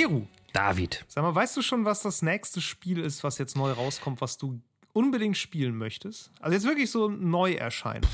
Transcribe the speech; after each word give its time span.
Miru, 0.00 0.22
David. 0.54 1.04
sag 1.08 1.22
mal, 1.24 1.34
weißt 1.34 1.58
du 1.58 1.62
schon, 1.62 1.84
was 1.84 2.00
das 2.00 2.22
nächste 2.22 2.62
Spiel 2.62 3.00
ist, 3.00 3.22
was 3.22 3.36
jetzt 3.36 3.54
neu 3.54 3.70
rauskommt, 3.70 4.22
was 4.22 4.38
du 4.38 4.58
unbedingt 4.94 5.36
spielen 5.36 5.76
möchtest? 5.76 6.30
Also 6.40 6.54
jetzt 6.54 6.64
wirklich 6.64 6.90
so 6.90 7.08
neu 7.08 7.52
erscheinen. 7.52 8.06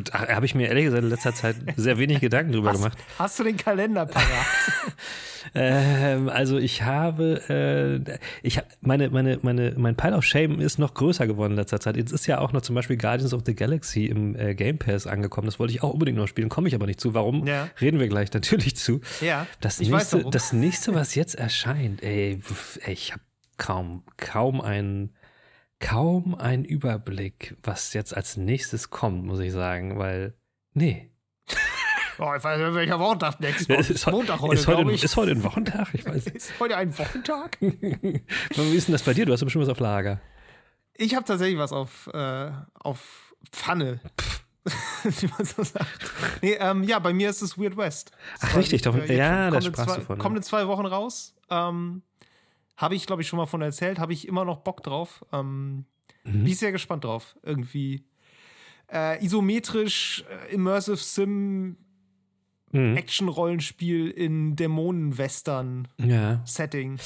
Da 0.00 0.28
habe 0.28 0.46
ich 0.46 0.54
mir 0.54 0.68
ehrlich 0.68 0.84
gesagt 0.84 1.02
in 1.02 1.10
letzter 1.10 1.34
Zeit 1.34 1.56
sehr 1.76 1.98
wenig 1.98 2.20
Gedanken 2.20 2.52
drüber 2.52 2.70
Hast, 2.70 2.78
gemacht. 2.78 2.98
hast 3.18 3.38
du 3.38 3.44
den 3.44 3.56
Kalender 3.56 4.06
parat? 4.06 4.26
Ähm, 5.54 6.28
also 6.28 6.58
ich 6.58 6.82
habe, 6.82 8.02
äh, 8.08 8.18
ich 8.42 8.60
meine, 8.80 9.08
meine, 9.10 9.38
meine, 9.42 9.74
mein 9.76 9.96
Pile 9.96 10.16
of 10.16 10.24
Shame 10.24 10.60
ist 10.60 10.78
noch 10.78 10.94
größer 10.94 11.26
geworden 11.26 11.52
in 11.52 11.56
letzter 11.56 11.80
Zeit. 11.80 11.96
Jetzt 11.96 12.12
ist 12.12 12.26
ja 12.26 12.38
auch 12.38 12.52
noch 12.52 12.60
zum 12.62 12.74
Beispiel 12.74 12.96
Guardians 12.96 13.32
of 13.32 13.42
the 13.46 13.54
Galaxy 13.54 14.06
im 14.06 14.36
äh, 14.36 14.54
Game 14.54 14.78
Pass 14.78 15.06
angekommen. 15.06 15.46
Das 15.46 15.58
wollte 15.58 15.72
ich 15.72 15.82
auch 15.82 15.90
unbedingt 15.90 16.18
noch 16.18 16.28
spielen, 16.28 16.48
komme 16.48 16.68
ich 16.68 16.74
aber 16.74 16.86
nicht 16.86 17.00
zu. 17.00 17.14
Warum? 17.14 17.46
Ja. 17.46 17.68
Reden 17.80 17.98
wir 17.98 18.08
gleich 18.08 18.32
natürlich 18.32 18.76
zu. 18.76 19.00
Ja, 19.20 19.46
Das 19.60 19.80
nächste, 19.80 20.24
das 20.30 20.52
nächste, 20.52 20.94
was 20.94 21.14
jetzt 21.14 21.34
erscheint, 21.34 22.02
ey, 22.02 22.40
ey 22.84 22.92
ich 22.92 23.12
habe 23.12 23.22
kaum, 23.56 24.02
kaum 24.16 24.60
einen, 24.60 25.14
kaum 25.80 26.34
einen 26.34 26.64
Überblick, 26.64 27.56
was 27.62 27.92
jetzt 27.94 28.16
als 28.16 28.36
nächstes 28.36 28.90
kommt, 28.90 29.24
muss 29.24 29.40
ich 29.40 29.52
sagen, 29.52 29.98
weil, 29.98 30.34
nee. 30.74 31.10
Oh, 32.20 32.34
ich 32.36 32.42
weiß 32.42 32.58
nicht, 32.58 32.74
welcher 32.74 32.98
Wochentag 32.98 33.38
next 33.38 33.68
kommt. 33.68 33.88
ist, 33.88 34.04
Montag 34.10 34.40
heute, 34.40 34.54
ist, 34.54 34.66
heute, 34.66 34.90
ich. 34.90 35.04
ist 35.04 35.16
heute 35.16 35.30
ein 35.30 35.44
Wochentag? 35.44 35.86
Ich 35.92 36.04
weiß. 36.04 36.26
Ist 36.34 36.52
heute 36.58 36.76
ein 36.76 36.98
Wochentag? 36.98 37.56
Wie 37.60 38.74
ist 38.74 38.88
denn 38.88 38.92
das 38.92 39.04
bei 39.04 39.14
dir? 39.14 39.24
Du 39.24 39.32
hast 39.32 39.44
bestimmt 39.44 39.62
was 39.62 39.68
auf 39.70 39.78
Lager. 39.78 40.20
Ich 40.94 41.14
habe 41.14 41.24
tatsächlich 41.24 41.58
was 41.60 41.72
auf, 41.72 42.08
äh, 42.12 42.50
auf 42.74 43.34
Pfanne. 43.52 44.00
Wie 45.04 45.28
man 45.28 45.44
so 45.44 45.62
sagt. 45.62 45.86
Nee, 46.42 46.54
ähm, 46.58 46.82
ja, 46.82 46.98
bei 46.98 47.12
mir 47.12 47.30
ist 47.30 47.40
es 47.40 47.56
Weird 47.56 47.76
West. 47.76 48.10
Ach, 48.40 48.48
Das 48.48 48.56
richtig, 48.56 48.82
doch. 48.82 48.96
Ja, 49.06 49.50
da 49.52 49.60
sprachst 49.62 49.88
zwei, 49.88 49.96
du 49.98 50.04
von. 50.04 50.18
Kommt 50.18 50.36
in 50.38 50.42
zwei 50.42 50.66
Wochen 50.66 50.86
raus. 50.86 51.36
Ähm, 51.50 52.02
habe 52.78 52.94
ich, 52.94 53.06
glaube 53.06 53.20
ich, 53.20 53.28
schon 53.28 53.36
mal 53.36 53.44
von 53.46 53.60
erzählt. 53.60 53.98
Habe 53.98 54.14
ich 54.14 54.26
immer 54.26 54.46
noch 54.46 54.58
Bock 54.60 54.82
drauf. 54.82 55.22
Ähm, 55.32 55.84
Mhm. 56.24 56.32
Bin 56.32 56.46
ich 56.46 56.58
sehr 56.58 56.72
gespannt 56.72 57.04
drauf. 57.04 57.36
Irgendwie 57.42 58.04
äh, 58.92 59.22
isometrisch, 59.24 60.24
äh, 60.48 60.54
Immersive 60.54 60.96
Sim, 60.96 61.76
Mhm. 62.72 62.96
Action-Rollenspiel 62.98 64.10
in 64.10 64.54
Dämonen-Western-Setting. 64.56 66.96
Ja. 66.96 67.04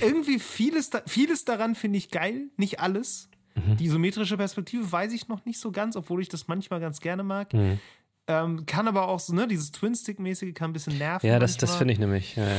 Irgendwie 0.00 0.38
vieles, 0.38 0.88
da, 0.90 1.02
vieles 1.06 1.44
daran 1.44 1.74
finde 1.74 1.98
ich 1.98 2.10
geil, 2.10 2.46
nicht 2.56 2.80
alles. 2.80 3.28
Mhm. 3.54 3.76
Die 3.76 3.84
isometrische 3.84 4.36
Perspektive 4.38 4.90
weiß 4.90 5.12
ich 5.12 5.28
noch 5.28 5.44
nicht 5.44 5.60
so 5.60 5.70
ganz, 5.72 5.94
obwohl 5.96 6.22
ich 6.22 6.28
das 6.30 6.48
manchmal 6.48 6.80
ganz 6.80 7.00
gerne 7.00 7.22
mag. 7.22 7.52
Mhm. 7.52 7.78
Ähm, 8.28 8.64
kann 8.66 8.88
aber 8.88 9.06
auch 9.08 9.20
so, 9.20 9.34
ne, 9.34 9.46
dieses 9.46 9.70
Twin-Stick-mäßige 9.72 10.52
kann 10.54 10.70
ein 10.70 10.72
bisschen 10.72 10.96
nerven. 10.98 11.24
Ja, 11.26 11.38
das, 11.38 11.56
das 11.58 11.76
finde 11.76 11.92
ich 11.92 11.98
nämlich. 12.00 12.34
Ja, 12.36 12.48
ja. 12.48 12.58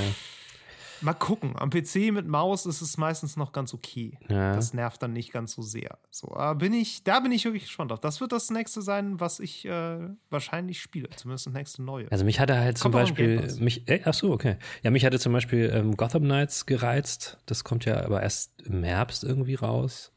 Mal 1.02 1.14
gucken. 1.14 1.56
Am 1.58 1.70
PC 1.70 2.12
mit 2.12 2.28
Maus 2.28 2.66
ist 2.66 2.82
es 2.82 2.98
meistens 2.98 3.38
noch 3.38 3.52
ganz 3.52 3.74
okay. 3.74 4.18
Ja. 4.30 4.56
Das 4.56 4.74
nervt 4.74 5.02
dann 5.02 5.14
nicht 5.14 5.32
ganz 5.32 5.54
so 5.54 5.62
sehr. 5.62 5.98
So, 6.10 6.36
bin 6.58 6.74
ich, 6.74 7.04
da 7.04 7.20
bin 7.20 7.32
ich 7.32 7.46
wirklich 7.46 7.64
gespannt 7.64 7.92
drauf. 7.92 8.00
Das 8.00 8.20
wird 8.22 8.32
das 8.32 8.50
nächste 8.50 8.82
sein, 8.82 9.20
was 9.20 9.40
ich 9.40 9.66
äh, 9.66 10.00
wahrscheinlich 10.30 10.82
spiele. 10.82 11.10
Zumindest 11.16 11.48
das 11.48 11.54
nächste 11.54 11.84
neue. 11.84 12.12
Also 12.12 12.26
mich 12.26 12.40
hatte 12.40 12.58
halt 12.58 12.78
zum 12.78 12.92
Kommt 12.92 13.16
Game 13.16 13.38
Beispiel, 13.38 13.64
mich, 13.64 13.88
äh, 13.88 14.02
ach 14.06 14.14
so, 14.14 14.32
okay. 14.32 14.58
Ja, 14.84 14.92
mich 14.92 15.06
hatte 15.06 15.20
zum 15.20 15.34
Beispiel 15.34 15.72
ähm, 15.74 15.96
Gotham 15.98 16.24
Knights 16.24 16.66
gereizt. 16.66 17.38
Das 17.46 17.64
kommt 17.64 17.86
ja 17.86 18.04
aber 18.04 18.22
erst 18.24 18.62
im 18.64 18.84
Herbst 18.84 19.24
irgendwie 19.24 19.56
raus. 19.56 20.12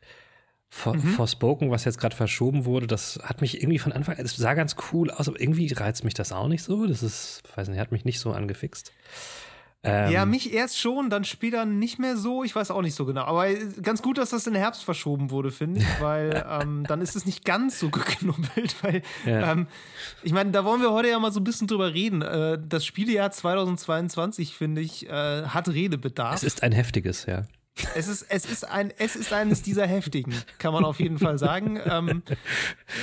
For, 0.73 0.95
Mhm. 0.95 1.01
Forspoken, 1.01 1.71
was 1.73 1.85
jetzt 1.85 1.99
gerade 1.99 2.15
verschoben 2.15 2.65
wurde, 2.65 2.87
das 2.87 3.19
hat 3.25 3.41
mich 3.41 3.61
irgendwie 3.61 3.81
von 3.81 3.91
Anfang 3.91 4.17
an, 4.17 4.25
es 4.25 4.37
sah 4.37 4.55
ganz 4.55 4.77
cool 4.93 5.11
aus, 5.11 5.27
aber 5.29 5.41
irgendwie 5.41 5.67
reizt 5.73 6.05
mich 6.05 6.15
das 6.15 6.31
auch 6.31 6.47
nicht 6.47 6.63
so. 6.63 6.87
Das 6.87 7.03
ist, 7.03 7.43
weiß 7.57 7.69
nicht, 7.69 7.81
hat 7.81 7.91
mich 7.91 8.05
nicht 8.05 8.21
so 8.21 8.31
angefixt. 8.33 8.93
Ähm, 9.83 10.13
Ja, 10.13 10.27
mich 10.27 10.53
erst 10.53 10.79
schon, 10.79 11.09
dann 11.09 11.25
später 11.25 11.65
nicht 11.65 11.99
mehr 11.99 12.17
so. 12.17 12.45
Ich 12.45 12.55
weiß 12.55 12.71
auch 12.71 12.83
nicht 12.83 12.95
so 12.95 13.07
genau. 13.07 13.23
Aber 13.23 13.49
ganz 13.83 14.03
gut, 14.03 14.19
dass 14.19 14.31
das 14.31 14.47
in 14.47 14.53
den 14.53 14.61
Herbst 14.63 14.85
verschoben 14.85 15.31
wurde, 15.31 15.51
finde 15.51 15.81
ich, 15.81 15.87
weil 16.01 16.45
ähm, 16.49 16.85
dann 16.87 17.01
ist 17.01 17.17
es 17.17 17.25
nicht 17.25 17.45
ganz 17.47 17.79
so 17.79 17.89
geknubbelt. 17.91 18.77
Weil, 18.83 19.03
Ja. 19.25 19.53
ähm, 19.53 19.67
ich 20.23 20.33
meine, 20.33 20.51
da 20.51 20.65
wollen 20.67 20.83
wir 20.83 20.93
heute 20.93 21.09
ja 21.09 21.19
mal 21.19 21.33
so 21.33 21.41
ein 21.41 21.45
bisschen 21.45 21.67
drüber 21.67 21.95
reden. 21.95 22.21
Äh, 22.23 22.59
das 22.67 22.85
Spielejahr 22.85 23.31
2022, 23.31 24.55
finde 24.55 24.81
ich, 24.83 25.09
äh, 25.09 25.45
hat 25.45 25.69
Redebedarf. 25.69 26.35
es 26.37 26.43
ist 26.43 26.63
ein 26.63 26.73
heftiges, 26.73 27.27
ja. 27.27 27.45
Es 27.95 28.09
ist, 28.09 28.27
es 28.29 28.45
ist 28.45 28.69
ein, 28.69 28.93
es 28.99 29.17
ist 29.17 29.33
eines 29.33 29.63
dieser 29.63 29.87
heftigen, 29.87 30.35
kann 30.59 30.75
man 30.75 30.85
auf 30.85 31.01
jeden 31.01 31.19
Fall 31.19 31.39
sagen. 31.39 31.81
Ähm, 31.87 32.23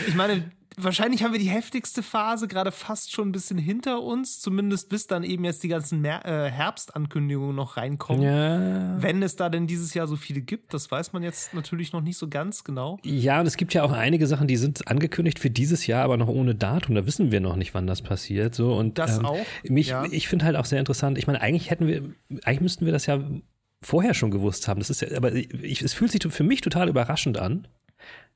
ich 0.08 0.14
meine, 0.14 0.52
wahrscheinlich 0.78 1.24
haben 1.24 1.34
wir 1.34 1.40
die 1.40 1.50
heftigste 1.50 2.04
Phase 2.04 2.48
gerade 2.48 2.72
fast 2.72 3.12
schon 3.12 3.30
ein 3.30 3.32
bisschen 3.32 3.58
hinter 3.58 4.02
uns, 4.02 4.40
zumindest 4.40 4.90
bis 4.90 5.08
dann 5.08 5.24
eben 5.24 5.44
jetzt 5.44 5.64
die 5.64 5.68
ganzen 5.68 6.02
Mer 6.02 6.26
äh, 6.26 6.50
Herbstankündigungen 6.50 7.56
noch 7.56 7.78
reinkommen. 7.78 8.22
Ja. 8.22 9.02
Wenn 9.02 9.22
es 9.24 9.36
da 9.36 9.50
denn 9.50 9.68
dieses 9.68 9.94
Jahr 9.94 10.08
so 10.08 10.16
viele 10.16 10.42
gibt, 10.42 10.74
das 10.74 10.90
weiß 10.90 11.14
man 11.14 11.24
jetzt 11.24 11.54
natürlich 11.54 11.92
noch 11.94 12.02
nicht 12.02 12.18
so 12.18 12.30
ganz 12.30 12.64
genau. 12.64 13.00
Ja, 13.04 13.40
und 13.40 13.48
es 13.48 13.58
gibt 13.58 13.74
ja 13.74 13.84
auch 13.84 13.92
einige 13.92 14.28
Sachen, 14.28 14.48
die 14.48 14.58
sind 14.58 14.88
angekündigt 14.88 15.40
für 15.40 15.50
dieses 15.50 15.88
Jahr, 15.88 16.04
aber 16.04 16.18
noch 16.18 16.30
ohne 16.30 16.56
Datum. 16.56 16.96
Da 16.96 17.06
wissen 17.06 17.32
wir 17.32 17.40
noch 17.40 17.56
nicht, 17.56 17.74
wann 17.74 17.88
das 17.88 18.02
passiert. 18.02 18.54
So 18.54 18.74
und 18.74 18.98
Das 18.98 19.18
ähm, 19.18 19.26
auch, 19.26 19.46
Mich, 19.64 19.88
ja. 19.88 20.06
ich 20.06 20.28
finde 20.28 20.46
halt 20.46 20.56
auch 20.56 20.66
sehr 20.66 20.80
interessant. 20.80 21.18
Ich 21.18 21.28
meine, 21.28 21.42
eigentlich 21.42 21.72
hätten 21.72 21.88
wir, 21.88 22.04
eigentlich 22.44 22.62
müssten 22.62 22.86
wir 22.86 22.94
das 22.94 23.08
ja 23.08 23.20
vorher 23.82 24.14
schon 24.14 24.32
gewusst 24.32 24.68
haben. 24.68 24.80
Das 24.80 24.90
ist 24.90 25.02
ja, 25.02 25.16
aber 25.18 25.34
ich, 25.34 25.82
es 25.82 25.94
fühlt 25.94 26.12
sich 26.12 26.22
für 26.32 26.44
mich 26.44 26.62
total 26.62 26.88
überraschend 26.90 27.38
an. 27.38 27.68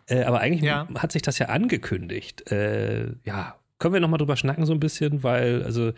Äh, 0.07 0.23
aber 0.23 0.39
eigentlich 0.39 0.63
Ja. 0.63 0.87
hat 0.95 1.11
sich 1.11 1.21
das 1.21 1.39
ja 1.39 1.47
angekündigt. 1.47 2.51
Äh, 2.51 3.13
ja, 3.23 3.55
können 3.79 3.93
wir 3.95 3.99
noch 4.01 4.09
mal 4.09 4.17
drüber 4.19 4.35
schnacken 4.37 4.65
so 4.67 4.73
ein 4.73 4.79
bisschen, 4.79 5.23
weil 5.23 5.63
also 5.63 5.91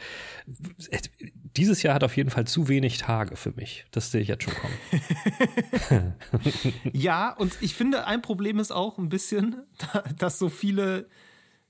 es, 0.90 1.10
dieses 1.58 1.84
Jahr 1.84 1.96
hat 1.96 2.04
auf 2.06 2.16
jeden 2.16 2.30
Fall 2.30 2.46
zu 2.46 2.70
wenig 2.70 2.98
Tage 2.98 3.36
für 3.36 3.52
mich. 3.52 3.86
Das 3.92 4.10
sehe 4.12 4.22
ich 4.22 4.30
jetzt 4.30 4.44
schon 4.44 4.54
kommen. 4.54 6.14
Ja, 6.94 7.32
und 7.32 7.58
ich 7.62 7.76
finde, 7.76 8.08
ein 8.08 8.22
Problem 8.22 8.60
ist 8.60 8.72
auch 8.72 8.98
ein 8.98 9.10
bisschen, 9.10 9.64
dass 10.18 10.40
so 10.40 10.50
viele 10.50 11.08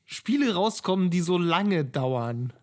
Spiele 0.06 0.54
rauskommen, 0.54 1.10
die 1.10 1.22
so 1.22 1.38
lange 1.38 1.84
dauern. 1.86 2.54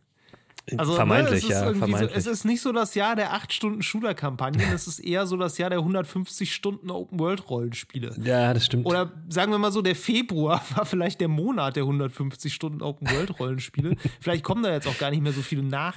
Also, 0.76 0.94
vermeintlich, 0.94 1.42
ne, 1.42 1.48
es 1.48 1.56
ist 1.56 1.66
ja, 1.66 1.74
vermeintlich. 1.74 2.10
So, 2.10 2.30
es 2.30 2.38
ist 2.38 2.44
nicht 2.44 2.60
so 2.60 2.72
das 2.72 2.94
Jahr 2.94 3.16
der 3.16 3.32
8-Stunden-Shooter-Kampagnen, 3.32 4.72
es 4.72 4.86
ist 4.86 4.98
eher 5.00 5.26
so 5.26 5.36
das 5.36 5.58
Jahr 5.58 5.70
der 5.70 5.80
150 5.80 6.54
Stunden 6.54 6.90
Open-World-Rollenspiele. 6.90 8.14
ja, 8.22 8.54
das 8.54 8.66
stimmt. 8.66 8.86
Oder 8.86 9.12
sagen 9.28 9.52
wir 9.52 9.58
mal 9.58 9.72
so, 9.72 9.82
der 9.82 9.96
Februar 9.96 10.62
war 10.76 10.84
vielleicht 10.84 11.20
der 11.20 11.28
Monat 11.28 11.76
der 11.76 11.84
150 11.84 12.52
Stunden 12.54 12.82
Open-World-Rollenspiele. 12.82 13.96
vielleicht 14.20 14.44
kommen 14.44 14.62
da 14.62 14.72
jetzt 14.72 14.86
auch 14.86 14.98
gar 14.98 15.10
nicht 15.10 15.22
mehr 15.22 15.32
so 15.32 15.42
viele 15.42 15.62
nach. 15.62 15.96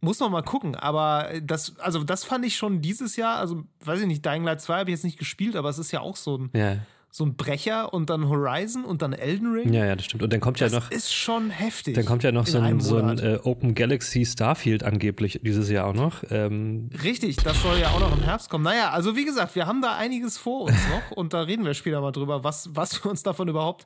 Muss 0.00 0.20
man 0.20 0.30
mal 0.30 0.42
gucken. 0.42 0.74
Aber 0.74 1.30
das, 1.42 1.78
also 1.78 2.04
das 2.04 2.24
fand 2.24 2.44
ich 2.44 2.56
schon 2.56 2.82
dieses 2.82 3.16
Jahr, 3.16 3.38
also 3.38 3.64
weiß 3.84 4.00
ich 4.00 4.06
nicht, 4.06 4.24
Dying 4.24 4.44
Light 4.44 4.60
2 4.60 4.80
habe 4.80 4.90
ich 4.90 4.96
jetzt 4.96 5.04
nicht 5.04 5.18
gespielt, 5.18 5.56
aber 5.56 5.70
es 5.70 5.78
ist 5.78 5.92
ja 5.92 6.00
auch 6.00 6.16
so 6.16 6.36
ein, 6.36 6.50
ja. 6.52 6.76
So 7.16 7.24
ein 7.24 7.36
Brecher 7.36 7.94
und 7.94 8.10
dann 8.10 8.28
Horizon 8.28 8.84
und 8.84 9.00
dann 9.00 9.12
Elden 9.12 9.52
Ring. 9.52 9.72
ja, 9.72 9.86
ja, 9.86 9.94
das 9.94 10.06
stimmt. 10.06 10.24
Und 10.24 10.32
dann 10.32 10.40
kommt 10.40 10.58
ja 10.58 10.66
das 10.66 10.72
noch 10.72 10.90
ist 10.90 11.14
schon 11.14 11.48
heftig. 11.50 11.94
Dann 11.94 12.06
kommt 12.06 12.24
ja 12.24 12.32
noch 12.32 12.44
so 12.44 12.58
ein, 12.58 12.80
so 12.80 12.96
ein 12.96 13.20
äh, 13.20 13.38
Open 13.44 13.76
Galaxy 13.76 14.26
Starfield 14.26 14.82
angeblich 14.82 15.38
dieses 15.44 15.70
Jahr 15.70 15.86
auch 15.86 15.94
noch. 15.94 16.24
Ähm, 16.30 16.90
Richtig, 17.04 17.36
das 17.36 17.62
soll 17.62 17.78
ja 17.78 17.90
auch 17.90 18.00
noch 18.00 18.12
im 18.16 18.24
Herbst 18.24 18.50
kommen. 18.50 18.64
Naja, 18.64 18.90
also 18.90 19.14
wie 19.14 19.24
gesagt, 19.24 19.54
wir 19.54 19.68
haben 19.68 19.80
da 19.80 19.96
einiges 19.96 20.38
vor 20.38 20.62
uns 20.62 20.76
noch 20.90 21.16
und 21.16 21.32
da 21.32 21.42
reden 21.42 21.64
wir 21.64 21.74
später 21.74 22.00
mal 22.00 22.10
drüber, 22.10 22.42
was, 22.42 22.70
was 22.72 23.04
wir 23.04 23.12
uns 23.12 23.22
davon 23.22 23.46
überhaupt 23.46 23.84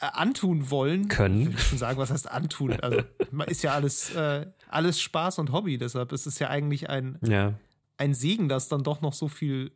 äh, 0.00 0.06
antun 0.14 0.70
wollen. 0.70 1.08
Können. 1.08 1.42
Ich 1.42 1.48
will 1.48 1.58
schon 1.58 1.78
sagen, 1.78 1.98
was 1.98 2.10
heißt 2.10 2.30
antun? 2.30 2.80
Also 2.80 3.02
ist 3.46 3.62
ja 3.62 3.74
alles, 3.74 4.08
äh, 4.14 4.46
alles 4.68 5.02
Spaß 5.02 5.38
und 5.38 5.52
Hobby, 5.52 5.76
deshalb 5.76 6.12
ist 6.12 6.24
es 6.24 6.38
ja 6.38 6.48
eigentlich 6.48 6.88
ein, 6.88 7.18
ja. 7.26 7.52
ein 7.98 8.14
Segen, 8.14 8.48
dass 8.48 8.68
dann 8.68 8.84
doch 8.84 9.02
noch 9.02 9.12
so 9.12 9.28
viel, 9.28 9.72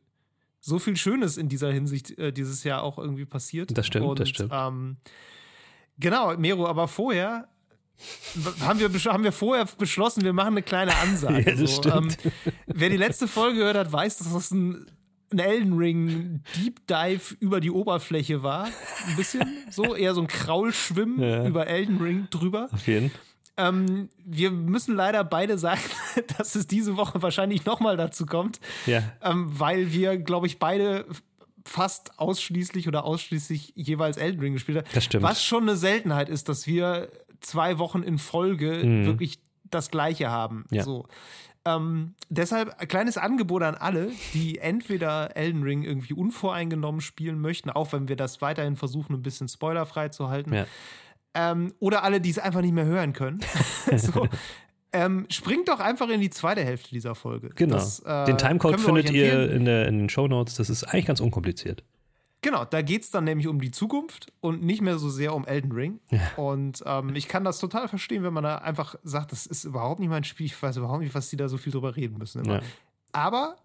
so 0.61 0.79
viel 0.79 0.97
Schönes 0.97 1.37
in 1.37 1.49
dieser 1.49 1.73
Hinsicht 1.73 2.19
äh, 2.19 2.33
dieses 2.33 2.65
Jahr 2.65 2.83
auch 2.83 2.99
irgendwie 2.99 3.25
passiert. 3.25 3.77
Das 3.77 3.87
stimmt, 3.87 4.07
und, 4.07 4.21
das 4.21 4.29
stimmt. 4.29 4.51
Ähm, 4.53 4.97
genau, 5.99 6.37
Mero, 6.37 6.67
aber 6.67 6.89
vorher 6.89 7.49
haben 8.61 8.79
wir, 8.79 8.91
haben 9.13 9.25
wir 9.25 9.33
vorher 9.33 9.65
beschlossen, 9.79 10.23
wir 10.23 10.33
machen 10.33 10.49
eine 10.49 10.63
kleine 10.63 10.95
Ansage. 10.97 11.45
Ja, 11.51 11.57
das 11.57 11.77
so, 11.77 11.83
stimmt. 11.83 12.19
Ähm, 12.25 12.33
wer 12.67 12.91
die 12.91 12.97
letzte 12.97 13.27
Folge 13.29 13.59
gehört 13.59 13.77
hat, 13.77 13.91
weiß, 13.93 14.19
dass 14.19 14.33
das 14.33 14.51
ein, 14.51 14.87
ein 15.33 15.39
Elden 15.39 15.73
Ring 15.79 16.43
Deep 16.57 16.87
Dive 16.87 17.35
über 17.41 17.61
die 17.61 17.71
Oberfläche 17.71 18.43
war. 18.43 18.67
Ein 19.07 19.17
bisschen 19.17 19.47
so, 19.71 19.95
eher 19.95 20.15
so 20.15 20.21
ein 20.21 20.27
Kraulschwimmen 20.27 21.21
Ja. 21.23 21.47
über 21.47 21.67
Elden 21.69 21.99
Ring 21.99 22.29
drüber. 22.31 22.69
Auf 22.73 22.87
jeden 22.87 23.11
Ähm, 23.57 24.09
wir 24.25 24.51
müssen 24.51 24.95
leider 24.95 25.25
beide 25.25 25.57
sagen, 25.59 25.81
dass 26.39 26.55
es 26.55 26.67
diese 26.67 26.97
Woche 26.97 27.23
wahrscheinlich 27.23 27.65
nochmal 27.65 27.97
dazu 27.97 28.27
kommt, 28.27 28.61
Ja. 28.87 29.03
ähm, 29.23 29.47
weil 29.49 29.93
wir, 29.93 30.19
glaube 30.19 30.47
ich, 30.47 30.59
beide 30.59 31.07
fast 31.65 32.19
ausschließlich 32.19 32.87
oder 32.87 33.05
ausschließlich 33.05 33.73
jeweils 33.75 34.17
Elden 34.19 34.41
Ring 34.41 34.53
gespielt 34.53 34.79
haben. 34.79 34.87
Das 34.95 35.05
stimmt. 35.05 35.25
Was 35.25 35.43
schon 35.43 35.63
eine 35.65 35.77
Seltenheit 35.77 36.29
ist, 36.29 36.49
dass 36.49 36.67
wir 36.67 37.09
zwei 37.41 37.79
Wochen 37.79 38.03
in 38.03 38.19
Folge 38.19 38.83
wirklich 39.05 39.39
das 39.65 39.91
Gleiche 39.91 40.31
haben. 40.31 40.65
Mhm. 40.71 40.77
Ja. 40.77 40.83
So. 40.85 41.07
Ähm, 41.65 42.15
deshalb 42.29 42.77
ein 42.79 42.87
kleines 42.87 43.19
Angebot 43.19 43.63
an 43.65 43.75
alle, 43.75 44.13
die 44.35 44.59
entweder 44.59 45.37
Elden 45.37 45.65
Ring 45.65 45.83
irgendwie 45.83 46.15
unvoreingenommen 46.15 47.01
spielen 47.01 47.41
möchten, 47.41 47.71
auch 47.71 47.93
wenn 47.93 48.07
wir 48.07 48.15
das 48.15 48.41
weiterhin 48.41 48.77
versuchen, 48.77 49.15
ein 49.15 49.23
bisschen 49.23 49.49
spoilerfrei 49.49 50.11
zu 50.11 50.29
halten, 50.29 50.55
Ja. 50.55 50.67
Ähm, 51.37 51.75
oder 51.79 52.03
alle, 52.03 52.21
die 52.21 52.31
es 52.31 52.39
einfach 52.39 52.63
nicht 52.63 52.73
mehr 52.73 52.87
hören 52.87 53.13
können. 53.13 53.41
so. 53.97 54.27
ähm, 54.93 55.27
springt 55.29 55.69
doch 55.69 55.81
einfach 55.81 56.09
in 56.09 56.21
die 56.21 56.31
zweite 56.31 56.65
Hälfte 56.65 56.89
dieser 56.91 57.15
Folge. 57.15 57.51
Genau. 57.55 57.75
Das, 57.75 58.01
äh, 58.01 58.25
den 58.25 58.39
Timecode 58.39 58.81
findet 58.81 59.11
ihr 59.11 59.53
in, 59.53 59.67
der, 59.67 59.87
in 59.87 59.99
den 59.99 60.09
Show 60.09 60.27
Notes. 60.27 60.55
Das 60.55 60.71
ist 60.71 60.85
eigentlich 60.85 61.07
ganz 61.07 61.21
unkompliziert. 61.21 61.85
Genau, 62.41 62.65
da 62.65 62.81
geht 62.81 63.03
es 63.03 63.11
dann 63.11 63.25
nämlich 63.25 63.49
um 63.49 63.61
die 63.61 63.71
Zukunft 63.71 64.33
und 64.41 64.63
nicht 64.63 64.81
mehr 64.81 64.99
so 64.99 65.11
sehr 65.11 65.35
um 65.35 65.47
Elden 65.47 65.73
Ring. 65.73 66.01
Ja. 66.11 66.21
Und 66.37 66.83
ähm, 66.87 67.15
ich 67.15 67.29
kann 67.29 67.45
das 67.45 67.59
total 67.59 67.89
verstehen, 67.89 68.23
wenn 68.23 68.33
man 68.33 68.45
da 68.45 68.57
einfach 68.57 68.95
sagt, 69.03 69.33
das 69.33 69.47
ist 69.47 69.65
überhaupt 69.65 70.01
nicht 70.01 70.09
mein 70.09 70.25
Spiel, 70.25 70.47
ich 70.47 70.63
weiß 70.63 70.77
überhaupt 70.77 71.01
nicht, 71.01 71.15
was 71.15 71.29
die 71.29 71.37
da 71.37 71.49
so 71.49 71.59
viel 71.59 71.73
drüber 71.73 71.97
reden 71.97 72.19
müssen. 72.19 72.45
Ja. 72.45 72.61
Aber 73.13 73.57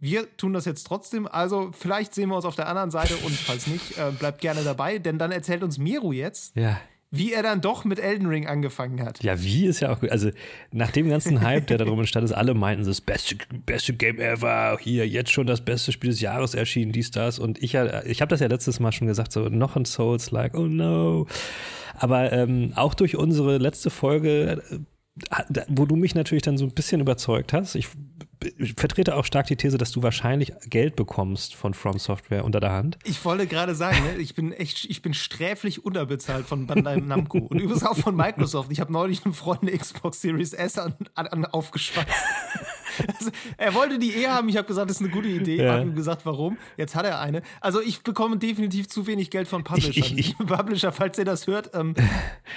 wir 0.00 0.36
tun 0.36 0.52
das 0.52 0.64
jetzt 0.64 0.84
trotzdem. 0.84 1.26
Also 1.26 1.70
vielleicht 1.72 2.14
sehen 2.14 2.30
wir 2.30 2.36
uns 2.36 2.44
auf 2.44 2.56
der 2.56 2.68
anderen 2.68 2.90
Seite 2.90 3.14
und 3.16 3.32
falls 3.32 3.66
nicht, 3.66 3.98
äh, 3.98 4.10
bleibt 4.10 4.40
gerne 4.40 4.64
dabei, 4.64 4.98
denn 4.98 5.18
dann 5.18 5.30
erzählt 5.30 5.62
uns 5.62 5.78
Miru 5.78 6.12
jetzt. 6.12 6.56
Ja 6.56 6.78
wie 7.16 7.32
er 7.32 7.42
dann 7.42 7.60
doch 7.60 7.84
mit 7.84 7.98
Elden 7.98 8.26
Ring 8.26 8.46
angefangen 8.46 9.02
hat. 9.02 9.22
Ja, 9.22 9.42
wie 9.42 9.66
ist 9.66 9.80
ja 9.80 9.92
auch 9.92 10.00
gut. 10.00 10.10
Also 10.10 10.30
nach 10.72 10.90
dem 10.90 11.08
ganzen 11.08 11.40
Hype, 11.40 11.66
der 11.66 11.78
da 11.78 11.84
drum 11.84 11.98
entstanden 11.98 12.26
ist, 12.26 12.32
alle 12.32 12.54
meinten, 12.54 12.84
das 12.84 13.00
beste, 13.00 13.36
beste 13.66 13.92
Game 13.94 14.18
ever, 14.18 14.78
hier 14.80 15.06
jetzt 15.06 15.30
schon 15.30 15.46
das 15.46 15.60
beste 15.60 15.92
Spiel 15.92 16.10
des 16.10 16.20
Jahres 16.20 16.54
erschienen, 16.54 16.92
dies, 16.92 17.10
das. 17.10 17.38
Und 17.38 17.62
ich, 17.62 17.74
ich 17.74 18.20
habe 18.20 18.30
das 18.30 18.40
ja 18.40 18.46
letztes 18.46 18.80
Mal 18.80 18.92
schon 18.92 19.06
gesagt, 19.06 19.32
so 19.32 19.48
noch 19.48 19.76
ein 19.76 19.84
Souls-like, 19.84 20.54
oh 20.54 20.66
no. 20.66 21.26
Aber 21.96 22.32
ähm, 22.32 22.72
auch 22.74 22.94
durch 22.94 23.16
unsere 23.16 23.58
letzte 23.58 23.90
Folge 23.90 24.62
wo 25.68 25.86
du 25.86 25.94
mich 25.94 26.14
natürlich 26.14 26.42
dann 26.42 26.58
so 26.58 26.64
ein 26.64 26.72
bisschen 26.72 27.00
überzeugt 27.00 27.52
hast. 27.52 27.76
Ich, 27.76 27.88
ich, 28.58 28.74
vertrete 28.74 29.14
auch 29.14 29.24
stark 29.24 29.46
die 29.46 29.54
These, 29.54 29.78
dass 29.78 29.92
du 29.92 30.02
wahrscheinlich 30.02 30.52
Geld 30.66 30.96
bekommst 30.96 31.54
von 31.54 31.72
From 31.72 31.98
Software 31.98 32.44
unter 32.44 32.58
der 32.58 32.72
Hand. 32.72 32.98
Ich 33.04 33.24
wollte 33.24 33.46
gerade 33.46 33.76
sagen, 33.76 34.02
ne, 34.02 34.16
ich 34.16 34.34
bin 34.34 34.52
echt, 34.52 34.84
ich 34.86 35.02
bin 35.02 35.14
sträflich 35.14 35.84
unterbezahlt 35.84 36.46
von 36.46 36.66
Bandai 36.66 36.96
Namco 36.96 37.38
und 37.38 37.60
übrigens 37.60 37.84
auch 37.84 37.96
von 37.96 38.16
Microsoft. 38.16 38.72
Ich 38.72 38.80
habe 38.80 38.92
neulich 38.92 39.24
einem 39.24 39.34
Freund 39.34 39.62
eine 39.62 39.70
Xbox 39.76 40.20
Series 40.20 40.52
S 40.52 40.78
an, 40.78 40.94
an, 41.14 41.44
aufgeschwatzt. 41.44 42.10
Also, 43.06 43.30
er 43.56 43.74
wollte 43.74 43.98
die 43.98 44.12
eh 44.12 44.28
haben. 44.28 44.48
Ich 44.48 44.56
habe 44.56 44.66
gesagt, 44.66 44.90
das 44.90 44.96
ist 44.96 45.02
eine 45.02 45.10
gute 45.10 45.28
Idee. 45.28 45.62
Ja. 45.62 45.72
Habe 45.74 45.82
ihm 45.82 45.94
gesagt, 45.94 46.24
warum. 46.24 46.58
Jetzt 46.76 46.94
hat 46.94 47.04
er 47.06 47.20
eine. 47.20 47.42
Also 47.60 47.80
ich 47.80 48.02
bekomme 48.02 48.36
definitiv 48.36 48.88
zu 48.88 49.06
wenig 49.06 49.30
Geld 49.30 49.48
von 49.48 49.64
Publishern. 49.64 49.92
Ich, 49.92 50.18
ich, 50.18 50.30
ich 50.30 50.38
Publisher, 50.46 50.92
falls 50.92 51.18
ihr 51.18 51.24
das 51.24 51.46
hört, 51.46 51.70
ähm, 51.74 51.94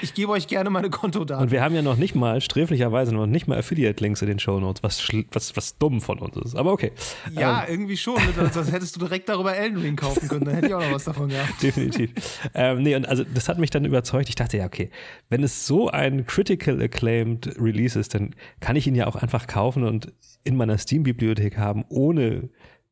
ich 0.02 0.14
gebe 0.14 0.32
euch 0.32 0.48
gerne 0.48 0.70
meine 0.70 0.90
Kontodaten. 0.90 1.44
Und 1.44 1.52
wir 1.52 1.62
haben 1.62 1.76
ja 1.76 1.82
noch 1.82 1.98
nicht 1.98 2.16
mal, 2.16 2.42
sträflicherweise 2.42 3.14
noch 3.14 3.28
nicht 3.28 3.48
mal 3.48 3.58
Affiliate-Links 3.58 4.22
in 4.22 4.28
den 4.28 4.40
Show 4.40 4.60
Notes, 4.60 4.84
was, 4.84 5.08
was, 5.32 5.56
was 5.56 5.78
dumm 5.78 6.02
von 6.02 6.20
uns 6.20 6.38
ist. 6.38 6.56
Aber 6.56 6.72
okay. 6.72 6.92
Ja, 7.32 7.64
ähm. 7.64 7.72
irgendwie 7.72 7.98
schon. 7.98 8.18
Sonst 8.52 8.72
hättest 8.72 8.96
du 8.96 9.00
direkt 9.00 9.30
darüber 9.30 9.56
Elden 9.56 9.78
Ring 9.78 9.96
kaufen 9.96 10.28
können. 10.28 10.46
Dann 10.46 10.56
hätte 10.56 10.68
ich 10.68 10.74
auch 10.74 10.82
noch 10.82 10.94
was 10.94 11.06
davon 11.06 11.30
gehabt. 11.30 11.52
Definitiv. 11.62 12.12
ähm, 12.54 12.84
nee, 12.84 12.96
und 12.96 13.08
also 13.08 13.24
das 13.24 13.50
hat 13.50 13.58
mich 13.58 13.70
dann 13.70 13.86
überzeugt. 13.86 14.30
Ich 14.30 14.36
dachte, 14.36 14.58
ja, 14.58 14.66
okay, 14.66 14.90
wenn 15.30 15.44
es 15.44 15.68
so 15.68 15.90
ein 15.90 16.26
critical 16.26 16.82
acclaimed 16.82 17.56
Release 17.60 18.00
ist, 18.00 18.14
dann 18.14 18.36
kann 18.60 18.76
ich 18.76 18.88
ihn 18.88 18.96
ja 18.96 19.08
auch 19.08 19.16
einfach 19.16 19.48
kaufen 19.48 19.84
und 19.84 20.12
in 20.44 20.56
meiner 20.56 20.78
Steam-Bibliothek 20.78 21.58
haben, 21.58 21.86
ohne 21.90 22.50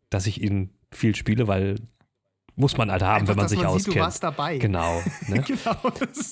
dass 0.10 0.28
ich 0.28 0.42
ihn 0.42 0.72
viel 0.92 1.16
spiele, 1.16 1.48
weil 1.48 1.76
muss 2.58 2.78
man 2.78 2.90
halt 2.90 3.04
haben, 3.04 3.22
Einfach, 3.22 3.34
wenn 3.34 3.38
man 3.38 3.48
sich 3.50 3.58
man 3.58 3.68
auskennt. 3.68 3.86
Sieht, 3.86 3.96
du 3.96 4.00
warst 4.00 4.24
dabei. 4.24 4.58
Genau. 4.58 5.02
Ne? 5.28 5.42
genau. 5.42 5.76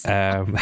Ähm, 0.06 0.56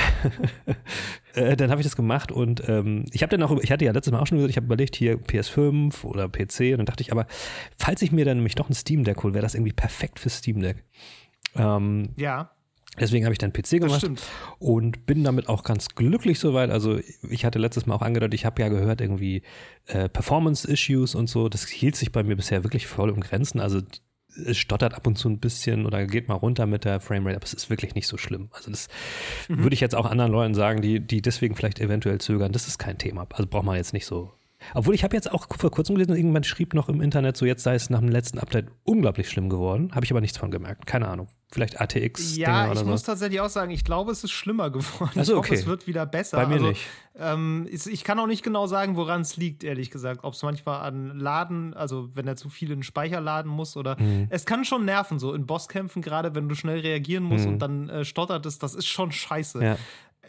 äh, 1.36 1.56
dann 1.56 1.70
habe 1.70 1.82
ich 1.82 1.86
das 1.86 1.96
gemacht 1.96 2.32
und 2.32 2.68
ähm, 2.68 3.06
ich 3.12 3.22
habe 3.22 3.36
dann 3.36 3.44
auch, 3.44 3.60
ich 3.60 3.72
hatte 3.72 3.86
ja 3.86 3.92
letztes 3.92 4.12
Mal 4.12 4.20
auch 4.20 4.28
schon 4.28 4.38
gesagt, 4.38 4.52
ich 4.52 4.56
habe 4.58 4.66
überlegt, 4.66 4.96
hier 4.96 5.20
PS5 5.20 6.04
oder 6.04 6.30
PC 6.30 6.72
und 6.72 6.78
dann 6.78 6.86
dachte 6.86 7.02
ich, 7.02 7.12
aber 7.12 7.28
falls 7.78 8.02
ich 8.02 8.12
mir 8.12 8.26
dann 8.26 8.38
nämlich 8.38 8.56
doch 8.56 8.70
ein 8.70 8.74
Steam 8.74 9.04
Deck 9.04 9.22
hole, 9.22 9.34
wäre 9.34 9.44
das 9.44 9.54
irgendwie 9.54 9.74
perfekt 9.74 10.20
für 10.20 10.30
Steam 10.30 10.62
Deck. 10.62 10.84
Ähm, 11.56 12.10
ja. 12.16 12.52
Deswegen 13.00 13.24
habe 13.24 13.34
ich 13.34 13.40
dann 13.40 13.54
PC 13.54 13.80
gemacht 13.80 14.10
und 14.60 15.06
bin 15.06 15.24
damit 15.24 15.48
auch 15.48 15.64
ganz 15.64 15.96
glücklich 15.96 16.40
soweit. 16.40 16.70
Also 16.70 17.00
ich 17.30 17.46
hatte 17.46 17.58
letztes 17.58 17.86
Mal 17.86 17.96
auch 17.96 18.02
angedeutet, 18.02 18.34
ich 18.34 18.46
habe 18.46 18.62
ja 18.62 18.68
gehört 18.68 19.00
irgendwie 19.00 19.44
äh, 19.88 20.10
Performance-Issues 20.10 21.16
und 21.16 21.28
so. 21.28 21.48
Das 21.48 21.66
hielt 21.68 21.96
sich 21.96 22.12
bei 22.12 22.24
mir 22.24 22.36
bisher 22.36 22.64
wirklich 22.64 22.88
voll 22.88 23.10
um 23.10 23.22
Grenzen. 23.22 23.62
Also 23.62 23.80
es 24.46 24.58
stottert 24.58 24.94
ab 24.94 25.08
und 25.08 25.18
zu 25.18 25.30
ein 25.30 25.40
bisschen 25.40 25.86
oder 25.86 26.06
geht 26.06 26.28
mal 26.28 26.36
runter 26.36 26.66
mit 26.66 26.84
der 26.84 27.00
Framerate, 27.00 27.38
aber 27.38 27.46
es 27.46 27.54
ist 27.54 27.70
wirklich 27.70 27.96
nicht 27.96 28.08
so 28.08 28.18
schlimm. 28.18 28.50
Also 28.52 28.72
das 28.72 28.90
mhm. 29.48 29.64
würde 29.64 29.74
ich 29.74 29.80
jetzt 29.80 29.96
auch 29.96 30.06
anderen 30.06 30.32
Leuten 30.32 30.54
sagen, 30.54 30.82
die, 30.82 31.00
die 31.00 31.22
deswegen 31.22 31.56
vielleicht 31.56 31.80
eventuell 31.80 32.20
zögern. 32.20 32.52
Das 32.52 32.68
ist 32.68 32.78
kein 32.78 32.98
Thema. 32.98 33.26
Also 33.32 33.48
braucht 33.48 33.66
man 33.66 33.78
jetzt 33.78 33.94
nicht 33.94 34.06
so 34.06 34.32
obwohl 34.74 34.96
ich 34.96 35.04
habe 35.04 35.16
jetzt 35.16 35.32
auch 35.32 35.48
vor 35.58 35.72
kurzem 35.72 35.96
gelesen, 35.96 36.16
irgendwann 36.16 36.44
schrieb 36.44 36.74
noch 36.74 36.90
im 36.90 37.02
Internet, 37.02 37.38
so 37.38 37.46
jetzt 37.46 37.64
sei 37.64 37.76
es 37.76 37.90
nach 37.90 38.00
dem 38.00 38.10
letzten 38.10 38.40
Update 38.40 38.68
unglaublich 38.84 39.30
schlimm 39.30 39.50
geworden. 39.50 39.92
Habe 39.94 40.06
ich 40.06 40.12
aber 40.12 40.22
nichts 40.22 40.38
von 40.38 40.52
gemerkt. 40.52 40.86
Keine 40.86 41.08
Ahnung. 41.08 41.28
Vielleicht 41.54 41.82
ATX. 41.82 42.38
Ja, 42.38 42.72
ich 42.72 42.80
so. 42.80 42.86
muss 42.86 43.04
tatsächlich 43.04 43.42
auch 43.42 43.50
sagen, 43.50 43.72
ich 43.72 43.84
glaube, 43.84 44.12
es 44.12 44.24
ist 44.24 44.32
schlimmer 44.32 44.70
geworden. 44.70 45.12
Also, 45.18 45.34
ich 45.34 45.40
okay. 45.40 45.50
hoffe, 45.50 45.60
es 45.62 45.66
wird 45.66 45.88
wieder 45.88 46.06
besser. 46.06 46.38
Bei 46.38 46.46
mir 46.46 46.54
also, 46.54 46.68
nicht. 46.68 46.82
Ähm, 47.18 47.68
ich 47.70 48.04
kann 48.06 48.18
auch 48.20 48.28
nicht 48.28 48.42
genau 48.42 48.68
sagen, 48.68 48.96
woran 48.96 49.22
es 49.22 49.36
liegt, 49.36 49.66
ehrlich 49.66 49.92
gesagt. 49.92 50.24
Ob 50.24 50.34
es 50.34 50.44
manchmal 50.44 50.82
an 50.82 51.20
Laden, 51.20 51.74
also 51.74 52.10
wenn 52.14 52.26
er 52.26 52.38
zu 52.38 52.50
viel 52.50 52.72
in 52.72 52.78
den 52.78 52.84
Speicher 52.84 53.20
laden 53.20 53.52
muss 53.52 53.76
oder. 53.76 54.00
Mhm. 54.00 54.28
Es 54.30 54.46
kann 54.46 54.64
schon 54.64 54.86
nerven, 54.86 55.20
so 55.20 55.34
in 55.34 55.46
Bosskämpfen, 55.46 56.02
gerade 56.02 56.36
wenn 56.36 56.48
du 56.48 56.56
schnell 56.56 56.80
reagieren 56.80 57.24
musst 57.24 57.46
mhm. 57.46 57.54
und 57.54 57.60
dann 57.60 57.90
äh, 57.90 58.06
stottert 58.06 58.46
es, 58.46 58.58
das 58.58 58.74
ist 58.74 58.88
schon 58.88 59.12
scheiße. 59.12 59.64
Ja 59.64 59.78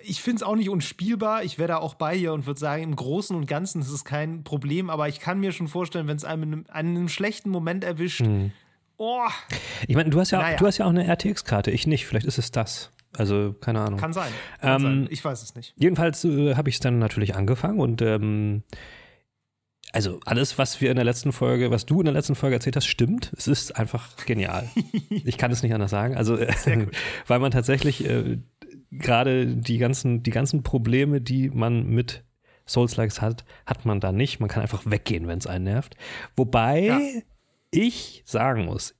ich 0.04 0.22
finde 0.22 0.36
es 0.36 0.42
auch 0.42 0.56
nicht 0.56 0.68
unspielbar. 0.68 1.44
Ich 1.44 1.58
wäre 1.58 1.68
da 1.68 1.76
auch 1.78 1.94
bei 1.94 2.14
ihr 2.14 2.32
und 2.32 2.46
würde 2.46 2.60
sagen, 2.60 2.82
im 2.82 2.96
Großen 2.96 3.34
und 3.34 3.46
Ganzen 3.46 3.82
ist 3.82 3.90
es 3.90 4.04
kein 4.04 4.44
Problem. 4.44 4.90
Aber 4.90 5.08
ich 5.08 5.20
kann 5.20 5.40
mir 5.40 5.52
schon 5.52 5.68
vorstellen, 5.68 6.08
wenn 6.08 6.16
es 6.16 6.24
einem 6.24 6.42
in 6.42 6.52
einem, 6.52 6.96
einem, 6.96 7.08
schlechten 7.08 7.50
Moment 7.50 7.84
erwischt. 7.84 8.20
Hm. 8.20 8.52
Oh. 8.96 9.26
Ich 9.86 9.96
meine, 9.96 10.10
du 10.10 10.20
hast 10.20 10.30
ja, 10.30 10.40
naja. 10.40 10.56
du 10.56 10.66
hast 10.66 10.78
ja 10.78 10.86
auch 10.86 10.90
eine 10.90 11.06
RTX-Karte, 11.06 11.70
ich 11.70 11.86
nicht. 11.86 12.06
Vielleicht 12.06 12.26
ist 12.26 12.38
es 12.38 12.50
das. 12.50 12.90
Also, 13.16 13.54
keine 13.60 13.80
Ahnung. 13.80 13.98
Kann 13.98 14.12
sein. 14.12 14.32
Kann 14.60 14.82
ähm, 14.82 14.82
sein. 14.82 15.08
Ich 15.10 15.24
weiß 15.24 15.42
es 15.42 15.54
nicht. 15.54 15.74
Jedenfalls 15.76 16.24
äh, 16.24 16.54
habe 16.54 16.68
ich 16.68 16.76
es 16.76 16.80
dann 16.80 16.98
natürlich 16.98 17.34
angefangen 17.34 17.80
und 17.80 18.00
ähm, 18.00 18.62
also 19.92 20.20
alles, 20.24 20.56
was 20.56 20.80
wir 20.80 20.90
in 20.90 20.96
der 20.96 21.04
letzten 21.04 21.32
Folge, 21.32 21.70
was 21.70 21.84
du 21.84 22.00
in 22.00 22.06
der 22.06 22.14
letzten 22.14 22.34
Folge 22.34 22.56
erzählt 22.56 22.76
hast, 22.76 22.86
stimmt. 22.86 23.30
Es 23.36 23.46
ist 23.46 23.76
einfach 23.76 24.16
genial. 24.24 24.68
ich 25.10 25.36
kann 25.36 25.50
es 25.50 25.62
nicht 25.62 25.74
anders 25.74 25.90
sagen. 25.90 26.16
Also, 26.16 26.38
weil 27.26 27.38
man 27.38 27.50
tatsächlich 27.50 28.08
äh, 28.08 28.38
gerade 28.92 29.46
die 29.46 29.78
ganzen, 29.78 30.22
die 30.22 30.30
ganzen 30.30 30.62
Probleme, 30.62 31.20
die 31.20 31.50
man 31.50 31.86
mit 31.88 32.24
Souls-Likes 32.66 33.20
hat, 33.20 33.44
hat 33.66 33.84
man 33.84 34.00
da 34.00 34.12
nicht. 34.12 34.38
Man 34.38 34.48
kann 34.48 34.62
einfach 34.62 34.82
weggehen, 34.86 35.26
wenn 35.26 35.38
es 35.38 35.46
einen 35.46 35.64
nervt. 35.64 35.96
Wobei 36.36 36.80
ja. 36.80 37.00
ich 37.70 38.22
sagen 38.24 38.66
muss, 38.66 38.94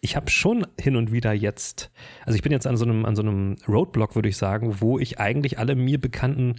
ich 0.00 0.16
habe 0.16 0.30
schon 0.30 0.66
hin 0.78 0.96
und 0.96 1.10
wieder 1.12 1.32
jetzt, 1.32 1.90
also 2.24 2.36
ich 2.36 2.42
bin 2.42 2.52
jetzt 2.52 2.66
an 2.66 2.76
so 2.76 2.84
einem, 2.84 3.04
an 3.04 3.16
so 3.16 3.22
einem 3.22 3.56
Roadblock, 3.66 4.14
würde 4.14 4.28
ich 4.28 4.36
sagen, 4.36 4.80
wo 4.80 4.98
ich 4.98 5.18
eigentlich 5.18 5.58
alle 5.58 5.74
mir 5.74 6.00
bekannten 6.00 6.56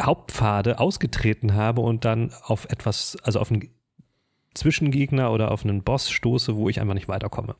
Hauptpfade 0.00 0.78
ausgetreten 0.78 1.54
habe 1.54 1.80
und 1.80 2.04
dann 2.04 2.32
auf 2.42 2.66
etwas, 2.66 3.16
also 3.22 3.40
auf 3.40 3.50
einen 3.50 3.70
Zwischengegner 4.58 5.32
oder 5.32 5.50
auf 5.50 5.64
einen 5.64 5.82
Boss 5.82 6.10
stoße, 6.10 6.56
wo 6.56 6.68
ich 6.68 6.80
einfach 6.80 6.94
nicht 6.94 7.08
weiterkomme. 7.08 7.56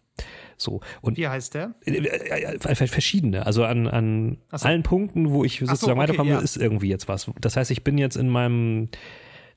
So. 0.57 0.81
Und 1.01 1.17
Wie 1.17 1.29
heißt 1.29 1.55
der? 1.55 1.75
Äh, 1.85 1.99
äh, 1.99 2.57
äh, 2.57 2.75
verschiedene. 2.75 3.47
Also 3.47 3.65
an, 3.65 3.87
an 3.87 4.39
so. 4.53 4.67
allen 4.67 4.83
Punkten, 4.83 5.31
wo 5.31 5.45
ich 5.45 5.61
sozusagen 5.61 5.79
so, 5.79 5.91
okay, 5.91 5.99
weiterkomme, 5.99 6.31
ja. 6.31 6.39
ist 6.39 6.57
irgendwie 6.57 6.89
jetzt 6.89 7.09
was. 7.09 7.31
Das 7.41 7.57
heißt, 7.57 7.71
ich 7.71 7.85
bin 7.85 7.97
jetzt 7.99 8.17
in 8.17 8.29
meinem 8.29 8.89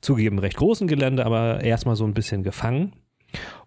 zugegeben 0.02 0.40
recht 0.40 0.58
großen 0.58 0.88
Gelände, 0.88 1.26
aber 1.26 1.62
erstmal 1.62 1.96
so 1.96 2.06
ein 2.06 2.14
bisschen 2.14 2.44
gefangen 2.44 2.94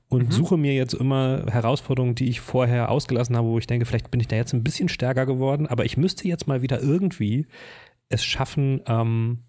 und 0.09 0.27
mhm. 0.27 0.33
suche 0.33 0.57
mir 0.57 0.75
jetzt 0.75 0.95
immer 0.95 1.47
Herausforderungen, 1.49 2.15
die 2.15 2.29
ich 2.29 2.41
vorher 2.41 2.91
ausgelassen 2.91 3.37
habe, 3.37 3.49
wo 3.49 3.59
ich 3.59 3.67
denke, 3.67 3.87
vielleicht 3.87 4.11
bin 4.11 4.21
ich 4.21 4.29
da 4.29 4.37
jetzt 4.37 4.53
ein 4.53 4.65
bisschen 4.65 4.89
stärker 4.89 5.27
geworden, 5.27 5.67
aber 5.67 5.85
ich 5.85 5.97
müsste 5.97 6.29
jetzt 6.29 6.47
mal 6.47 6.63
wieder 6.63 6.81
irgendwie 6.81 7.47
es 8.09 8.25
schaffen, 8.25 8.83
ähm, 8.87 9.45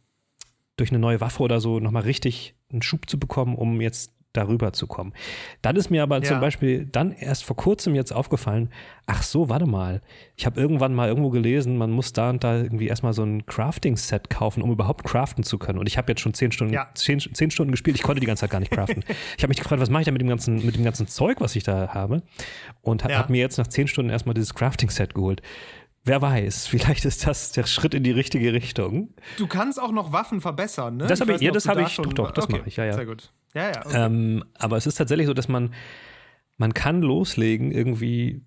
durch 0.77 0.91
eine 0.91 0.99
neue 0.99 1.21
Waffe 1.21 1.43
oder 1.43 1.59
so 1.59 1.79
nochmal 1.79 2.03
richtig 2.03 2.55
einen 2.71 2.81
Schub 2.81 3.09
zu 3.09 3.19
bekommen, 3.19 3.55
um 3.55 3.79
jetzt 3.81 4.14
darüber 4.35 4.73
zu 4.73 4.87
kommen. 4.87 5.13
Dann 5.61 5.75
ist 5.75 5.89
mir 5.89 6.03
aber 6.03 6.17
ja. 6.17 6.23
zum 6.23 6.39
Beispiel 6.39 6.85
dann 6.85 7.11
erst 7.11 7.43
vor 7.43 7.55
kurzem 7.55 7.95
jetzt 7.95 8.11
aufgefallen, 8.11 8.69
ach 9.07 9.23
so, 9.23 9.49
warte 9.49 9.65
mal, 9.65 10.01
ich 10.35 10.45
habe 10.45 10.59
irgendwann 10.59 10.93
mal 10.93 11.07
irgendwo 11.07 11.29
gelesen, 11.29 11.77
man 11.77 11.91
muss 11.91 12.13
da 12.13 12.29
und 12.29 12.43
da 12.43 12.57
irgendwie 12.57 12.87
erstmal 12.87 13.13
so 13.13 13.23
ein 13.23 13.45
Crafting-Set 13.45 14.29
kaufen, 14.29 14.61
um 14.61 14.71
überhaupt 14.71 15.03
craften 15.03 15.43
zu 15.43 15.57
können. 15.57 15.79
Und 15.79 15.87
ich 15.87 15.97
habe 15.97 16.11
jetzt 16.11 16.21
schon 16.21 16.33
zehn 16.33 16.51
Stunden, 16.51 16.73
ja. 16.73 16.89
zehn, 16.95 17.19
zehn, 17.19 17.51
Stunden 17.51 17.71
gespielt, 17.71 17.95
ich 17.95 18.03
konnte 18.03 18.19
die 18.19 18.27
ganze 18.27 18.41
Zeit 18.41 18.51
gar 18.51 18.59
nicht 18.59 18.71
craften. 18.71 19.03
ich 19.37 19.43
habe 19.43 19.49
mich 19.49 19.57
gefragt, 19.57 19.81
was 19.81 19.89
mache 19.89 20.01
ich 20.01 20.05
da 20.05 20.11
mit 20.11 20.21
dem 20.21 20.29
ganzen, 20.29 20.65
mit 20.65 20.75
dem 20.75 20.83
ganzen 20.83 21.07
Zeug, 21.07 21.41
was 21.41 21.55
ich 21.55 21.63
da 21.63 21.93
habe? 21.93 22.23
Und 22.81 23.03
habe 23.03 23.13
ja. 23.13 23.25
mir 23.29 23.39
jetzt 23.41 23.57
nach 23.57 23.67
zehn 23.67 23.87
Stunden 23.87 24.09
erstmal 24.09 24.33
dieses 24.33 24.53
Crafting-Set 24.53 25.13
geholt. 25.13 25.41
Wer 26.05 26.21
weiß, 26.21 26.67
vielleicht 26.67 27.03
ist 27.05 27.27
das 27.27 27.51
der 27.51 27.65
Schritt 27.65 27.93
in 27.93 28.03
die 28.03 28.11
richtige 28.11 28.53
Richtung. 28.53 29.13
Du 29.37 29.47
kannst 29.47 29.81
auch 29.81 29.91
noch 29.91 30.11
Waffen 30.13 30.39
verbessern, 30.39 30.97
ne? 30.97 31.07
Das 31.07 31.19
habe 31.19 31.33
ich, 31.33 31.41
ja, 31.41 31.51
das 31.51 31.67
habe 31.67 31.81
ich, 31.81 31.95
doch, 31.95 32.13
doch, 32.13 32.31
das 32.31 32.45
okay. 32.45 32.59
mache 32.59 32.69
ich, 32.69 32.77
ja, 32.77 32.85
ja. 32.85 32.93
Sehr 32.93 33.05
gut. 33.05 33.31
Ja, 33.55 33.71
ja. 33.71 33.85
Okay. 33.85 34.05
Ähm, 34.05 34.43
aber 34.53 34.77
es 34.77 34.85
ist 34.85 34.95
tatsächlich 34.95 35.27
so, 35.27 35.33
dass 35.33 35.47
man, 35.47 35.73
man 36.57 36.73
kann 36.73 37.01
loslegen, 37.01 37.71
irgendwie 37.71 38.45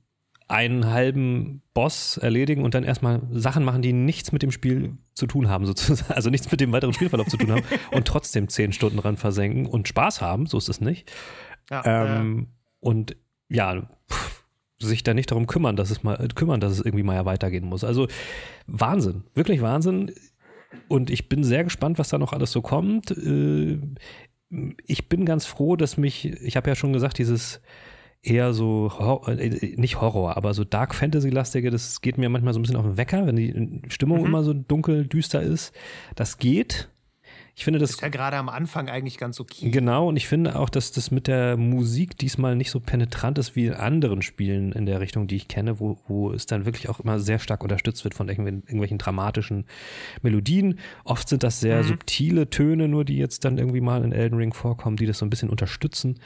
einen 0.48 0.86
halben 0.90 1.62
Boss 1.74 2.16
erledigen 2.16 2.64
und 2.64 2.74
dann 2.74 2.82
erstmal 2.84 3.20
Sachen 3.32 3.64
machen, 3.64 3.82
die 3.82 3.92
nichts 3.92 4.32
mit 4.32 4.42
dem 4.42 4.50
Spiel 4.50 4.96
zu 5.12 5.26
tun 5.26 5.48
haben, 5.48 5.66
sozusagen, 5.66 6.12
also 6.14 6.30
nichts 6.30 6.50
mit 6.50 6.60
dem 6.60 6.72
weiteren 6.72 6.94
Spielverlauf 6.94 7.28
zu 7.28 7.36
tun 7.36 7.52
haben 7.52 7.62
und 7.92 8.06
trotzdem 8.06 8.48
zehn 8.48 8.72
Stunden 8.72 8.98
dran 8.98 9.16
versenken 9.16 9.66
und 9.66 9.88
Spaß 9.88 10.22
haben, 10.22 10.46
so 10.46 10.56
ist 10.56 10.68
es 10.68 10.80
nicht. 10.80 11.10
Ja, 11.70 11.82
ähm, 11.84 12.38
ja. 12.38 12.46
Und 12.80 13.16
ja, 13.50 13.88
pff, 14.10 14.44
sich 14.78 15.02
da 15.02 15.12
nicht 15.12 15.30
darum 15.30 15.46
kümmern, 15.46 15.76
dass 15.76 15.90
es 15.90 16.02
mal 16.02 16.16
kümmern, 16.34 16.60
dass 16.60 16.72
es 16.72 16.80
irgendwie 16.80 17.02
mal 17.02 17.14
ja 17.14 17.24
weitergehen 17.26 17.66
muss. 17.66 17.84
Also 17.84 18.08
Wahnsinn, 18.66 19.24
wirklich 19.34 19.60
Wahnsinn. 19.60 20.12
und 20.88 21.10
ich 21.10 21.28
bin 21.28 21.44
sehr 21.44 21.64
gespannt, 21.64 21.98
was 21.98 22.08
da 22.08 22.16
noch 22.16 22.32
alles 22.32 22.52
so 22.52 22.62
kommt. 22.62 23.10
Äh, 23.10 23.80
ich 24.86 25.08
bin 25.08 25.24
ganz 25.24 25.46
froh, 25.46 25.76
dass 25.76 25.96
mich, 25.96 26.24
ich 26.24 26.56
habe 26.56 26.68
ja 26.68 26.74
schon 26.74 26.92
gesagt, 26.92 27.18
dieses 27.18 27.60
eher 28.22 28.52
so, 28.52 28.90
äh, 29.26 29.74
nicht 29.76 30.00
Horror, 30.00 30.36
aber 30.36 30.54
so 30.54 30.64
Dark 30.64 30.94
Fantasy-lastige, 30.94 31.70
das 31.70 32.00
geht 32.00 32.18
mir 32.18 32.28
manchmal 32.28 32.52
so 32.52 32.58
ein 32.58 32.62
bisschen 32.62 32.76
auf 32.76 32.84
den 32.84 32.96
Wecker, 32.96 33.26
wenn 33.26 33.36
die 33.36 33.82
Stimmung 33.88 34.20
mhm. 34.20 34.26
immer 34.26 34.42
so 34.42 34.52
dunkel, 34.52 35.06
düster 35.06 35.42
ist. 35.42 35.72
Das 36.16 36.38
geht. 36.38 36.88
Ich 37.58 37.64
finde 37.64 37.80
das. 37.80 37.90
Ist 37.90 38.02
ja 38.02 38.08
gerade 38.08 38.36
am 38.36 38.48
Anfang 38.48 38.88
eigentlich 38.88 39.18
ganz 39.18 39.40
okay. 39.40 39.68
Genau, 39.68 40.06
und 40.06 40.16
ich 40.16 40.28
finde 40.28 40.56
auch, 40.56 40.68
dass 40.68 40.92
das 40.92 41.10
mit 41.10 41.26
der 41.26 41.56
Musik 41.56 42.16
diesmal 42.16 42.54
nicht 42.54 42.70
so 42.70 42.78
penetrant 42.78 43.36
ist 43.36 43.56
wie 43.56 43.66
in 43.66 43.74
anderen 43.74 44.22
Spielen 44.22 44.70
in 44.70 44.86
der 44.86 45.00
Richtung, 45.00 45.26
die 45.26 45.34
ich 45.34 45.48
kenne, 45.48 45.80
wo, 45.80 45.98
wo 46.06 46.30
es 46.30 46.46
dann 46.46 46.66
wirklich 46.66 46.88
auch 46.88 47.00
immer 47.00 47.18
sehr 47.18 47.40
stark 47.40 47.64
unterstützt 47.64 48.04
wird 48.04 48.14
von 48.14 48.28
irgendwelchen, 48.28 48.62
irgendwelchen 48.62 48.98
dramatischen 48.98 49.64
Melodien. 50.22 50.78
Oft 51.02 51.28
sind 51.28 51.42
das 51.42 51.58
sehr 51.58 51.82
mhm. 51.82 51.88
subtile 51.88 52.48
Töne, 52.48 52.86
nur 52.86 53.04
die 53.04 53.16
jetzt 53.16 53.44
dann 53.44 53.58
irgendwie 53.58 53.80
mal 53.80 54.04
in 54.04 54.12
Elden 54.12 54.36
Ring 54.38 54.54
vorkommen, 54.54 54.96
die 54.96 55.06
das 55.06 55.18
so 55.18 55.26
ein 55.26 55.30
bisschen 55.30 55.50
unterstützen. 55.50 56.20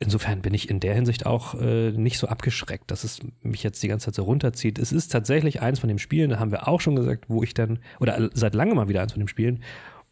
Insofern 0.00 0.42
bin 0.42 0.52
ich 0.52 0.68
in 0.68 0.80
der 0.80 0.94
Hinsicht 0.94 1.24
auch 1.24 1.54
äh, 1.58 1.92
nicht 1.92 2.18
so 2.18 2.28
abgeschreckt, 2.28 2.90
dass 2.90 3.04
es 3.04 3.20
mich 3.40 3.62
jetzt 3.62 3.82
die 3.82 3.88
ganze 3.88 4.04
Zeit 4.04 4.16
so 4.16 4.24
runterzieht. 4.24 4.78
Es 4.78 4.92
ist 4.92 5.08
tatsächlich 5.08 5.62
eins 5.62 5.78
von 5.78 5.88
den 5.88 5.98
Spielen, 5.98 6.28
da 6.28 6.38
haben 6.38 6.50
wir 6.50 6.68
auch 6.68 6.82
schon 6.82 6.94
gesagt, 6.94 7.24
wo 7.28 7.42
ich 7.42 7.54
dann, 7.54 7.78
oder 8.00 8.28
seit 8.34 8.54
langem 8.54 8.76
mal 8.76 8.88
wieder 8.88 9.00
eins 9.00 9.12
von 9.12 9.22
den 9.22 9.28
Spielen, 9.28 9.60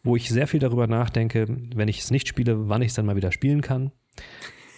wo 0.06 0.16
ich 0.16 0.28
sehr 0.28 0.46
viel 0.46 0.60
darüber 0.60 0.86
nachdenke, 0.86 1.46
wenn 1.74 1.88
ich 1.88 2.00
es 2.00 2.10
nicht 2.10 2.28
spiele, 2.28 2.68
wann 2.68 2.82
ich 2.82 2.88
es 2.88 2.94
dann 2.94 3.06
mal 3.06 3.16
wieder 3.16 3.32
spielen 3.32 3.60
kann. 3.60 3.92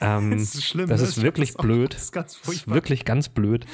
Ähm, 0.01 0.31
das 0.39 0.55
ist 0.55 0.65
schlimm. 0.65 0.89
Das 0.89 1.01
ne? 1.01 1.09
ist 1.09 1.23
wirklich 1.23 1.53
das 1.53 1.63
blöd. 1.63 1.95
Das 1.95 2.03
ist 2.05 2.13
ganz 2.13 2.35
furchtbar. 2.35 2.53
Das 2.53 2.67
ist 2.67 2.75
wirklich 2.75 3.05
ganz 3.05 3.29
blöd. 3.29 3.67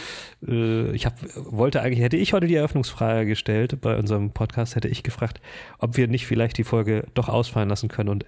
Äh, 0.46 0.92
ich 0.92 1.06
hab, 1.06 1.18
wollte 1.36 1.80
eigentlich, 1.80 2.00
hätte 2.00 2.16
ich 2.16 2.32
heute 2.32 2.46
die 2.46 2.56
Eröffnungsfrage 2.56 3.26
gestellt 3.26 3.80
bei 3.80 3.96
unserem 3.96 4.32
Podcast, 4.32 4.76
hätte 4.76 4.88
ich 4.88 5.02
gefragt, 5.02 5.40
ob 5.78 5.96
wir 5.96 6.08
nicht 6.08 6.26
vielleicht 6.26 6.58
die 6.58 6.64
Folge 6.64 7.06
doch 7.14 7.28
ausfallen 7.28 7.68
lassen 7.68 7.88
können 7.88 8.08
und 8.08 8.26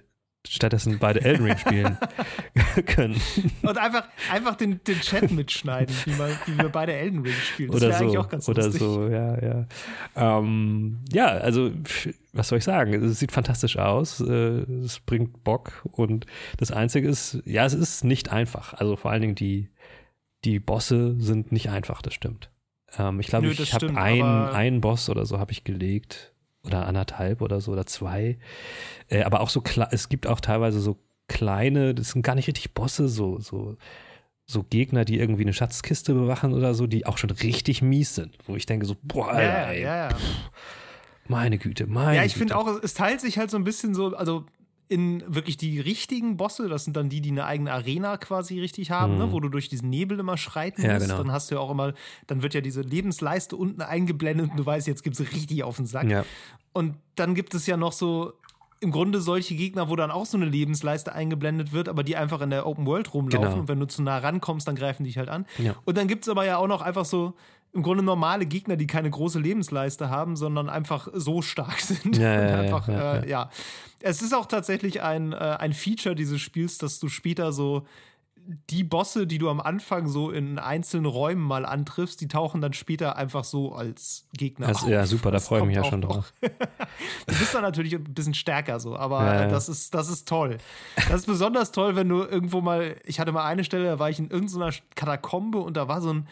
stattdessen 0.53 0.99
beide 0.99 1.21
Elden 1.21 1.45
Ring 1.45 1.57
spielen 1.57 1.97
können. 2.85 3.19
Und 3.61 3.77
einfach, 3.77 4.07
einfach 4.31 4.55
den, 4.55 4.81
den 4.83 4.99
Chat 5.01 5.31
mitschneiden, 5.31 5.95
wie, 6.05 6.11
mal, 6.15 6.37
wie 6.45 6.57
wir 6.57 6.69
beide 6.69 6.93
Elden 6.93 7.21
Ring 7.21 7.33
spielen. 7.33 7.71
Das 7.71 7.81
wäre 7.81 7.93
so, 7.93 8.03
eigentlich 8.03 8.17
auch 8.17 8.29
ganz 8.29 8.49
oder 8.49 8.63
lustig. 8.63 8.81
so, 8.81 9.07
ja, 9.07 9.41
ja. 9.41 9.65
Ähm, 10.15 10.99
ja, 11.11 11.27
also, 11.27 11.71
was 12.33 12.47
soll 12.47 12.59
ich 12.59 12.63
sagen? 12.63 12.93
Es 12.93 13.19
sieht 13.19 13.31
fantastisch 13.31 13.77
aus. 13.77 14.21
Äh, 14.21 14.63
es 14.83 14.99
bringt 14.99 15.43
Bock. 15.43 15.85
Und 15.91 16.25
das 16.57 16.71
Einzige 16.71 17.07
ist, 17.07 17.39
ja, 17.45 17.65
es 17.65 17.73
ist 17.73 18.03
nicht 18.03 18.31
einfach. 18.31 18.73
Also 18.73 18.95
vor 18.95 19.11
allen 19.11 19.21
Dingen 19.21 19.35
die, 19.35 19.69
die 20.43 20.59
Bosse 20.59 21.15
sind 21.19 21.51
nicht 21.51 21.69
einfach, 21.69 22.01
das 22.01 22.13
stimmt. 22.13 22.51
Ähm, 22.97 23.19
ich 23.19 23.27
glaube, 23.27 23.47
ich 23.47 23.73
habe 23.73 23.95
einen, 23.95 24.23
einen 24.23 24.81
Boss 24.81 25.09
oder 25.09 25.25
so 25.25 25.39
habe 25.39 25.51
ich 25.51 25.63
gelegt 25.63 26.33
oder 26.63 26.85
anderthalb 26.85 27.41
oder 27.41 27.61
so 27.61 27.71
oder 27.71 27.85
zwei. 27.85 28.37
Äh, 29.09 29.23
aber 29.23 29.41
auch 29.41 29.49
so 29.49 29.61
klar, 29.61 29.89
es 29.91 30.09
gibt 30.09 30.27
auch 30.27 30.39
teilweise 30.39 30.79
so 30.79 30.99
kleine, 31.27 31.93
das 31.93 32.11
sind 32.11 32.21
gar 32.21 32.35
nicht 32.35 32.47
richtig 32.47 32.73
Bosse, 32.73 33.07
so, 33.09 33.39
so, 33.39 33.77
so 34.45 34.63
Gegner, 34.63 35.05
die 35.05 35.19
irgendwie 35.19 35.43
eine 35.43 35.53
Schatzkiste 35.53 36.13
bewachen 36.13 36.53
oder 36.53 36.73
so, 36.73 36.87
die 36.87 37.05
auch 37.05 37.17
schon 37.17 37.31
richtig 37.31 37.81
mies 37.81 38.15
sind. 38.15 38.37
Wo 38.45 38.55
ich 38.55 38.65
denke 38.65 38.85
so, 38.85 38.95
boah, 39.01 39.29
Alter, 39.29 39.43
ja, 39.43 39.71
ey, 39.71 39.81
ja, 39.81 40.09
ja. 40.09 40.17
meine 41.27 41.57
Güte, 41.57 41.87
meine 41.87 42.17
Ja, 42.17 42.23
ich 42.23 42.35
finde 42.35 42.55
auch, 42.57 42.67
es 42.81 42.93
teilt 42.93 43.21
sich 43.21 43.37
halt 43.37 43.51
so 43.51 43.57
ein 43.57 43.63
bisschen 43.63 43.93
so, 43.93 44.15
also 44.15 44.45
in 44.89 45.23
wirklich 45.27 45.57
die 45.57 45.79
richtigen 45.79 46.37
Bosse, 46.37 46.69
das 46.69 46.85
sind 46.85 46.95
dann 46.95 47.09
die, 47.09 47.19
die 47.21 47.31
eine 47.31 47.45
eigene 47.45 47.71
Arena 47.71 48.17
quasi 48.17 48.59
richtig 48.59 48.91
haben, 48.91 49.13
mhm. 49.13 49.19
ne, 49.19 49.31
wo 49.31 49.39
du 49.39 49.49
durch 49.49 49.67
diesen 49.67 49.89
Nebel 49.89 50.19
immer 50.19 50.37
schreiten 50.37 50.81
musst. 50.81 50.91
Ja, 50.91 50.97
genau. 50.99 51.17
Dann 51.17 51.31
hast 51.31 51.51
du 51.51 51.55
ja 51.55 51.61
auch 51.61 51.71
immer, 51.71 51.93
dann 52.27 52.41
wird 52.41 52.53
ja 52.53 52.61
diese 52.61 52.81
Lebensleiste 52.81 53.55
unten 53.55 53.81
eingeblendet 53.81 54.51
und 54.51 54.57
du 54.57 54.65
weißt, 54.65 54.87
jetzt 54.87 55.03
gibt 55.03 55.19
es 55.19 55.31
richtig 55.33 55.63
auf 55.63 55.75
den 55.75 55.85
Sack. 55.85 56.09
Ja. 56.09 56.23
Und 56.71 56.95
dann 57.15 57.35
gibt 57.35 57.53
es 57.53 57.67
ja 57.67 57.75
noch 57.75 57.91
so 57.91 58.33
im 58.79 58.91
Grunde 58.91 59.19
solche 59.21 59.55
Gegner, 59.55 59.89
wo 59.89 59.95
dann 59.95 60.11
auch 60.11 60.25
so 60.25 60.37
eine 60.37 60.45
Lebensleiste 60.45 61.11
eingeblendet 61.11 61.71
wird, 61.71 61.89
aber 61.89 62.03
die 62.03 62.15
einfach 62.15 62.41
in 62.41 62.51
der 62.51 62.67
Open 62.67 62.85
World 62.85 63.13
rumlaufen. 63.13 63.49
Genau. 63.49 63.59
Und 63.61 63.67
wenn 63.67 63.79
du 63.79 63.87
zu 63.87 64.03
nah 64.03 64.19
rankommst, 64.19 64.67
dann 64.67 64.75
greifen 64.75 65.03
die 65.03 65.09
dich 65.09 65.17
halt 65.17 65.29
an. 65.29 65.45
Ja. 65.57 65.75
Und 65.83 65.97
dann 65.97 66.07
gibt 66.07 66.23
es 66.23 66.29
aber 66.29 66.45
ja 66.45 66.57
auch 66.57 66.67
noch 66.67 66.81
einfach 66.81 67.05
so 67.05 67.33
im 67.73 67.83
Grunde 67.83 68.03
normale 68.03 68.45
Gegner, 68.45 68.75
die 68.75 68.87
keine 68.87 69.09
große 69.09 69.39
Lebensleiste 69.39 70.09
haben, 70.09 70.35
sondern 70.35 70.69
einfach 70.69 71.07
so 71.13 71.41
stark 71.41 71.79
sind. 71.79 72.17
Ja, 72.17 72.49
ja, 72.49 72.59
einfach, 72.59 72.87
ja, 72.87 73.15
äh, 73.17 73.29
ja, 73.29 73.49
Es 74.01 74.21
ist 74.21 74.33
auch 74.33 74.45
tatsächlich 74.45 75.01
ein, 75.01 75.33
äh, 75.33 75.35
ein 75.35 75.73
Feature 75.73 76.15
dieses 76.15 76.41
Spiels, 76.41 76.77
dass 76.77 76.99
du 76.99 77.07
später 77.07 77.51
so 77.51 77.85
die 78.69 78.83
Bosse, 78.83 79.27
die 79.27 79.39
du 79.39 79.49
am 79.49 79.59
Anfang 79.59 80.07
so 80.07 80.31
in 80.31 80.57
einzelnen 80.57 81.05
Räumen 81.05 81.41
mal 81.41 81.65
antriffst, 81.65 82.21
die 82.21 82.27
tauchen 82.27 82.61
dann 82.61 82.73
später 82.73 83.17
einfach 83.17 83.43
so 83.43 83.73
als 83.73 84.25
Gegner 84.33 84.67
also, 84.67 84.85
auf. 84.85 84.91
Ja, 84.91 85.05
super, 85.05 85.31
da 85.31 85.39
freue 85.39 85.61
ich 85.61 85.65
mich 85.67 85.75
ja 85.75 85.83
schon 85.83 86.01
drauf. 86.01 86.33
du 86.41 87.37
bist 87.37 87.53
dann 87.53 87.61
natürlich 87.61 87.93
ein 87.93 88.03
bisschen 88.05 88.33
stärker 88.33 88.79
so, 88.79 88.95
aber 88.95 89.25
ja. 89.25 89.47
das 89.47 89.67
ist 89.67 89.93
das 89.93 90.09
ist 90.09 90.27
toll. 90.27 90.59
Das 90.95 91.21
ist 91.21 91.25
besonders 91.25 91.71
toll, 91.71 91.95
wenn 91.95 92.07
du 92.07 92.23
irgendwo 92.23 92.61
mal, 92.61 92.95
ich 93.03 93.19
hatte 93.19 93.33
mal 93.33 93.45
eine 93.45 93.65
Stelle, 93.65 93.85
da 93.85 93.99
war 93.99 94.09
ich 94.09 94.19
in 94.19 94.29
irgendeiner 94.29 94.71
Katakombe 94.95 95.57
und 95.57 95.75
da 95.75 95.89
war 95.89 96.01
so 96.01 96.13
ein 96.13 96.27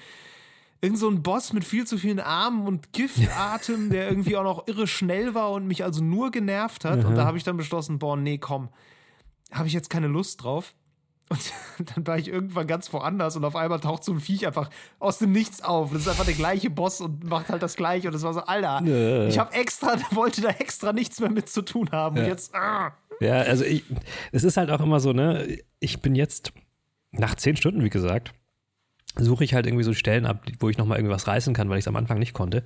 irgend 0.81 0.99
so 0.99 1.09
ein 1.09 1.23
Boss 1.23 1.53
mit 1.53 1.63
viel 1.63 1.85
zu 1.87 1.97
vielen 1.97 2.19
Armen 2.19 2.67
und 2.67 2.93
Giftatem, 2.93 3.89
der 3.91 4.09
irgendwie 4.09 4.37
auch 4.37 4.43
noch 4.43 4.67
irre 4.67 4.87
schnell 4.87 5.33
war 5.33 5.51
und 5.51 5.67
mich 5.67 5.83
also 5.83 6.03
nur 6.03 6.31
genervt 6.31 6.85
hat. 6.85 6.99
Mhm. 6.99 7.05
Und 7.05 7.15
da 7.15 7.25
habe 7.25 7.37
ich 7.37 7.43
dann 7.43 7.57
beschlossen, 7.57 7.99
boah, 7.99 8.17
nee, 8.17 8.37
komm, 8.37 8.69
habe 9.51 9.67
ich 9.67 9.73
jetzt 9.73 9.89
keine 9.89 10.07
Lust 10.07 10.43
drauf. 10.43 10.73
Und 11.29 11.39
dann 11.95 12.05
war 12.05 12.17
ich 12.17 12.27
irgendwann 12.27 12.67
ganz 12.67 12.91
woanders 12.93 13.35
und 13.35 13.45
auf 13.45 13.55
einmal 13.55 13.79
taucht 13.79 14.03
so 14.03 14.11
ein 14.11 14.19
Viech 14.19 14.45
einfach 14.45 14.69
aus 14.99 15.17
dem 15.17 15.31
Nichts 15.31 15.61
auf. 15.63 15.91
Das 15.91 16.01
ist 16.01 16.07
einfach 16.07 16.25
der 16.25 16.35
gleiche 16.35 16.69
Boss 16.69 17.01
und 17.01 17.23
macht 17.23 17.49
halt 17.49 17.63
das 17.63 17.75
gleiche. 17.75 18.07
Und 18.07 18.13
es 18.13 18.23
war 18.23 18.33
so, 18.33 18.41
Alter, 18.41 18.81
ja. 18.85 19.27
ich 19.27 19.39
habe 19.39 19.53
extra, 19.53 19.95
wollte 20.11 20.41
da 20.41 20.49
extra 20.49 20.93
nichts 20.93 21.19
mehr 21.19 21.31
mit 21.31 21.49
zu 21.49 21.63
tun 21.63 21.89
haben. 21.91 22.17
Ja. 22.17 22.23
Und 22.23 22.29
jetzt. 22.29 22.53
Ah. 22.53 22.93
Ja, 23.21 23.35
also 23.35 23.63
ich, 23.63 23.83
es 24.33 24.43
ist 24.43 24.57
halt 24.57 24.69
auch 24.69 24.81
immer 24.81 24.99
so, 24.99 25.13
ne? 25.13 25.57
Ich 25.79 26.01
bin 26.01 26.15
jetzt 26.15 26.51
nach 27.11 27.35
zehn 27.35 27.55
Stunden, 27.55 27.83
wie 27.83 27.89
gesagt, 27.89 28.33
suche 29.17 29.43
ich 29.43 29.53
halt 29.53 29.65
irgendwie 29.65 29.83
so 29.83 29.93
Stellen 29.93 30.25
ab, 30.25 30.45
wo 30.59 30.69
ich 30.69 30.77
nochmal 30.77 30.97
irgendwas 30.97 31.27
reißen 31.27 31.53
kann, 31.53 31.69
weil 31.69 31.77
ich 31.77 31.83
es 31.83 31.87
am 31.87 31.95
Anfang 31.95 32.19
nicht 32.19 32.33
konnte. 32.33 32.63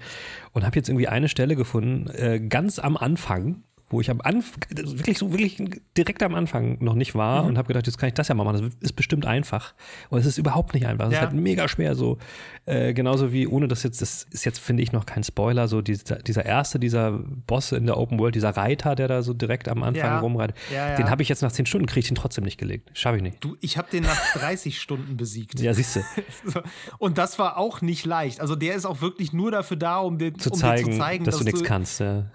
Und 0.52 0.66
habe 0.66 0.76
jetzt 0.76 0.90
irgendwie 0.90 1.08
eine 1.08 1.30
Stelle 1.30 1.56
gefunden, 1.56 2.10
äh, 2.10 2.40
ganz 2.40 2.80
am 2.80 2.98
Anfang, 2.98 3.64
wo 3.90 4.02
ich 4.02 4.10
am 4.12 4.22
Anfang, 4.22 4.62
wirklich 4.70 5.18
so 5.18 5.32
wirklich 5.32 5.58
direkt 5.98 6.22
am 6.22 6.36
Anfang 6.36 6.78
noch 6.80 6.94
nicht 6.94 7.16
war 7.16 7.42
mhm. 7.42 7.50
und 7.50 7.58
habe 7.58 7.68
gedacht, 7.68 7.88
jetzt 7.88 7.98
kann 7.98 8.08
ich 8.08 8.14
das 8.14 8.28
ja 8.28 8.36
mal 8.36 8.44
machen. 8.44 8.62
Das 8.62 8.76
ist 8.82 8.94
bestimmt 8.94 9.26
einfach. 9.26 9.74
Und 10.10 10.20
es 10.20 10.28
ist 10.28 10.38
überhaupt 10.38 10.76
nicht 10.76 10.86
einfach. 10.86 11.08
Es 11.08 11.14
ja. 11.14 11.20
ist 11.20 11.26
halt 11.28 11.36
mega 11.36 11.68
schwer 11.68 11.96
so. 11.96 12.20
Äh, 12.66 12.94
genauso 12.94 13.34
wie, 13.34 13.48
ohne 13.48 13.68
das 13.68 13.82
jetzt, 13.82 14.02
das 14.02 14.28
ist 14.30 14.46
jetzt, 14.46 14.60
finde 14.60 14.84
ich, 14.84 14.92
noch 14.92 15.08
kein 15.08 15.24
Spoiler, 15.24 15.68
so 15.68 15.82
dieser, 15.82 16.18
dieser 16.18 16.46
erste, 16.46 16.80
dieser 16.80 17.12
Boss 17.48 17.72
in 17.72 17.88
der 17.88 17.98
Open 17.98 18.20
World, 18.20 18.36
dieser 18.36 18.52
Reiter, 18.52 18.94
der 18.94 19.08
da 19.08 19.24
so 19.24 19.34
direkt 19.34 19.68
am 19.68 19.82
Anfang 19.82 20.04
ja. 20.04 20.20
rumreitet, 20.20 20.56
ja, 20.72 20.96
den 20.96 21.10
habe 21.10 21.24
ich 21.24 21.30
jetzt 21.30 21.42
nach 21.42 21.52
zehn 21.52 21.66
Stunden, 21.66 21.88
kriege 21.88 22.02
ich 22.02 22.08
den 22.08 22.16
trotzdem 22.16 22.44
nicht 22.44 22.60
gelegt. 22.60 22.92
Schaffe 22.94 23.18
ich 23.18 23.24
nicht. 23.24 23.44
Du, 23.44 23.58
ich 23.60 23.78
habe 23.78 23.90
den 23.90 24.04
nach 24.04 24.34
30 24.34 24.80
Stunden 24.80 25.18
besiegt. 25.18 25.60
Ja, 25.60 25.74
siehst 25.74 25.96
du. 25.96 26.02
und 27.00 27.18
das 27.18 27.40
war 27.40 27.58
auch 27.58 27.82
nicht 27.82 28.06
leicht. 28.06 28.40
Also 28.40 28.56
der 28.56 28.76
ist 28.76 28.86
auch 28.86 29.02
wirklich 29.02 29.34
nur 29.34 29.50
dafür 29.50 29.78
da, 29.78 29.98
um 29.98 30.20
dir 30.20 30.34
zu, 30.36 30.52
um 30.52 30.58
zeigen, 30.60 30.86
dir 30.86 30.92
zu 30.92 31.00
zeigen, 31.00 31.26
dass, 31.26 31.36
dass 31.36 31.44
du 31.44 31.52
nichts 31.52 31.64
kannst. 31.64 32.00
Ja 32.00 32.26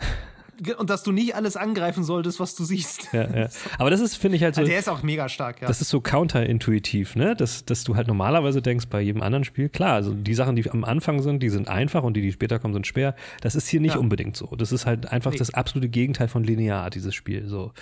und 0.78 0.90
dass 0.90 1.02
du 1.02 1.12
nicht 1.12 1.34
alles 1.34 1.56
angreifen 1.56 2.04
solltest, 2.04 2.40
was 2.40 2.54
du 2.54 2.64
siehst. 2.64 3.12
Ja, 3.12 3.34
ja. 3.34 3.48
Aber 3.78 3.90
das 3.90 4.00
ist, 4.00 4.16
finde 4.16 4.36
ich 4.36 4.42
halt 4.42 4.54
so. 4.54 4.60
Also 4.60 4.70
der 4.70 4.78
ist 4.78 4.88
auch 4.88 5.02
mega 5.02 5.28
stark, 5.28 5.60
ja. 5.60 5.68
Das 5.68 5.80
ist 5.80 5.88
so 5.88 6.00
counterintuitiv, 6.00 7.16
ne? 7.16 7.34
Dass, 7.34 7.64
dass 7.64 7.84
du 7.84 7.96
halt 7.96 8.08
normalerweise 8.08 8.62
denkst 8.62 8.86
bei 8.88 9.00
jedem 9.00 9.22
anderen 9.22 9.44
Spiel, 9.44 9.68
klar, 9.68 9.94
also 9.94 10.14
die 10.14 10.34
Sachen, 10.34 10.56
die 10.56 10.70
am 10.70 10.84
Anfang 10.84 11.22
sind, 11.22 11.42
die 11.42 11.50
sind 11.50 11.68
einfach 11.68 12.02
und 12.02 12.16
die, 12.16 12.22
die 12.22 12.32
später 12.32 12.58
kommen, 12.58 12.74
sind 12.74 12.86
schwer. 12.86 13.14
Das 13.40 13.54
ist 13.54 13.68
hier 13.68 13.80
nicht 13.80 13.94
ja. 13.94 14.00
unbedingt 14.00 14.36
so. 14.36 14.46
Das 14.56 14.72
ist 14.72 14.86
halt 14.86 15.10
einfach 15.10 15.32
nee. 15.32 15.38
das 15.38 15.52
absolute 15.52 15.88
Gegenteil 15.88 16.28
von 16.28 16.44
linear, 16.44 16.90
dieses 16.90 17.14
Spiel. 17.14 17.46
So. 17.46 17.72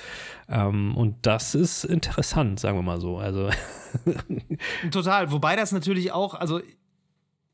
Ähm, 0.49 0.97
und 0.97 1.17
das 1.23 1.55
ist 1.55 1.85
interessant, 1.85 2.61
sagen 2.61 2.79
wir 2.79 2.83
mal 2.83 3.01
so. 3.01 3.19
Also. 3.19 3.51
Total. 4.91 5.31
Wobei 5.33 5.57
das 5.57 5.73
natürlich 5.73 6.13
auch, 6.13 6.35
also 6.35 6.61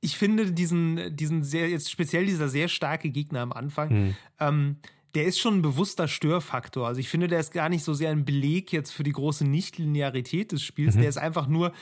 ich 0.01 0.17
finde 0.17 0.53
diesen, 0.53 1.17
diesen 1.17 1.43
sehr, 1.43 1.69
jetzt 1.69 1.91
speziell 1.91 2.27
dieser 2.27 2.49
sehr 2.49 2.69
starke 2.69 3.11
Gegner 3.11 3.41
am 3.41 3.53
Anfang, 3.53 3.91
hm. 3.91 4.17
ähm, 4.41 4.77
der 5.15 5.25
ist 5.25 5.39
schon 5.39 5.59
ein 5.59 5.63
bewusster 5.63 6.09
Störfaktor. 6.09 6.87
Also 6.87 7.01
ich 7.01 7.09
finde, 7.09 7.29
der 7.29 7.41
ist 7.41 7.53
gar 7.53 7.69
nicht 7.69 7.85
so 7.85 7.95
sehr 7.95 8.11
ein 8.11 8.25
Beleg 8.25 8.73
jetzt 8.73 8.91
für 8.91 9.03
die 9.03 9.13
große 9.13 9.45
Nichtlinearität 9.45 10.53
des 10.53 10.63
Spiels. 10.63 10.97
Mhm. 10.97 11.01
Der 11.01 11.09
ist 11.09 11.19
einfach 11.19 11.47
nur 11.47 11.73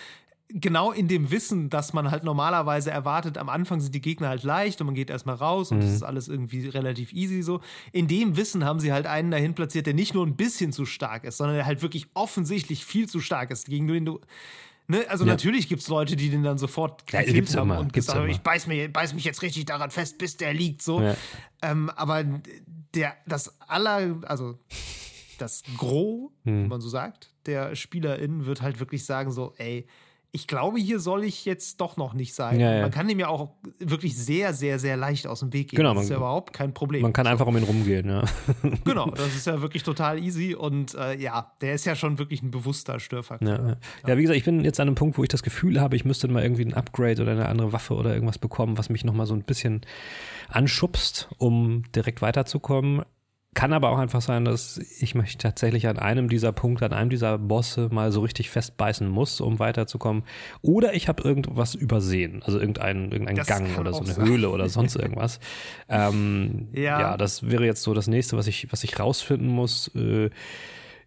genau 0.49 0.93
in 0.93 1.09
dem 1.09 1.31
Wissen, 1.31 1.71
dass 1.71 1.93
man 1.93 2.11
halt 2.11 2.25
normalerweise 2.25 2.91
erwartet, 2.91 3.37
am 3.39 3.49
Anfang 3.49 3.81
sind 3.81 3.95
die 3.95 4.01
Gegner 4.01 4.29
halt 4.29 4.45
leicht 4.45 4.81
und 4.81 4.87
man 4.87 4.95
geht 4.95 5.11
erstmal 5.11 5.35
raus 5.35 5.73
und 5.73 5.79
es 5.79 5.87
mhm. 5.87 5.95
ist 5.95 6.03
alles 6.03 6.29
irgendwie 6.29 6.69
relativ 6.69 7.13
easy 7.13 7.43
so. 7.43 7.61
In 7.93 8.07
dem 8.07 8.37
Wissen 8.37 8.65
haben 8.65 8.81
sie 8.81 8.93
halt 8.93 9.07
einen 9.07 9.31
dahin 9.31 9.55
platziert, 9.55 9.87
der 9.87 9.95
nicht 9.95 10.15
nur 10.15 10.25
ein 10.25 10.37
bisschen 10.37 10.73
zu 10.73 10.85
stark 10.85 11.25
ist, 11.25 11.39
sondern 11.39 11.57
der 11.57 11.67
halt 11.67 11.83
wirklich 11.83 12.07
offensichtlich 12.15 12.85
viel 12.85 13.09
zu 13.09 13.21
stark 13.21 13.51
ist, 13.51 13.67
gegen 13.67 13.89
den 13.89 14.05
du 14.05 14.21
Ne? 14.89 15.05
Also 15.09 15.25
ja. 15.25 15.33
natürlich 15.33 15.69
gibt 15.69 15.83
es 15.83 15.89
Leute, 15.89 16.17
die 16.17 16.31
den 16.31 16.43
dann 16.43 16.59
sofort 16.59 17.11
ja, 17.11 17.21
haben 17.21 17.71
immer, 17.71 17.81
und 17.81 17.93
gesagt 17.93 18.19
haben, 18.19 18.29
ich 18.29 18.41
beiß, 18.41 18.67
mir, 18.67 18.93
beiß 18.93 19.15
mich 19.15 19.25
jetzt 19.25 19.43
richtig 19.43 19.65
daran 19.65 19.91
fest, 19.91 20.19
bis 20.19 20.37
der 20.37 20.55
liegt. 20.55 20.83
So. 20.83 21.01
Ja. 21.01 21.17
Ähm, 21.63 21.91
aber 21.91 22.25
der, 22.95 23.17
das 23.27 23.61
aller, 23.61 24.21
also 24.23 24.59
das 25.39 25.63
Gros, 25.77 26.31
hm. 26.45 26.65
wie 26.65 26.69
man 26.69 26.81
so 26.81 26.89
sagt, 26.89 27.31
der 27.47 27.75
SpielerInnen 27.75 28.47
wird 28.47 28.63
halt 28.63 28.81
wirklich 28.81 29.05
sagen 29.05 29.33
so, 29.33 29.55
ey, 29.59 29.87
ich 30.37 30.47
glaube, 30.47 30.79
hier 30.79 31.01
soll 31.01 31.25
ich 31.25 31.47
jetzt 31.47 31.81
doch 31.81 31.97
noch 31.97 32.13
nicht 32.13 32.35
sein. 32.35 32.61
Ja, 32.61 32.75
ja. 32.75 32.83
Man 32.83 32.91
kann 32.91 33.09
dem 33.09 33.19
ja 33.19 33.29
auch 33.29 33.53
wirklich 33.79 34.15
sehr, 34.17 34.53
sehr, 34.53 34.79
sehr 34.79 34.99
leicht 34.99 35.27
aus 35.27 35.41
dem 35.41 35.51
Weg 35.55 35.71
gehen. 35.71 35.79
Genau, 35.79 35.95
das 35.95 36.05
ist 36.05 36.11
man- 36.11 36.17
ja 36.17 36.19
überhaupt 36.19 36.53
kein 36.53 36.75
Problem. 36.75 37.01
Man 37.01 37.15
kann 37.15 37.27
einfach 37.27 37.47
um 37.47 37.57
ihn 37.57 37.63
rumgehen, 37.63 38.07
ja. 38.07 38.23
genau, 38.85 39.11
das 39.11 39.35
ist 39.35 39.47
ja 39.47 39.63
wirklich 39.63 39.83
total 39.83 40.23
easy 40.23 40.55
und 40.55 40.95
äh, 40.95 41.19
ja, 41.19 41.53
der 41.63 41.73
ist 41.75 41.87
ja 41.87 41.97
schon 41.97 42.19
wirklich 42.19 42.43
ein 42.43 42.51
bewusster 42.51 43.01
Störfaktor. 43.01 43.49
Ja, 43.49 43.69
ja. 43.69 43.77
ja, 44.07 44.17
wie 44.19 44.23
gesagt, 44.23 44.37
ich 44.37 44.45
bin 44.45 44.63
jetzt 44.63 44.79
an 44.79 44.89
einem 44.89 44.95
Punkt, 44.95 45.17
wo 45.17 45.23
ich 45.23 45.31
das 45.31 45.43
Gefühl 45.43 45.81
habe, 45.81 45.97
ich 45.97 46.05
müsste 46.05 46.29
mal 46.29 46.43
irgendwie 46.43 46.67
ein 46.67 46.75
Upgrade 46.75 47.23
oder 47.23 47.33
eine 47.33 47.47
andere 47.49 47.73
Waffe 47.73 47.95
oder 47.95 48.13
irgendwas 48.13 48.37
bekommen, 48.39 48.77
was 48.77 48.91
mich 48.91 49.05
nochmal 49.05 49.27
so 49.27 49.33
ein 49.33 49.43
bisschen 49.43 49.81
anschubst, 50.51 51.29
um 51.39 51.85
direkt 51.95 52.21
weiterzukommen. 52.23 53.03
Kann 53.57 53.73
aber 53.73 53.89
auch 53.89 53.97
einfach 53.97 54.21
sein, 54.21 54.45
dass 54.45 54.79
ich 55.01 55.15
mich 55.15 55.39
tatsächlich 55.39 55.89
an 55.89 55.99
einem 55.99 56.29
dieser 56.29 56.53
Punkte, 56.53 56.85
an 56.85 56.93
einem 56.93 57.09
dieser 57.09 57.39
Bosse 57.39 57.89
mal 57.91 58.13
so 58.13 58.21
richtig 58.21 58.51
festbeißen 58.51 59.09
muss, 59.09 59.41
um 59.41 59.59
weiterzukommen. 59.59 60.25
Oder 60.61 60.93
ich 60.93 61.09
habe 61.09 61.23
irgendwas 61.23 61.75
übersehen, 61.75 62.43
also 62.45 62.61
irgendeinen 62.61 63.11
irgendein 63.11 63.37
Das 63.37 63.47
Gang 63.47 63.79
oder 63.79 63.95
so 63.95 64.01
eine 64.01 64.13
sein. 64.13 64.29
Höhle 64.29 64.51
oder 64.51 64.69
sonst 64.69 64.95
irgendwas. 64.97 65.41
ähm, 65.89 66.69
Ja. 66.73 67.01
ja, 67.01 67.17
das 67.17 67.49
wäre 67.49 67.65
jetzt 67.65 67.83
so 67.83 67.95
das 67.95 68.09
nächste, 68.09 68.37
was 68.37 68.47
ich, 68.47 68.71
was 68.73 68.85
ich 68.85 69.01
rausfinden 69.01 69.49
muss. 69.49 69.91
Äh, 69.95 70.29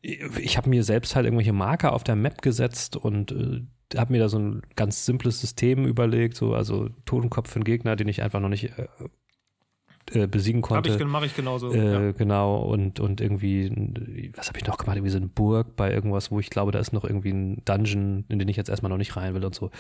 ich 0.01 0.58
habe 0.58 0.70
mir 0.70 0.84
selbst 0.84 1.15
halt 1.15 1.27
irgendwelche 1.27 1.53
Marker 1.53 1.94
auf 1.94 2.03
der 2.03 2.15
Map 2.15 2.41
gesetzt 2.41 2.96
und 2.98 3.32
äh, 3.32 3.62
habe 3.96 4.12
mir 4.12 4.20
da 4.20 4.27
so 4.27 4.39
ein 4.39 4.63
ganz 4.75 5.06
simples 5.06 5.39
System 5.39 5.86
überlegt, 5.86 6.36
so 6.36 6.56
also 6.56 6.89
Totenkopf 7.06 7.51
für 7.51 7.58
einen 7.58 7.63
Gegner, 7.63 7.96
den 7.96 8.08
ich 8.08 8.24
einfach 8.24 8.39
noch 8.39 8.50
nicht 8.50 8.72
äh, 10.13 10.28
besiegen 10.28 10.62
Hab 10.63 10.86
ich, 10.86 10.92
konnte. 10.92 11.06
mache 11.06 11.25
ich 11.25 11.36
genauso. 11.36 11.72
Äh, 11.72 12.08
ja. 12.08 12.12
Genau, 12.12 12.58
und, 12.58 13.00
und 13.00 13.22
irgendwie, 13.22 14.32
was 14.36 14.48
habe 14.48 14.60
ich 14.60 14.66
noch 14.66 14.78
gemacht? 14.78 14.98
Irgendwie 14.98 15.12
so 15.12 15.18
eine 15.18 15.28
Burg 15.28 15.75
bei 15.75 15.92
irgendwas, 15.92 16.32
wo 16.32 16.39
ich 16.39 16.50
glaube, 16.50 16.72
da 16.72 16.80
ist 16.80 16.94
noch 16.94 17.04
irgendwie 17.04 17.32
ein 17.32 17.62
Dungeon, 17.66 18.25
in 18.30 18.39
den 18.39 18.48
ich 18.48 18.58
jetzt 18.58 18.70
erstmal 18.70 18.89
noch 18.89 18.98
nicht 18.98 19.16
rein 19.16 19.34
will 19.34 19.46
und 19.46 19.56
so. 19.56 19.72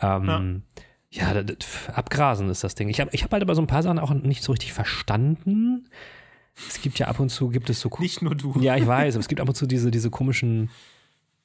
Ähm, 0.00 0.62
ja, 1.10 1.32
ja 1.34 1.42
das, 1.42 1.88
abgrasen 1.88 2.48
ist 2.48 2.64
das 2.64 2.74
Ding. 2.74 2.88
Ich 2.88 3.00
habe 3.00 3.10
ich 3.12 3.24
hab 3.24 3.32
halt 3.32 3.42
aber 3.42 3.54
so 3.54 3.62
ein 3.62 3.66
paar 3.66 3.82
Sachen 3.82 3.98
auch 3.98 4.12
nicht 4.12 4.42
so 4.42 4.52
richtig 4.52 4.72
verstanden. 4.72 5.88
Es 6.68 6.80
gibt 6.80 6.98
ja 6.98 7.08
ab 7.08 7.18
und 7.18 7.30
zu, 7.30 7.48
gibt 7.48 7.68
es 7.68 7.80
so 7.80 7.90
Nicht 7.98 8.22
nur 8.22 8.34
du. 8.34 8.54
ja, 8.60 8.76
ich 8.76 8.86
weiß, 8.86 9.14
aber 9.14 9.20
es 9.20 9.28
gibt 9.28 9.40
ab 9.40 9.48
und 9.48 9.54
zu 9.54 9.66
diese, 9.66 9.90
diese 9.90 10.10
komischen 10.10 10.70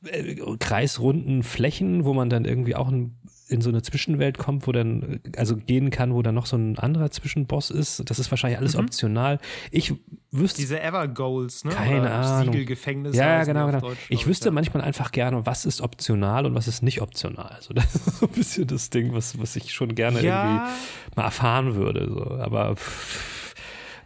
äh, 0.06 0.36
kreisrunden 0.60 1.44
Flächen, 1.44 2.06
wo 2.06 2.14
man 2.14 2.30
dann 2.30 2.46
irgendwie 2.46 2.76
auch 2.76 2.90
in, 2.90 3.16
in 3.50 3.62
so 3.62 3.70
eine 3.70 3.82
Zwischenwelt 3.82 4.38
kommt, 4.38 4.68
wo 4.68 4.72
dann, 4.72 5.20
also 5.36 5.58
gehen 5.58 5.90
kann, 5.90 6.14
wo 6.14 6.22
dann 6.22 6.36
noch 6.36 6.46
so 6.46 6.56
ein 6.56 6.78
anderer 6.78 7.10
Zwischenboss 7.12 7.72
ist. 7.72 8.10
Das 8.10 8.20
ist 8.20 8.32
wahrscheinlich 8.32 8.60
alles 8.60 8.76
optional. 8.76 9.40
Ich 9.72 9.94
wüsste. 10.32 10.62
Diese 10.62 10.80
Ever-Goals, 10.80 11.66
ne? 11.66 11.72
Keine 11.72 12.02
Oder 12.02 12.14
Ahnung. 12.14 12.54
Siegelgefängnis. 12.54 13.16
Ja, 13.16 13.44
genau, 13.44 13.66
genau. 13.66 13.80
Deutsch, 13.80 13.98
ich 14.10 14.28
wüsste 14.28 14.50
ja. 14.50 14.52
manchmal 14.52 14.84
einfach 14.84 15.12
gerne, 15.12 15.46
was 15.46 15.66
ist 15.66 15.82
optional 15.82 16.46
und 16.46 16.54
was 16.54 16.68
ist 16.68 16.84
nicht 16.84 17.02
optional. 17.02 17.48
Also 17.50 17.74
das 17.76 17.96
ist 17.96 18.20
so 18.20 18.28
ein 18.28 18.32
bisschen 18.32 18.68
das 18.68 18.90
Ding, 18.92 19.14
was, 19.14 19.40
was 19.40 19.56
ich 19.56 19.74
schon 19.74 19.96
gerne 19.96 20.22
Ja. 20.24 20.44
irgendwie 20.44 20.72
mal 21.16 21.24
erfahren 21.24 21.76
würde. 21.76 22.08
So. 22.10 22.36
Aber 22.36 22.76
pff, 22.76 23.29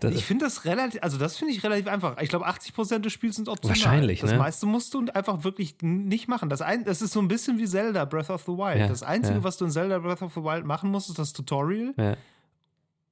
das, 0.04 0.14
Ich 0.16 0.26
finde 0.26 0.46
das 0.46 0.66
relativ, 0.66 1.02
also 1.02 1.18
das 1.18 1.38
finde 1.38 1.54
ich 1.54 1.64
relativ 1.64 1.88
einfach. 1.88 2.18
Ich 2.22 2.30
glaube, 2.30 2.48
80% 2.48 3.00
des 3.00 3.12
Spiels 3.14 3.36
sind 3.38 3.50
optional. 3.50 3.76
Wahrscheinlich, 3.78 4.20
Das 4.22 4.32
ne? 4.32 4.38
meiste 4.38 4.66
musst 4.66 4.94
du 4.94 5.06
einfach 5.14 5.44
wirklich 5.44 5.76
nicht 5.82 6.28
machen. 6.28 6.50
Das, 6.50 6.62
ein, 6.62 6.84
das 6.86 7.02
ist 7.02 7.14
so 7.14 7.20
ein 7.20 7.28
bisschen 7.28 7.58
wie 7.60 7.66
Zelda 7.66 8.06
Breath 8.06 8.30
of 8.30 8.42
the 8.44 8.52
Wild. 8.52 8.80
Ja, 8.80 8.88
das 8.88 9.04
Einzige, 9.04 9.38
ja. 9.40 9.44
was 9.44 9.58
du 9.58 9.66
in 9.66 9.72
Zelda 9.72 10.00
Breath 10.00 10.22
of 10.22 10.34
the 10.34 10.42
Wild 10.44 10.66
machen 10.66 10.92
musst, 10.92 11.10
ist 11.10 11.20
das 11.20 11.34
Tutorial 11.34 11.94
ja, 11.98 12.16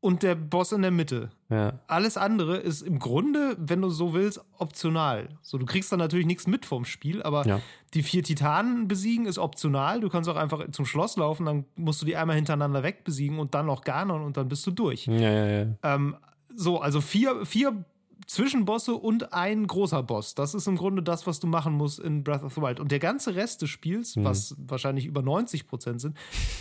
und 0.03 0.23
der 0.23 0.33
Boss 0.33 0.71
in 0.71 0.81
der 0.81 0.89
Mitte. 0.89 1.29
ja. 1.49 1.79
Alles 1.85 2.17
andere 2.17 2.57
ist 2.57 2.81
im 2.81 2.97
Grunde, 2.97 3.55
wenn 3.59 3.81
du 3.83 3.89
so 3.91 4.13
willst, 4.13 4.41
optional. 4.57 5.29
So, 5.43 5.59
du 5.59 5.65
kriegst 5.67 5.91
dann 5.91 5.99
natürlich 5.99 6.25
nichts 6.25 6.47
mit 6.47 6.65
vom 6.65 6.85
Spiel, 6.85 7.21
aber 7.21 7.45
Ja. 7.45 7.59
die 7.93 8.01
vier 8.01 8.23
Titanen 8.23 8.87
besiegen 8.87 9.27
ist 9.27 9.37
optional. 9.37 9.99
Du 9.99 10.09
kannst 10.09 10.27
auch 10.27 10.37
einfach 10.37 10.63
zum 10.71 10.85
Schloss 10.87 11.17
laufen, 11.17 11.45
dann 11.45 11.65
musst 11.75 12.01
du 12.01 12.07
die 12.07 12.15
einmal 12.15 12.35
hintereinander 12.35 12.81
weg 12.81 13.03
besiegen 13.03 13.37
und 13.37 13.53
dann 13.53 13.67
noch 13.67 13.83
Ganon 13.83 14.23
und 14.23 14.37
dann 14.37 14.47
bist 14.47 14.65
du 14.65 14.71
durch. 14.71 15.05
Ja, 15.05 15.13
ja, 15.13 15.45
ja. 15.45 15.65
Ähm, 15.83 16.15
so, 16.55 16.79
also 16.79 17.01
vier, 17.01 17.45
vier 17.45 17.83
Zwischenbosse 18.27 18.93
und 18.95 19.33
ein 19.33 19.67
großer 19.67 20.03
Boss. 20.03 20.35
Das 20.35 20.53
ist 20.53 20.67
im 20.67 20.77
Grunde 20.77 21.03
das, 21.03 21.27
was 21.27 21.39
du 21.39 21.47
machen 21.47 21.73
musst 21.73 21.99
in 21.99 22.23
Breath 22.23 22.43
of 22.43 22.53
the 22.53 22.61
Wild. 22.61 22.79
Und 22.79 22.91
der 22.91 22.99
ganze 22.99 23.35
Rest 23.35 23.61
des 23.61 23.69
Spiels, 23.69 24.15
Mhm. 24.15 24.23
was 24.23 24.55
wahrscheinlich 24.57 25.05
über 25.05 25.21
90 25.21 25.67
Prozent 25.67 25.99
sind, 26.01 26.15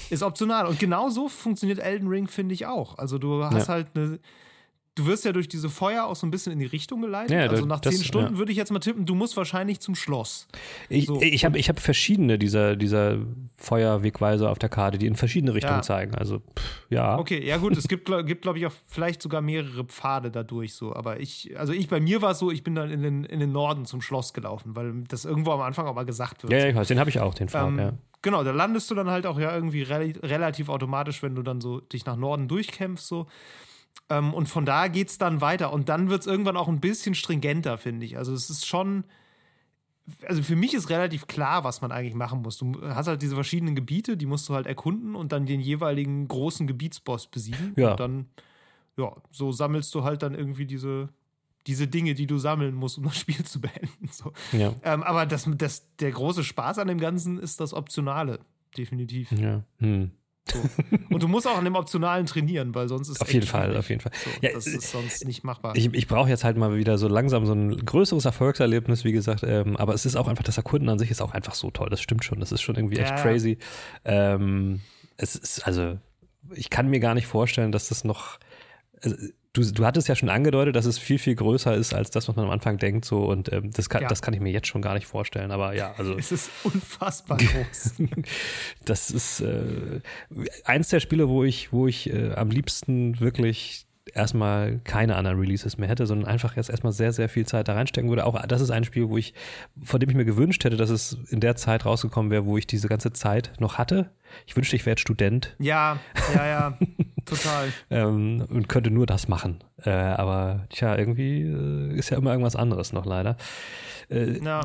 ist 0.08 0.22
optional. 0.22 0.66
Und 0.66 0.78
genau 0.80 1.10
so 1.10 1.28
funktioniert 1.28 1.78
Elden 1.78 2.08
Ring, 2.08 2.26
finde 2.26 2.54
ich 2.54 2.66
auch. 2.66 2.98
Also 2.98 3.18
du 3.18 3.44
hast 3.44 3.68
Ja. 3.68 3.74
halt 3.74 3.88
eine. 3.94 4.18
Du 4.96 5.06
wirst 5.06 5.24
ja 5.24 5.32
durch 5.32 5.46
diese 5.48 5.70
Feuer 5.70 6.04
auch 6.04 6.16
so 6.16 6.26
ein 6.26 6.32
bisschen 6.32 6.52
in 6.52 6.58
die 6.58 6.66
Richtung 6.66 7.00
geleitet. 7.00 7.30
Ja, 7.30 7.46
also 7.48 7.64
nach 7.64 7.78
das- 7.80 7.94
zehn 7.94 8.04
Stunden 8.04 8.32
ja. 8.34 8.38
würde 8.38 8.50
ich 8.50 8.58
jetzt 8.58 8.72
mal 8.72 8.80
tippen, 8.80 9.06
du 9.06 9.14
musst 9.14 9.36
wahrscheinlich 9.36 9.78
zum 9.80 9.94
Schloss. 9.94 10.48
Ich, 10.88 11.06
So. 11.06 11.22
ich 11.22 11.44
habe 11.44 11.58
ich 11.58 11.68
hab 11.68 11.78
verschiedene 11.78 12.38
dieser, 12.38 12.74
dieser 12.74 13.18
Feuerwegweiser 13.56 14.50
auf 14.50 14.58
der 14.58 14.68
Karte, 14.68 14.98
die 14.98 15.06
in 15.06 15.14
verschiedene 15.14 15.54
Richtungen 15.54 15.76
Ja. 15.78 15.82
zeigen. 15.82 16.14
Also, 16.16 16.38
pff, 16.40 16.86
ja. 16.90 17.18
Okay, 17.18 17.44
ja 17.46 17.56
gut, 17.58 17.76
es 17.76 17.86
gibt, 17.88 18.04
glaub- 18.06 18.26
gibt 18.26 18.42
glaube 18.42 18.58
ich, 18.58 18.66
auch 18.66 18.72
vielleicht 18.88 19.22
sogar 19.22 19.40
mehrere 19.42 19.84
Pfade 19.84 20.30
dadurch 20.30 20.74
so. 20.74 20.94
Aber 20.94 21.20
ich, 21.20 21.56
also 21.58 21.72
ich, 21.72 21.88
bei 21.88 22.00
mir 22.00 22.20
war 22.20 22.32
es 22.32 22.38
so, 22.40 22.50
ich 22.50 22.64
bin 22.64 22.74
dann 22.74 22.90
in 22.90 23.02
den, 23.02 23.24
in 23.24 23.38
den 23.38 23.52
Norden 23.52 23.84
zum 23.86 24.02
Schloss 24.02 24.32
gelaufen, 24.34 24.74
weil 24.74 25.04
das 25.08 25.24
irgendwo 25.24 25.52
am 25.52 25.60
Anfang 25.60 25.86
auch 25.86 25.94
mal 25.94 26.04
gesagt 26.04 26.42
wird. 26.42 26.52
Ja, 26.52 26.66
ich 26.66 26.74
weiß, 26.74 26.88
den 26.88 26.98
habe 26.98 27.10
ich 27.10 27.20
auch, 27.20 27.34
den 27.34 27.48
Pfad, 27.48 27.68
Ähm, 27.68 27.78
ja. 27.78 27.92
Genau, 28.22 28.42
da 28.44 28.50
landest 28.50 28.90
du 28.90 28.94
dann 28.96 29.08
halt 29.08 29.24
auch 29.26 29.38
ja 29.38 29.54
irgendwie 29.54 29.82
rel 29.82 30.12
relativ 30.22 30.68
automatisch, 30.68 31.22
wenn 31.22 31.34
du 31.36 31.42
dann 31.42 31.60
so 31.60 31.80
dich 31.80 32.04
nach 32.06 32.16
Norden 32.16 32.48
durchkämpfst 32.48 33.06
so. 33.06 33.26
Ähm, 34.08 34.34
und 34.34 34.48
von 34.48 34.64
da 34.64 34.88
geht's 34.88 35.18
dann 35.18 35.40
weiter. 35.40 35.72
Und 35.72 35.88
dann 35.88 36.10
wird's 36.10 36.26
irgendwann 36.26 36.56
auch 36.56 36.68
ein 36.68 36.80
bisschen 36.80 37.14
stringenter, 37.14 37.78
finde 37.78 38.04
ich. 38.06 38.16
Also 38.18 38.32
es 38.34 38.50
ist 38.50 38.66
schon. 38.66 39.04
Also 40.26 40.42
für 40.42 40.56
mich 40.56 40.74
ist 40.74 40.90
relativ 40.90 41.28
klar, 41.28 41.62
was 41.62 41.82
man 41.82 41.92
eigentlich 41.92 42.14
machen 42.14 42.42
muss. 42.42 42.58
Du 42.58 42.80
hast 42.82 43.06
halt 43.06 43.22
diese 43.22 43.36
verschiedenen 43.36 43.76
Gebiete, 43.76 44.16
die 44.16 44.26
musst 44.26 44.48
du 44.48 44.54
halt 44.54 44.66
erkunden 44.66 45.14
und 45.14 45.30
dann 45.30 45.46
den 45.46 45.60
jeweiligen 45.60 46.26
großen 46.26 46.66
Gebietsboss 46.66 47.28
besiegen. 47.28 47.74
Ja. 47.76 47.92
Und 47.92 48.00
dann, 48.00 48.26
ja, 48.96 49.12
so 49.30 49.52
sammelst 49.52 49.94
du 49.94 50.02
halt 50.02 50.24
dann 50.24 50.34
irgendwie 50.34 50.66
diese, 50.66 51.10
diese 51.68 51.86
Dinge, 51.86 52.14
die 52.14 52.26
du 52.26 52.38
sammeln 52.38 52.74
musst, 52.74 52.98
um 52.98 53.04
das 53.04 53.18
Spiel 53.18 53.44
zu 53.44 53.60
beenden. 53.60 54.08
So. 54.10 54.32
Ja, 54.50 54.74
Ähm, 54.82 55.04
aber 55.04 55.26
das, 55.26 55.48
das, 55.56 55.86
der 55.98 56.10
große 56.10 56.42
Spaß 56.42 56.78
an 56.78 56.88
dem 56.88 56.98
Ganzen 56.98 57.38
ist 57.38 57.60
das 57.60 57.72
Optionale, 57.72 58.40
definitiv. 58.76 59.30
ja. 59.30 59.62
Hm. 59.78 60.10
Und 61.10 61.22
du 61.22 61.28
musst 61.28 61.46
auch 61.46 61.56
an 61.58 61.64
dem 61.64 61.74
Optionalen 61.74 62.26
trainieren, 62.26 62.74
weil 62.74 62.88
sonst 62.88 63.08
ist 63.08 63.20
Auf 63.20 63.28
echt 63.28 63.34
jeden 63.34 63.46
Fall, 63.46 63.64
schwierig. 63.66 63.78
auf 63.78 63.88
jeden 63.88 64.00
Fall. 64.00 64.12
So, 64.24 64.30
Ja, 64.40 64.52
das 64.52 64.66
ist 64.66 64.90
sonst 64.90 65.24
nicht 65.26 65.44
machbar. 65.44 65.76
Ich, 65.76 65.92
ich 65.92 66.06
brauche 66.06 66.28
jetzt 66.28 66.44
halt 66.44 66.56
mal 66.56 66.76
wieder 66.76 66.98
so 66.98 67.08
langsam 67.08 67.46
so 67.46 67.52
ein 67.52 67.76
größeres 67.84 68.24
Erfolgserlebnis, 68.24 69.04
wie 69.04 69.12
gesagt. 69.12 69.42
Ähm, 69.44 69.76
aber 69.76 69.94
es 69.94 70.06
ist 70.06 70.16
auch 70.16 70.28
einfach, 70.28 70.44
das 70.44 70.56
Erkunden 70.56 70.88
an 70.88 70.98
sich 70.98 71.10
ist 71.10 71.20
auch 71.20 71.32
einfach 71.32 71.54
so 71.54 71.70
toll. 71.70 71.88
Das 71.90 72.00
stimmt 72.00 72.24
schon. 72.24 72.40
Das 72.40 72.52
ist 72.52 72.62
schon 72.62 72.76
irgendwie 72.76 72.98
echt 72.98 73.10
Ja, 73.10 73.16
ja. 73.16 73.22
crazy. 73.22 73.58
Ähm, 74.04 74.80
es 75.16 75.36
ist, 75.36 75.66
also, 75.66 75.98
ich 76.54 76.70
kann 76.70 76.88
mir 76.88 77.00
gar 77.00 77.14
nicht 77.14 77.26
vorstellen, 77.26 77.72
dass 77.72 77.88
das 77.88 78.04
noch. 78.04 78.38
Also, 79.02 79.16
du, 79.52 79.62
du 79.72 79.84
hattest 79.84 80.08
ja 80.08 80.14
schon 80.14 80.28
angedeutet, 80.28 80.76
dass 80.76 80.86
es 80.86 80.98
viel, 80.98 81.18
viel 81.18 81.34
größer 81.34 81.74
ist, 81.74 81.94
als 81.94 82.10
das, 82.10 82.28
was 82.28 82.36
man 82.36 82.46
am 82.46 82.50
Anfang 82.50 82.78
denkt. 82.78 83.04
So, 83.04 83.24
und 83.24 83.52
ähm, 83.52 83.70
das, 83.72 83.88
kann, 83.88 84.02
Ja. 84.02 84.08
das 84.08 84.22
kann 84.22 84.34
ich 84.34 84.40
mir 84.40 84.50
jetzt 84.52 84.66
schon 84.68 84.82
gar 84.82 84.94
nicht 84.94 85.06
vorstellen. 85.06 85.50
Aber 85.50 85.74
ja, 85.74 85.94
also. 85.96 86.16
es 86.16 86.32
ist 86.32 86.50
unfassbar 86.62 87.36
groß. 87.38 87.94
Das 88.84 89.10
ist 89.10 89.40
äh, 89.40 90.00
eins 90.64 90.88
der 90.88 91.00
Spiele, 91.00 91.28
wo 91.28 91.44
ich, 91.44 91.72
wo 91.72 91.86
ich 91.86 92.12
äh, 92.12 92.32
am 92.34 92.50
liebsten 92.50 93.20
wirklich 93.20 93.86
erstmal 94.14 94.78
keine 94.84 95.16
anderen 95.16 95.38
Releases 95.38 95.78
mehr 95.78 95.88
hätte, 95.88 96.06
sondern 96.06 96.28
einfach 96.28 96.56
jetzt 96.56 96.70
erstmal 96.70 96.92
sehr, 96.92 97.12
sehr 97.12 97.28
viel 97.28 97.46
Zeit 97.46 97.68
da 97.68 97.74
reinstecken 97.74 98.08
würde. 98.10 98.26
Auch 98.26 98.40
das 98.46 98.60
ist 98.60 98.70
ein 98.70 98.84
Spiel, 98.84 99.08
wo 99.08 99.18
ich, 99.18 99.34
von 99.82 100.00
dem 100.00 100.10
ich 100.10 100.16
mir 100.16 100.24
gewünscht 100.24 100.64
hätte, 100.64 100.76
dass 100.76 100.90
es 100.90 101.18
in 101.30 101.40
der 101.40 101.56
Zeit 101.56 101.84
rausgekommen 101.84 102.30
wäre, 102.30 102.46
wo 102.46 102.56
ich 102.56 102.66
diese 102.66 102.88
ganze 102.88 103.12
Zeit 103.12 103.52
noch 103.58 103.78
hatte. 103.78 104.10
Ich 104.46 104.56
wünschte, 104.56 104.76
ich 104.76 104.86
wäre 104.86 104.92
jetzt 104.92 105.00
Student 105.00 105.56
ja, 105.58 105.98
ja, 106.34 106.46
ja, 106.46 106.78
total. 107.24 107.68
ähm, 107.90 108.46
und 108.48 108.68
könnte 108.68 108.90
nur 108.90 109.06
das 109.06 109.28
machen. 109.28 109.64
Äh, 109.82 109.90
aber 109.90 110.66
tja, 110.70 110.96
irgendwie 110.96 111.42
äh, 111.42 111.94
ist 111.96 112.10
ja 112.10 112.16
immer 112.18 112.30
irgendwas 112.30 112.56
anderes 112.56 112.92
noch 112.92 113.06
leider. 113.06 113.36
Äh, 114.08 114.38
Ja, 114.44 114.60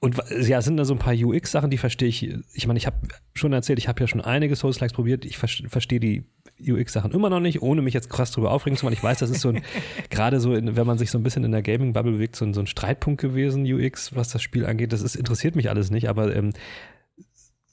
und 0.00 0.16
ja, 0.30 0.58
es 0.58 0.64
sind 0.64 0.76
da 0.76 0.84
so 0.84 0.94
ein 0.94 1.00
paar 1.00 1.14
UX-Sachen, 1.14 1.70
die 1.70 1.78
verstehe 1.78 2.08
ich. 2.08 2.32
Ich 2.54 2.66
meine, 2.68 2.78
ich 2.78 2.86
habe 2.86 2.96
schon 3.34 3.52
erzählt, 3.52 3.80
ich 3.80 3.88
habe 3.88 4.00
ja 4.00 4.06
schon 4.06 4.20
einige 4.20 4.54
Souls-Likes 4.54 4.94
probiert. 4.94 5.24
Ich 5.24 5.38
ver 5.38 5.48
verstehe 5.48 5.98
die 5.98 6.24
UX-Sachen 6.60 7.12
immer 7.12 7.30
noch 7.30 7.40
nicht, 7.40 7.62
ohne 7.62 7.82
mich 7.82 7.94
jetzt 7.94 8.10
krass 8.10 8.30
drüber 8.30 8.50
aufregen 8.50 8.76
zu 8.76 8.84
wollen. 8.84 8.94
Ich 8.94 9.02
weiß, 9.02 9.18
das 9.18 9.30
ist 9.30 9.40
so 9.40 9.50
ein, 9.50 9.62
gerade 10.10 10.40
so, 10.40 10.54
in, 10.54 10.76
wenn 10.76 10.86
man 10.86 10.98
sich 10.98 11.10
so 11.10 11.18
ein 11.18 11.22
bisschen 11.22 11.44
in 11.44 11.52
der 11.52 11.62
Gaming-Bubble 11.62 12.12
bewegt, 12.12 12.36
so 12.36 12.44
ein, 12.44 12.54
so 12.54 12.60
ein 12.60 12.66
Streitpunkt 12.66 13.20
gewesen, 13.20 13.64
UX, 13.64 14.14
was 14.14 14.30
das 14.30 14.42
Spiel 14.42 14.66
angeht. 14.66 14.92
Das 14.92 15.02
ist, 15.02 15.16
interessiert 15.16 15.56
mich 15.56 15.70
alles 15.70 15.90
nicht, 15.90 16.08
aber 16.08 16.34
ähm, 16.34 16.52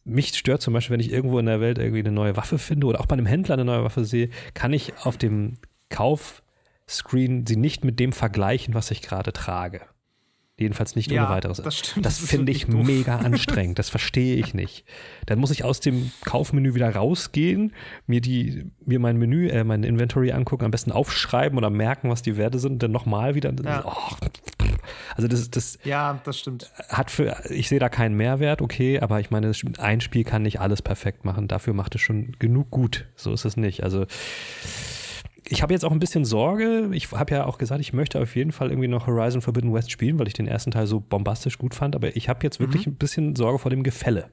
mich 0.04 0.30
stört 0.30 0.62
zum 0.62 0.74
Beispiel, 0.74 0.93
wenn 0.93 1.02
ich 1.02 1.12
irgendwo 1.12 1.39
in 1.39 1.48
der 1.48 1.60
Welt 1.60 1.80
irgendwie 1.80 2.00
eine 2.00 2.12
neue 2.12 2.38
Waffe 2.38 2.60
finde 2.60 2.88
oder 2.88 3.02
auch 3.02 3.08
bei 3.08 3.13
einem 3.13 3.26
Händler 3.26 3.56
eine 3.56 3.65
neue 3.65 3.84
Waffe 3.84 4.06
sehe, 4.06 4.30
kann 4.54 4.71
ich 4.71 4.93
auf 5.04 5.17
dem 5.17 5.58
Kaufscreen 5.89 7.45
sie 7.45 7.56
nicht 7.56 7.84
mit 7.84 8.00
dem 8.00 8.13
vergleichen, 8.13 8.74
was 8.74 8.91
ich 8.91 9.02
gerade 9.02 9.34
trage. 9.34 9.82
Jedenfalls 10.57 10.95
nicht 10.95 11.11
Ja, 11.11 11.25
ohne 11.25 11.33
weiteres. 11.35 11.57
das 11.57 11.77
stimmt, 11.77 12.05
Das 12.05 12.21
das 12.21 12.29
finde 12.29 12.51
ich 12.53 12.65
doof. 12.65 12.85
mega 12.87 13.17
anstrengend. 13.19 13.77
Das 13.77 13.89
verstehe 13.89 14.37
ich 14.37 14.53
nicht. 14.53 14.85
Dann 15.25 15.37
muss 15.37 15.51
ich 15.51 15.65
aus 15.65 15.81
dem 15.81 16.11
Kaufmenü 16.23 16.73
wieder 16.75 16.89
rausgehen, 16.95 17.73
mir 18.07 18.21
die, 18.21 18.71
mir 18.85 18.99
mein 19.01 19.17
Menü, 19.17 19.49
äh, 19.49 19.65
mein 19.65 19.83
Inventory 19.83 20.31
angucken, 20.31 20.63
am 20.63 20.71
besten 20.71 20.93
aufschreiben 20.93 21.57
oder 21.57 21.69
merken, 21.69 22.09
was 22.09 22.21
die 22.21 22.37
Werte 22.37 22.59
sind, 22.59 22.81
dann 22.81 22.91
nochmal 22.91 23.35
wieder. 23.35 23.53
Ja. 23.65 23.83
Oh, 23.85 24.15
Also 25.17 25.27
das, 25.27 25.49
das 25.51 25.77
ja, 25.83 26.21
das 26.23 26.39
stimmt. 26.39 26.71
Hat 26.87 27.11
für, 27.11 27.35
ich 27.49 27.67
sehe 27.67 27.79
da 27.79 27.89
keinen 27.89 28.15
Mehrwert, 28.15 28.61
okay, 28.61 29.01
aber 29.01 29.19
ich 29.19 29.31
meine, 29.31 29.51
ein 29.79 29.99
Spiel 29.99 30.23
kann 30.23 30.43
nicht 30.43 30.61
alles 30.61 30.81
perfekt 30.81 31.25
machen. 31.25 31.49
Dafür 31.49 31.73
macht 31.73 31.95
es 31.95 32.01
schon 32.01 32.31
genug 32.39 32.69
gut. 32.71 33.07
So 33.17 33.33
ist 33.33 33.43
es 33.43 33.57
nicht. 33.57 33.83
Also 33.83 34.05
ich 35.47 35.62
habe 35.62 35.73
jetzt 35.73 35.86
auch 35.86 35.91
ein 35.91 35.99
bisschen 35.99 36.25
Sorge. 36.25 36.89
Ich 36.93 37.12
habe 37.12 37.34
ja 37.34 37.45
auch 37.45 37.58
gesagt, 37.58 37.81
ich 37.81 37.93
möchte 37.93 38.21
auf 38.21 38.36
jeden 38.36 38.51
Fall 38.51 38.69
irgendwie 38.69 38.88
noch 38.88 39.08
Horizon 39.08 39.41
Forbidden 39.41 39.73
West 39.73 39.91
spielen, 39.91 40.17
weil 40.19 40.27
ich 40.27 40.34
den 40.34 40.47
ersten 40.47 40.71
Teil 40.71 40.88
so 40.88 40.99
bombastisch 40.99 41.58
gut 41.58 41.75
fand. 41.75 41.95
Aber 41.95 42.15
ich 42.15 42.29
habe 42.29 42.39
jetzt 42.43 42.60
wirklich 42.60 42.88
mhm. 42.88 42.93
ein 42.93 42.97
bisschen 42.97 43.36
Sorge 43.36 43.60
vor 43.60 43.69
dem 43.69 43.84
Gefälle. 43.84 44.29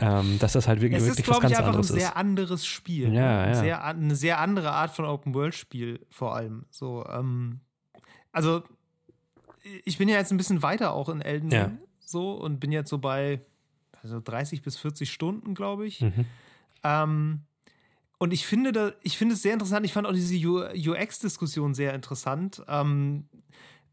Ähm, 0.00 0.38
dass 0.38 0.52
das 0.52 0.68
halt 0.68 0.80
wirklich, 0.80 1.02
es 1.02 1.08
wirklich 1.08 1.26
ist, 1.26 1.28
was 1.28 1.40
ganz 1.40 1.52
ich, 1.52 1.58
einfach 1.58 1.70
anderes 1.70 1.90
ein 1.90 1.98
sehr 1.98 2.16
anderes 2.16 2.66
Spiel. 2.66 3.12
Ja, 3.12 3.48
ja. 3.48 3.54
Sehr, 3.54 3.84
eine 3.84 4.14
sehr 4.14 4.38
andere 4.38 4.70
Art 4.70 4.92
von 4.92 5.04
Open-World-Spiel 5.04 6.06
vor 6.08 6.36
allem. 6.36 6.66
So, 6.70 7.04
ähm, 7.06 7.60
also 8.30 8.62
ich 9.84 9.98
bin 9.98 10.08
ja 10.08 10.16
jetzt 10.16 10.30
ein 10.30 10.36
bisschen 10.36 10.62
weiter 10.62 10.92
auch 10.92 11.08
in 11.08 11.20
Elden 11.20 11.50
Ring 11.50 11.60
ja. 11.60 11.70
so 11.98 12.32
und 12.34 12.60
bin 12.60 12.70
jetzt 12.70 12.90
so 12.90 12.98
bei 12.98 13.40
also 14.00 14.20
30 14.20 14.62
bis 14.62 14.76
40 14.76 15.12
Stunden, 15.12 15.54
glaube 15.54 15.86
ich. 15.86 16.00
Mhm. 16.00 16.24
Ähm, 16.84 17.40
und 18.18 18.32
ich 18.32 18.46
finde, 18.46 18.72
da, 18.72 18.92
ich 19.02 19.16
finde 19.16 19.34
es 19.34 19.42
sehr 19.42 19.52
interessant. 19.52 19.86
Ich 19.86 19.92
fand 19.92 20.06
auch 20.06 20.12
diese 20.12 20.36
UX-Diskussion 20.36 21.74
sehr 21.74 21.94
interessant. 21.94 22.62
Ähm, 22.66 23.28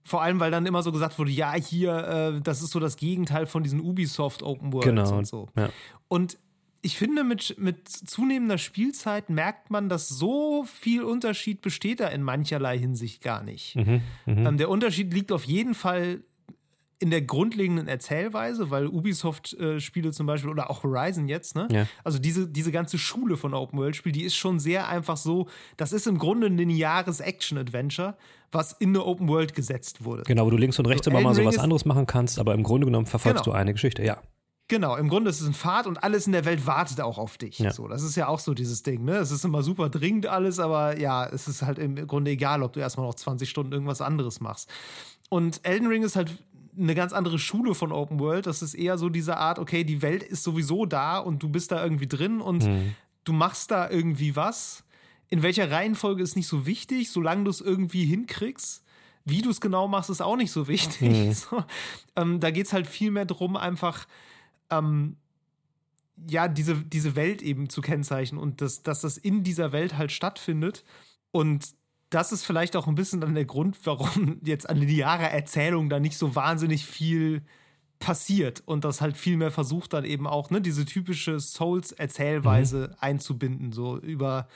vor 0.03 0.21
allem, 0.21 0.39
weil 0.39 0.51
dann 0.51 0.65
immer 0.65 0.83
so 0.83 0.91
gesagt 0.91 1.17
wurde, 1.19 1.31
ja, 1.31 1.53
hier, 1.53 2.35
äh, 2.37 2.41
das 2.41 2.61
ist 2.61 2.71
so 2.71 2.79
das 2.79 2.97
Gegenteil 2.97 3.45
von 3.45 3.63
diesen 3.63 3.81
Ubisoft 3.81 4.43
Open 4.43 4.73
Worlds 4.73 4.87
genau. 4.87 5.17
und 5.17 5.27
so. 5.27 5.49
Ja. 5.55 5.69
Und 6.07 6.37
ich 6.81 6.97
finde, 6.97 7.23
mit, 7.23 7.55
mit 7.57 7.87
zunehmender 7.87 8.59
Spielzeit 8.59 9.31
merkt 9.31 9.71
man, 9.71 9.89
dass 9.89 10.07
so 10.07 10.63
viel 10.65 11.03
Unterschied 11.03 11.61
besteht 11.61 11.99
da 11.99 12.07
in 12.07 12.21
mancherlei 12.21 12.77
Hinsicht 12.77 13.23
gar 13.23 13.41
nicht. 13.41 13.75
Mhm, 13.75 14.01
mh. 14.27 14.49
ähm, 14.49 14.57
der 14.57 14.69
Unterschied 14.69 15.11
liegt 15.11 15.31
auf 15.31 15.45
jeden 15.45 15.73
Fall 15.73 16.21
in 16.99 17.09
der 17.09 17.21
grundlegenden 17.21 17.87
Erzählweise, 17.87 18.71
weil 18.71 18.87
Ubisoft-Spiele 18.87 20.09
äh, 20.09 20.11
zum 20.11 20.25
Beispiel 20.25 20.49
oder 20.49 20.69
auch 20.69 20.83
Horizon 20.83 21.27
jetzt, 21.27 21.55
ne? 21.55 21.67
Ja. 21.71 21.87
Also 22.03 22.19
diese, 22.19 22.47
diese 22.47 22.71
ganze 22.71 22.97
Schule 22.97 23.37
von 23.37 23.53
Open-World-Spielen, 23.53 24.13
die 24.13 24.23
ist 24.23 24.35
schon 24.35 24.59
sehr 24.59 24.87
einfach 24.87 25.17
so, 25.17 25.47
das 25.77 25.91
ist 25.91 26.07
im 26.07 26.17
Grunde 26.17 26.47
ein 26.47 26.57
lineares 26.57 27.19
Action-Adventure, 27.19 28.15
was 28.51 28.71
in 28.73 28.89
eine 28.89 29.03
Open-World 29.03 29.53
gesetzt 29.53 30.05
wurde. 30.05 30.23
Genau, 30.23 30.45
wo 30.45 30.49
du 30.49 30.57
links 30.57 30.79
und 30.79 30.85
rechts 30.85 31.05
so, 31.05 31.11
immer 31.11 31.21
mal 31.21 31.35
so 31.35 31.43
was 31.43 31.57
anderes 31.57 31.85
machen 31.85 32.05
kannst, 32.05 32.39
aber 32.39 32.53
im 32.53 32.63
Grunde 32.63 32.85
genommen 32.85 33.05
verfolgst 33.05 33.43
genau. 33.43 33.55
du 33.55 33.59
eine 33.59 33.73
Geschichte, 33.73 34.03
ja. 34.03 34.21
Genau, 34.67 34.95
im 34.95 35.09
Grunde 35.09 35.29
ist 35.29 35.41
es 35.41 35.47
ein 35.47 35.53
Pfad 35.53 35.85
und 35.85 36.03
alles 36.03 36.25
in 36.25 36.31
der 36.31 36.43
Welt 36.43 36.65
wartet 36.65 36.99
auch 36.99 37.19
auf 37.19 37.37
dich. 37.37 37.59
Ja. 37.59 37.71
So, 37.71 37.87
das 37.87 38.01
ist 38.01 38.15
ja 38.15 38.27
auch 38.27 38.39
so 38.39 38.55
dieses 38.55 38.81
Ding, 38.81 39.05
ne? 39.05 39.17
Es 39.17 39.29
ist 39.29 39.45
immer 39.45 39.61
super 39.61 39.89
dringend 39.89 40.25
alles, 40.25 40.57
aber 40.59 40.99
ja, 40.99 41.27
es 41.27 41.47
ist 41.47 41.61
halt 41.61 41.77
im 41.77 41.95
Grunde 42.07 42.31
egal, 42.31 42.63
ob 42.63 42.73
du 42.73 42.79
erstmal 42.79 43.05
noch 43.05 43.13
20 43.13 43.47
Stunden 43.47 43.73
irgendwas 43.73 44.01
anderes 44.01 44.39
machst. 44.39 44.71
Und 45.29 45.59
Elden 45.63 45.87
Ring 45.87 46.01
ist 46.01 46.15
halt 46.15 46.31
eine 46.77 46.95
ganz 46.95 47.13
andere 47.13 47.39
Schule 47.39 47.75
von 47.75 47.91
Open 47.91 48.19
World. 48.19 48.45
Das 48.47 48.61
ist 48.61 48.73
eher 48.73 48.97
so 48.97 49.09
diese 49.09 49.37
Art, 49.37 49.59
okay, 49.59 49.83
die 49.83 50.01
Welt 50.01 50.23
ist 50.23 50.43
sowieso 50.43 50.85
da 50.85 51.17
und 51.17 51.43
du 51.43 51.49
bist 51.49 51.71
da 51.71 51.83
irgendwie 51.83 52.07
drin 52.07 52.41
und 52.41 52.65
mhm. 52.65 52.95
du 53.23 53.33
machst 53.33 53.71
da 53.71 53.89
irgendwie 53.89 54.35
was. 54.35 54.83
In 55.29 55.41
welcher 55.41 55.71
Reihenfolge 55.71 56.21
ist 56.21 56.35
nicht 56.35 56.47
so 56.47 56.65
wichtig, 56.65 57.11
solange 57.11 57.45
du 57.45 57.49
es 57.49 57.61
irgendwie 57.61 58.05
hinkriegst. 58.05 58.83
Wie 59.25 59.41
du 59.41 59.49
es 59.49 59.59
genau 59.59 59.87
machst, 59.87 60.09
ist 60.09 60.21
auch 60.21 60.35
nicht 60.35 60.51
so 60.51 60.67
wichtig. 60.67 61.11
Mhm. 61.11 61.31
So, 61.33 61.63
ähm, 62.15 62.39
da 62.39 62.51
geht 62.51 62.67
es 62.67 62.73
halt 62.73 62.87
viel 62.87 63.11
mehr 63.11 63.25
darum, 63.25 63.57
einfach 63.57 64.05
ähm, 64.69 65.17
ja, 66.29 66.47
diese, 66.47 66.75
diese 66.75 67.15
Welt 67.15 67.41
eben 67.41 67.69
zu 67.69 67.81
kennzeichnen 67.81 68.39
und 68.39 68.61
das, 68.61 68.83
dass 68.83 69.01
das 69.01 69.17
in 69.17 69.43
dieser 69.43 69.71
Welt 69.71 69.97
halt 69.97 70.11
stattfindet. 70.11 70.83
Und 71.31 71.75
das 72.09 72.31
ist 72.31 72.45
vielleicht 72.45 72.75
auch 72.75 72.87
ein 72.87 72.95
bisschen 72.95 73.21
dann 73.21 73.35
der 73.35 73.45
Grund, 73.45 73.77
warum 73.83 74.39
jetzt 74.45 74.69
an 74.69 74.77
linearer 74.77 75.31
Erzählung 75.31 75.89
da 75.89 75.99
nicht 75.99 76.17
so 76.17 76.35
wahnsinnig 76.35 76.85
viel 76.85 77.41
passiert 77.99 78.61
und 78.65 78.83
das 78.83 79.01
halt 79.01 79.17
viel 79.17 79.37
mehr 79.37 79.51
versucht 79.51 79.93
dann 79.93 80.05
eben 80.05 80.27
auch, 80.27 80.49
ne, 80.49 80.61
diese 80.61 80.85
typische 80.85 81.39
Souls-Erzählweise 81.39 82.89
mhm. 82.89 82.95
einzubinden, 82.99 83.71
so 83.71 83.97
über 83.97 84.47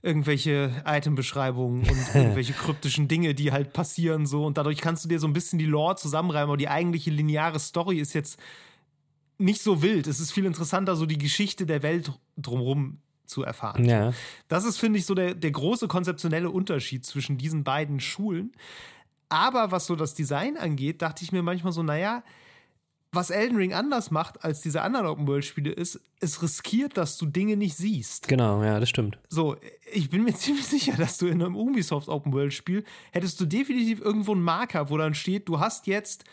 irgendwelche 0.00 0.82
Itembeschreibungen 0.86 1.88
und 1.88 2.06
irgendwelche 2.14 2.54
kryptischen 2.54 3.08
Dinge, 3.08 3.34
die 3.34 3.52
halt 3.52 3.72
passieren 3.72 4.26
so 4.26 4.44
und 4.44 4.58
dadurch 4.58 4.80
kannst 4.80 5.04
du 5.04 5.08
dir 5.08 5.20
so 5.20 5.26
ein 5.26 5.32
bisschen 5.32 5.58
die 5.58 5.66
Lore 5.66 5.96
zusammenreimen, 5.96 6.48
aber 6.48 6.56
die 6.56 6.68
eigentliche 6.68 7.10
lineare 7.10 7.60
Story 7.60 7.98
ist 7.98 8.14
jetzt 8.14 8.38
nicht 9.38 9.62
so 9.62 9.82
wild. 9.82 10.06
Es 10.06 10.20
ist 10.20 10.32
viel 10.32 10.44
interessanter, 10.44 10.96
so 10.96 11.06
die 11.06 11.18
Geschichte 11.18 11.66
der 11.66 11.82
Welt 11.82 12.12
drumherum 12.36 12.98
zu 13.26 13.42
erfahren. 13.42 13.84
Ja. 13.84 14.12
Das 14.48 14.64
ist, 14.64 14.78
finde 14.78 14.98
ich, 14.98 15.06
so 15.06 15.14
der, 15.14 15.34
der 15.34 15.50
große 15.50 15.88
konzeptionelle 15.88 16.50
Unterschied 16.50 17.04
zwischen 17.04 17.38
diesen 17.38 17.64
beiden 17.64 18.00
Schulen. 18.00 18.52
Aber 19.28 19.70
was 19.70 19.86
so 19.86 19.96
das 19.96 20.14
Design 20.14 20.56
angeht, 20.56 21.00
dachte 21.00 21.24
ich 21.24 21.32
mir 21.32 21.42
manchmal 21.42 21.72
so, 21.72 21.82
naja, 21.82 22.22
was 23.12 23.28
Elden 23.28 23.56
Ring 23.58 23.74
anders 23.74 24.10
macht 24.10 24.42
als 24.42 24.62
diese 24.62 24.80
anderen 24.80 25.06
Open-World-Spiele 25.06 25.70
ist, 25.70 26.00
es 26.20 26.42
riskiert, 26.42 26.96
dass 26.96 27.18
du 27.18 27.26
Dinge 27.26 27.58
nicht 27.58 27.76
siehst. 27.76 28.26
Genau, 28.26 28.62
ja, 28.62 28.80
das 28.80 28.88
stimmt. 28.88 29.18
So, 29.28 29.56
ich 29.92 30.08
bin 30.08 30.24
mir 30.24 30.34
ziemlich 30.34 30.66
sicher, 30.66 30.94
dass 30.96 31.18
du 31.18 31.26
in 31.26 31.42
einem 31.42 31.54
Ubisoft 31.54 32.08
Open-World-Spiel 32.08 32.84
hättest 33.12 33.38
du 33.38 33.44
definitiv 33.44 34.00
irgendwo 34.00 34.32
einen 34.32 34.42
Marker, 34.42 34.88
wo 34.88 34.96
dann 34.96 35.14
steht, 35.14 35.48
du 35.48 35.60
hast 35.60 35.86
jetzt 35.86 36.24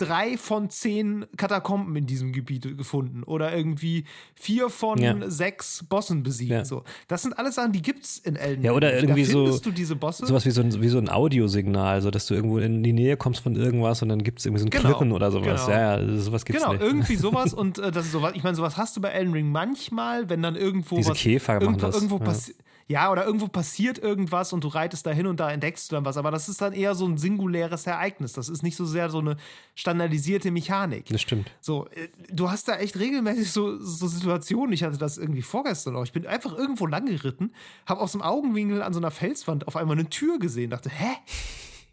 drei 0.00 0.38
von 0.38 0.70
zehn 0.70 1.26
Katakomben 1.36 1.94
in 1.94 2.06
diesem 2.06 2.32
Gebiet 2.32 2.78
gefunden 2.78 3.22
oder 3.22 3.54
irgendwie 3.54 4.04
vier 4.34 4.70
von 4.70 4.98
ja. 4.98 5.14
sechs 5.28 5.84
Bossen 5.88 6.22
besiegt. 6.22 6.50
Ja. 6.50 6.64
So. 6.64 6.84
Das 7.08 7.22
sind 7.22 7.38
alles 7.38 7.56
Sachen, 7.56 7.72
die 7.72 7.82
gibt 7.82 8.04
es 8.04 8.18
in 8.18 8.36
Elden 8.36 8.64
Ja, 8.64 8.72
oder 8.72 8.94
irgendwie 8.94 9.24
da 9.24 9.30
so. 9.30 9.58
du 9.58 9.70
diese 9.70 9.96
Bosse. 9.96 10.26
Sowas 10.26 10.46
wie 10.46 10.50
so 10.50 10.62
ein, 10.62 10.80
wie 10.80 10.88
so 10.88 10.98
ein 10.98 11.08
Audiosignal, 11.08 12.00
so 12.00 12.10
dass 12.10 12.26
du 12.26 12.34
irgendwo 12.34 12.58
in 12.58 12.82
die 12.82 12.92
Nähe 12.92 13.16
kommst 13.16 13.42
von 13.42 13.56
irgendwas 13.56 14.00
und 14.02 14.08
dann 14.08 14.24
gibt 14.24 14.38
es 14.38 14.46
irgendwie 14.46 14.60
so 14.60 14.66
ein 14.66 14.70
genau, 14.70 14.88
Klirren 14.88 15.12
oder 15.12 15.30
sowas. 15.30 15.66
Genau. 15.66 15.78
Ja, 15.78 16.00
ja, 16.00 16.18
sowas 16.18 16.44
gibt's 16.44 16.62
genau, 16.62 16.72
nicht. 16.72 16.80
Genau, 16.80 16.92
irgendwie 16.92 17.16
sowas 17.16 17.52
und 17.52 17.78
äh, 17.78 17.90
das 17.90 18.06
ist 18.06 18.12
sowas, 18.12 18.32
ich 18.34 18.42
meine, 18.42 18.56
sowas 18.56 18.76
hast 18.78 18.96
du 18.96 19.00
bei 19.00 19.10
Elden 19.10 19.34
Ring 19.34 19.52
manchmal, 19.52 20.30
wenn 20.30 20.42
dann 20.42 20.56
irgendwo 20.56 20.96
Diese 20.96 21.10
was 21.10 21.18
Käfer 21.18 21.60
irgendwo, 21.60 21.80
das. 21.80 21.94
irgendwo 21.94 22.16
ja. 22.16 22.24
passiert 22.24 22.56
ja, 22.58 22.64
oder 23.12 23.24
irgendwo 23.24 23.46
passiert 23.46 23.98
irgendwas 23.98 24.52
und 24.52 24.64
du 24.64 24.68
reitest 24.68 25.06
da 25.06 25.12
hin 25.12 25.28
und 25.28 25.38
da 25.38 25.50
entdeckst 25.50 25.90
du 25.90 25.94
dann 25.94 26.04
was. 26.04 26.16
Aber 26.16 26.32
das 26.32 26.48
ist 26.48 26.60
dann 26.60 26.72
eher 26.72 26.96
so 26.96 27.06
ein 27.06 27.18
singuläres 27.18 27.86
Ereignis. 27.86 28.32
Das 28.32 28.48
ist 28.48 28.64
nicht 28.64 28.76
so 28.76 28.84
sehr 28.84 29.10
so 29.10 29.20
eine 29.20 29.36
standardisierte 29.76 30.50
Mechanik. 30.50 31.06
Das 31.06 31.20
stimmt. 31.20 31.52
So, 31.60 31.86
äh, 31.86 32.08
du 32.32 32.50
hast 32.50 32.66
da 32.66 32.76
echt 32.78 32.98
regelmäßig 32.98 33.52
so, 33.52 33.78
so 33.78 34.08
Situationen. 34.08 34.72
Ich 34.72 34.82
hatte 34.82 34.98
das 34.98 35.18
irgendwie 35.18 35.42
vorgestern 35.42 35.94
auch. 35.94 36.02
Ich 36.02 36.12
bin 36.12 36.26
einfach 36.26 36.56
irgendwo 36.56 36.86
lang 36.86 37.06
geritten, 37.06 37.52
habe 37.86 38.00
aus 38.00 38.10
dem 38.10 38.22
Augenwinkel 38.22 38.82
an 38.82 38.92
so 38.92 38.98
einer 38.98 39.12
Felswand 39.12 39.68
auf 39.68 39.76
einmal 39.76 39.96
eine 39.96 40.10
Tür 40.10 40.40
gesehen, 40.40 40.70
dachte, 40.70 40.90
hä? 40.90 41.16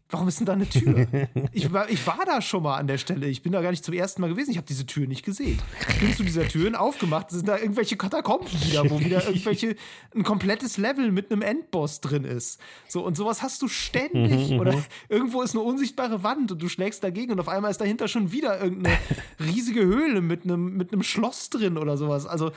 Warum 0.10 0.28
ist 0.30 0.40
denn 0.40 0.46
da 0.46 0.54
eine 0.54 0.70
Tür? 0.70 1.08
Ich 1.52 1.72
war, 1.74 1.90
ich 1.90 2.06
war 2.06 2.20
da 2.26 2.42
schon 2.42 2.64
mal 2.64 2.78
an 2.78 2.88
der 2.88 2.98
Stelle. 2.98 3.28
Ich 3.28 3.42
bin 3.42 3.52
da 3.52 3.62
gar 3.62 3.72
nicht 3.72 3.84
zum 3.84 3.94
ersten 3.94 4.22
Mal 4.22 4.30
gewesen. 4.30 4.52
Ich 4.52 4.58
habe 4.58 4.68
diese 4.68 4.86
Tür 4.86 5.08
nicht 5.08 5.24
gesehen. 5.24 5.60
Bin 6.00 6.14
zu 6.14 6.24
dieser 6.24 6.48
Tür 6.48 6.80
aufgemacht. 6.80 7.32
Sind 7.32 7.48
da 7.48 7.58
irgendwelche 7.58 7.98
Katakomben 7.98 8.48
wieder, 8.64 8.90
wo 8.90 9.00
wieder 9.00 9.26
irgendwelche 9.26 9.76
ein 10.16 10.24
komplettes 10.24 10.78
Level 10.78 11.12
mit 11.12 11.32
einem 11.32 11.42
Endboss 11.42 12.02
drin 12.02 12.24
ist. 12.24 12.60
So 12.88 13.04
und 13.04 13.18
sowas 13.18 13.42
hast 13.42 13.62
du 13.62 13.68
ständig. 13.68 14.52
Oder 14.60 14.84
irgendwo 15.10 15.42
ist 15.42 15.56
eine 15.56 15.64
unsichtbare 15.64 16.24
Wand 16.24 16.52
und 16.52 16.62
du 16.62 16.70
schlägst 16.70 17.04
dagegen 17.04 17.32
und 17.32 17.40
auf 17.40 17.50
einmal 17.50 17.72
ist 17.72 17.82
dahinter 17.82 18.08
schon 18.08 18.32
wieder 18.32 18.62
irgendeine 18.62 18.98
riesige 19.40 19.82
Höhle 19.82 20.22
mit 20.22 20.44
einem 20.44 20.78
mit 20.78 20.94
einem 20.94 21.04
Schloss 21.04 21.50
drin 21.50 21.78
oder 21.78 21.98
sowas. 21.98 22.26
Also 22.26 22.52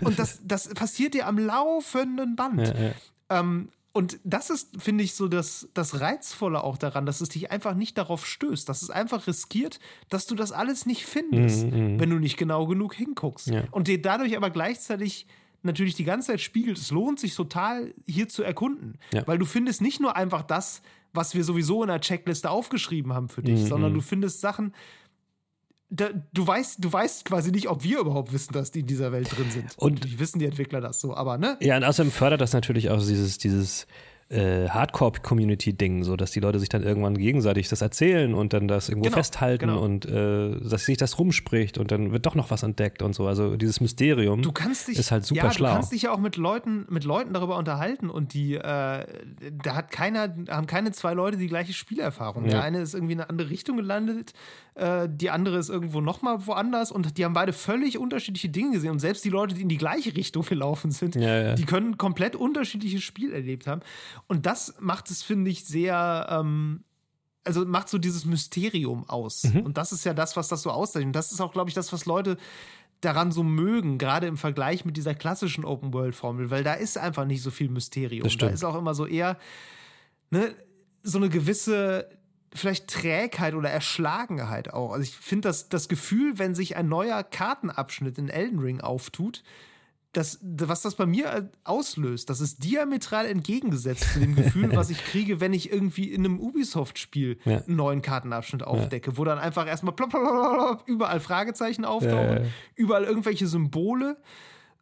und 0.00 0.18
das 0.18 0.40
das 0.44 0.68
passiert 0.68 1.14
dir 1.14 1.26
am 1.26 1.38
laufenden 1.38 2.36
Band. 2.36 2.68
Ja, 2.68 2.74
ja. 2.74 2.92
Ähm, 3.30 3.68
und 3.92 4.18
das 4.24 4.48
ist, 4.50 4.70
finde 4.80 5.04
ich, 5.04 5.14
so 5.14 5.28
das, 5.28 5.68
das 5.74 6.00
Reizvolle 6.00 6.64
auch 6.64 6.78
daran, 6.78 7.04
dass 7.06 7.20
es 7.20 7.28
dich 7.28 7.50
einfach 7.50 7.74
nicht 7.74 7.98
darauf 7.98 8.26
stößt, 8.26 8.68
dass 8.68 8.82
es 8.82 8.90
einfach 8.90 9.26
riskiert, 9.26 9.78
dass 10.08 10.26
du 10.26 10.34
das 10.34 10.50
alles 10.52 10.86
nicht 10.86 11.04
findest, 11.04 11.64
Mhm, 11.66 12.00
wenn 12.00 12.10
du 12.10 12.16
nicht 12.18 12.36
genau 12.36 12.66
genug 12.66 12.94
hinguckst. 12.94 13.48
Ja. 13.48 13.64
Und 13.70 13.88
dir 13.88 14.00
dadurch 14.00 14.36
aber 14.36 14.50
gleichzeitig 14.50 15.26
natürlich 15.62 15.94
die 15.94 16.04
ganze 16.04 16.28
Zeit 16.28 16.40
spiegelt, 16.40 16.78
es 16.78 16.90
lohnt 16.90 17.20
sich 17.20 17.34
total, 17.34 17.94
hier 18.06 18.28
zu 18.28 18.42
erkunden. 18.42 18.98
Ja. 19.12 19.26
Weil 19.26 19.38
du 19.38 19.44
findest 19.44 19.80
nicht 19.82 20.00
nur 20.00 20.16
einfach 20.16 20.42
das, 20.42 20.82
was 21.12 21.34
wir 21.34 21.44
sowieso 21.44 21.82
in 21.82 21.88
der 21.88 22.00
Checkliste 22.00 22.48
aufgeschrieben 22.50 23.12
haben 23.12 23.28
für 23.28 23.42
dich, 23.42 23.60
Mhm. 23.60 23.66
sondern 23.66 23.94
du 23.94 24.00
findest 24.00 24.40
Sachen, 24.40 24.72
da, 25.94 26.08
du 26.32 26.46
weißt, 26.46 26.82
du 26.82 26.92
weißt 26.92 27.24
quasi 27.26 27.50
nicht, 27.50 27.68
ob 27.68 27.84
wir 27.84 27.98
überhaupt 28.00 28.32
wissen, 28.32 28.52
dass 28.52 28.70
die 28.70 28.80
in 28.80 28.86
dieser 28.86 29.12
Welt 29.12 29.28
drin 29.36 29.50
sind. 29.50 29.74
Und- 29.76 30.04
die 30.04 30.18
wissen 30.18 30.38
die 30.38 30.46
Entwickler 30.46 30.80
das 30.80 31.00
so, 31.00 31.14
aber 31.14 31.36
ne? 31.38 31.58
Ja, 31.60 31.76
und 31.76 31.84
außerdem 31.84 32.10
fördert 32.10 32.40
das 32.40 32.52
natürlich 32.54 32.90
auch 32.90 32.98
dieses, 32.98 33.38
dieses 33.38 33.86
äh, 34.32 34.68
Hardcore-Community-Ding, 34.68 36.04
so 36.04 36.16
dass 36.16 36.30
die 36.30 36.40
Leute 36.40 36.58
sich 36.58 36.68
dann 36.68 36.82
irgendwann 36.82 37.16
gegenseitig 37.16 37.68
das 37.68 37.82
erzählen 37.82 38.34
und 38.34 38.52
dann 38.52 38.68
das 38.68 38.88
irgendwo 38.88 39.04
Genau, 39.08 39.16
festhalten 39.16 39.68
genau. 39.68 39.80
und 39.82 40.06
äh, 40.06 40.58
dass 40.60 40.86
sich 40.86 40.96
das 40.96 41.18
rumspricht 41.18 41.78
und 41.78 41.90
dann 41.90 42.12
wird 42.12 42.26
doch 42.26 42.34
noch 42.34 42.50
was 42.50 42.62
entdeckt 42.62 43.02
und 43.02 43.14
so. 43.14 43.26
Also 43.26 43.56
dieses 43.56 43.80
Mysterium 43.80 44.42
Du 44.42 44.52
kannst 44.52 44.88
dich, 44.88 44.98
ist 44.98 45.10
halt 45.12 45.24
super 45.26 45.44
ja, 45.44 45.52
schlau. 45.52 45.68
Du 45.68 45.74
kannst 45.74 45.92
dich 45.92 46.02
ja 46.02 46.12
auch 46.12 46.18
mit 46.18 46.36
Leuten, 46.36 46.86
mit 46.88 47.04
Leuten 47.04 47.32
darüber 47.34 47.56
unterhalten 47.56 48.10
und 48.10 48.34
die, 48.34 48.54
äh, 48.54 48.60
da 48.60 49.74
hat 49.74 49.90
keiner, 49.90 50.34
haben 50.48 50.66
keine 50.66 50.92
zwei 50.92 51.14
Leute 51.14 51.36
die 51.36 51.48
gleiche 51.48 51.72
Spielerfahrung. 51.72 52.44
Ja. 52.44 52.50
Der 52.52 52.62
eine 52.62 52.80
ist 52.80 52.94
irgendwie 52.94 53.12
in 53.14 53.20
eine 53.20 53.30
andere 53.30 53.50
Richtung 53.50 53.76
gelandet, 53.76 54.32
äh, 54.74 55.08
die 55.10 55.30
andere 55.30 55.58
ist 55.58 55.68
irgendwo 55.68 56.00
nochmal 56.00 56.46
woanders 56.46 56.90
und 56.90 57.18
die 57.18 57.24
haben 57.24 57.34
beide 57.34 57.52
völlig 57.52 57.98
unterschiedliche 57.98 58.48
Dinge 58.48 58.72
gesehen. 58.72 58.92
Und 58.92 59.00
selbst 59.00 59.24
die 59.24 59.28
Leute, 59.30 59.54
die 59.54 59.62
in 59.62 59.68
die 59.68 59.76
gleiche 59.78 60.16
Richtung 60.16 60.44
gelaufen 60.44 60.90
sind, 60.90 61.14
Ja, 61.14 61.42
ja. 61.42 61.54
die 61.54 61.64
können 61.64 61.98
komplett 61.98 62.36
unterschiedliches 62.36 63.02
Spiel 63.02 63.32
erlebt 63.32 63.66
haben. 63.66 63.82
Und 64.26 64.46
das 64.46 64.74
macht 64.80 65.10
es, 65.10 65.22
finde 65.22 65.50
ich, 65.50 65.64
sehr. 65.64 66.26
Ähm, 66.30 66.84
also 67.44 67.64
macht 67.64 67.88
so 67.88 67.98
dieses 67.98 68.24
Mysterium 68.24 69.08
aus. 69.08 69.44
Mhm. 69.44 69.62
Und 69.62 69.76
das 69.76 69.90
ist 69.90 70.04
ja 70.04 70.14
das, 70.14 70.36
was 70.36 70.46
das 70.46 70.62
so 70.62 70.70
auszeichnet. 70.70 71.08
Und 71.08 71.16
das 71.16 71.32
ist 71.32 71.40
auch, 71.40 71.52
glaube 71.52 71.68
ich, 71.70 71.74
das, 71.74 71.92
was 71.92 72.06
Leute 72.06 72.36
daran 73.00 73.32
so 73.32 73.42
mögen, 73.42 73.98
gerade 73.98 74.28
im 74.28 74.36
Vergleich 74.36 74.84
mit 74.84 74.96
dieser 74.96 75.14
klassischen 75.16 75.64
Open-World-Formel, 75.64 76.50
weil 76.50 76.62
da 76.62 76.74
ist 76.74 76.96
einfach 76.96 77.24
nicht 77.24 77.42
so 77.42 77.50
viel 77.50 77.68
Mysterium. 77.68 78.28
Da 78.38 78.46
ist 78.46 78.64
auch 78.64 78.76
immer 78.76 78.94
so 78.94 79.06
eher 79.06 79.38
ne, 80.30 80.54
so 81.02 81.18
eine 81.18 81.28
gewisse 81.28 82.08
vielleicht 82.54 82.88
Trägheit 82.88 83.54
oder 83.54 83.70
Erschlagenheit 83.70 84.72
auch. 84.72 84.92
Also 84.92 85.02
ich 85.02 85.16
finde 85.16 85.48
das, 85.48 85.68
das 85.68 85.88
Gefühl, 85.88 86.38
wenn 86.38 86.54
sich 86.54 86.76
ein 86.76 86.88
neuer 86.88 87.22
Kartenabschnitt 87.22 88.18
in 88.18 88.28
Elden 88.28 88.58
Ring 88.58 88.80
auftut, 88.80 89.42
das, 90.12 90.38
was 90.42 90.82
das 90.82 90.94
bei 90.94 91.06
mir 91.06 91.50
auslöst, 91.64 92.28
das 92.28 92.40
ist 92.40 92.62
diametral 92.64 93.24
entgegengesetzt 93.26 94.12
zu 94.12 94.20
dem 94.20 94.34
Gefühl, 94.34 94.70
was 94.76 94.90
ich 94.90 95.02
kriege, 95.04 95.40
wenn 95.40 95.54
ich 95.54 95.72
irgendwie 95.72 96.10
in 96.12 96.24
einem 96.24 96.38
Ubisoft-Spiel 96.38 97.38
Ja. 97.44 97.62
einen 97.66 97.76
neuen 97.76 98.02
Kartenabschnitt 98.02 98.62
aufdecke, 98.62 99.16
wo 99.16 99.24
dann 99.24 99.38
einfach 99.38 99.66
erstmal 99.66 99.94
plopp, 99.94 100.10
plopp, 100.10 100.22
plopp, 100.22 100.82
überall 100.88 101.20
Fragezeichen 101.20 101.84
auftauchen, 101.86 102.28
Ja, 102.28 102.40
ja. 102.40 102.46
überall 102.74 103.04
irgendwelche 103.04 103.46
Symbole. 103.46 104.16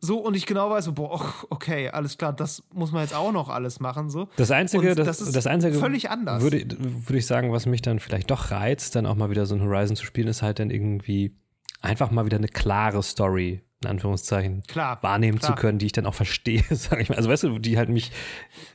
So, 0.03 0.19
und 0.19 0.35
ich 0.35 0.47
genau 0.47 0.71
weiß, 0.71 0.93
boah, 0.95 1.33
okay, 1.51 1.91
alles 1.91 2.17
klar, 2.17 2.33
das 2.33 2.63
muss 2.73 2.91
man 2.91 3.03
jetzt 3.03 3.15
auch 3.15 3.33
noch 3.33 3.51
alles 3.51 3.81
machen. 3.81 4.09
So. 4.09 4.29
Das 4.37 4.51
Einzige, 4.51 4.95
das, 4.95 5.07
das 5.07 5.21
ist 5.21 5.37
das 5.37 5.47
Einzige 5.47 5.79
völlig 5.79 6.09
anders. 6.11 6.43
Würde, 6.43 6.65
würde 6.81 7.19
ich 7.19 7.27
sagen, 7.27 7.53
was 7.53 7.67
mich 7.67 7.83
dann 7.83 8.01
vielleicht 8.01 8.31
doch 8.31 8.51
reizt, 8.51 8.97
dann 8.97 9.05
auch 9.07 9.15
mal 9.15 9.29
wieder 9.31 9.45
so 9.47 9.55
ein 9.55 9.61
Horizon 9.63 9.97
zu 9.97 10.05
spielen, 10.07 10.27
ist 10.29 10.41
halt 10.43 10.59
dann 10.59 10.71
irgendwie 10.71 11.37
einfach 11.83 12.11
mal 12.11 12.25
wieder 12.25 12.39
eine 12.39 12.49
klare 12.49 13.03
Story, 13.03 13.61
in 13.83 13.89
Anführungszeichen, 13.89 14.63
Klar, 14.69 15.03
wahrnehmen 15.03 15.39
klar. 15.39 15.57
zu 15.57 15.61
können, 15.61 15.79
die 15.79 15.87
ich 15.87 15.93
dann 15.93 16.05
auch 16.07 16.15
verstehe, 16.15 16.63
sage 16.71 17.03
ich 17.03 17.09
mal. 17.09 17.17
Also 17.17 17.31
weißt 17.31 17.45
du, 17.45 17.59
die 17.59 17.79
halt 17.79 17.89
mich, 17.89 18.13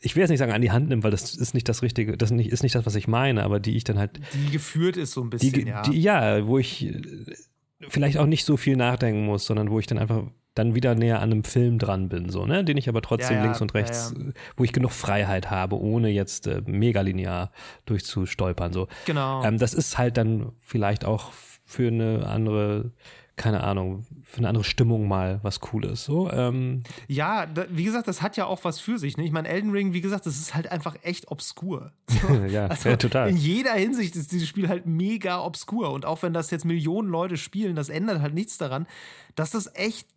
ich 0.02 0.16
will 0.16 0.22
jetzt 0.22 0.32
nicht 0.32 0.40
sagen 0.40 0.52
an 0.52 0.62
die 0.62 0.72
Hand 0.72 0.90
nimmt, 0.90 1.04
weil 1.04 1.12
das 1.12 1.36
ist 1.36 1.54
nicht 1.54 1.70
das 1.70 1.82
Richtige, 1.84 2.18
das 2.18 2.32
nicht, 2.32 2.52
ist 2.52 2.64
nicht 2.64 2.74
das, 2.76 2.86
was 2.86 2.96
ich 2.96 3.08
meine, 3.08 3.44
aber 3.44 3.60
die 3.60 3.78
ich 3.78 3.84
dann 3.84 4.00
halt, 4.00 4.20
Die 4.34 4.52
geführt 4.52 4.98
ist 4.98 5.12
so 5.12 5.22
ein 5.22 5.30
die, 5.30 5.38
bisschen, 5.38 5.68
ja. 5.68 5.82
die 5.84 6.02
ja, 6.02 6.48
wo 6.48 6.58
ich 6.58 6.92
vielleicht 7.88 8.18
auch 8.18 8.26
nicht 8.26 8.46
so 8.46 8.58
viel 8.58 8.78
nachdenken 8.78 9.26
muss, 9.26 9.46
sondern 9.46 9.70
wo 9.70 9.80
ich 9.80 9.86
dann 9.86 10.00
einfach 10.00 10.24
dann 10.56 10.74
wieder 10.74 10.96
näher 10.96 11.22
an 11.22 11.32
einem 11.32 11.44
Film 11.44 11.78
dran 11.80 12.08
bin, 12.08 12.30
so, 12.30 12.46
ne, 12.46 12.64
den 12.64 12.78
ich 12.78 12.88
aber 12.88 13.02
trotzdem 13.02 13.34
Ja, 13.34 13.38
ja, 13.40 13.44
links 13.44 13.62
und 13.62 13.74
rechts, 13.74 14.14
ja. 14.18 14.32
wo 14.56 14.64
ich 14.64 14.72
genug 14.72 14.92
Freiheit 14.94 15.52
habe, 15.52 15.78
ohne 15.78 16.10
jetzt 16.10 16.48
äh, 16.48 16.62
mega 16.66 17.02
linear 17.02 17.52
durchzustolpern, 17.86 18.72
so. 18.72 18.88
genau. 19.06 19.44
Ähm, 19.44 19.58
das 19.58 19.74
ist 19.74 19.98
halt 19.98 20.16
dann 20.18 20.54
vielleicht 20.60 21.04
auch 21.04 21.32
für 21.66 21.90
eine 21.90 22.26
andere, 22.28 22.92
keine 23.36 23.64
Ahnung, 23.64 24.06
für 24.24 24.38
eine 24.38 24.48
andere 24.48 24.64
Stimmung 24.64 25.08
mal 25.08 25.40
was 25.44 25.60
Cooles, 25.60 26.06
so. 26.06 26.32
Ähm, 26.32 26.84
Ja, 27.08 27.46
da, 27.46 27.66
wie 27.70 27.84
gesagt, 27.84 28.08
das 28.08 28.22
hat 28.22 28.38
ja 28.38 28.46
auch 28.46 28.64
was 28.64 28.80
für 28.80 28.98
sich. 28.98 29.18
Ne? 29.18 29.26
Ich 29.26 29.32
meine, 29.32 29.48
Elden 29.48 29.72
Ring, 29.72 29.94
wie 29.94 30.02
gesagt, 30.02 30.26
das 30.26 30.38
ist 30.38 30.56
halt 30.56 30.72
einfach 30.72 30.96
echt 31.04 31.30
obskur. 31.30 31.92
ja, 32.50 32.68
Also 32.68 32.90
ja, 32.90 32.98
total. 32.98 33.30
In 33.30 33.38
jeder 33.38 33.74
Hinsicht 33.74 34.16
ist 34.16 34.32
dieses 34.32 34.48
Spiel 34.48 34.70
halt 34.70 34.86
mega 34.86 35.44
obskur. 35.44 35.92
Und 35.92 36.06
auch 36.06 36.24
wenn 36.24 36.34
das 36.34 36.50
jetzt 36.52 36.66
Millionen 36.66 37.10
Leute 37.10 37.38
spielen, 37.38 37.76
das 37.76 37.90
ändert 37.90 38.22
halt 38.22 38.34
nichts 38.34 38.58
daran, 38.58 38.88
dass 39.36 39.52
das 39.52 39.70
echt 39.76 40.08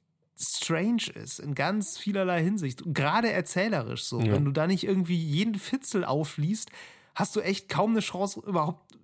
strange 0.40 1.11
ist 1.14 1.40
in 1.40 1.54
ganz 1.54 1.98
vielerlei 1.98 2.42
Hinsicht. 2.42 2.83
Und 2.83 2.94
Gerade 2.94 3.33
erzählerisch 3.33 4.04
so. 4.04 4.20
Ja. 4.20 4.33
Wenn 4.33 4.44
du 4.44 4.52
da 4.52 4.66
nicht 4.66 4.85
irgendwie 4.85 5.16
jeden 5.16 5.57
Fitzel 5.57 6.04
aufliest, 6.04 6.70
hast 7.14 7.35
du 7.35 7.40
echt 7.40 7.68
kaum 7.68 7.90
eine 7.90 8.00
Chance, 8.00 8.40
überhaupt 8.46 8.94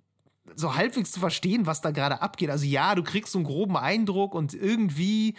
so 0.55 0.75
halbwegs 0.75 1.11
zu 1.11 1.19
verstehen, 1.19 1.65
was 1.65 1.81
da 1.81 1.91
gerade 1.91 2.21
abgeht. 2.21 2.49
Also 2.49 2.65
ja, 2.65 2.95
du 2.95 3.03
kriegst 3.03 3.31
so 3.31 3.39
einen 3.39 3.45
groben 3.45 3.77
Eindruck 3.77 4.35
und 4.35 4.53
irgendwie 4.53 5.35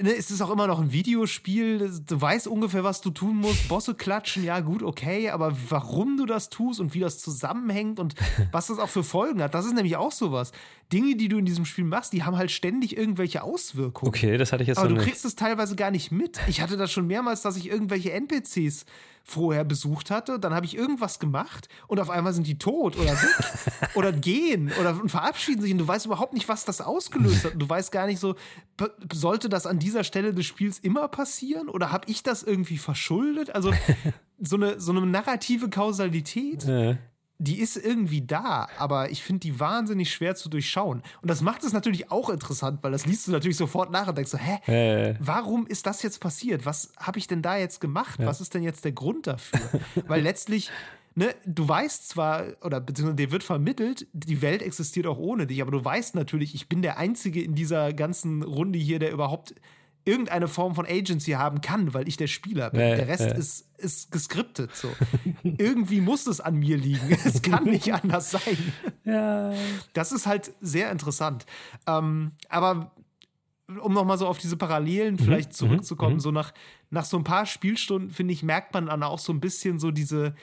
ne, 0.00 0.14
es 0.14 0.40
auch 0.40 0.50
immer 0.50 0.66
noch 0.66 0.80
ein 0.80 0.92
Videospiel. 0.92 1.90
Du 2.06 2.20
weißt 2.20 2.46
ungefähr, 2.46 2.84
was 2.84 3.00
du 3.00 3.10
tun 3.10 3.36
musst. 3.36 3.68
Bosse 3.68 3.94
klatschen, 3.94 4.44
ja 4.44 4.60
gut, 4.60 4.82
okay, 4.82 5.30
aber 5.30 5.56
warum 5.68 6.16
du 6.16 6.26
das 6.26 6.48
tust 6.48 6.80
und 6.80 6.94
wie 6.94 7.00
das 7.00 7.18
zusammenhängt 7.18 7.98
und 7.98 8.14
was 8.52 8.68
das 8.68 8.78
auch 8.78 8.88
für 8.88 9.04
Folgen 9.04 9.42
hat, 9.42 9.54
das 9.54 9.66
ist 9.66 9.74
nämlich 9.74 9.96
auch 9.96 10.12
sowas. 10.12 10.52
Dinge, 10.92 11.16
die 11.16 11.28
du 11.28 11.38
in 11.38 11.44
diesem 11.44 11.64
Spiel 11.64 11.84
machst, 11.84 12.12
die 12.12 12.24
haben 12.24 12.36
halt 12.36 12.50
ständig 12.50 12.96
irgendwelche 12.96 13.42
Auswirkungen. 13.42 14.08
okay, 14.08 14.36
das 14.38 14.52
hatte 14.52 14.62
ich 14.62 14.68
jetzt 14.68 14.78
Aber 14.78 14.88
noch 14.88 14.96
du 14.96 15.00
nicht. 15.00 15.08
kriegst 15.08 15.24
es 15.24 15.36
teilweise 15.36 15.76
gar 15.76 15.90
nicht 15.90 16.10
mit. 16.10 16.40
Ich 16.48 16.60
hatte 16.60 16.76
das 16.76 16.90
schon 16.90 17.06
mehrmals, 17.06 17.42
dass 17.42 17.56
ich 17.56 17.68
irgendwelche 17.68 18.12
NPCs 18.12 18.84
vorher 19.22 19.64
besucht 19.64 20.10
hatte. 20.10 20.38
Dann 20.40 20.52
habe 20.54 20.66
ich 20.66 20.76
irgendwas 20.76 21.18
gemacht 21.18 21.68
und 21.86 22.00
auf 22.00 22.10
einmal 22.10 22.32
sind 22.32 22.46
die 22.46 22.58
tot 22.58 22.96
oder 22.98 23.12
weg 23.12 23.28
oder 23.94 24.12
gehen 24.12 24.72
oder 24.80 24.94
verabschieden 25.06 25.62
sich 25.62 25.72
und 25.72 25.78
du 25.78 25.86
weißt 25.86 26.06
überhaupt 26.06 26.32
nicht, 26.32 26.48
was 26.48 26.64
das 26.64 26.80
ausgelöst 26.80 27.44
hat. 27.44 27.52
Und 27.54 27.60
du 27.60 27.68
weißt 27.68 27.92
gar 27.92 28.06
nicht 28.06 28.18
so, 28.18 28.34
sollte 29.12 29.48
das 29.48 29.66
an 29.66 29.78
dieser 29.78 30.04
Stelle 30.04 30.34
des 30.34 30.46
Spiels 30.46 30.78
immer 30.78 31.06
passieren 31.08 31.68
oder 31.68 31.92
habe 31.92 32.10
ich 32.10 32.22
das 32.22 32.42
irgendwie 32.42 32.78
verschuldet? 32.78 33.54
Also 33.54 33.72
so 34.40 34.56
eine, 34.56 34.80
so 34.80 34.90
eine 34.92 35.06
narrative 35.06 35.68
Kausalität 35.68 36.64
Äh, 36.66 36.96
die 37.40 37.58
ist 37.58 37.76
irgendwie 37.76 38.20
da, 38.20 38.68
aber 38.76 39.10
ich 39.10 39.22
finde 39.22 39.40
die 39.40 39.58
wahnsinnig 39.58 40.12
schwer 40.12 40.36
zu 40.36 40.50
durchschauen. 40.50 41.02
Und 41.22 41.30
das 41.30 41.40
macht 41.40 41.64
es 41.64 41.72
natürlich 41.72 42.10
auch 42.10 42.28
interessant, 42.28 42.82
weil 42.82 42.92
das 42.92 43.06
liest 43.06 43.26
du 43.26 43.32
natürlich 43.32 43.56
sofort 43.56 43.90
nach 43.90 44.08
und 44.08 44.18
denkst 44.18 44.30
so, 44.30 44.38
hä, 44.38 44.58
äh, 44.70 45.14
warum 45.18 45.66
ist 45.66 45.86
das 45.86 46.02
jetzt 46.02 46.20
passiert? 46.20 46.66
Was 46.66 46.92
habe 46.98 47.18
ich 47.18 47.26
denn 47.26 47.40
da 47.40 47.56
jetzt 47.56 47.80
gemacht? 47.80 48.20
Was 48.22 48.42
ist 48.42 48.52
denn 48.52 48.62
jetzt 48.62 48.84
der 48.84 48.92
Grund 48.92 49.26
dafür? 49.26 49.58
weil 50.06 50.20
letztlich, 50.20 50.70
ne, 51.14 51.34
du 51.46 51.66
weißt 51.66 52.10
zwar, 52.10 52.44
oder 52.62 52.78
beziehungsweise 52.78 53.16
dir 53.16 53.32
wird 53.32 53.42
vermittelt, 53.42 54.06
die 54.12 54.42
Welt 54.42 54.60
existiert 54.60 55.06
auch 55.06 55.18
ohne 55.18 55.46
dich, 55.46 55.62
aber 55.62 55.70
du 55.70 55.82
weißt 55.82 56.14
natürlich, 56.16 56.54
ich 56.54 56.68
bin 56.68 56.82
der 56.82 56.98
Einzige 56.98 57.42
in 57.42 57.54
dieser 57.54 57.94
ganzen 57.94 58.42
Runde 58.42 58.78
hier, 58.78 58.98
der 58.98 59.12
überhaupt 59.12 59.54
irgendeine 60.04 60.48
Form 60.48 60.74
von 60.74 60.86
Agency 60.86 61.32
haben 61.32 61.60
kann, 61.60 61.92
weil 61.94 62.08
ich 62.08 62.16
der 62.16 62.26
Spieler 62.26 62.70
bin. 62.70 62.80
Ja, 62.80 62.96
der 62.96 63.08
Rest 63.08 63.22
ja. 63.22 63.32
ist, 63.32 63.66
ist 63.78 64.10
geskriptet. 64.10 64.74
So. 64.74 64.88
Irgendwie 65.42 66.00
muss 66.00 66.26
es 66.26 66.40
an 66.40 66.56
mir 66.56 66.76
liegen. 66.76 67.16
Es 67.24 67.42
kann 67.42 67.64
nicht 67.64 67.92
anders 67.92 68.30
sein. 68.30 68.72
ja. 69.04 69.52
Das 69.92 70.12
ist 70.12 70.26
halt 70.26 70.52
sehr 70.60 70.90
interessant. 70.90 71.46
Ähm, 71.86 72.32
aber 72.48 72.92
um 73.82 73.92
nochmal 73.92 74.18
so 74.18 74.26
auf 74.26 74.38
diese 74.38 74.56
Parallelen 74.56 75.18
vielleicht 75.18 75.52
zurückzukommen, 75.52 76.18
so 76.18 76.30
nach, 76.32 76.52
nach 76.90 77.04
so 77.04 77.16
ein 77.16 77.24
paar 77.24 77.46
Spielstunden, 77.46 78.10
finde 78.10 78.32
ich, 78.32 78.42
merkt 78.42 78.74
man 78.74 78.86
dann 78.86 79.02
auch 79.04 79.18
so 79.20 79.32
ein 79.32 79.40
bisschen 79.40 79.78
so 79.78 79.90
diese, 79.92 80.34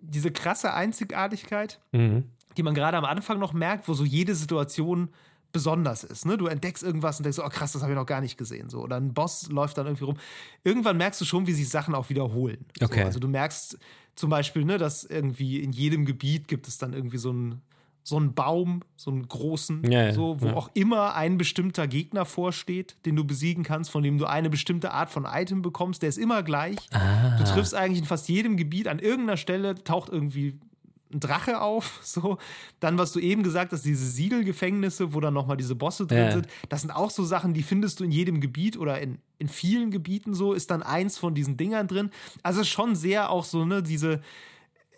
diese 0.00 0.30
krasse 0.30 0.74
Einzigartigkeit, 0.74 1.80
Mhm. 1.92 2.24
die 2.56 2.62
man 2.62 2.74
gerade 2.74 2.98
am 2.98 3.04
Anfang 3.06 3.38
noch 3.38 3.52
merkt, 3.54 3.88
wo 3.88 3.94
so 3.94 4.04
jede 4.04 4.34
Situation 4.34 5.08
besonders 5.52 6.04
ist. 6.04 6.26
Ne? 6.26 6.36
Du 6.36 6.46
entdeckst 6.46 6.82
irgendwas 6.82 7.18
und 7.18 7.24
denkst, 7.24 7.38
oh 7.38 7.48
krass, 7.48 7.72
das 7.72 7.82
habe 7.82 7.92
ich 7.92 7.98
noch 7.98 8.06
gar 8.06 8.20
nicht 8.20 8.36
gesehen. 8.36 8.70
So. 8.70 8.80
Oder 8.80 8.96
ein 8.96 9.12
Boss 9.14 9.48
läuft 9.48 9.78
dann 9.78 9.86
irgendwie 9.86 10.04
rum. 10.04 10.16
Irgendwann 10.64 10.96
merkst 10.96 11.20
du 11.20 11.24
schon, 11.24 11.46
wie 11.46 11.52
sich 11.52 11.68
Sachen 11.68 11.94
auch 11.94 12.08
wiederholen. 12.10 12.64
Okay. 12.80 13.00
So, 13.00 13.06
also 13.06 13.20
du 13.20 13.28
merkst 13.28 13.78
zum 14.14 14.30
Beispiel, 14.30 14.64
ne, 14.64 14.78
dass 14.78 15.04
irgendwie 15.04 15.60
in 15.60 15.72
jedem 15.72 16.04
Gebiet 16.04 16.48
gibt 16.48 16.68
es 16.68 16.78
dann 16.78 16.92
irgendwie 16.92 17.18
so 17.18 17.30
einen 17.30 17.62
so 18.02 18.16
einen 18.16 18.34
Baum, 18.34 18.82
so 18.96 19.10
einen 19.10 19.28
großen, 19.28 19.84
Ja, 19.90 20.04
ja, 20.06 20.12
so, 20.12 20.40
wo 20.40 20.46
ja. 20.46 20.54
auch 20.54 20.70
immer 20.74 21.14
ein 21.14 21.36
bestimmter 21.36 21.86
Gegner 21.86 22.24
vorsteht, 22.24 22.96
den 23.04 23.14
du 23.14 23.24
besiegen 23.24 23.62
kannst, 23.62 23.90
von 23.90 24.02
dem 24.02 24.18
du 24.18 24.26
eine 24.26 24.48
bestimmte 24.48 24.92
Art 24.92 25.10
von 25.10 25.26
Item 25.30 25.62
bekommst, 25.62 26.02
der 26.02 26.08
ist 26.08 26.18
immer 26.18 26.42
gleich. 26.42 26.78
Ah. 26.92 27.36
Du 27.36 27.44
triffst 27.44 27.74
eigentlich 27.74 28.00
in 28.00 28.06
fast 28.06 28.28
jedem 28.28 28.56
Gebiet 28.56 28.88
an 28.88 28.98
irgendeiner 28.98 29.36
Stelle 29.36 29.74
taucht 29.84 30.10
irgendwie 30.10 30.58
ein 31.12 31.20
Drache 31.20 31.60
auf, 31.60 32.00
so. 32.04 32.38
Dann, 32.80 32.98
was 32.98 33.12
du 33.12 33.20
eben 33.20 33.42
gesagt 33.42 33.72
hast, 33.72 33.84
diese 33.84 34.06
Siegelgefängnisse, 34.06 35.12
wo 35.14 35.20
dann 35.20 35.34
nochmal 35.34 35.56
diese 35.56 35.74
Bosse 35.74 36.06
drin 36.06 36.18
Ja. 36.18 36.30
sind, 36.32 36.46
das 36.68 36.82
sind 36.82 36.90
auch 36.90 37.10
so 37.10 37.24
Sachen, 37.24 37.54
die 37.54 37.62
findest 37.62 38.00
du 38.00 38.04
in 38.04 38.10
jedem 38.10 38.40
Gebiet 38.40 38.76
oder 38.78 39.00
in, 39.00 39.18
in 39.38 39.48
vielen 39.48 39.90
Gebieten 39.90 40.34
so, 40.34 40.52
ist 40.52 40.70
dann 40.70 40.82
eins 40.82 41.18
von 41.18 41.34
diesen 41.34 41.56
Dingern 41.56 41.88
drin. 41.88 42.10
Also 42.42 42.64
schon 42.64 42.94
sehr 42.96 43.30
auch 43.30 43.44
so, 43.44 43.64
ne, 43.64 43.82
diese, 43.82 44.20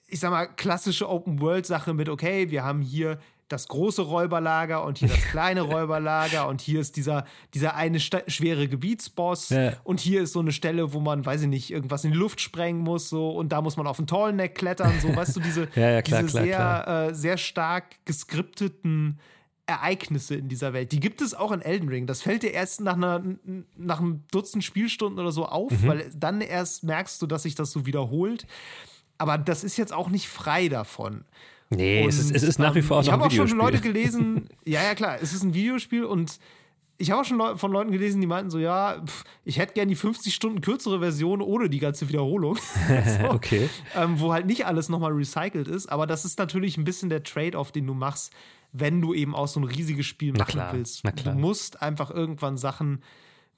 ich 0.09 0.21
sag 0.21 0.31
mal, 0.31 0.47
klassische 0.47 1.09
Open-World-Sache 1.09 1.95
mit, 1.95 2.09
okay, 2.09 2.51
wir 2.51 2.65
haben 2.65 2.83
hier 2.83 3.19
das 3.53 3.69
große 3.69 4.03
Räuberlager 4.03 4.85
und 4.85 4.99
hier 4.99 5.09
das 5.09 5.23
kleine 5.23 5.61
Räuberlager 5.73 6.49
und 6.49 6.61
hier 6.61 6.81
ist 6.81 6.97
dieser, 6.97 7.25
dieser 7.55 7.75
eine 7.77 8.01
schwere 8.01 8.67
Gebietsboss 8.69 9.51
Ja. 9.51 9.75
und 9.85 10.01
hier 10.01 10.23
ist 10.23 10.33
so 10.33 10.41
eine 10.41 10.53
Stelle, 10.53 10.93
wo 10.93 11.01
man, 11.01 11.25
weiß 11.25 11.43
ich 11.43 11.49
nicht, 11.49 11.71
irgendwas 11.71 12.05
in 12.05 12.13
die 12.13 12.19
Luft 12.19 12.41
sprengen 12.41 12.81
muss 12.83 13.09
so 13.09 13.31
und 13.31 13.51
da 13.51 13.61
muss 13.63 13.77
man 13.77 13.87
auf 13.87 13.99
den 13.99 14.07
Tallneck 14.07 14.55
klettern, 14.55 14.93
so, 15.01 15.15
weißt 15.15 15.37
du, 15.37 15.41
diese, 15.41 15.69
Ja, 15.77 15.91
ja, 15.91 16.03
klar, 16.03 16.23
diese 16.23 16.33
klar, 16.43 16.45
sehr, 16.47 16.57
klar. 16.57 17.09
Äh, 17.11 17.15
sehr 17.15 17.37
stark 17.39 17.85
geskripteten 18.05 19.21
Ereignisse 19.67 20.35
in 20.35 20.49
dieser 20.49 20.73
Welt. 20.73 20.91
Die 20.93 20.99
gibt 21.01 21.21
es 21.21 21.35
auch 21.35 21.53
in 21.53 21.61
Elden 21.63 21.89
Ring. 21.89 22.07
Das 22.07 22.21
fällt 22.21 22.43
dir 22.43 22.51
erst 22.51 22.81
nach, 22.81 22.95
einer, 22.95 23.23
nach 23.77 24.01
einem 24.01 24.25
Dutzend 24.33 24.65
Spielstunden 24.65 25.21
oder 25.21 25.31
so 25.31 25.47
auf, 25.47 25.71
Mhm. 25.71 25.87
weil 25.87 26.11
dann 26.17 26.41
erst 26.41 26.83
merkst 26.85 27.23
du, 27.23 27.27
dass 27.27 27.45
sich 27.45 27.55
das 27.55 27.71
so 27.71 27.87
wiederholt. 27.87 28.47
Aber 29.19 29.39
das 29.39 29.63
ist 29.63 29.77
jetzt 29.77 29.93
auch 29.93 30.09
nicht 30.09 30.29
frei 30.29 30.69
davon. 30.69 31.25
Nee, 31.77 32.07
es 32.07 32.19
ist, 32.19 32.31
Und, 32.31 32.37
es 32.37 32.43
ist 32.43 32.59
nach 32.59 32.75
wie 32.75 32.81
ähm, 32.81 32.85
vor 32.85 32.99
auch 32.99 33.03
ich 33.03 33.07
noch 33.09 33.15
ein 33.15 33.21
habe 33.21 33.27
auch 33.27 33.31
schon 33.31 33.47
Videospiel. 33.47 33.59
Leute 33.59 33.81
gelesen, 33.81 34.49
ja, 34.65 34.83
ja, 34.83 34.95
klar, 34.95 35.19
es 35.21 35.33
ist 35.33 35.43
ein 35.43 35.55
Videospiel 35.55 36.05
und 36.05 36.39
ich 36.99 37.11
habe 37.11 37.21
auch 37.21 37.25
schon 37.25 37.39
Leu 37.39 37.57
von 37.57 37.73
Leuten 37.73 37.91
gelesen, 37.91 38.21
die 38.21 38.27
meinten 38.27 38.51
so, 38.51 38.59
ja, 38.59 39.03
pf, 39.05 39.25
ich 39.45 39.59
hätte 39.59 39.75
gern 39.75 39.89
die 39.89 39.97
50 39.97 40.33
Stunden 40.35 40.61
kürzere 40.61 41.01
Version 41.01 41.41
ohne 41.41 41.69
die 41.69 41.81
ganze 41.81 42.09
Wiederholung. 42.09 42.57
so, 43.21 43.31
okay. 43.31 43.69
ähm, 43.97 44.21
wo 44.21 44.33
halt 44.33 44.47
nicht 44.47 44.67
alles 44.67 44.89
nochmal 44.89 45.13
recycelt 45.13 45.69
ist, 45.69 45.87
aber 45.91 46.07
das 46.07 46.25
ist 46.25 46.39
natürlich 46.39 46.77
ein 46.77 46.85
bisschen 46.85 47.09
der 47.09 47.23
Trade-off, 47.23 47.73
den 47.73 47.87
du 47.87 47.95
machst, 47.95 48.33
wenn 48.73 49.01
du 49.01 49.15
eben 49.15 49.35
auch 49.35 49.49
so 49.49 49.61
ein 49.61 49.65
riesiges 49.65 50.07
Spiel 50.07 50.33
machen 50.33 50.47
klar, 50.47 50.73
willst. 50.73 51.01
na 51.05 51.13
klar. 51.13 51.35
Du 51.35 51.41
musst 51.41 51.83
einfach 51.83 52.11
irgendwann 52.11 52.57
Sachen 52.57 53.03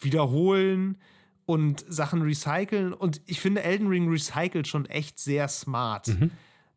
wiederholen 0.00 0.98
und 1.46 1.84
Sachen 1.86 2.22
recyceln 2.22 2.92
und 2.92 3.20
ich 3.26 3.40
finde, 3.40 3.62
Elden 3.62 3.88
Ring 3.88 4.10
recycelt 4.10 4.66
schon 4.66 4.86
echt 4.86 5.18
sehr 5.18 5.48
smart. 5.48 6.08
Mhm. 6.08 6.30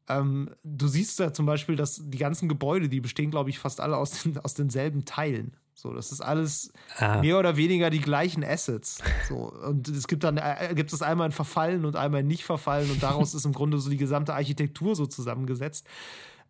Ähm, 0.10 0.50
du 0.64 0.88
siehst 0.88 1.20
ja 1.20 1.34
zum 1.34 1.46
Beispiel, 1.46 1.76
dass 1.76 2.02
die 2.04 2.18
ganzen 2.18 2.48
Gebäude, 2.48 2.90
die 2.90 3.02
bestehen, 3.02 3.32
glaube 3.32 3.50
ich, 3.50 3.60
fast 3.60 3.82
alle 3.82 3.98
aus, 3.98 4.24
den, 4.24 4.38
aus 4.40 4.54
denselben 4.54 5.06
Teilen. 5.06 5.56
So, 5.74 5.94
das 5.94 6.12
ist 6.12 6.22
alles 6.22 6.72
ah. 6.98 7.22
mehr 7.22 7.38
oder 7.38 7.56
weniger 7.56 7.92
die 7.92 8.00
gleichen 8.00 8.44
Assets. 8.44 8.98
So, 9.30 9.52
und 9.52 9.88
es 9.88 10.08
gibt 10.08 10.24
dann 10.24 10.38
äh, 10.38 10.74
gibt 10.74 10.92
es 10.92 11.04
einmal 11.04 11.28
ein 11.28 11.32
Verfallen 11.32 11.86
und 11.86 11.96
einmal 11.96 12.24
nicht 12.24 12.46
verfallen 12.46 12.90
und 12.90 13.04
daraus 13.04 13.34
ist 13.36 13.46
im 13.46 13.54
Grunde 13.54 13.78
so 13.78 13.90
die 13.90 13.98
gesamte 13.98 14.34
Architektur 14.34 14.96
so 14.96 15.06
zusammengesetzt. 15.06 15.86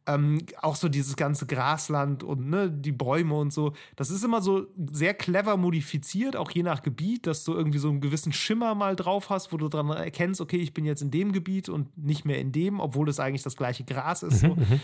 Ähm, 0.08 0.46
auch 0.62 0.76
so 0.76 0.88
dieses 0.88 1.16
ganze 1.18 1.46
Grasland 1.46 2.24
und 2.24 2.50
ne, 2.50 2.72
die 2.72 2.94
Bäume 2.94 3.36
und 3.36 3.52
so. 3.52 3.74
Das 3.96 4.10
ist 4.10 4.24
immer 4.24 4.42
so 4.42 4.68
sehr 4.92 5.14
clever 5.14 5.58
modifiziert, 5.58 6.36
auch 6.36 6.50
je 6.50 6.64
nach 6.64 6.82
Gebiet, 6.82 7.28
dass 7.28 7.44
du 7.44 7.54
irgendwie 7.54 7.78
so 7.78 7.90
einen 7.90 8.00
gewissen 8.00 8.32
Schimmer 8.32 8.74
mal 8.74 8.96
drauf 8.96 9.30
hast, 9.30 9.52
wo 9.52 9.58
du 9.58 9.68
dran 9.68 9.90
erkennst, 9.90 10.40
okay, 10.40 10.58
ich 10.58 10.74
bin 10.74 10.86
jetzt 10.86 11.02
in 11.02 11.12
dem 11.12 11.34
Gebiet 11.34 11.68
und 11.68 11.98
nicht 11.98 12.24
mehr 12.24 12.40
in 12.40 12.52
dem, 12.52 12.80
obwohl 12.80 13.10
es 13.10 13.20
eigentlich 13.20 13.44
das 13.44 13.58
gleiche 13.58 13.84
Gras 13.84 14.24
ist. 14.24 14.40
So. 14.40 14.56
Mhm, 14.56 14.62
mhm. 14.62 14.80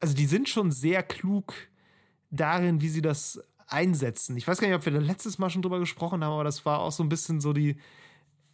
also 0.00 0.14
die 0.14 0.26
sind 0.26 0.48
schon 0.48 0.70
sehr 0.70 1.02
klug 1.02 1.54
darin, 2.30 2.80
wie 2.82 2.88
sie 2.88 3.02
das 3.02 3.40
einsetzen. 3.68 4.36
Ich 4.36 4.46
weiß 4.46 4.60
gar 4.60 4.68
nicht, 4.68 4.76
ob 4.76 4.84
wir 4.84 4.92
da 4.92 4.98
letztes 4.98 5.38
Mal 5.38 5.50
schon 5.50 5.62
drüber 5.62 5.78
gesprochen 5.78 6.22
haben, 6.24 6.32
aber 6.32 6.44
das 6.44 6.64
war 6.66 6.80
auch 6.80 6.92
so 6.92 7.02
ein 7.02 7.08
bisschen 7.08 7.40
so 7.40 7.52
die, 7.52 7.76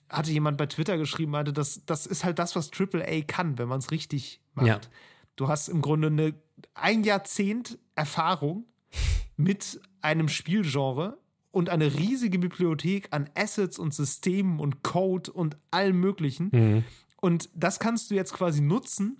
hatte 0.09 0.31
jemand 0.31 0.59
bei 0.59 0.67
Twitter 0.67 0.97
geschrieben, 0.99 1.33
meinte, 1.33 1.53
das, 1.53 1.83
das 1.87 2.07
ist 2.07 2.25
halt 2.25 2.39
das, 2.39 2.57
was 2.57 2.71
AAA 2.73 3.23
kann, 3.27 3.59
wenn 3.59 3.69
man 3.69 3.79
es 3.79 3.91
richtig 3.91 4.41
macht. 4.55 4.67
Ja. 4.67 4.81
Du 5.37 5.49
hast 5.49 5.69
im 5.69 5.83
Grunde 5.83 6.09
eine, 6.09 6.35
ein 6.75 7.05
Jahrzehnt 7.05 7.79
Erfahrung 7.95 8.67
mit 9.37 9.81
einem 10.01 10.29
Spielgenre 10.29 11.19
und 11.51 11.71
eine 11.71 11.95
riesige 11.95 12.39
Bibliothek 12.39 13.09
an 13.11 13.31
Assets 13.35 13.79
und 13.79 13.95
Systemen 13.95 14.61
und 14.61 14.83
Code 14.83 15.33
und 15.33 15.57
allem 15.71 16.01
Möglichen. 16.01 16.51
Mhm. 16.53 16.85
Und 17.21 17.49
das 17.55 17.79
kannst 17.79 18.11
du 18.11 18.15
jetzt 18.15 18.33
quasi 18.33 18.61
nutzen 18.61 19.17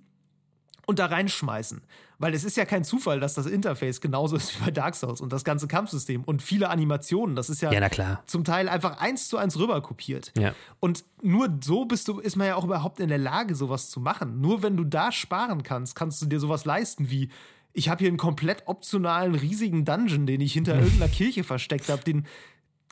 und 0.87 0.99
da 0.99 1.07
reinschmeißen. 1.07 1.83
Weil 2.25 2.33
es 2.33 2.43
ist 2.43 2.57
ja 2.57 2.65
kein 2.65 2.85
Zufall, 2.85 3.21
dass 3.21 3.35
das 3.35 3.45
Interface 3.45 4.01
genauso 4.01 4.37
ist 4.37 4.59
wie 4.59 4.65
bei 4.65 4.71
Dark 4.71 4.95
Souls 4.95 5.21
und 5.21 5.31
das 5.31 5.45
ganze 5.45 5.69
Kampfsystem 5.69 6.25
und 6.25 6.41
viele 6.41 6.71
Animationen. 6.71 7.37
Das 7.37 7.51
ist 7.51 7.61
ja, 7.61 7.71
ja 7.71 8.23
zum 8.25 8.45
Teil 8.45 8.71
einfach 8.71 8.97
eins 8.97 9.29
zu 9.29 9.37
eins 9.37 9.59
rüber 9.59 9.83
kopiert. 9.83 10.33
Ja. 10.39 10.55
Und 10.81 11.05
nur 11.21 11.51
so 11.63 11.85
bist 11.85 12.09
du, 12.09 12.21
ist 12.21 12.37
man 12.37 12.47
ja 12.47 12.57
auch 12.57 12.65
überhaupt 12.65 12.99
in 12.99 13.11
der 13.11 13.19
Lage, 13.19 13.55
sowas 13.55 13.91
zu 13.91 14.01
machen. 14.01 14.41
Nur 14.41 14.63
wenn 14.63 14.75
du 14.75 14.85
da 14.85 15.13
sparen 15.13 15.63
kannst, 15.65 15.97
kannst 15.97 16.23
du 16.23 16.25
dir 16.25 16.41
sowas 16.41 16.65
leisten 16.65 17.11
wie 17.11 17.29
ich 17.75 17.91
habe 17.91 17.99
hier 17.99 18.09
einen 18.09 18.17
komplett 18.17 18.63
optionalen 18.69 19.35
riesigen 19.35 19.85
Dungeon, 19.85 20.25
den 20.25 20.41
ich 20.41 20.55
hinter 20.55 20.77
irgendeiner 20.81 21.09
Kirche 21.09 21.45
versteckt 21.45 21.91
habe, 21.91 22.05
den 22.05 22.25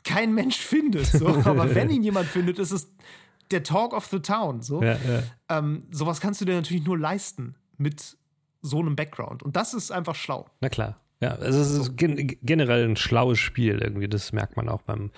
kein 0.03 0.35
Mensch 0.35 0.57
findet. 0.57 1.07
So. 1.07 1.27
Aber 1.45 1.73
wenn 1.73 1.89
ihn 1.89 2.03
jemand 2.03 2.27
findet, 2.27 2.59
ist 2.59 2.69
es 2.69 2.91
der 3.49 3.63
Talk 3.63 3.93
of 3.93 4.05
the 4.11 4.19
Town. 4.19 4.61
So. 4.61 4.83
Ja, 4.83 4.91
ja. 4.93 5.23
Ähm, 5.49 5.87
sowas 5.89 6.21
kannst 6.21 6.39
du 6.39 6.45
dir 6.45 6.53
natürlich 6.53 6.85
nur 6.85 6.99
leisten 6.99 7.55
mit 7.79 8.15
so 8.63 8.79
einem 8.79 8.95
Background. 8.95 9.43
Und 9.43 9.55
das 9.55 9.75
ist 9.75 9.91
einfach 9.91 10.15
schlau. 10.15 10.47
Na 10.61 10.69
klar. 10.69 10.97
Ja, 11.19 11.35
also 11.35 11.59
es 11.61 11.71
ist 11.71 11.95
gen 11.95 12.37
generell 12.41 12.83
ein 12.83 12.97
schlaues 12.97 13.39
Spiel 13.39 13.79
irgendwie. 13.79 14.09
Das 14.09 14.33
merkt 14.33 14.57
man 14.57 14.67
auch 14.67 14.81
beim, 14.81 15.11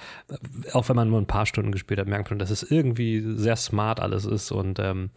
auch 0.73 0.89
wenn 0.89 0.95
man 0.95 1.09
nur 1.09 1.19
ein 1.19 1.25
paar 1.25 1.45
Stunden 1.47 1.71
gespielt 1.71 1.99
hat, 1.99 2.07
merkt 2.07 2.29
man, 2.29 2.37
dass 2.37 2.51
es 2.51 2.61
irgendwie 2.61 3.23
sehr 3.37 3.55
smart 3.55 3.99
alles 3.99 4.25
ist 4.25 4.51
und 4.51 4.77
ähm, 4.79 5.09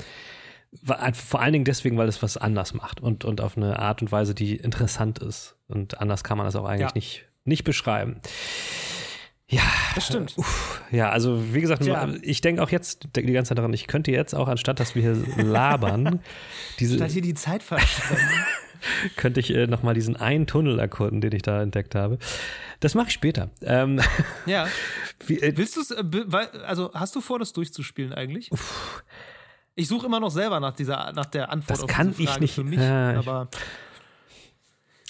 vor 1.13 1.41
allen 1.41 1.53
Dingen 1.53 1.65
deswegen, 1.65 1.97
weil 1.97 2.09
es 2.09 2.23
was 2.23 2.37
anders 2.37 2.75
macht 2.75 3.01
und, 3.01 3.25
und 3.25 3.41
auf 3.41 3.57
eine 3.57 3.79
Art 3.79 4.03
und 4.03 4.13
Weise, 4.13 4.35
die 4.35 4.57
interessant 4.57 5.19
ist. 5.19 5.57
Und 5.67 6.01
anders 6.01 6.25
kann 6.25 6.39
man 6.39 6.47
das 6.47 6.57
auch 6.57 6.67
eigentlich 6.67 6.91
ja. 6.91 6.95
nicht, 6.95 7.25
nicht 7.45 7.65
beschreiben. 7.65 8.21
Ja, 9.51 9.63
das 9.95 10.07
stimmt. 10.07 10.37
Uff, 10.37 10.83
ja, 10.91 11.09
also 11.09 11.55
wie 11.55 11.63
gesagt, 11.63 11.85
ja. 11.87 12.09
ich 12.21 12.43
denke 12.43 12.63
auch 12.63 12.71
jetzt 12.71 13.09
die 13.17 13.33
ganze 13.33 13.51
Zeit 13.51 13.59
daran, 13.59 13.73
ich 13.73 13.87
könnte 13.87 14.11
jetzt 14.11 14.35
auch, 14.35 14.47
anstatt 14.47 14.79
dass 14.79 14.95
wir 14.95 15.03
hier 15.03 15.43
labern, 15.43 16.21
diese. 16.79 16.97
Statt 16.97 17.13
hier 17.13 17.23
die 17.23 17.35
Zeit 17.35 17.63
verschwenden. 17.63 18.23
könnte 19.17 19.41
ich 19.41 19.55
äh, 19.55 19.67
nochmal 19.67 19.95
diesen 19.95 20.17
einen 20.17 20.47
Tunnel 20.47 20.79
erkunden, 20.79 21.21
den 21.21 21.33
ich 21.33 21.43
da 21.43 21.63
entdeckt 21.63 21.95
habe. 21.95 22.19
Das 22.81 22.95
mache 22.95 23.09
ich 23.09 23.15
später. 23.15 23.51
Ähm, 23.63 24.01
ja. 24.47 24.69
Wie, 25.27 25.41
äh, 25.41 25.57
Willst 25.57 25.77
du 25.77 25.81
es, 25.81 25.91
äh, 25.91 26.05
also 26.67 26.93
hast 26.95 27.15
du 27.17 27.21
vor, 27.21 27.39
das 27.39 27.53
durchzuspielen 27.53 28.13
eigentlich? 28.13 28.53
Uff. 28.53 29.03
Ich 29.75 29.89
suche 29.89 30.07
immer 30.07 30.21
noch 30.21 30.31
selber 30.31 30.61
nach 30.61 30.75
dieser, 30.75 31.13
nach 31.13 31.27
der 31.27 31.51
Antwort 31.51 31.71
das 31.71 31.85
auf 31.85 31.91
kann 31.91 32.13
diese 32.13 32.29
Frage 32.29 32.45
ich 32.45 32.51
nicht. 32.51 32.55
für 32.55 32.65
mich, 32.65 32.81
ja, 32.81 33.19
aber. 33.19 33.49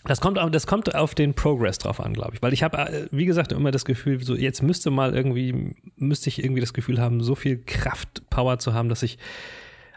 Das 0.04 0.20
kommt, 0.20 0.38
das 0.54 0.66
kommt 0.66 0.94
auf 0.94 1.14
den 1.14 1.34
Progress 1.34 1.78
drauf 1.78 2.00
an, 2.00 2.14
glaube 2.14 2.34
ich. 2.34 2.42
Weil 2.42 2.52
ich 2.52 2.62
habe, 2.62 2.78
äh, 2.78 3.08
wie 3.10 3.26
gesagt, 3.26 3.52
immer 3.52 3.70
das 3.70 3.84
Gefühl, 3.84 4.22
so 4.22 4.34
jetzt 4.34 4.62
müsste 4.62 4.90
mal 4.90 5.14
irgendwie, 5.14 5.74
müsste 5.96 6.28
ich 6.28 6.42
irgendwie 6.42 6.60
das 6.60 6.72
Gefühl 6.72 7.00
haben, 7.00 7.22
so 7.22 7.34
viel 7.34 7.62
Kraft, 7.64 8.22
Power 8.30 8.58
zu 8.58 8.74
haben, 8.74 8.88
dass 8.88 9.02
ich 9.02 9.18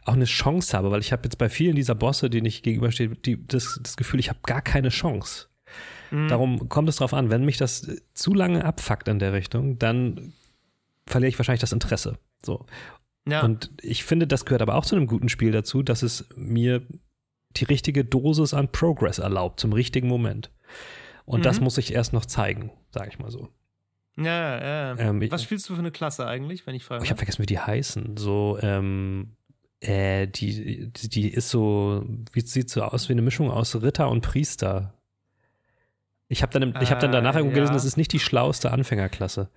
auch 0.06 0.14
eine 0.14 0.26
Chance 0.26 0.76
habe. 0.76 0.92
Weil 0.92 1.02
ich 1.02 1.12
habe 1.12 1.24
jetzt 1.26 1.38
bei 1.38 1.50
vielen 1.50 1.76
dieser 1.76 1.96
Bosse, 1.96 2.30
denen 2.30 2.48
ich 2.48 2.64
gegenüberstehe, 2.64 3.10
die, 3.10 3.46
das, 3.46 3.80
das 3.82 3.96
Gefühl, 3.96 4.20
ich 4.20 4.30
habe 4.30 4.40
gar 4.44 4.62
keine 4.62 4.90
Chance. 4.90 5.48
Mhm. 6.10 6.28
Darum 6.28 6.70
kommt 6.70 6.90
es 6.90 6.98
drauf 6.98 7.14
an, 7.14 7.30
wenn 7.30 7.46
mich 7.46 7.58
das 7.58 7.88
zu 8.14 8.34
lange 8.34 8.66
abfuckt 8.66 9.08
in 9.08 9.20
der 9.20 9.34
Richtung, 9.34 9.78
dann 9.78 10.34
verliere 11.06 11.30
ich 11.30 11.40
wahrscheinlich 11.40 11.62
das 11.62 11.74
Interesse. 11.74 12.18
So. 12.44 12.66
Ja. 13.28 13.44
Und 13.44 13.72
ich 13.82 14.04
finde, 14.04 14.28
das 14.28 14.46
gehört 14.46 14.62
aber 14.62 14.76
auch 14.76 14.86
zu 14.86 14.96
einem 14.96 15.08
guten 15.08 15.30
Spiel 15.30 15.52
dazu, 15.52 15.84
dass 15.84 16.02
es 16.02 16.28
mir 16.36 16.82
die 17.58 17.66
richtige 17.66 18.06
Dosis 18.06 18.54
an 18.54 18.72
Progress 18.72 19.20
erlaubt 19.20 19.60
zum 19.60 19.74
richtigen 19.74 20.08
Moment. 20.08 20.52
Und 21.26 21.40
mhm. 21.40 21.44
das 21.44 21.62
muss 21.62 21.78
ich 21.78 21.94
erst 21.94 22.14
noch 22.14 22.26
zeigen, 22.26 22.72
sage 22.92 23.10
ich 23.10 23.20
mal 23.20 23.32
so. 23.32 23.50
Ja, 24.18 24.94
ja. 24.94 24.98
Ähm, 25.00 25.32
Was 25.32 25.44
spielst 25.44 25.70
du 25.70 25.74
für 25.74 25.80
eine 25.80 25.92
Klasse 25.92 26.28
eigentlich, 26.28 26.68
wenn 26.68 26.76
ich 26.76 26.84
frage? 26.84 27.02
Oh, 27.02 27.04
ich 27.04 27.10
habe 27.10 27.18
vergessen, 27.18 27.42
wie 27.42 27.48
die 27.48 27.60
heißen. 27.60 28.18
So, 28.18 28.58
ähm, 28.62 29.36
äh, 29.80 30.28
die, 30.28 30.92
die 30.92 31.30
ist 31.30 31.50
so, 31.50 32.06
wie 32.34 32.42
sieht 32.42 32.70
so 32.70 32.84
aus 32.84 33.10
wie 33.10 33.14
eine 33.14 33.22
Mischung 33.22 33.50
aus 33.50 33.82
Ritter 33.82 34.10
und 34.10 34.22
Priester. 34.22 34.94
Ich 36.28 36.42
habe 36.42 36.58
dann, 36.58 36.82
ich 36.82 36.92
hab 36.92 37.00
dann 37.00 37.12
danach 37.12 37.36
äh, 37.36 37.44
ja. 37.44 37.50
gelesen, 37.50 37.74
das 37.74 37.84
ist 37.84 37.98
nicht 37.98 38.14
die 38.14 38.20
schlauste 38.20 38.72
Anfängerklasse. 38.72 39.50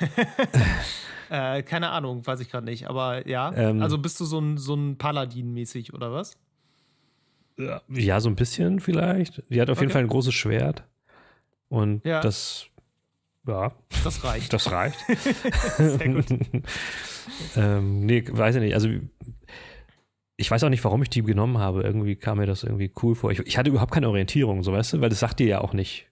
äh, 1.30 1.62
keine 1.62 1.90
Ahnung, 1.90 2.26
weiß 2.26 2.40
ich 2.40 2.50
gerade 2.50 2.64
nicht. 2.64 2.88
Aber 2.88 3.26
ja, 3.28 3.52
ähm, 3.54 3.82
also 3.82 3.98
bist 3.98 4.20
du 4.20 4.24
so 4.24 4.38
ein, 4.38 4.56
so 4.56 4.74
ein 4.74 4.96
Paladin-mäßig 4.96 5.92
oder 5.92 6.12
was? 6.12 6.36
Ja, 7.56 8.20
so 8.20 8.28
ein 8.28 8.36
bisschen 8.36 8.80
vielleicht. 8.80 9.42
Die 9.48 9.60
hat 9.60 9.70
auf 9.70 9.78
okay. 9.78 9.84
jeden 9.84 9.92
Fall 9.92 10.02
ein 10.02 10.08
großes 10.08 10.34
Schwert. 10.34 10.84
Und 11.68 12.04
ja. 12.04 12.20
das, 12.20 12.66
ja. 13.46 13.72
Das 14.02 14.24
reicht. 14.24 14.52
Das 14.52 14.70
reicht. 14.70 14.98
Sehr 15.76 16.08
gut. 16.08 16.26
ähm, 17.56 18.06
nee, 18.06 18.24
weiß 18.28 18.56
ich 18.56 18.62
nicht. 18.62 18.74
Also, 18.74 18.88
ich 20.36 20.50
weiß 20.50 20.64
auch 20.64 20.68
nicht, 20.68 20.84
warum 20.84 21.02
ich 21.02 21.10
die 21.10 21.22
genommen 21.22 21.58
habe. 21.58 21.82
Irgendwie 21.82 22.16
kam 22.16 22.38
mir 22.38 22.46
das 22.46 22.64
irgendwie 22.64 22.92
cool 23.02 23.14
vor. 23.14 23.30
Ich, 23.30 23.40
ich 23.40 23.56
hatte 23.56 23.70
überhaupt 23.70 23.92
keine 23.92 24.08
Orientierung, 24.08 24.62
so 24.62 24.72
weißt 24.72 24.94
du, 24.94 25.00
weil 25.00 25.10
das 25.10 25.20
sagt 25.20 25.38
dir 25.38 25.46
ja 25.46 25.60
auch 25.60 25.72
nicht, 25.72 26.08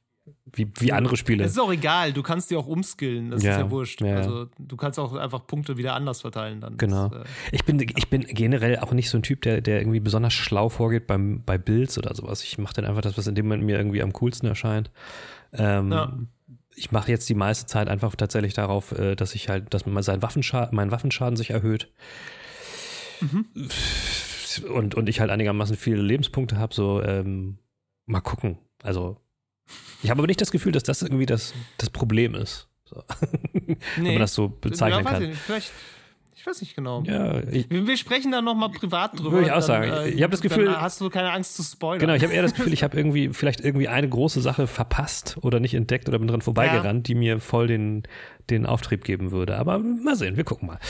wie, 0.52 0.70
wie 0.78 0.92
andere 0.92 1.16
Spiele. 1.16 1.44
Es 1.44 1.52
ist 1.52 1.58
auch 1.58 1.72
egal, 1.72 2.12
du 2.12 2.22
kannst 2.22 2.50
dir 2.50 2.58
auch 2.58 2.66
umskillen, 2.66 3.30
das 3.30 3.42
ja, 3.42 3.52
ist 3.52 3.58
ja 3.58 3.70
wurscht. 3.70 4.00
Ja. 4.02 4.16
Also 4.16 4.46
du 4.58 4.76
kannst 4.76 4.98
auch 4.98 5.14
einfach 5.14 5.46
Punkte 5.46 5.76
wieder 5.76 5.94
anders 5.94 6.20
verteilen 6.20 6.60
dann. 6.60 6.76
Genau. 6.76 7.08
Das, 7.08 7.22
äh, 7.22 7.30
ich, 7.52 7.64
bin, 7.64 7.80
ich 7.80 8.08
bin 8.08 8.22
generell 8.22 8.78
auch 8.78 8.92
nicht 8.92 9.10
so 9.10 9.18
ein 9.18 9.22
Typ, 9.22 9.42
der, 9.42 9.60
der 9.60 9.80
irgendwie 9.80 10.00
besonders 10.00 10.32
schlau 10.32 10.68
vorgeht 10.68 11.06
beim, 11.06 11.42
bei 11.44 11.58
Builds 11.58 11.98
oder 11.98 12.14
sowas. 12.14 12.44
Ich 12.44 12.58
mache 12.58 12.74
dann 12.74 12.84
einfach 12.84 13.02
das, 13.02 13.18
was 13.18 13.26
in 13.26 13.34
dem 13.34 13.46
Moment 13.46 13.64
mir 13.64 13.76
irgendwie 13.76 14.02
am 14.02 14.12
coolsten 14.12 14.46
erscheint. 14.46 14.90
Ähm. 15.52 16.28
Ich 16.74 16.90
mache 16.90 17.10
jetzt 17.10 17.28
die 17.28 17.34
meiste 17.34 17.66
Zeit 17.66 17.88
einfach 17.88 18.16
tatsächlich 18.16 18.54
darauf, 18.54 18.92
äh, 18.92 19.14
dass 19.14 19.34
ich 19.34 19.50
halt, 19.50 19.74
dass 19.74 19.84
mein 19.84 20.22
Waffenschaden, 20.22 20.74
mein 20.74 20.90
Waffenschaden 20.90 21.36
sich 21.36 21.50
erhöht. 21.50 21.92
Mhm. 23.20 23.44
Und, 24.72 24.94
und 24.94 25.08
ich 25.10 25.20
halt 25.20 25.30
einigermaßen 25.30 25.76
viele 25.76 26.00
Lebenspunkte 26.00 26.56
habe, 26.56 26.74
so 26.74 27.02
ähm, 27.02 27.58
mal 28.06 28.22
gucken. 28.22 28.56
Also 28.82 29.21
ich 30.02 30.10
habe 30.10 30.20
aber 30.20 30.26
nicht 30.26 30.40
das 30.40 30.50
Gefühl, 30.50 30.72
dass 30.72 30.82
das 30.82 31.02
irgendwie 31.02 31.26
das, 31.26 31.54
das 31.78 31.90
Problem 31.90 32.34
ist. 32.34 32.68
So. 32.84 33.02
Nee. 33.52 33.76
Wenn 33.96 34.04
man 34.04 34.18
das 34.18 34.34
so 34.34 34.48
bezeichnen 34.48 35.04
ja, 35.04 35.10
kann. 35.10 35.22
Ich 35.22 35.38
Vielleicht, 35.38 35.72
ich 36.34 36.46
weiß 36.46 36.60
nicht 36.60 36.74
genau. 36.74 37.02
Ja, 37.06 37.40
ich, 37.48 37.70
wir, 37.70 37.96
sprechen 37.96 38.32
da 38.32 38.42
nochmal 38.42 38.70
privat 38.70 39.18
drüber. 39.18 39.32
Würde 39.32 39.46
ich 39.46 39.52
auch 39.52 39.56
dann, 39.56 39.62
sagen. 39.62 39.92
Äh, 39.92 40.08
ich 40.08 40.22
habe 40.22 40.32
das 40.32 40.40
Gefühl. 40.40 40.80
hast 40.80 41.00
du 41.00 41.08
keine 41.08 41.30
Angst 41.30 41.54
zu 41.54 41.62
spoilern. 41.62 42.00
Genau, 42.00 42.14
ich 42.14 42.22
habe 42.24 42.32
eher 42.32 42.42
das 42.42 42.54
Gefühl, 42.54 42.72
ich 42.72 42.82
habe 42.82 42.96
irgendwie 42.98 43.28
vielleicht 43.28 43.60
irgendwie 43.60 43.86
eine 43.86 44.08
große 44.08 44.40
Sache 44.40 44.66
verpasst 44.66 45.38
oder 45.42 45.60
nicht 45.60 45.74
entdeckt 45.74 46.08
oder 46.08 46.18
bin 46.18 46.26
dran 46.26 46.40
vorbeigerannt, 46.40 47.08
ja. 47.08 47.14
die 47.14 47.14
mir 47.14 47.38
voll 47.38 47.68
den, 47.68 48.02
den 48.50 48.66
Auftrieb 48.66 49.04
geben 49.04 49.30
würde. 49.30 49.56
Aber 49.56 49.78
mal 49.78 50.16
sehen, 50.16 50.36
wir 50.36 50.44
gucken 50.44 50.66
mal. 50.66 50.80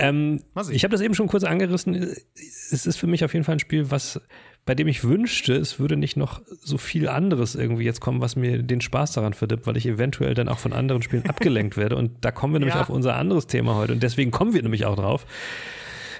Ja, 0.00 0.08
ähm, 0.08 0.40
mal 0.54 0.64
sehen. 0.64 0.74
Ich 0.74 0.82
habe 0.82 0.92
das 0.92 1.00
eben 1.00 1.14
schon 1.14 1.28
kurz 1.28 1.44
angerissen. 1.44 1.94
Es 2.34 2.84
ist 2.84 2.96
für 2.96 3.06
mich 3.06 3.24
auf 3.24 3.32
jeden 3.32 3.44
Fall 3.44 3.54
ein 3.54 3.60
Spiel, 3.60 3.90
was 3.92 4.20
bei 4.66 4.74
dem 4.74 4.88
ich 4.88 5.04
wünschte, 5.04 5.54
es 5.54 5.78
würde 5.78 5.96
nicht 5.96 6.16
noch 6.16 6.42
so 6.60 6.76
viel 6.76 7.08
anderes 7.08 7.54
irgendwie 7.54 7.84
jetzt 7.84 8.00
kommen, 8.00 8.20
was 8.20 8.34
mir 8.34 8.64
den 8.64 8.80
Spaß 8.80 9.12
daran 9.12 9.32
verdirbt, 9.32 9.68
weil 9.68 9.76
ich 9.76 9.86
eventuell 9.86 10.34
dann 10.34 10.48
auch 10.48 10.58
von 10.58 10.72
anderen 10.72 11.02
Spielen 11.02 11.24
abgelenkt 11.28 11.76
werde. 11.76 11.94
Und 11.94 12.12
da 12.20 12.32
kommen 12.32 12.52
wir 12.52 12.58
nämlich 12.58 12.74
ja. 12.74 12.82
auf 12.82 12.90
unser 12.90 13.14
anderes 13.14 13.46
Thema 13.46 13.76
heute. 13.76 13.92
Und 13.92 14.02
deswegen 14.02 14.32
kommen 14.32 14.54
wir 14.54 14.62
nämlich 14.62 14.84
auch 14.84 14.96
drauf. 14.96 15.24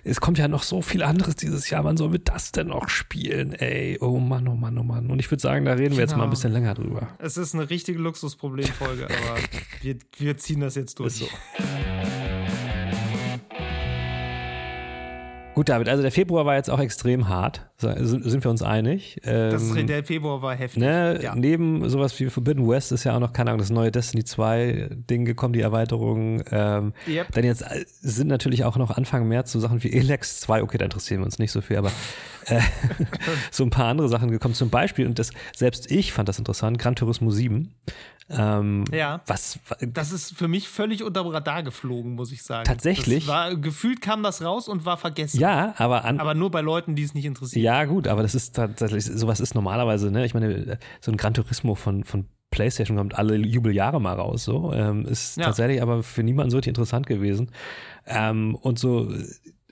Es 0.05 0.20
kommt 0.20 0.38
ja 0.38 0.47
noch 0.47 0.62
so 0.62 0.80
viel 0.80 1.03
anderes 1.03 1.34
dieses 1.34 1.68
Jahr. 1.68 1.82
Wann 1.82 1.97
sollen 1.97 2.12
wir 2.12 2.20
das 2.20 2.53
denn 2.53 2.68
noch 2.68 2.88
spielen? 2.88 3.53
Ey, 3.53 3.99
oh 4.01 4.20
Mann, 4.20 4.47
oh 4.47 4.55
Mann, 4.55 4.78
oh 4.78 4.84
Mann. 4.84 5.11
Und 5.11 5.18
ich 5.18 5.28
würde 5.28 5.42
sagen, 5.42 5.64
da 5.64 5.72
reden 5.72 5.97
wir 5.97 6.03
jetzt 6.03 6.12
mal 6.12 6.18
ein 6.18 6.20
genau. 6.20 6.30
bisschen 6.30 6.53
länger 6.53 6.74
drüber. 6.74 7.09
Es 7.18 7.36
ist 7.36 7.53
eine 7.55 7.68
richtige 7.68 7.99
Luxusproblemfolge, 7.99 9.07
aber 9.07 9.40
wir, 9.82 9.97
wir 10.18 10.38
ziehen 10.38 10.61
das 10.61 10.76
jetzt 10.76 11.01
durch. 11.01 11.14
Ist 11.14 11.18
so. 11.18 11.26
Gut, 15.57 15.70
David, 15.70 15.88
also 15.88 16.02
der 16.02 16.12
Februar 16.12 16.44
war 16.44 16.57
jetzt 16.57 16.68
auch 16.68 16.80
extrem 16.80 17.30
hart, 17.30 17.62
sind 17.78 18.44
wir 18.44 18.50
uns 18.50 18.61
einig. 18.61 19.18
Das, 19.22 19.74
ähm, 19.74 19.86
der 19.86 20.04
Februar 20.04 20.42
war 20.42 20.54
heftig. 20.54 20.82
Ne, 20.82 21.18
ja. 21.22 21.34
Neben 21.34 21.88
sowas 21.88 22.20
wie 22.20 22.28
Forbidden 22.28 22.68
West 22.68 22.92
ist 22.92 23.04
ja 23.04 23.16
auch 23.16 23.20
noch, 23.20 23.32
keine 23.32 23.48
Ahnung, 23.48 23.61
das 23.61 23.70
neue 23.70 23.90
Destiny 23.90 24.24
2 24.24 24.90
Ding 25.09 25.24
gekommen, 25.24 25.54
die 25.54 25.62
Erweiterung. 25.62 26.42
Ähm, 26.50 26.92
yep. 27.09 27.32
Dann 27.32 27.44
jetzt 27.44 27.62
äh, 27.62 27.86
sind 27.86 28.28
natürlich 28.28 28.64
auch 28.64 28.76
noch 28.76 28.90
Anfang 28.90 29.28
März 29.28 29.50
so 29.50 29.59
Sachen 29.59 29.82
wie 29.82 29.94
Elex 29.94 30.40
2, 30.40 30.62
okay, 30.62 30.76
da 30.76 30.84
interessieren 30.84 31.22
wir 31.22 31.24
uns 31.24 31.38
nicht 31.38 31.52
so 31.52 31.62
viel, 31.62 31.78
aber 31.78 31.90
äh, 32.48 32.61
so 33.50 33.64
ein 33.64 33.70
paar 33.70 33.86
andere 33.86 34.11
Sachen 34.11 34.30
gekommen. 34.30 34.52
Zum 34.52 34.68
Beispiel, 34.68 35.07
und 35.07 35.18
das 35.18 35.30
selbst 35.57 35.90
ich 35.90 36.12
fand 36.12 36.28
das 36.28 36.38
interessant, 36.38 36.78
Gran 36.78 36.96
Turismo 36.96 37.30
7. 37.30 37.72
Ähm, 38.29 38.85
ja. 38.93 39.20
Was, 39.27 39.61
das 39.81 40.11
ist 40.11 40.37
für 40.37 40.49
mich 40.49 40.68
völlig 40.68 41.05
unter 41.05 41.22
dem 41.22 41.31
Radar 41.31 41.62
geflogen, 41.62 42.14
muss 42.14 42.33
ich 42.33 42.43
sagen. 42.43 42.64
Tatsächlich. 42.64 43.29
War, 43.29 43.55
gefühlt 43.57 44.01
kam 44.01 44.22
das 44.22 44.43
raus 44.43 44.66
und 44.68 44.85
war 44.85 44.97
vergessen. 44.97 45.39
Ja, 45.39 45.74
aber 45.79 46.05
an, 46.05 46.18
aber 46.18 46.35
nur 46.35 46.51
bei 46.51 46.61
Leuten, 46.61 46.97
die 46.97 47.05
es 47.05 47.14
nicht 47.14 47.24
interessiert. 47.24 47.62
Ja, 47.62 47.85
gut, 47.85 48.09
aber 48.09 48.22
das 48.22 48.35
ist 48.35 48.57
tatsächlich, 48.57 49.05
sowas 49.05 49.39
ist 49.39 49.55
normalerweise, 49.55 50.11
ne? 50.11 50.24
Ich 50.24 50.35
meine, 50.35 50.79
so 51.01 51.12
ein 51.12 51.16
Gran 51.16 51.35
Turismo 51.35 51.77
von, 51.77 52.03
von 52.03 52.27
PlayStation 52.51 52.97
kommt 52.97 53.16
alle 53.16 53.37
Jubeljahre 53.37 54.01
mal 54.01 54.14
raus, 54.14 54.45
so. 54.45 54.72
Ähm, 54.72 55.07
ist 55.07 55.37
ja. 55.37 55.45
tatsächlich 55.45 55.81
aber 55.81 56.03
für 56.03 56.24
niemanden 56.24 56.51
so 56.51 56.59
interessant 56.59 57.07
gewesen. 57.07 57.53
Ähm, 58.07 58.57
und 58.57 58.79
so, 58.81 59.12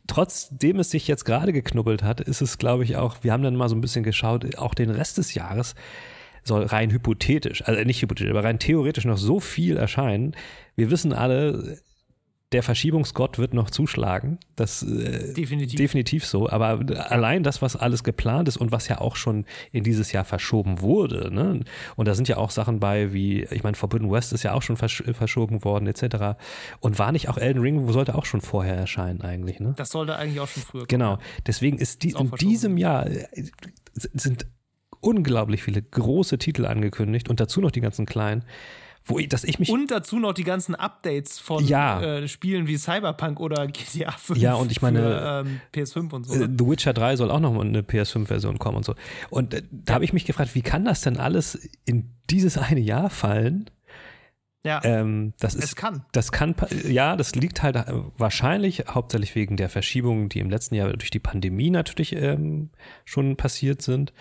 trotzdem 0.06 0.78
es 0.78 0.90
sich 0.90 1.08
jetzt 1.08 1.24
gerade 1.24 1.52
geknubbelt 1.52 2.04
hat, 2.04 2.20
ist 2.20 2.40
es, 2.40 2.58
glaube 2.58 2.84
ich, 2.84 2.96
auch, 2.96 3.16
wir 3.22 3.32
haben 3.32 3.42
dann 3.42 3.56
mal 3.56 3.68
so 3.68 3.74
ein 3.74 3.80
bisschen 3.80 4.04
geschaut, 4.04 4.58
auch 4.58 4.74
den 4.74 4.90
Rest 4.90 5.18
des 5.18 5.34
Jahres 5.34 5.74
soll 6.44 6.64
rein 6.64 6.90
hypothetisch, 6.90 7.62
also 7.62 7.82
nicht 7.82 8.00
hypothetisch, 8.02 8.30
aber 8.30 8.44
rein 8.44 8.58
theoretisch 8.58 9.04
noch 9.04 9.18
so 9.18 9.40
viel 9.40 9.76
erscheinen. 9.76 10.36
Wir 10.76 10.90
wissen 10.90 11.12
alle, 11.12 11.78
der 12.54 12.62
Verschiebungsgott 12.62 13.36
wird 13.36 13.52
noch 13.52 13.68
zuschlagen. 13.68 14.38
Das 14.54 14.84
äh, 14.84 15.34
definitiv. 15.34 15.76
definitiv 15.76 16.24
so. 16.24 16.48
Aber 16.48 16.80
allein 17.10 17.42
das, 17.42 17.62
was 17.62 17.74
alles 17.74 18.04
geplant 18.04 18.46
ist 18.46 18.56
und 18.56 18.70
was 18.70 18.86
ja 18.86 19.00
auch 19.00 19.16
schon 19.16 19.44
in 19.72 19.82
dieses 19.82 20.12
Jahr 20.12 20.24
verschoben 20.24 20.80
wurde, 20.80 21.34
ne? 21.34 21.60
Und 21.96 22.06
da 22.06 22.14
sind 22.14 22.28
ja 22.28 22.36
auch 22.36 22.50
Sachen 22.50 22.78
bei, 22.78 23.12
wie, 23.12 23.42
ich 23.50 23.64
meine, 23.64 23.74
Forbidden 23.74 24.10
West 24.10 24.32
ist 24.32 24.44
ja 24.44 24.52
auch 24.52 24.62
schon 24.62 24.76
versch 24.76 25.02
verschoben 25.14 25.64
worden, 25.64 25.88
etc. 25.88 26.38
Und 26.78 26.98
war 27.00 27.10
nicht 27.10 27.28
auch 27.28 27.38
Elden 27.38 27.60
Ring, 27.60 27.90
sollte 27.90 28.14
auch 28.14 28.24
schon 28.24 28.40
vorher 28.40 28.76
erscheinen, 28.76 29.22
eigentlich, 29.22 29.58
ne? 29.58 29.74
Das 29.76 29.90
sollte 29.90 30.14
eigentlich 30.14 30.38
auch 30.38 30.48
schon 30.48 30.62
früher 30.62 30.80
kommen. 30.80 30.88
Genau. 30.88 31.18
Deswegen 31.48 31.78
ist, 31.78 32.04
die, 32.04 32.10
ist 32.10 32.20
in 32.20 32.30
diesem 32.36 32.76
Jahr 32.78 33.06
äh, 33.08 33.26
sind 33.94 34.46
unglaublich 35.04 35.62
viele 35.62 35.82
große 35.82 36.38
Titel 36.38 36.64
angekündigt 36.64 37.28
und 37.28 37.40
dazu 37.40 37.60
noch 37.60 37.70
die 37.70 37.80
ganzen 37.80 38.06
kleinen. 38.06 38.44
Wo 39.06 39.18
ich, 39.18 39.28
dass 39.28 39.44
ich 39.44 39.58
mich 39.58 39.68
und 39.68 39.90
dazu 39.90 40.18
noch 40.18 40.32
die 40.32 40.44
ganzen 40.44 40.74
Updates 40.74 41.38
von 41.38 41.62
ja. 41.62 42.00
äh, 42.00 42.26
Spielen 42.26 42.66
wie 42.66 42.78
Cyberpunk 42.78 43.38
oder 43.38 43.66
GTA 43.66 44.12
5 44.12 44.40
ja, 44.40 44.54
und 44.54 44.72
ich 44.72 44.80
meine, 44.80 45.00
für, 45.00 45.44
ähm, 45.46 45.60
PS5 45.74 46.12
und 46.14 46.24
so. 46.24 46.34
Äh, 46.34 46.48
The 46.48 46.66
Witcher 46.66 46.94
3 46.94 47.16
soll 47.16 47.30
auch 47.30 47.40
noch 47.40 47.54
eine 47.60 47.82
PS5-Version 47.82 48.58
kommen 48.58 48.78
und 48.78 48.86
so. 48.86 48.94
Und 49.28 49.52
äh, 49.52 49.62
da 49.70 49.94
habe 49.94 50.04
ich 50.04 50.14
mich 50.14 50.24
gefragt, 50.24 50.54
wie 50.54 50.62
kann 50.62 50.86
das 50.86 51.02
denn 51.02 51.18
alles 51.18 51.68
in 51.84 52.14
dieses 52.30 52.56
eine 52.56 52.80
Jahr 52.80 53.10
fallen? 53.10 53.68
Ja, 54.62 54.80
ähm, 54.84 55.34
das 55.38 55.54
ist, 55.54 55.64
es 55.64 55.76
kann. 55.76 56.06
Das 56.12 56.32
kann, 56.32 56.54
ja, 56.88 57.16
das 57.16 57.34
liegt 57.34 57.62
halt 57.62 57.76
äh, 57.76 57.92
wahrscheinlich 58.16 58.84
hauptsächlich 58.88 59.34
wegen 59.34 59.58
der 59.58 59.68
Verschiebungen, 59.68 60.30
die 60.30 60.38
im 60.38 60.48
letzten 60.48 60.76
Jahr 60.76 60.90
durch 60.94 61.10
die 61.10 61.18
Pandemie 61.18 61.68
natürlich 61.68 62.14
ähm, 62.14 62.70
schon 63.04 63.36
passiert 63.36 63.82
sind 63.82 64.14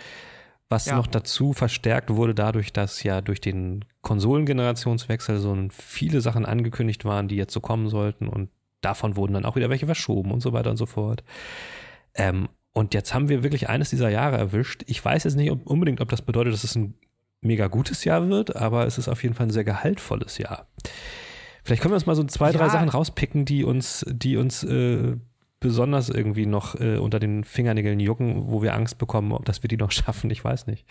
was 0.74 0.88
ja. 0.88 0.96
noch 0.96 1.06
dazu 1.06 1.54
verstärkt 1.54 2.10
wurde 2.10 2.34
dadurch, 2.34 2.74
dass 2.74 3.04
ja 3.04 3.22
durch 3.22 3.40
den 3.40 3.86
Konsolengenerationswechsel 4.02 5.38
so 5.38 5.56
viele 5.70 6.20
Sachen 6.20 6.48
angekündigt 6.48 7.06
waren, 7.06 7.28
die 7.28 7.36
jetzt 7.36 7.54
so 7.54 7.62
kommen 7.62 7.90
sollten 7.90 8.28
und 8.28 8.50
davon 8.82 9.16
wurden 9.16 9.34
dann 9.34 9.46
auch 9.46 9.56
wieder 9.56 9.70
welche 9.70 9.86
verschoben 9.86 10.32
und 10.32 10.42
so 10.42 10.52
weiter 10.52 10.72
und 10.72 10.78
so 10.78 10.88
fort. 10.88 11.24
Ähm, 12.16 12.50
und 12.74 12.96
jetzt 12.96 13.14
haben 13.14 13.30
wir 13.30 13.44
wirklich 13.44 13.70
eines 13.70 13.92
dieser 13.92 14.10
Jahre 14.10 14.38
erwischt. 14.38 14.82
Ich 14.88 15.06
weiß 15.06 15.26
jetzt 15.26 15.36
nicht 15.36 15.52
unbedingt, 15.52 16.02
ob 16.02 16.10
das 16.10 16.24
bedeutet, 16.24 16.54
dass 16.54 16.64
es 16.64 16.76
ein 16.76 16.96
mega 17.40 17.68
gutes 17.68 18.04
Jahr 18.04 18.28
wird, 18.30 18.56
aber 18.56 18.88
es 18.88 18.98
ist 18.98 19.08
auf 19.08 19.22
jeden 19.22 19.36
Fall 19.36 19.46
ein 19.46 19.52
sehr 19.52 19.64
gehaltvoll 19.64 20.26
Jahr. 20.40 20.66
Vielleicht 21.64 21.84
können 21.84 21.92
wir 21.92 21.98
uns 21.98 22.08
mal 22.08 22.16
so 22.16 22.24
zwei, 22.24 22.52
ja. 22.52 22.58
drei 22.58 22.70
Sachen 22.70 22.90
rauspicken, 22.90 23.46
die 23.46 23.64
uns, 23.64 24.04
die 24.10 24.38
uns 24.38 24.64
äh, 24.64 25.18
besonders 25.64 26.10
irgendwie 26.10 26.46
noch 26.46 26.80
äh, 26.80 26.98
unter 26.98 27.20
den 27.20 27.44
Fingernägeln 27.44 28.00
jucken, 28.00 28.52
wo 28.52 28.62
wir 28.62 28.76
Angst 28.76 29.00
bekommen, 29.00 29.32
ob 29.32 29.46
dass 29.46 29.64
wir 29.64 29.68
die 29.68 29.78
noch 29.78 29.92
schaffen. 30.00 30.30
Ich 30.30 30.44
weiß 30.44 30.68
nicht. 30.68 30.86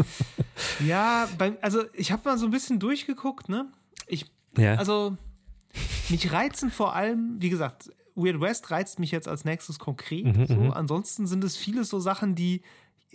ja, 0.86 1.26
bei, 1.38 1.56
also 1.62 1.84
ich 1.94 2.12
habe 2.12 2.28
mal 2.28 2.36
so 2.36 2.44
ein 2.44 2.50
bisschen 2.50 2.78
durchgeguckt, 2.78 3.48
ne? 3.48 3.66
Ich, 4.06 4.26
ja. 4.58 4.74
also 4.74 5.16
mich 6.10 6.32
reizen 6.32 6.70
vor 6.70 6.94
allem, 6.94 7.36
wie 7.38 7.48
gesagt, 7.48 7.90
Weird 8.16 8.40
West 8.40 8.70
reizt 8.70 8.98
mich 8.98 9.10
jetzt 9.10 9.26
als 9.26 9.44
nächstes 9.44 9.78
konkret. 9.78 10.24
Mhm, 10.24 10.46
so. 10.46 10.54
Mhm. 10.54 10.70
Ansonsten 10.72 11.26
sind 11.26 11.42
es 11.42 11.56
viele 11.56 11.84
so 11.84 11.98
Sachen, 11.98 12.34
die 12.34 12.62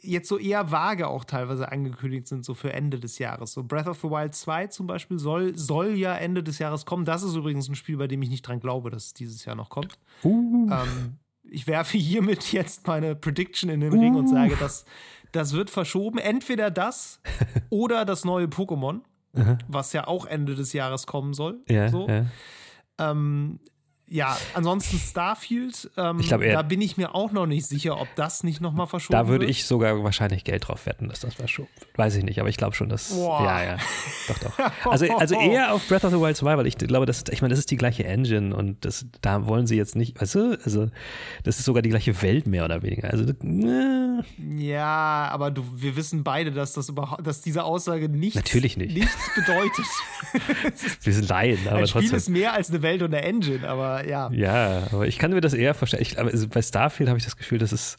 jetzt 0.01 0.27
so 0.27 0.37
eher 0.37 0.71
vage 0.71 1.07
auch 1.07 1.23
teilweise 1.23 1.71
angekündigt 1.71 2.27
sind, 2.27 2.45
so 2.45 2.53
für 2.53 2.73
Ende 2.73 2.99
des 2.99 3.19
Jahres. 3.19 3.53
So 3.53 3.63
Breath 3.63 3.87
of 3.87 3.99
the 4.01 4.09
Wild 4.09 4.35
2 4.35 4.67
zum 4.67 4.87
Beispiel 4.87 5.19
soll, 5.19 5.57
soll 5.57 5.97
ja 5.97 6.15
Ende 6.15 6.43
des 6.43 6.59
Jahres 6.59 6.85
kommen. 6.85 7.05
Das 7.05 7.23
ist 7.23 7.35
übrigens 7.35 7.69
ein 7.69 7.75
Spiel, 7.75 7.97
bei 7.97 8.07
dem 8.07 8.21
ich 8.21 8.29
nicht 8.29 8.47
dran 8.47 8.59
glaube, 8.59 8.89
dass 8.89 9.07
es 9.07 9.13
dieses 9.13 9.45
Jahr 9.45 9.55
noch 9.55 9.69
kommt. 9.69 9.97
Uh. 10.23 10.69
Ähm, 10.71 11.17
ich 11.43 11.67
werfe 11.67 11.97
hiermit 11.97 12.51
jetzt 12.51 12.87
meine 12.87 13.15
Prediction 13.15 13.69
in 13.69 13.79
den 13.79 13.93
uh. 13.93 13.99
Ring 13.99 14.15
und 14.15 14.27
sage, 14.27 14.55
dass 14.57 14.85
das 15.31 15.53
wird 15.53 15.69
verschoben. 15.69 16.17
Entweder 16.17 16.71
das 16.71 17.21
oder 17.69 18.05
das 18.05 18.25
neue 18.25 18.45
Pokémon, 18.45 19.01
was 19.67 19.93
ja 19.93 20.07
auch 20.07 20.25
Ende 20.25 20.55
des 20.55 20.73
Jahres 20.73 21.05
kommen 21.05 21.33
soll. 21.33 21.59
Ja, 21.69 21.89
so. 21.89 22.07
ja. 22.07 22.25
Ähm, 22.97 23.59
ja, 24.09 24.37
ansonsten 24.53 24.97
Starfield, 24.97 25.89
ähm, 25.95 26.17
glaub, 26.19 26.41
da 26.41 26.61
bin 26.63 26.81
ich 26.81 26.97
mir 26.97 27.13
auch 27.13 27.31
noch 27.31 27.45
nicht 27.45 27.67
sicher, 27.67 27.99
ob 27.99 28.07
das 28.15 28.43
nicht 28.43 28.59
nochmal 28.59 28.87
verschoben 28.87 29.13
wird. 29.17 29.25
Da 29.25 29.29
würde 29.29 29.41
wird. 29.41 29.51
ich 29.51 29.65
sogar 29.65 30.03
wahrscheinlich 30.03 30.43
Geld 30.43 30.67
drauf 30.67 30.85
wetten, 30.85 31.09
dass 31.09 31.19
das 31.19 31.35
verschoben 31.35 31.69
wird. 31.79 31.97
Weiß 31.97 32.15
ich 32.15 32.23
nicht, 32.23 32.39
aber 32.39 32.49
ich 32.49 32.57
glaube 32.57 32.75
schon, 32.75 32.89
dass. 32.89 33.13
Boah. 33.13 33.43
Ja, 33.43 33.63
ja. 33.63 33.77
Doch, 34.27 34.39
doch. 34.39 34.59
Also, 34.89 35.05
also 35.17 35.35
eher 35.39 35.73
auf 35.73 35.87
Breath 35.87 36.03
of 36.03 36.11
the 36.11 36.19
Wild 36.19 36.35
2, 36.35 36.57
weil 36.57 36.65
ich 36.65 36.77
glaube, 36.77 37.05
das, 37.05 37.23
ich 37.29 37.41
meine, 37.41 37.51
das 37.51 37.59
ist 37.59 37.69
die 37.69 37.75
gleiche 37.75 38.05
Engine 38.05 38.55
und 38.55 38.83
das, 38.85 39.05
da 39.21 39.45
wollen 39.45 39.67
sie 39.67 39.75
jetzt 39.75 39.95
nicht, 39.95 40.19
weißt 40.19 40.35
du, 40.35 40.59
also 40.63 40.89
das 41.43 41.59
ist 41.59 41.65
sogar 41.65 41.81
die 41.81 41.89
gleiche 41.89 42.19
Welt 42.21 42.47
mehr 42.47 42.65
oder 42.65 42.81
weniger. 42.81 43.11
Also, 43.11 43.25
äh. 43.29 44.23
Ja, 44.57 45.29
aber 45.31 45.51
du, 45.51 45.63
wir 45.75 45.95
wissen 45.95 46.23
beide, 46.23 46.51
dass 46.51 46.73
das 46.73 46.89
überhaupt, 46.89 47.25
dass 47.25 47.41
diese 47.41 47.63
Aussage 47.63 48.09
nichts, 48.09 48.35
Natürlich 48.35 48.77
nicht. 48.77 48.95
nichts 48.95 49.29
bedeutet. 49.35 49.85
wir 51.03 51.13
sind 51.13 51.29
Laien, 51.29 51.59
aber 51.67 51.79
Ein 51.79 51.87
Spiel 51.87 52.01
trotzdem. 52.01 52.17
ist 52.17 52.29
mehr 52.29 52.53
als 52.53 52.69
eine 52.69 52.81
Welt 52.81 53.01
und 53.01 53.13
eine 53.13 53.23
Engine, 53.23 53.67
aber 53.67 53.98
ja. 54.05 54.31
Ja, 54.31 54.87
aber 54.91 55.07
ich 55.07 55.17
kann 55.17 55.31
mir 55.31 55.41
das 55.41 55.53
eher 55.53 55.73
vorstellen. 55.73 56.01
Ich, 56.01 56.19
aber 56.19 56.31
bei 56.31 56.61
Starfield 56.61 57.09
habe 57.09 57.17
ich 57.17 57.25
das 57.25 57.37
Gefühl, 57.37 57.59
dass 57.59 57.71
es 57.71 57.97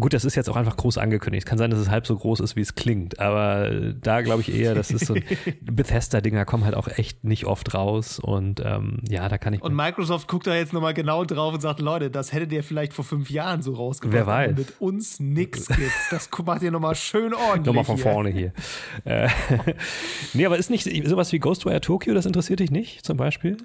Gut, 0.00 0.12
das 0.12 0.24
ist 0.24 0.34
jetzt 0.34 0.50
auch 0.50 0.56
einfach 0.56 0.76
groß 0.76 0.98
angekündigt. 0.98 1.46
Kann 1.46 1.56
sein, 1.56 1.70
dass 1.70 1.78
es 1.78 1.88
halb 1.88 2.04
so 2.04 2.16
groß 2.16 2.40
ist, 2.40 2.56
wie 2.56 2.60
es 2.60 2.74
klingt. 2.74 3.20
Aber 3.20 3.70
da 3.70 4.22
glaube 4.22 4.40
ich 4.40 4.52
eher, 4.52 4.74
dass 4.74 4.90
es 4.90 5.02
so 5.02 5.14
Bethesda-Dinger 5.60 6.44
kommen 6.44 6.64
halt 6.64 6.74
auch 6.74 6.88
echt 6.88 7.22
nicht 7.22 7.44
oft 7.44 7.74
raus. 7.74 8.18
Und 8.18 8.60
ähm, 8.64 8.98
ja, 9.08 9.28
da 9.28 9.38
kann 9.38 9.54
ich. 9.54 9.62
Und 9.62 9.76
Microsoft 9.76 10.26
guckt 10.26 10.48
da 10.48 10.56
jetzt 10.56 10.72
nochmal 10.72 10.94
genau 10.94 11.24
drauf 11.24 11.54
und 11.54 11.60
sagt, 11.60 11.80
Leute, 11.80 12.10
das 12.10 12.32
hättet 12.32 12.50
ihr 12.50 12.64
vielleicht 12.64 12.92
vor 12.92 13.04
fünf 13.04 13.30
Jahren 13.30 13.62
so 13.62 13.74
rausgebracht. 13.74 14.16
Wer 14.16 14.26
weiß. 14.26 14.56
Mit 14.56 14.80
uns 14.80 15.20
nix 15.20 15.68
gibt's. 15.68 16.08
Das 16.10 16.28
macht 16.44 16.62
ihr 16.62 16.72
nochmal 16.72 16.96
schön 16.96 17.32
ordentlich. 17.32 17.66
nochmal 17.66 17.84
von 17.84 17.94
hier. 17.94 18.04
vorne 18.04 18.30
hier. 18.30 18.52
Äh, 19.04 19.28
nee, 20.34 20.46
aber 20.46 20.56
ist 20.56 20.70
nicht 20.70 20.88
sowas 21.06 21.32
wie 21.32 21.38
Ghostwire 21.38 21.80
Tokyo, 21.80 22.14
das 22.14 22.26
interessiert 22.26 22.60
dich 22.60 22.70
nicht, 22.70 23.04
zum 23.04 23.16
Beispiel? 23.16 23.56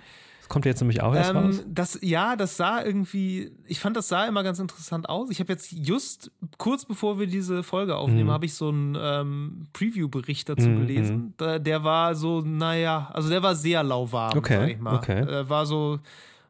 Kommt 0.49 0.65
jetzt 0.65 0.81
nämlich 0.81 1.01
auch 1.01 1.15
erst 1.15 1.29
ähm, 1.29 1.37
raus? 1.37 1.63
Das, 1.67 1.99
ja, 2.01 2.35
das 2.35 2.57
sah 2.57 2.83
irgendwie, 2.83 3.51
ich 3.67 3.79
fand, 3.79 3.95
das 3.95 4.07
sah 4.07 4.25
immer 4.25 4.41
ganz 4.41 4.57
interessant 4.57 5.07
aus. 5.07 5.29
Ich 5.29 5.39
habe 5.39 5.53
jetzt 5.53 5.71
just 5.71 6.31
kurz 6.57 6.85
bevor 6.85 7.19
wir 7.19 7.27
diese 7.27 7.61
Folge 7.61 7.95
aufnehmen, 7.95 8.27
mhm. 8.27 8.31
habe 8.31 8.45
ich 8.45 8.55
so 8.55 8.69
einen 8.69 8.97
ähm, 8.99 9.67
Preview-Bericht 9.73 10.49
dazu 10.49 10.67
mhm. 10.67 10.79
gelesen. 10.79 11.33
Da, 11.37 11.59
der 11.59 11.83
war 11.83 12.15
so, 12.15 12.41
naja, 12.41 13.11
also 13.13 13.29
der 13.29 13.43
war 13.43 13.55
sehr 13.55 13.83
lauwarm, 13.83 14.35
okay, 14.37 14.57
sag 14.57 14.69
ich 14.69 14.79
mal. 14.79 14.95
Okay. 14.95 15.19
Äh, 15.19 15.47
war 15.47 15.67
so, 15.67 15.99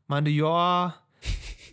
meinte, 0.08 0.32
ja, 0.32 0.95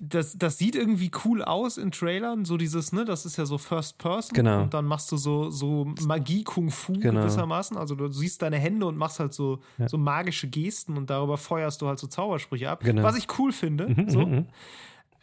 das, 0.01 0.36
das 0.38 0.59
sieht 0.59 0.74
irgendwie 0.74 1.11
cool 1.24 1.42
aus 1.42 1.78
in 1.78 1.90
Trailern, 1.90 2.44
so 2.44 2.57
dieses, 2.57 2.92
ne, 2.92 3.05
das 3.05 3.26
ist 3.26 3.36
ja 3.36 3.47
so 3.47 3.59
First 3.59 3.99
Person. 3.99 4.34
Genau. 4.34 4.62
Und 4.62 4.74
dann 4.74 4.84
machst 4.84 5.11
du 5.12 5.16
so, 5.16 5.51
so 5.51 5.92
Magie-Kung-Fu 6.03 6.94
genau. 6.94 7.20
gewissermaßen. 7.20 7.76
Also 7.76 7.94
du 7.94 8.09
siehst 8.09 8.42
deine 8.42 8.59
Hände 8.59 8.86
und 8.86 8.97
machst 8.97 9.20
halt 9.20 9.32
so, 9.32 9.61
ja. 9.78 9.88
so 9.88 9.99
magische 9.99 10.49
Gesten 10.49 10.97
und 10.97 11.11
darüber 11.11 11.36
feuerst 11.36 11.82
du 11.82 11.88
halt 11.88 11.99
so 11.99 12.07
Zaubersprüche 12.07 12.70
ab. 12.70 12.82
Genau. 12.84 13.03
Was 13.03 13.16
ich 13.16 13.26
cool 13.38 13.53
finde. 13.53 13.88
Mhm, 13.88 14.11
so. 14.11 14.20
Mhm, 14.20 14.34
mhm. 14.34 14.47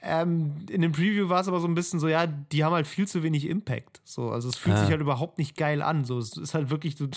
Ähm, 0.05 0.55
in 0.69 0.82
dem 0.82 0.91
Preview 0.91 1.30
war 1.30 1.39
es 1.39 1.47
aber 1.47 1.61
so 1.61 1.67
ein 1.67 1.76
bisschen 1.76 1.97
so, 1.97 2.09
ja, 2.09 2.28
die 2.28 2.65
haben 2.65 2.74
halt 2.74 2.88
viel 2.88 3.07
zu 3.07 3.24
wenig 3.24 3.47
Impact. 3.47 4.01
So, 4.03 4.32
also 4.32 4.49
es 4.49 4.57
fühlt 4.57 4.76
ah. 4.76 4.80
sich 4.82 4.89
halt 4.89 4.99
überhaupt 4.99 5.38
nicht 5.38 5.55
geil 5.55 5.82
an. 5.82 6.03
So, 6.03 6.17
es 6.17 6.36
ist 6.36 6.53
halt 6.53 6.69
wirklich, 6.69 6.95
du, 6.95 7.07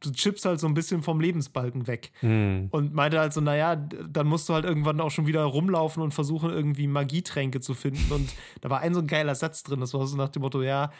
du 0.00 0.12
chippst 0.12 0.44
halt 0.44 0.60
so 0.60 0.66
ein 0.66 0.74
bisschen 0.74 1.02
vom 1.02 1.20
Lebensbalken 1.20 1.86
weg. 1.86 2.12
Mhm. 2.22 2.68
Und 2.70 2.94
meinte 2.94 3.18
halt 3.18 3.32
so, 3.32 3.40
naja, 3.40 3.76
dann 3.76 4.26
musst 4.26 4.48
du 4.48 4.54
halt 4.54 4.64
irgendwann 4.64 5.00
auch 5.00 5.10
schon 5.10 5.26
wieder 5.26 5.42
rumlaufen 5.44 6.02
und 6.02 6.12
versuchen, 6.12 6.50
irgendwie 6.50 6.86
Magietränke 6.86 7.60
zu 7.60 7.74
finden. 7.74 8.12
Und 8.12 8.30
da 8.60 8.70
war 8.70 8.80
ein 8.80 8.94
so 8.94 9.00
ein 9.00 9.06
geiler 9.06 9.34
Satz 9.34 9.62
drin, 9.62 9.80
das 9.80 9.94
war 9.94 10.06
so 10.06 10.16
nach 10.16 10.28
dem 10.28 10.42
Motto, 10.42 10.62
ja, 10.62 10.90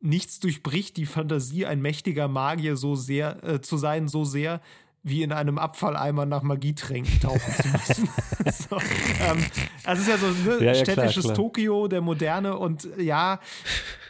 nichts 0.00 0.40
durchbricht 0.40 0.96
die 0.96 1.06
Fantasie, 1.06 1.66
ein 1.66 1.80
mächtiger 1.80 2.28
Magier 2.28 2.76
so 2.76 2.94
sehr 2.94 3.42
äh, 3.42 3.60
zu 3.60 3.76
sein, 3.76 4.08
so 4.08 4.24
sehr, 4.24 4.60
wie 5.02 5.22
in 5.22 5.32
einem 5.32 5.58
Abfalleimer 5.58 6.26
nach 6.26 6.42
Magietränken 6.42 7.20
tauchen 7.20 7.54
zu 7.54 7.68
müssen. 7.68 8.08
so, 8.68 8.76
ähm, 8.76 9.44
also 9.84 10.02
es 10.02 10.08
ist 10.08 10.08
ja 10.08 10.18
so 10.18 10.26
ein 10.26 10.44
ne, 10.44 10.64
ja, 10.64 10.72
ja, 10.72 10.74
städtisches 10.74 11.24
klar, 11.24 11.34
klar. 11.34 11.34
Tokio, 11.34 11.88
der 11.88 12.00
Moderne 12.00 12.56
und 12.56 12.88
ja, 12.98 13.40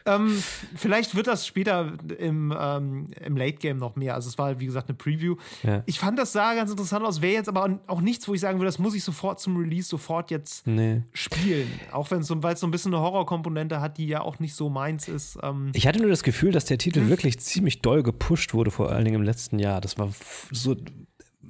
ähm, 0.09 0.43
vielleicht 0.75 1.15
wird 1.15 1.27
das 1.27 1.47
später 1.47 1.93
im, 2.19 2.55
ähm, 2.59 3.07
im 3.21 3.37
Late 3.37 3.59
Game 3.59 3.79
noch 3.79 3.97
mehr. 3.97 4.15
Also 4.15 4.29
es 4.29 4.39
war, 4.39 4.59
wie 4.59 4.67
gesagt, 4.67 4.89
eine 4.89 4.97
Preview. 4.97 5.37
Ja. 5.63 5.83
Ich 5.87 5.99
fand 5.99 6.19
das 6.19 6.33
sah 6.33 6.55
ganz 6.55 6.71
interessant 6.71 7.05
aus. 7.05 7.21
Wäre 7.21 7.35
jetzt 7.35 7.49
aber 7.49 7.79
auch 7.87 8.01
nichts, 8.01 8.27
wo 8.29 8.35
ich 8.35 8.41
sagen 8.41 8.59
würde, 8.59 8.69
das 8.69 8.79
muss 8.79 8.95
ich 8.95 9.05
sofort 9.05 9.41
zum 9.41 9.57
Release 9.57 9.89
sofort 9.89 10.31
jetzt 10.31 10.67
nee. 10.67 11.03
spielen. 11.13 11.69
Auch 11.93 12.11
wenn 12.11 12.21
es 12.21 12.27
so, 12.27 12.43
weil 12.43 12.55
es 12.55 12.61
so 12.61 12.67
ein 12.67 12.71
bisschen 12.71 12.95
eine 12.95 13.03
Horrorkomponente 13.03 13.81
hat, 13.81 13.99
die 13.99 14.07
ja 14.07 14.23
auch 14.23 14.39
nicht 14.39 14.55
so 14.55 14.71
meins 14.71 15.09
ist. 15.09 15.39
Ähm, 15.43 15.71
ich 15.75 15.87
hatte 15.87 16.01
nur 16.01 16.11
das 16.11 16.23
Gefühl, 16.23 16.53
dass 16.53 16.65
der 16.65 16.79
Titel 16.79 17.01
hm? 17.01 17.09
wirklich 17.09 17.39
ziemlich 17.41 17.83
doll 17.83 18.03
gepusht 18.03 18.55
wurde, 18.55 18.71
vor 18.71 18.91
allen 18.91 19.05
Dingen 19.05 19.17
im 19.17 19.25
letzten 19.25 19.59
Jahr. 19.59 19.81
Das 19.81 19.99
war 19.99 20.11
so 20.51 20.75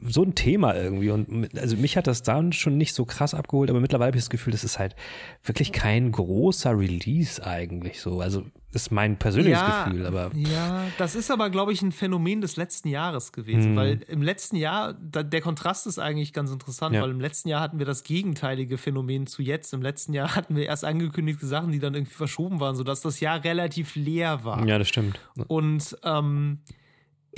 so 0.03 0.23
ein 0.23 0.35
Thema 0.35 0.75
irgendwie. 0.75 1.11
Und 1.11 1.59
also 1.59 1.77
mich 1.77 1.97
hat 1.97 2.07
das 2.07 2.23
dann 2.23 2.53
schon 2.53 2.77
nicht 2.77 2.95
so 2.95 3.05
krass 3.05 3.35
abgeholt, 3.35 3.71
aber 3.71 3.81
mittlerweile 3.81 4.09
habe 4.09 4.19
ich 4.19 4.25
das 4.25 4.31
Gefühl, 4.31 4.53
das 4.53 4.65
ist 4.65 4.79
halt 4.79 4.95
wirklich 5.43 5.73
kein 5.73 6.13
großer 6.13 6.79
Release 6.79 7.45
eigentlich 7.45 8.01
so. 8.01 8.21
Also 8.21 8.45
ist 8.73 8.93
mein 8.93 9.19
persönliches 9.19 9.61
ja, 9.61 9.85
Gefühl, 9.85 10.07
aber. 10.07 10.31
Ja, 10.35 10.85
das 10.99 11.15
ist 11.15 11.31
aber, 11.31 11.49
glaube 11.49 11.73
ich, 11.73 11.81
ein 11.81 11.91
Phänomen 11.91 12.43
des 12.43 12.57
letzten 12.57 12.89
Jahres 12.89 13.33
gewesen, 13.33 13.71
hm. 13.71 13.77
weil 13.77 14.01
im 14.09 14.23
letzten 14.23 14.57
Jahr, 14.57 14.93
da, 14.95 15.23
der 15.23 15.41
Kontrast 15.41 15.87
ist 15.87 15.99
eigentlich 15.99 16.35
ganz 16.35 16.51
interessant, 16.51 16.95
ja. 16.95 17.03
weil 17.03 17.11
im 17.11 17.21
letzten 17.21 17.49
Jahr 17.49 17.63
hatten 17.63 17.79
wir 17.79 17.87
das 17.87 18.05
gegenteilige 18.05 18.77
Phänomen 18.77 19.27
zu 19.27 19.43
jetzt. 19.43 19.73
Im 19.73 19.81
letzten 19.81 20.13
Jahr 20.13 20.35
hatten 20.37 20.55
wir 20.55 20.67
erst 20.67 20.85
angekündigte 20.85 21.47
Sachen, 21.47 21.73
die 21.73 21.79
dann 21.79 21.95
irgendwie 21.95 22.15
verschoben 22.15 22.61
waren, 22.61 22.77
sodass 22.77 23.01
das 23.01 23.21
Jahr 23.21 23.43
relativ 23.43 23.97
leer 23.97 24.45
war. 24.45 24.67
Ja, 24.67 24.79
das 24.79 24.89
stimmt. 24.89 25.19
Und 25.47 25.97
ähm, 26.05 26.59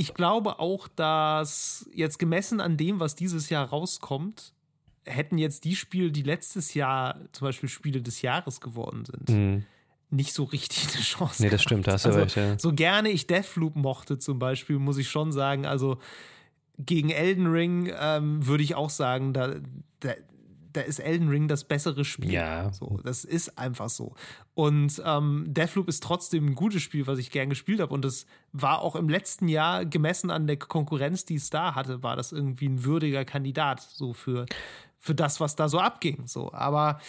ich 0.00 0.14
glaube 0.14 0.60
auch, 0.60 0.88
dass 0.88 1.86
jetzt 1.92 2.18
gemessen 2.18 2.62
an 2.62 2.78
dem, 2.78 3.00
was 3.00 3.16
dieses 3.16 3.50
Jahr 3.50 3.68
rauskommt, 3.68 4.54
hätten 5.04 5.36
jetzt 5.36 5.64
die 5.64 5.76
Spiele, 5.76 6.10
die 6.10 6.22
letztes 6.22 6.72
Jahr 6.72 7.20
zum 7.32 7.48
Beispiel 7.48 7.68
Spiele 7.68 8.00
des 8.00 8.22
Jahres 8.22 8.62
geworden 8.62 9.04
sind, 9.04 9.28
mhm. 9.28 9.64
nicht 10.08 10.32
so 10.32 10.44
richtig 10.44 10.94
eine 10.94 11.02
Chance. 11.02 11.42
Nee, 11.42 11.50
das 11.50 11.60
stimmt, 11.60 11.86
da 11.86 11.92
hast 11.92 12.06
du 12.06 12.08
also, 12.08 12.20
recht. 12.20 12.34
Ja. 12.34 12.58
So 12.58 12.72
gerne 12.72 13.10
ich 13.10 13.26
Deathloop 13.26 13.76
mochte 13.76 14.18
zum 14.18 14.38
Beispiel, 14.38 14.78
muss 14.78 14.96
ich 14.96 15.10
schon 15.10 15.32
sagen, 15.32 15.66
also 15.66 15.98
gegen 16.78 17.10
Elden 17.10 17.48
Ring 17.48 17.92
ähm, 17.94 18.46
würde 18.46 18.64
ich 18.64 18.76
auch 18.76 18.88
sagen, 18.88 19.34
da, 19.34 19.56
da, 20.00 20.14
da 20.72 20.80
ist 20.80 20.98
Elden 20.98 21.28
Ring 21.28 21.48
das 21.48 21.64
bessere 21.64 22.04
Spiel. 22.04 22.32
Ja. 22.32 22.72
So, 22.72 23.00
das 23.04 23.24
ist 23.24 23.58
einfach 23.58 23.88
so. 23.88 24.14
Und 24.54 25.02
ähm, 25.04 25.46
Deathloop 25.48 25.88
ist 25.88 26.02
trotzdem 26.02 26.46
ein 26.46 26.54
gutes 26.54 26.82
Spiel, 26.82 27.06
was 27.06 27.18
ich 27.18 27.30
gern 27.30 27.48
gespielt 27.48 27.80
habe. 27.80 27.94
Und 27.94 28.04
das 28.04 28.26
war 28.52 28.80
auch 28.80 28.96
im 28.96 29.08
letzten 29.08 29.48
Jahr, 29.48 29.84
gemessen 29.84 30.30
an 30.30 30.46
der 30.46 30.56
Konkurrenz, 30.56 31.24
die 31.24 31.36
es 31.36 31.50
da 31.50 31.74
hatte, 31.74 32.02
war 32.02 32.16
das 32.16 32.32
irgendwie 32.32 32.68
ein 32.68 32.84
würdiger 32.84 33.24
Kandidat 33.24 33.80
so 33.80 34.12
für, 34.12 34.46
für 34.98 35.14
das, 35.14 35.40
was 35.40 35.56
da 35.56 35.68
so 35.68 35.78
abging. 35.78 36.26
So, 36.26 36.52
aber 36.52 37.00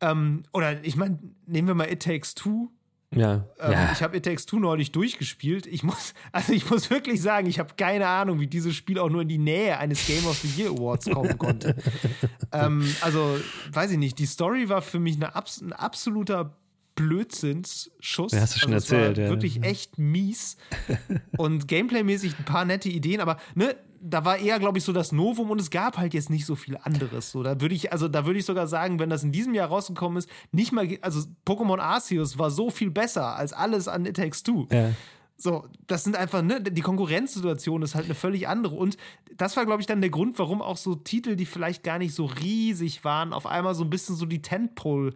ähm, 0.00 0.44
oder 0.52 0.84
ich 0.84 0.96
meine, 0.96 1.18
nehmen 1.46 1.68
wir 1.68 1.74
mal 1.74 1.90
It 1.90 2.02
Takes 2.02 2.34
Two 2.34 2.70
ja. 3.14 3.46
Ähm, 3.60 3.72
ja. 3.72 3.92
Ich 3.92 4.02
habe 4.02 4.16
It 4.16 4.24
Takes 4.24 4.46
Two 4.46 4.58
neulich 4.58 4.92
durchgespielt. 4.92 5.66
Ich 5.66 5.82
muss, 5.82 6.14
also 6.32 6.52
ich 6.52 6.68
muss 6.68 6.90
wirklich 6.90 7.22
sagen, 7.22 7.46
ich 7.46 7.58
habe 7.58 7.74
keine 7.76 8.06
Ahnung, 8.06 8.40
wie 8.40 8.46
dieses 8.46 8.74
Spiel 8.74 8.98
auch 8.98 9.08
nur 9.08 9.22
in 9.22 9.28
die 9.28 9.38
Nähe 9.38 9.78
eines 9.78 10.06
Game 10.06 10.26
of 10.26 10.36
the 10.38 10.48
Year 10.60 10.70
Awards 10.70 11.08
kommen 11.10 11.38
konnte. 11.38 11.76
ähm, 12.52 12.84
also, 13.00 13.38
weiß 13.72 13.92
ich 13.92 13.98
nicht, 13.98 14.18
die 14.18 14.26
Story 14.26 14.68
war 14.68 14.82
für 14.82 14.98
mich 14.98 15.16
eine, 15.16 15.34
ein 15.34 15.72
absoluter 15.72 16.56
Blödsinnsschuss. 16.96 18.32
Ja, 18.32 18.40
hast 18.40 18.56
du 18.56 18.58
schon 18.58 18.74
also 18.74 18.96
erzählt, 18.96 19.18
ja. 19.18 19.28
Wirklich 19.28 19.62
echt 19.62 19.98
mies. 19.98 20.56
Und 21.38 21.68
gameplaymäßig 21.68 22.38
ein 22.38 22.44
paar 22.44 22.64
nette 22.64 22.88
Ideen, 22.88 23.20
aber 23.20 23.36
ne, 23.54 23.76
da 24.00 24.24
war 24.24 24.38
eher, 24.38 24.58
glaube 24.58 24.78
ich, 24.78 24.84
so 24.84 24.92
das 24.92 25.12
Novum 25.12 25.50
und 25.50 25.60
es 25.60 25.70
gab 25.70 25.98
halt 25.98 26.14
jetzt 26.14 26.30
nicht 26.30 26.46
so 26.46 26.54
viel 26.54 26.76
anderes. 26.76 27.30
So, 27.32 27.42
da 27.42 27.60
würde 27.60 27.74
ich, 27.74 27.92
also 27.92 28.08
da 28.08 28.26
würde 28.26 28.38
ich 28.38 28.44
sogar 28.44 28.66
sagen, 28.66 28.98
wenn 28.98 29.10
das 29.10 29.24
in 29.24 29.32
diesem 29.32 29.54
Jahr 29.54 29.68
rausgekommen 29.68 30.18
ist, 30.18 30.28
nicht 30.52 30.70
mal, 30.70 30.86
also 31.00 31.22
Pokémon 31.46 31.78
Arceus 31.78 32.38
war 32.38 32.50
so 32.50 32.70
viel 32.70 32.90
besser 32.90 33.36
als 33.36 33.52
alles 33.52 33.88
an 33.88 34.06
It 34.06 34.16
Takes 34.16 34.42
Two. 34.42 34.68
Ja. 34.70 34.90
So, 35.38 35.66
das 35.86 36.04
sind 36.04 36.16
einfach, 36.16 36.42
ne, 36.42 36.62
die 36.62 36.80
Konkurrenzsituation 36.80 37.82
ist 37.82 37.94
halt 37.94 38.06
eine 38.06 38.14
völlig 38.14 38.48
andere. 38.48 38.74
Und 38.74 38.96
das 39.36 39.56
war, 39.56 39.66
glaube 39.66 39.82
ich, 39.82 39.86
dann 39.86 40.00
der 40.00 40.10
Grund, 40.10 40.38
warum 40.38 40.62
auch 40.62 40.78
so 40.78 40.94
Titel, 40.94 41.36
die 41.36 41.46
vielleicht 41.46 41.82
gar 41.82 41.98
nicht 41.98 42.14
so 42.14 42.24
riesig 42.26 43.04
waren, 43.04 43.32
auf 43.32 43.46
einmal 43.46 43.74
so 43.74 43.84
ein 43.84 43.90
bisschen 43.90 44.16
so 44.16 44.24
die 44.24 44.40
Tentpole 44.40 45.14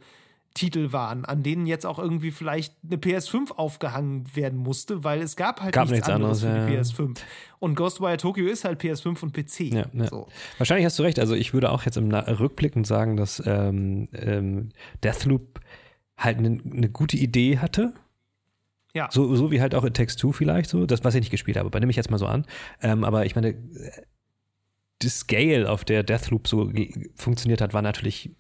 Titel 0.55 0.93
waren, 0.93 1.25
an 1.25 1.43
denen 1.43 1.67
jetzt 1.67 1.87
auch 1.87 1.99
irgendwie 1.99 2.33
vielleicht 2.33 2.75
eine 2.85 2.97
PS5 2.97 3.53
aufgehangen 3.53 4.25
werden 4.35 4.59
musste, 4.59 5.05
weil 5.05 5.23
es 5.23 5.37
gab 5.37 5.61
halt 5.61 5.73
gab 5.73 5.85
nichts, 5.85 6.07
nichts 6.07 6.09
anderes, 6.09 6.41
für 6.41 6.49
die 6.49 6.75
ja. 6.75 6.81
PS5. 6.81 7.19
Und 7.61 7.75
Ghostwire 7.77 8.17
Tokyo 8.17 8.47
ist 8.47 8.65
halt 8.65 8.83
PS5 8.83 9.23
und 9.23 9.33
PC. 9.33 9.73
Ja, 9.73 9.85
ja. 9.93 10.07
So. 10.07 10.27
Wahrscheinlich 10.59 10.87
hast 10.87 10.99
du 10.99 11.03
recht. 11.05 11.21
Also 11.21 11.35
ich 11.35 11.55
würde 11.55 11.71
auch 11.71 11.85
jetzt 11.85 11.97
im 11.97 12.13
Rückblickend 12.13 12.87
sagen, 12.87 13.17
dass 13.17 13.43
ähm, 13.47 14.09
ähm, 14.13 14.71
Deathloop 15.05 15.61
halt 16.17 16.39
eine 16.39 16.51
ne 16.51 16.89
gute 16.89 17.17
Idee 17.17 17.59
hatte. 17.59 17.95
Ja. 18.93 19.09
So, 19.13 19.37
so 19.37 19.53
wie 19.53 19.61
halt 19.61 19.77
auch 19.77 19.85
in 19.85 19.95
Text 19.95 20.19
2 20.19 20.33
vielleicht 20.33 20.69
so, 20.69 20.85
das, 20.85 21.05
was 21.05 21.15
ich 21.15 21.21
nicht 21.21 21.31
gespielt 21.31 21.57
habe, 21.57 21.69
aber 21.69 21.79
nehme 21.79 21.91
ich 21.91 21.97
jetzt 21.97 22.11
mal 22.11 22.19
so 22.19 22.27
an. 22.27 22.45
Ähm, 22.83 23.05
aber 23.05 23.25
ich 23.25 23.37
meine, 23.37 23.55
die 25.01 25.09
Scale, 25.09 25.71
auf 25.71 25.85
der 25.85 26.03
Deathloop 26.03 26.49
so 26.49 26.73
funktioniert 27.15 27.61
hat, 27.61 27.73
war 27.73 27.83
natürlich 27.83 28.31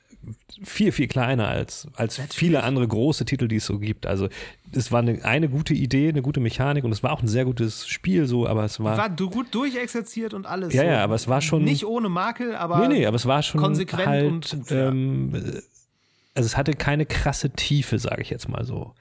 viel, 0.62 0.92
viel 0.92 1.08
kleiner 1.08 1.48
als, 1.48 1.88
als 1.94 2.20
viele 2.32 2.62
andere 2.62 2.86
große 2.86 3.24
Titel, 3.24 3.48
die 3.48 3.56
es 3.56 3.66
so 3.66 3.78
gibt. 3.78 4.06
Also 4.06 4.28
es 4.72 4.92
war 4.92 5.00
eine, 5.00 5.24
eine 5.24 5.48
gute 5.48 5.74
Idee, 5.74 6.08
eine 6.08 6.22
gute 6.22 6.40
Mechanik 6.40 6.84
und 6.84 6.92
es 6.92 7.02
war 7.02 7.12
auch 7.12 7.22
ein 7.22 7.28
sehr 7.28 7.44
gutes 7.44 7.86
Spiel 7.86 8.26
so, 8.26 8.46
aber 8.46 8.64
es 8.64 8.80
war. 8.80 8.96
War 8.96 9.10
gut 9.10 9.54
durchexerziert 9.54 10.34
und 10.34 10.46
alles. 10.46 10.74
Ja, 10.74 10.82
so. 10.82 10.88
ja, 10.88 11.04
aber 11.04 11.14
es 11.14 11.28
war 11.28 11.40
schon. 11.40 11.64
Nicht 11.64 11.84
ohne 11.84 12.08
Makel, 12.08 12.54
aber. 12.54 12.86
Nee, 12.86 12.98
nee, 12.98 13.06
aber 13.06 13.16
es 13.16 13.26
war 13.26 13.42
schon. 13.42 13.60
Konsequent 13.60 14.06
halt, 14.06 14.30
und 14.30 14.50
gut, 14.50 14.70
ähm, 14.70 15.32
Also 16.34 16.46
es 16.46 16.56
hatte 16.56 16.72
keine 16.72 17.06
krasse 17.06 17.50
Tiefe, 17.50 17.98
sage 17.98 18.22
ich 18.22 18.30
jetzt 18.30 18.48
mal 18.48 18.64
so. 18.64 18.94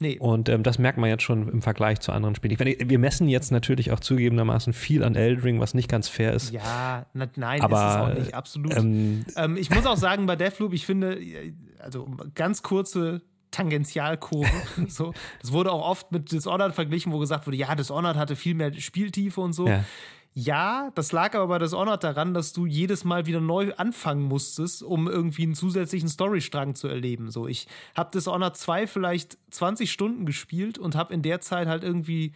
Nee. 0.00 0.18
Und 0.18 0.48
ähm, 0.48 0.62
das 0.62 0.78
merkt 0.78 0.98
man 0.98 1.08
jetzt 1.08 1.22
schon 1.22 1.48
im 1.48 1.62
Vergleich 1.62 2.00
zu 2.00 2.12
anderen 2.12 2.34
Spielen. 2.34 2.56
Meine, 2.58 2.76
wir 2.78 2.98
messen 2.98 3.28
jetzt 3.28 3.52
natürlich 3.52 3.92
auch 3.92 4.00
zugegebenermaßen 4.00 4.72
viel 4.72 5.04
an 5.04 5.14
Eldring, 5.14 5.60
was 5.60 5.74
nicht 5.74 5.88
ganz 5.88 6.08
fair 6.08 6.32
ist. 6.32 6.52
Ja, 6.52 7.06
na, 7.14 7.28
nein, 7.36 7.60
aber, 7.60 7.76
ist 7.76 7.84
es 7.84 7.96
auch 7.96 8.24
nicht, 8.24 8.34
absolut. 8.34 8.76
Ähm, 8.76 9.24
ähm, 9.36 9.56
ich 9.56 9.70
muss 9.70 9.86
auch 9.86 9.96
sagen, 9.96 10.26
bei 10.26 10.36
Deathloop, 10.36 10.72
ich 10.72 10.84
finde, 10.84 11.18
also 11.78 12.08
ganz 12.34 12.62
kurze 12.62 13.22
Tangentialkurve. 13.52 14.50
so. 14.88 15.14
Das 15.40 15.52
wurde 15.52 15.70
auch 15.70 15.88
oft 15.88 16.10
mit 16.10 16.32
Dishonored 16.32 16.74
verglichen, 16.74 17.12
wo 17.12 17.18
gesagt 17.18 17.46
wurde, 17.46 17.56
ja, 17.56 17.74
Dishonored 17.74 18.16
hatte 18.16 18.34
viel 18.34 18.54
mehr 18.54 18.72
Spieltiefe 18.74 19.40
und 19.40 19.52
so. 19.52 19.68
Ja. 19.68 19.84
Ja, 20.36 20.90
das 20.96 21.12
lag 21.12 21.34
aber 21.36 21.46
bei 21.46 21.58
Dishonored 21.60 22.02
daran, 22.02 22.34
dass 22.34 22.52
du 22.52 22.66
jedes 22.66 23.04
Mal 23.04 23.26
wieder 23.26 23.40
neu 23.40 23.72
anfangen 23.76 24.24
musstest, 24.24 24.82
um 24.82 25.06
irgendwie 25.06 25.44
einen 25.44 25.54
zusätzlichen 25.54 26.08
Storystrang 26.08 26.74
zu 26.74 26.88
erleben. 26.88 27.30
So, 27.30 27.46
ich 27.46 27.68
habe 27.96 28.10
Dishonored 28.12 28.56
2 28.56 28.88
vielleicht 28.88 29.38
20 29.52 29.92
Stunden 29.92 30.26
gespielt 30.26 30.76
und 30.76 30.96
habe 30.96 31.14
in 31.14 31.22
der 31.22 31.40
Zeit 31.40 31.68
halt 31.68 31.84
irgendwie 31.84 32.32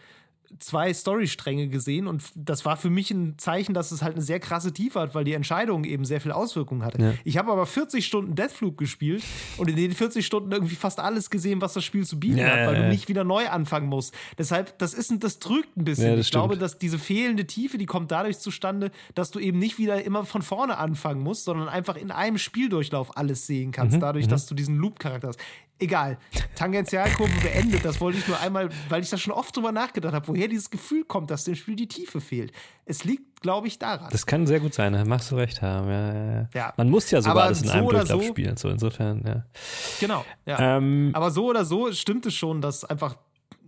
zwei 0.59 0.93
Storystränge 0.93 1.67
gesehen 1.67 2.07
und 2.07 2.23
das 2.35 2.65
war 2.65 2.77
für 2.77 2.89
mich 2.89 3.11
ein 3.11 3.37
Zeichen, 3.37 3.73
dass 3.73 3.91
es 3.91 4.01
halt 4.01 4.15
eine 4.15 4.23
sehr 4.23 4.39
krasse 4.39 4.73
Tiefe 4.73 4.99
hat, 4.99 5.15
weil 5.15 5.23
die 5.23 5.33
Entscheidung 5.33 5.83
eben 5.83 6.05
sehr 6.05 6.21
viel 6.21 6.31
Auswirkungen 6.31 6.83
hatte. 6.83 7.01
Ja. 7.01 7.13
Ich 7.23 7.37
habe 7.37 7.51
aber 7.51 7.65
40 7.65 8.05
Stunden 8.05 8.35
Deathloop 8.35 8.77
gespielt 8.77 9.23
und 9.57 9.69
in 9.69 9.75
den 9.75 9.91
40 9.91 10.25
Stunden 10.25 10.51
irgendwie 10.51 10.75
fast 10.75 10.99
alles 10.99 11.29
gesehen, 11.29 11.61
was 11.61 11.73
das 11.73 11.83
Spiel 11.83 12.05
zu 12.05 12.19
bieten 12.19 12.37
ja, 12.37 12.47
hat, 12.47 12.67
weil 12.67 12.75
ja, 12.75 12.81
du 12.83 12.89
nicht 12.89 13.07
wieder 13.07 13.23
neu 13.23 13.47
anfangen 13.47 13.87
musst. 13.87 14.13
Deshalb, 14.37 14.77
das 14.79 14.93
ist 14.93 15.11
das 15.19 15.39
trügt 15.39 15.75
ein 15.77 15.83
bisschen. 15.83 16.19
ich 16.19 16.27
stimmt. 16.27 16.41
glaube, 16.41 16.57
dass 16.57 16.77
diese 16.77 16.99
fehlende 16.99 17.45
Tiefe, 17.45 17.77
die 17.77 17.85
kommt 17.85 18.11
dadurch 18.11 18.39
zustande, 18.39 18.91
dass 19.15 19.31
du 19.31 19.39
eben 19.39 19.59
nicht 19.59 19.77
wieder 19.77 20.03
immer 20.03 20.25
von 20.25 20.41
vorne 20.41 20.77
anfangen 20.77 21.21
musst, 21.21 21.45
sondern 21.45 21.69
einfach 21.69 21.95
in 21.95 22.11
einem 22.11 22.37
Spieldurchlauf 22.37 23.17
alles 23.17 23.47
sehen 23.47 23.71
kannst, 23.71 23.97
mhm, 23.97 24.01
dadurch, 24.01 24.25
mhm. 24.25 24.29
dass 24.29 24.45
du 24.45 24.55
diesen 24.55 24.77
Loop-Charakter 24.77 25.29
hast. 25.29 25.39
Egal. 25.79 26.17
Tangentialkurve 26.55 27.39
beendet. 27.41 27.85
Das 27.85 28.01
wollte 28.01 28.17
ich 28.17 28.27
nur 28.27 28.37
einmal, 28.39 28.69
weil 28.89 29.01
ich 29.01 29.09
da 29.09 29.17
schon 29.17 29.31
oft 29.31 29.55
drüber 29.55 29.71
nachgedacht 29.71 30.13
habe, 30.13 30.27
woher 30.27 30.49
dieses 30.49 30.69
Gefühl 30.69 31.05
kommt, 31.05 31.31
dass 31.31 31.45
dem 31.45 31.55
Spiel 31.55 31.77
die 31.77 31.87
Tiefe 31.87 32.19
fehlt. 32.19 32.51
Es 32.85 33.05
liegt, 33.05 33.41
glaube 33.41 33.67
ich, 33.67 33.79
daran. 33.79 34.09
Das 34.11 34.25
kann 34.25 34.45
sehr 34.45 34.59
gut 34.59 34.73
sein, 34.73 34.91
da 34.91 35.05
machst 35.05 35.31
du 35.31 35.35
recht 35.35 35.61
haben. 35.61 35.89
Ja, 35.89 36.13
ja. 36.13 36.49
ja. 36.53 36.73
Man 36.75 36.89
muss 36.89 37.09
ja 37.11 37.21
sogar 37.21 37.45
alles 37.45 37.61
in 37.61 37.67
so 37.69 37.73
einem 37.73 37.87
Durchlauf 37.87 38.23
so, 38.23 38.27
spielen, 38.27 38.57
so 38.57 38.69
insofern, 38.69 39.23
ja. 39.25 39.45
Genau, 40.01 40.25
ja. 40.45 40.77
Ähm, 40.77 41.11
Aber 41.13 41.31
so 41.31 41.47
oder 41.49 41.63
so 41.63 41.93
stimmt 41.93 42.25
es 42.25 42.33
schon, 42.33 42.61
dass 42.61 42.83
einfach 42.83 43.15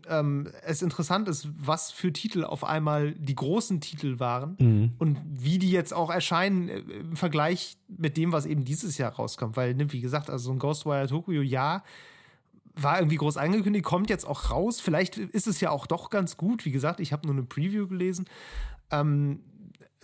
ähm, 0.07 0.47
es 0.63 0.81
interessant 0.81 1.27
ist, 1.27 1.47
was 1.57 1.91
für 1.91 2.11
Titel 2.11 2.43
auf 2.43 2.63
einmal 2.63 3.13
die 3.13 3.35
großen 3.35 3.81
Titel 3.81 4.19
waren 4.19 4.55
mhm. 4.59 4.91
und 4.97 5.17
wie 5.25 5.59
die 5.59 5.71
jetzt 5.71 5.93
auch 5.93 6.09
erscheinen 6.09 6.69
äh, 6.69 6.79
im 6.79 7.15
Vergleich 7.15 7.77
mit 7.87 8.17
dem, 8.17 8.31
was 8.31 8.45
eben 8.45 8.63
dieses 8.63 8.97
Jahr 8.97 9.13
rauskommt. 9.13 9.57
Weil, 9.57 9.75
ne, 9.75 9.91
wie 9.91 10.01
gesagt, 10.01 10.29
also 10.29 10.45
so 10.45 10.51
ein 10.51 10.59
Ghostwire 10.59 11.07
Tokyo, 11.07 11.41
ja, 11.41 11.83
war 12.75 12.99
irgendwie 12.99 13.17
groß 13.17 13.37
angekündigt, 13.37 13.85
kommt 13.85 14.09
jetzt 14.09 14.25
auch 14.25 14.49
raus. 14.49 14.79
Vielleicht 14.79 15.17
ist 15.17 15.47
es 15.47 15.59
ja 15.59 15.71
auch 15.71 15.87
doch 15.87 16.09
ganz 16.09 16.37
gut. 16.37 16.65
Wie 16.65 16.71
gesagt, 16.71 16.99
ich 16.99 17.11
habe 17.11 17.27
nur 17.27 17.35
eine 17.35 17.43
Preview 17.43 17.87
gelesen. 17.87 18.25
Ähm, 18.91 19.41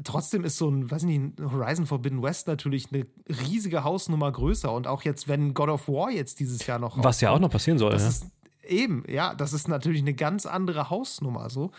trotzdem 0.04 0.44
ist 0.44 0.58
so 0.58 0.70
ein, 0.70 0.90
weiß 0.90 1.04
nicht, 1.04 1.40
Horizon 1.40 1.86
Forbidden 1.86 2.22
West 2.22 2.48
natürlich 2.48 2.92
eine 2.92 3.08
riesige 3.28 3.84
Hausnummer 3.84 4.32
größer. 4.32 4.72
Und 4.72 4.88
auch 4.88 5.04
jetzt, 5.04 5.28
wenn 5.28 5.54
God 5.54 5.70
of 5.70 5.88
War 5.88 6.12
jetzt 6.12 6.40
dieses 6.40 6.66
Jahr 6.68 6.80
noch 6.80 7.02
Was 7.04 7.22
ja 7.22 7.32
auch 7.32 7.40
noch 7.40 7.50
passieren 7.50 7.78
soll, 7.78 7.92
das 7.92 8.04
ja. 8.04 8.10
Ist, 8.10 8.26
eben, 8.70 9.04
ja, 9.08 9.34
das 9.36 9.54
ist 9.54 9.68
natürlich 9.68 10.02
eine 10.02 10.14
ganz 10.14 10.46
andere 10.46 10.90
Hausnummer 10.90 11.50
so. 11.50 11.72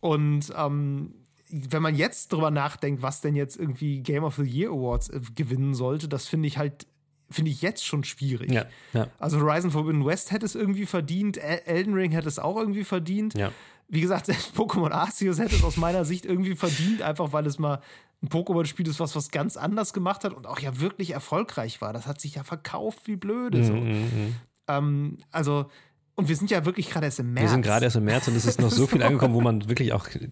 Und 0.00 0.52
ähm, 0.56 1.14
wenn 1.48 1.82
man 1.82 1.94
jetzt 1.94 2.32
drüber 2.32 2.50
nachdenkt, 2.50 3.02
was 3.02 3.20
denn 3.20 3.36
jetzt 3.36 3.56
irgendwie 3.56 4.00
Game 4.00 4.24
of 4.24 4.36
the 4.36 4.42
Year 4.42 4.70
Awards 4.70 5.08
äh, 5.10 5.20
gewinnen 5.34 5.74
sollte, 5.74 6.08
das 6.08 6.26
finde 6.26 6.48
ich 6.48 6.58
halt, 6.58 6.86
finde 7.30 7.50
ich 7.50 7.62
jetzt 7.62 7.84
schon 7.84 8.04
schwierig. 8.04 8.50
Ja, 8.50 8.64
ja. 8.92 9.08
Also 9.18 9.40
Horizon 9.40 9.70
Forbidden 9.70 10.04
West 10.04 10.32
hätte 10.32 10.46
es 10.46 10.54
irgendwie 10.54 10.86
verdient, 10.86 11.36
El- 11.36 11.62
Elden 11.66 11.94
Ring 11.94 12.10
hätte 12.10 12.28
es 12.28 12.38
auch 12.38 12.56
irgendwie 12.56 12.84
verdient. 12.84 13.34
Ja. 13.34 13.52
Wie 13.88 14.00
gesagt, 14.00 14.26
selbst 14.26 14.56
Pokémon 14.56 14.90
Arceus 14.90 15.38
hätte 15.38 15.54
es 15.54 15.62
aus 15.64 15.76
meiner 15.76 16.04
Sicht 16.04 16.24
irgendwie 16.24 16.56
verdient, 16.56 17.02
einfach 17.02 17.32
weil 17.32 17.46
es 17.46 17.58
mal 17.58 17.80
ein 18.22 18.28
Pokémon-Spiel 18.28 18.88
ist, 18.88 18.98
was 19.00 19.14
was 19.16 19.30
ganz 19.30 19.56
anders 19.56 19.92
gemacht 19.92 20.24
hat 20.24 20.32
und 20.32 20.46
auch 20.46 20.58
ja 20.60 20.80
wirklich 20.80 21.10
erfolgreich 21.10 21.80
war. 21.80 21.92
Das 21.92 22.06
hat 22.06 22.20
sich 22.20 22.36
ja 22.36 22.44
verkauft 22.44 23.06
wie 23.06 23.16
blöde. 23.16 23.64
So. 23.64 23.74
Mhm, 23.74 24.36
Ähm, 24.68 25.18
also, 25.32 25.66
und 26.14 26.28
wir 26.28 26.36
sind 26.36 26.50
ja 26.50 26.64
wirklich 26.64 26.90
gerade 26.90 27.06
erst 27.06 27.20
im 27.20 27.32
März. 27.32 27.44
Wir 27.44 27.48
sind 27.50 27.62
gerade 27.62 27.84
erst 27.86 27.96
im 27.96 28.04
März 28.04 28.28
und 28.28 28.36
es 28.36 28.44
ist 28.44 28.60
noch 28.60 28.70
so 28.70 28.86
viel 28.88 29.02
angekommen, 29.02 29.34
wo 29.34 29.40
man 29.40 29.68
wirklich 29.68 29.92
auch 29.92 30.08
äh, 30.08 30.28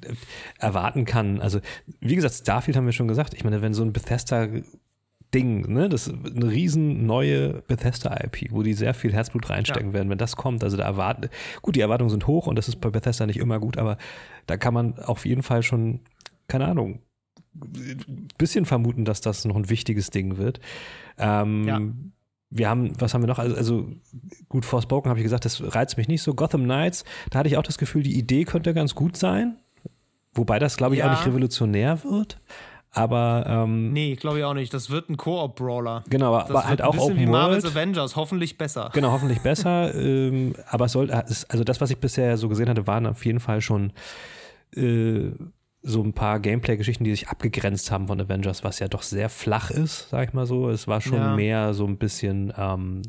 erwarten 0.59 1.05
kann. 1.05 1.41
Also, 1.41 1.61
wie 2.01 2.15
gesagt, 2.17 2.35
Starfield 2.35 2.77
haben 2.77 2.87
wir 2.87 2.93
schon 2.93 3.09
gesagt. 3.09 3.35
Ich 3.35 3.45
meine, 3.45 3.63
wenn 3.63 3.75
so 3.75 3.83
ein 3.83 3.93
Bethesda 3.93 4.49
Ding, 5.33 5.73
ne, 5.73 5.89
das 5.89 6.09
ist 6.09 6.15
eine 6.27 6.51
riesen 6.51 7.07
neue 7.07 7.63
Bethesda-IP, 7.63 8.51
wo 8.51 8.65
die 8.65 8.75
sehr 8.75 8.95
viel 8.95 9.13
Herzblut 9.13 9.49
reinstecken 9.49 9.91
Ja. 9.91 9.93
werden, 9.95 10.11
wenn 10.11 10.19
das 10.19 10.35
kommt. 10.35 10.65
Also 10.65 10.77
da 10.77 10.83
erwarten, 10.85 11.29
gut, 11.63 11.77
die 11.77 11.81
Erwartungen 11.81 12.11
sind 12.11 12.27
hoch 12.27 12.49
und 12.49 12.57
das 12.57 12.67
ist 12.67 12.81
bei 12.81 12.91
Bethesda 12.91 13.27
nicht 13.27 13.39
immer 13.39 13.61
gut, 13.61 13.79
aber 13.79 13.97
da 14.47 14.57
kann 14.57 14.75
man 14.75 14.99
auf 14.99 15.25
jeden 15.27 15.45
Fall 15.45 15.63
schon, 15.63 16.01
keine 16.49 16.67
Ahnung, 16.67 17.01
ein 17.55 18.29
bisschen 18.39 18.65
vermuten, 18.67 19.05
dass 19.05 19.21
das 19.21 19.45
noch 19.45 19.55
ein 19.55 19.71
wichtiges 19.71 20.11
Ding 20.11 20.37
wird. 20.37 20.59
Ähm, 21.17 21.65
Ja. 21.69 21.81
Wir 22.51 22.69
haben, 22.69 22.93
was 23.01 23.15
haben 23.15 23.23
wir 23.23 23.29
noch? 23.29 23.39
Also, 23.39 23.55
also 23.57 23.89
gut, 24.49 24.65
Forspoken 24.65 25.09
habe 25.09 25.21
ich 25.21 25.25
gesagt, 25.25 25.45
das 25.45 25.63
reizt 25.75 25.97
mich 25.97 26.09
nicht 26.09 26.23
so. 26.23 26.35
Gotham 26.35 26.65
Knights, 26.65 27.05
da 27.31 27.39
hatte 27.39 27.49
ich 27.49 27.57
auch 27.57 27.63
das 27.63 27.79
Gefühl, 27.79 28.03
die 28.03 28.19
Idee 28.19 28.45
könnte 28.45 28.75
ganz 28.75 28.95
gut 28.95 29.17
sein. 29.17 29.57
Wobei 30.35 30.59
das, 30.59 30.77
glaube 30.77 30.95
ich, 30.97 31.03
auch 31.03 31.07
Ja. 31.07 31.13
nicht 31.13 31.27
revolutionär 31.27 32.03
wird. 32.05 32.39
Aber 32.93 33.45
ähm, 33.49 33.93
Nee, 33.93 34.17
glaube 34.17 34.39
ich 34.39 34.45
auch 34.45 34.55
nicht. 34.55 34.75
Das 34.75 34.91
wird 34.91 35.11
ein 35.11 35.17
Koop-Brawler. 35.17 36.03
genau, 36.11 36.33
Das 36.37 36.47
aber 36.51 36.55
wird 36.59 36.67
halt 36.67 36.81
ein 36.81 36.87
auch 36.89 36.93
bisschen 36.93 37.13
Open 37.13 37.21
wie 37.21 37.27
Marvel's 37.27 37.63
World. 37.65 37.77
Avengers, 37.77 38.17
hoffentlich 38.17 38.59
besser. 38.59 38.91
Genau, 38.93 39.13
hoffentlich 39.13 39.41
besser. 39.43 39.95
ähm, 39.95 40.55
aber 40.69 40.87
es 40.87 40.93
soll, 40.93 41.09
also 41.13 41.63
das, 41.65 41.81
was 41.81 41.91
ich 41.91 41.99
bisher 41.99 42.37
so 42.37 42.49
gesehen 42.49 42.69
hatte, 42.69 42.89
waren 42.89 43.07
auf 43.07 43.25
jeden 43.25 43.39
Fall 43.39 43.61
schon 43.61 43.93
äh, 44.75 45.31
so 45.83 46.03
ein 46.03 46.13
paar 46.13 46.41
Gameplay-Geschichten, 46.41 47.05
die 47.05 47.11
sich 47.11 47.29
abgegrenzt 47.29 47.91
haben 47.91 48.07
von 48.09 48.21
Avengers, 48.21 48.65
was 48.65 48.79
ja 48.81 48.89
doch 48.89 49.03
sehr 49.03 49.29
flach 49.31 49.71
ist, 49.71 50.09
sag 50.11 50.29
ich 50.29 50.35
mal 50.35 50.47
so. 50.47 50.69
Es 50.69 50.87
war 50.89 51.01
schon 51.01 51.15
Ja. 51.19 51.35
mehr 51.37 51.73
so 51.75 51.87
ein 51.87 51.97
bisschen, 51.97 52.53
ähm, 52.57 53.03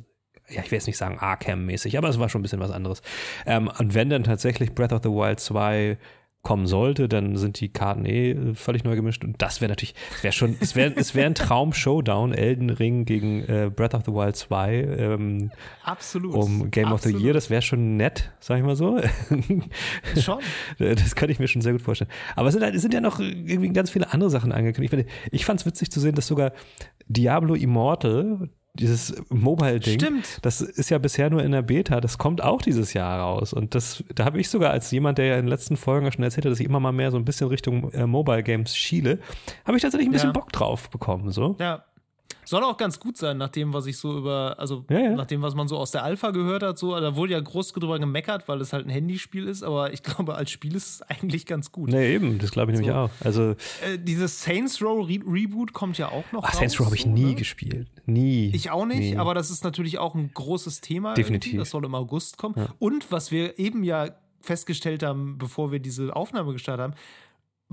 ja, 0.49 0.61
ich 0.63 0.71
will 0.71 0.77
jetzt 0.77 0.87
nicht 0.87 0.97
sagen 0.97 1.19
Arkham-mäßig, 1.19 1.97
aber 1.97 2.09
es 2.09 2.19
war 2.19 2.29
schon 2.29 2.39
ein 2.39 2.43
bisschen 2.43 2.59
was 2.61 2.71
anderes. 2.71 3.01
Ähm, 3.45 3.69
und 3.79 3.93
wenn 3.93 4.09
dann 4.09 4.23
tatsächlich 4.23 4.73
Breath 4.73 4.93
of 4.93 5.01
the 5.03 5.09
Wild 5.09 5.39
2 5.39 5.97
kommen 6.43 6.65
sollte, 6.65 7.07
dann 7.07 7.35
sind 7.37 7.59
die 7.59 7.69
Karten 7.69 8.05
eh 8.05 8.31
äh, 8.31 8.53
völlig 8.55 8.83
neu 8.83 8.95
gemischt 8.95 9.23
und 9.23 9.41
das 9.41 9.61
wäre 9.61 9.69
natürlich, 9.69 9.93
es 10.15 10.23
wäre 10.23 10.33
schon, 10.33 10.57
es 10.59 10.75
wäre 10.75 10.93
es 10.95 11.13
wär 11.13 11.25
ein 11.25 11.35
Traum-Showdown, 11.35 12.33
Elden 12.33 12.69
Ring 12.71 13.05
gegen 13.05 13.43
äh, 13.43 13.71
Breath 13.73 13.93
of 13.93 14.03
the 14.05 14.11
Wild 14.11 14.35
2 14.35 14.73
ähm, 14.75 15.51
Absolut. 15.83 16.33
um 16.33 16.71
Game 16.71 16.91
of 16.91 17.01
the 17.01 17.09
Absolut. 17.09 17.21
Year, 17.21 17.33
das 17.33 17.49
wäre 17.49 17.61
schon 17.61 17.97
nett, 17.97 18.31
sag 18.39 18.57
ich 18.57 18.63
mal 18.63 18.75
so. 18.75 18.99
Schon. 20.19 20.39
Das 20.77 21.15
könnte 21.15 21.31
ich 21.31 21.39
mir 21.39 21.47
schon 21.47 21.61
sehr 21.61 21.73
gut 21.73 21.81
vorstellen. 21.81 22.09
Aber 22.35 22.47
es 22.47 22.53
sind, 22.53 22.63
halt, 22.63 22.75
es 22.75 22.81
sind 22.81 22.93
ja 22.93 23.01
noch 23.01 23.19
irgendwie 23.19 23.69
ganz 23.69 23.89
viele 23.89 24.11
andere 24.11 24.29
Sachen 24.29 24.51
angekündigt. 24.51 24.93
Ich, 24.93 24.99
finde, 24.99 25.13
ich 25.31 25.45
fand 25.45 25.59
es 25.59 25.65
witzig 25.65 25.91
zu 25.91 25.99
sehen, 25.99 26.15
dass 26.15 26.27
sogar 26.27 26.53
Diablo 27.07 27.55
Immortal, 27.55 28.49
dieses 28.73 29.21
Mobile-Ding, 29.29 29.99
Stimmt. 29.99 30.39
das 30.43 30.61
ist 30.61 30.89
ja 30.89 30.97
bisher 30.97 31.29
nur 31.29 31.43
in 31.43 31.51
der 31.51 31.61
Beta, 31.61 31.99
das 31.99 32.17
kommt 32.17 32.41
auch 32.41 32.61
dieses 32.61 32.93
Jahr 32.93 33.19
raus. 33.19 33.51
Und 33.53 33.75
das, 33.75 34.03
da 34.15 34.23
habe 34.25 34.39
ich 34.39 34.49
sogar 34.49 34.71
als 34.71 34.89
jemand, 34.91 35.17
der 35.17 35.25
ja 35.25 35.35
in 35.35 35.41
den 35.45 35.49
letzten 35.49 35.75
Folgen 35.77 36.09
schon 36.11 36.23
erzählt 36.23 36.45
hat, 36.45 36.51
dass 36.51 36.59
ich 36.59 36.65
immer 36.65 36.79
mal 36.79 36.91
mehr 36.93 37.11
so 37.11 37.17
ein 37.17 37.25
bisschen 37.25 37.47
Richtung 37.49 37.91
äh, 37.91 38.05
Mobile 38.07 38.43
Games 38.43 38.75
schiele, 38.75 39.19
habe 39.65 39.75
ich 39.77 39.81
tatsächlich 39.83 40.07
ein 40.07 40.13
bisschen 40.13 40.29
Ja. 40.29 40.33
Bock 40.33 40.51
drauf 40.53 40.89
bekommen. 40.89 41.31
So. 41.31 41.55
Ja. 41.59 41.83
Soll 42.45 42.63
auch 42.63 42.77
ganz 42.77 42.99
gut 42.99 43.17
sein, 43.17 43.37
nach 43.37 43.49
dem, 43.49 43.73
was 43.73 43.85
ich 43.85 43.97
so 43.97 44.17
über, 44.17 44.55
also 44.57 44.85
Ja, 44.89 44.99
ja. 44.99 45.15
nach 45.15 45.25
dem, 45.25 45.41
was 45.41 45.55
man 45.55 45.67
so 45.67 45.77
aus 45.77 45.91
der 45.91 46.03
Alpha 46.03 46.31
gehört 46.31 46.63
hat, 46.63 46.77
so, 46.77 46.99
da 46.99 47.15
wurde 47.15 47.33
ja 47.33 47.39
groß 47.39 47.73
drüber 47.73 47.99
gemeckert, 47.99 48.47
weil 48.47 48.59
es 48.61 48.73
halt 48.73 48.85
ein 48.85 48.89
Handyspiel 48.89 49.47
ist, 49.47 49.63
aber 49.63 49.93
ich 49.93 50.03
glaube, 50.03 50.35
als 50.35 50.51
Spiel 50.51 50.75
ist 50.75 50.87
es 50.89 51.01
eigentlich 51.03 51.45
ganz 51.45 51.71
gut. 51.71 51.89
Nee, 51.89 52.13
eben, 52.15 52.39
das 52.39 52.51
glaube 52.51 52.71
ich 52.71 52.77
nämlich 52.79 52.93
So. 52.93 52.99
auch. 53.01 53.09
Also, 53.21 53.51
Äh, 53.85 53.97
dieses 53.99 54.43
Saints 54.43 54.81
Row 54.81 55.07
Re 55.07 55.19
Reboot 55.25 55.73
kommt 55.73 55.97
ja 55.97 56.09
auch 56.09 56.23
noch 56.31 56.43
ach, 56.43 56.49
raus. 56.53 56.57
Saints 56.59 56.79
Row 56.79 56.85
habe 56.85 56.95
ich 56.95 57.03
so, 57.03 57.09
nie 57.09 57.25
ne? 57.25 57.35
gespielt. 57.35 57.87
Nie. 58.05 58.51
Ich 58.53 58.71
auch 58.71 58.85
nicht, 58.85 58.99
Nie. 58.99 59.17
aber 59.17 59.33
das 59.33 59.49
ist 59.51 59.63
natürlich 59.63 59.97
auch 59.99 60.15
ein 60.15 60.31
großes 60.33 60.81
Thema. 60.81 61.13
Definitiv. 61.13 61.53
irgendwie. 61.53 61.59
Das 61.59 61.69
soll 61.69 61.85
im 61.85 61.95
August 61.95 62.37
kommen. 62.37 62.55
Und 62.79 63.11
was 63.11 63.31
wir 63.31 63.57
eben 63.59 63.83
ja 63.83 64.09
festgestellt 64.41 65.03
haben, 65.03 65.37
bevor 65.37 65.71
wir 65.71 65.79
diese 65.79 66.15
Aufnahme 66.15 66.51
gestartet 66.53 66.83
haben, 66.83 66.93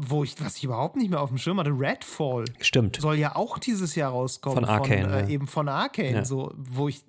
wo 0.00 0.22
ich, 0.22 0.36
was 0.40 0.56
ich 0.58 0.64
überhaupt 0.64 0.94
nicht 0.94 1.10
mehr 1.10 1.20
auf 1.20 1.28
dem 1.28 1.38
Schirm 1.38 1.58
hatte, 1.58 1.70
Redfall 1.70 2.44
Stimmt. 2.60 3.00
soll 3.00 3.16
ja 3.16 3.34
auch 3.34 3.58
dieses 3.58 3.96
Jahr 3.96 4.12
rauskommen. 4.12 4.60
Von 4.60 4.64
Arcane, 4.64 5.02
Von, 5.02 5.12
äh, 5.12 5.20
ja. 5.22 5.28
Eben 5.28 5.46
von 5.48 5.68
Arcane, 5.68 6.12
Ja. 6.18 6.24
so, 6.24 6.54
wo 6.56 6.88
ich, 6.88 7.04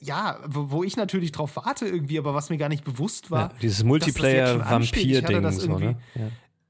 ja, 0.00 0.40
wo, 0.48 0.72
wo 0.72 0.82
ich 0.82 0.96
natürlich 0.96 1.30
drauf 1.30 1.54
warte 1.54 1.86
irgendwie, 1.86 2.18
aber 2.18 2.34
was 2.34 2.50
mir 2.50 2.56
gar 2.58 2.68
nicht 2.68 2.82
bewusst 2.82 3.30
war. 3.30 3.52
Ja, 3.52 3.58
dieses 3.62 3.84
Multiplayer-Vampir-Ding. 3.84 5.50
So, 5.52 5.78
ne? 5.78 5.96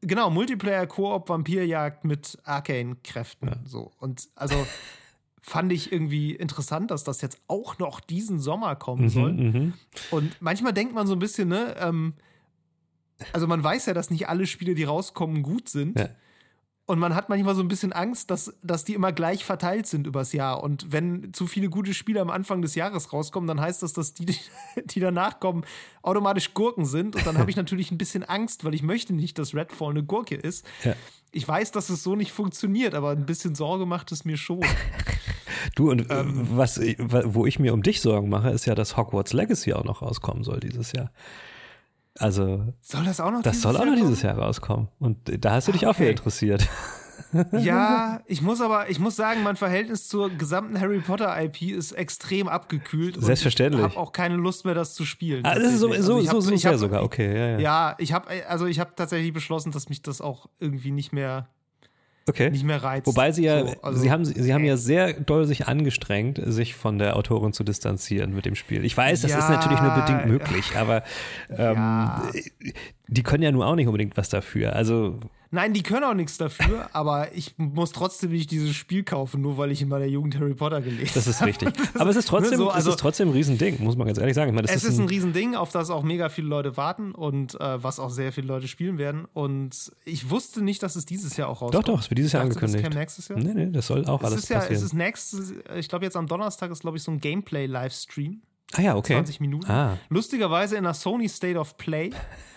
Genau, 0.02 0.28
Multiplayer-Koop-Vampirjagd 0.28 2.04
mit 2.04 2.36
Arcane-Kräften. 2.44 3.60
So. 3.64 3.92
Und 3.98 4.28
also 4.34 4.54
fand 5.40 5.72
ich 5.72 5.90
irgendwie 5.90 6.34
interessant, 6.34 6.90
dass 6.90 7.02
das 7.02 7.22
jetzt 7.22 7.40
auch 7.48 7.78
noch 7.78 8.00
diesen 8.00 8.40
Sommer 8.40 8.76
kommen 8.76 9.08
soll. 9.08 9.32
Mhm. 9.32 9.72
Und 10.10 10.36
manchmal 10.40 10.74
denkt 10.74 10.94
man 10.94 11.06
so 11.06 11.14
ein 11.14 11.18
bisschen, 11.18 11.48
ne, 11.48 11.76
ähm, 11.80 12.12
also 13.32 13.46
man 13.46 13.62
weiß 13.62 13.86
ja, 13.86 13.94
dass 13.94 14.10
nicht 14.10 14.28
alle 14.28 14.46
Spiele, 14.46 14.74
die 14.74 14.84
rauskommen, 14.84 15.42
gut 15.42 15.68
sind. 15.68 15.98
Ja. 15.98 16.08
Und 16.84 16.98
man 16.98 17.14
hat 17.14 17.28
manchmal 17.28 17.54
so 17.54 17.62
ein 17.62 17.68
bisschen 17.68 17.92
Angst, 17.92 18.30
dass, 18.30 18.54
dass 18.62 18.84
die 18.84 18.94
immer 18.94 19.12
gleich 19.12 19.44
verteilt 19.44 19.86
sind 19.86 20.06
übers 20.06 20.32
Jahr. 20.32 20.62
Und 20.62 20.90
wenn 20.90 21.32
zu 21.32 21.46
viele 21.46 21.68
gute 21.70 21.94
Spiele 21.94 22.20
am 22.20 22.28
Anfang 22.28 22.60
des 22.60 22.74
Jahres 22.74 23.12
rauskommen, 23.12 23.46
dann 23.46 23.60
heißt 23.60 23.84
das, 23.84 23.92
dass 23.92 24.14
die, 24.14 24.26
die 24.84 25.00
danach 25.00 25.38
kommen, 25.38 25.64
automatisch 26.02 26.54
Gurken 26.54 26.84
sind. 26.84 27.14
Und 27.14 27.24
dann 27.24 27.38
habe 27.38 27.50
ich 27.50 27.56
natürlich 27.62 27.92
ein 27.92 27.98
bisschen 27.98 28.24
Angst, 28.24 28.64
weil 28.64 28.74
ich 28.74 28.82
möchte 28.82 29.14
nicht, 29.14 29.38
dass 29.38 29.54
Redfall 29.54 29.90
eine 29.90 30.02
Gurke 30.02 30.34
ist. 30.34 30.66
Ja. 30.82 30.94
Ich 31.30 31.46
weiß, 31.46 31.70
dass 31.70 31.88
es 31.88 32.02
so 32.02 32.16
nicht 32.16 32.32
funktioniert, 32.32 32.94
aber 32.94 33.10
ein 33.10 33.26
bisschen 33.26 33.54
Sorge 33.54 33.86
macht 33.86 34.12
es 34.12 34.24
mir 34.24 34.36
schon. 34.36 34.60
Du, 35.76 35.90
und 35.90 36.10
äh, 36.10 36.20
Ähm. 36.20 36.48
was, 36.50 36.80
wo 36.80 37.46
ich 37.46 37.58
mir 37.58 37.72
um 37.72 37.82
dich 37.82 38.00
Sorgen 38.00 38.28
mache, 38.28 38.50
ist 38.50 38.66
ja, 38.66 38.74
dass 38.74 38.96
Hogwarts 38.96 39.32
Legacy 39.32 39.72
auch 39.74 39.84
noch 39.84 40.02
rauskommen 40.02 40.42
soll 40.42 40.58
dieses 40.60 40.92
Jahr. 40.92 41.12
Also, 42.18 42.72
Soll 42.80 43.04
das 43.04 43.20
auch 43.20 43.30
noch 43.30 43.42
das 43.42 43.62
soll 43.62 43.76
auch 43.76 43.84
noch 43.86 43.94
dieses 43.94 44.22
Jahr 44.22 44.38
rauskommen. 44.38 44.88
Und 44.98 45.18
da 45.44 45.52
hast 45.52 45.68
du 45.68 45.72
dich 45.72 45.86
auch 45.86 45.94
wieder 45.98 46.08
okay. 46.08 46.10
interessiert. 46.10 46.68
Ja, 47.52 48.20
ich 48.26 48.42
muss 48.42 48.60
aber, 48.60 48.90
ich 48.90 48.98
muss 48.98 49.16
sagen, 49.16 49.42
mein 49.42 49.56
Verhältnis 49.56 50.06
zur 50.08 50.28
gesamten 50.30 50.78
Harry 50.78 51.00
Potter 51.00 51.34
IP 51.42 51.62
ist 51.62 51.92
extrem 51.92 52.46
abgekühlt. 52.48 53.16
Selbstverständlich. 53.22 53.80
Ich 53.84 53.90
habe 53.90 54.00
auch 54.00 54.12
keine 54.12 54.36
Lust 54.36 54.64
mehr, 54.66 54.74
das 54.74 54.94
zu 54.94 55.04
spielen. 55.06 55.44
Ah, 55.44 55.54
das 55.54 55.72
ist 55.74 55.78
so, 55.80 55.88
so, 55.88 55.94
Also 55.94 56.18
ich 56.20 56.28
so, 56.28 56.36
hab- 56.36 56.42
so 56.42 56.68
hab- 56.68 56.76
sogar, 56.76 57.02
okay, 57.02 57.34
ja, 57.34 57.46
ja. 57.52 57.58
Ja, 57.58 57.94
ich 57.98 58.12
habe, 58.12 58.28
also 58.48 58.66
ich 58.66 58.80
habe 58.80 58.92
tatsächlich 58.96 59.32
beschlossen, 59.32 59.72
dass 59.72 59.88
mich 59.88 60.02
das 60.02 60.20
auch 60.20 60.46
irgendwie 60.58 60.90
nicht 60.90 61.12
mehr, 61.12 61.48
okay. 62.28 62.50
nicht 62.50 62.64
mehr 62.64 62.82
reizt. 62.82 63.06
Wobei 63.06 63.32
sie 63.32 63.44
ja, 63.44 63.60
So, 63.66 63.74
also- 63.82 63.98
sie 64.00 64.10
haben, 64.10 64.24
sie 64.24 64.52
haben 64.54 64.64
ja 64.64 64.76
sehr 64.76 65.12
doll 65.14 65.46
sich 65.46 65.66
angestrengt, 65.68 66.40
sich 66.44 66.74
von 66.74 66.98
der 66.98 67.16
Autorin 67.16 67.52
zu 67.52 67.64
distanzieren 67.64 68.34
mit 68.34 68.44
dem 68.44 68.54
Spiel. 68.54 68.84
Ich 68.84 68.96
weiß, 68.96 69.22
das 69.22 69.30
Ja, 69.32 69.38
ist 69.38 69.48
natürlich 69.48 69.80
nur 69.80 69.90
bedingt 69.92 70.26
möglich, 70.26 70.76
aber 70.76 71.02
ähm, 71.50 71.74
Ja. 71.76 72.22
die 73.08 73.22
können 73.22 73.42
ja 73.42 73.50
nun 73.52 73.62
auch 73.62 73.74
nicht 73.76 73.86
unbedingt 73.86 74.16
was 74.16 74.28
dafür. 74.28 74.74
Also 74.74 75.18
Nein, 75.54 75.74
die 75.74 75.82
können 75.82 76.02
auch 76.04 76.14
nichts 76.14 76.38
dafür, 76.38 76.88
aber 76.94 77.34
ich 77.34 77.54
muss 77.58 77.92
trotzdem 77.92 78.30
nicht 78.32 78.50
dieses 78.50 78.74
Spiel 78.74 79.04
kaufen, 79.04 79.42
nur 79.42 79.58
weil 79.58 79.70
ich 79.70 79.82
in 79.82 79.88
meiner 79.88 80.06
Jugend 80.06 80.36
Harry 80.40 80.54
Potter 80.54 80.80
gelesen 80.80 81.08
habe. 81.10 81.14
Das 81.14 81.26
ist 81.26 81.42
richtig. 81.44 81.68
Aber 81.94 82.08
es 82.10 82.16
ist 82.16 82.26
trotzdem, 82.26 82.56
so, 82.58 82.70
also- 82.70 82.88
es 82.88 82.94
ist 82.96 83.00
trotzdem 83.00 83.28
ein 83.28 83.32
Riesending, 83.34 83.82
muss 83.84 83.94
man 83.96 84.06
ganz 84.06 84.18
ehrlich 84.18 84.34
sagen. 84.34 84.54
Meine, 84.54 84.66
das 84.66 84.76
Es 84.76 84.84
ist 84.84 84.98
ein 84.98 85.06
Riesending, 85.08 85.54
auf 85.54 85.70
das 85.70 85.90
auch 85.90 86.02
mega 86.02 86.30
viele 86.30 86.48
Leute 86.48 86.76
warten 86.78 87.12
und 87.12 87.54
äh, 87.60 87.82
was 87.82 88.00
auch 88.00 88.08
sehr 88.10 88.32
viele 88.32 88.46
Leute 88.46 88.66
spielen 88.66 88.96
werden. 88.96 89.26
Und 89.34 89.92
ich 90.06 90.30
wusste 90.30 90.62
nicht, 90.64 90.82
dass 90.82 90.96
es 90.96 91.04
dieses 91.04 91.36
Jahr 91.36 91.48
auch 91.48 91.58
Doch, 91.58 91.62
rauskommt. 91.66 91.88
doch, 91.88 92.00
es 92.00 92.08
wird 92.10 92.18
dieses 92.18 92.32
Jahr 92.32 92.44
Dachte, 92.44 92.54
Das 92.54 92.62
angekündigt. 92.62 92.90
käme 92.90 93.00
nächstes 93.00 93.28
Jahr. 93.28 93.38
Nee, 93.38 93.52
nee, 93.54 93.70
das 93.70 93.86
soll 93.86 94.06
auch 94.06 94.20
Es 94.22 94.26
alles 94.26 94.42
ist 94.44 94.48
ja, 94.48 94.56
passieren. 94.60 94.76
es 94.76 94.82
ist 94.82 94.92
nächstes, 94.94 95.52
ich 95.76 95.88
glaube 95.88 96.04
jetzt 96.06 96.16
am 96.16 96.26
Donnerstag 96.26 96.70
ist, 96.70 96.80
glaube 96.80 96.96
ich, 96.96 97.02
so 97.02 97.10
ein 97.12 97.20
Gameplay-Livestream. 97.20 98.40
ah 98.72 98.80
ja, 98.80 98.96
okay. 98.96 99.12
20 99.14 99.40
Minuten. 99.40 99.70
Ah, 99.70 99.98
Lustigerweise 100.08 100.76
in 100.76 100.84
der 100.84 100.94
Sony 100.94 101.28
State 101.28 101.58
of 101.58 101.76
Play, 101.76 102.10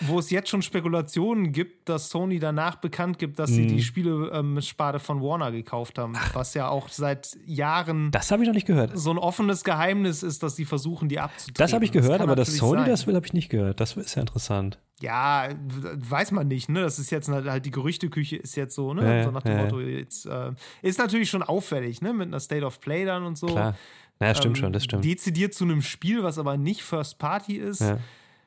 wo 0.00 0.18
es 0.18 0.30
jetzt 0.30 0.48
schon 0.48 0.60
Spekulationen 0.62 1.52
gibt, 1.52 1.88
dass 1.88 2.08
Sony 2.10 2.40
danach 2.40 2.76
bekannt 2.76 3.18
gibt, 3.18 3.38
dass 3.38 3.50
Mhm. 3.50 3.54
sie 3.54 3.66
die 3.68 3.82
Spiele-Sparte 3.82 4.98
von 4.98 5.20
Warner 5.22 5.52
gekauft 5.52 5.98
haben. 5.98 6.14
Was 6.32 6.54
ja 6.54 6.68
auch 6.68 6.88
seit 6.88 7.36
Jahren 7.46 8.10
das 8.10 8.30
habe 8.30 8.42
ich 8.42 8.48
noch 8.48 8.54
nicht 8.54 8.66
gehört. 8.66 8.98
so 8.98 9.10
ein 9.10 9.18
offenes 9.18 9.62
Geheimnis 9.64 10.22
ist, 10.22 10.42
dass 10.42 10.56
sie 10.56 10.64
versuchen, 10.64 11.08
die 11.08 11.20
abzutreten. 11.20 11.54
Das 11.58 11.72
habe 11.72 11.84
ich 11.84 11.92
gehört, 11.92 12.18
kann 12.18 12.22
aber 12.22 12.34
dass 12.36 12.56
Sony 12.56 12.80
sein. 12.80 12.90
das 12.90 13.06
will, 13.06 13.14
habe 13.14 13.26
ich 13.26 13.32
nicht 13.32 13.48
gehört. 13.50 13.80
Das 13.80 13.96
ist 13.96 14.14
ja 14.16 14.20
interessant. 14.22 14.78
Ja, 15.00 15.48
weiß 15.96 16.30
man 16.32 16.48
nicht, 16.48 16.68
ne? 16.68 16.80
Das 16.80 16.98
ist 16.98 17.10
jetzt 17.10 17.28
halt, 17.28 17.46
halt 17.46 17.66
die 17.66 17.70
Gerüchteküche 17.70 18.36
ist 18.36 18.56
jetzt 18.56 18.74
so, 18.74 18.94
ne? 18.94 19.18
Ja, 19.18 19.24
so 19.24 19.30
nach 19.30 19.42
dem 19.42 19.56
ja. 19.56 19.62
Motto, 19.64 19.80
jetzt 19.80 20.24
äh, 20.26 20.52
ist 20.82 20.98
natürlich 20.98 21.30
schon 21.30 21.42
auffällig, 21.42 22.00
ne? 22.00 22.12
Mit 22.12 22.28
einer 22.28 22.40
State 22.40 22.64
of 22.64 22.80
Play 22.80 23.04
dann 23.04 23.24
und 23.24 23.36
so. 23.36 23.46
Klar. 23.46 23.76
Naja, 24.20 24.34
stimmt 24.36 24.56
Ähm, 24.56 24.62
schon, 24.62 24.72
das 24.72 24.84
stimmt. 24.84 25.04
Dezidiert 25.04 25.52
zu 25.54 25.64
einem 25.64 25.82
Spiel, 25.82 26.22
was 26.22 26.38
aber 26.38 26.56
nicht 26.56 26.82
First 26.82 27.18
Party 27.18 27.56
ist. 27.56 27.80
Ja. 27.80 27.98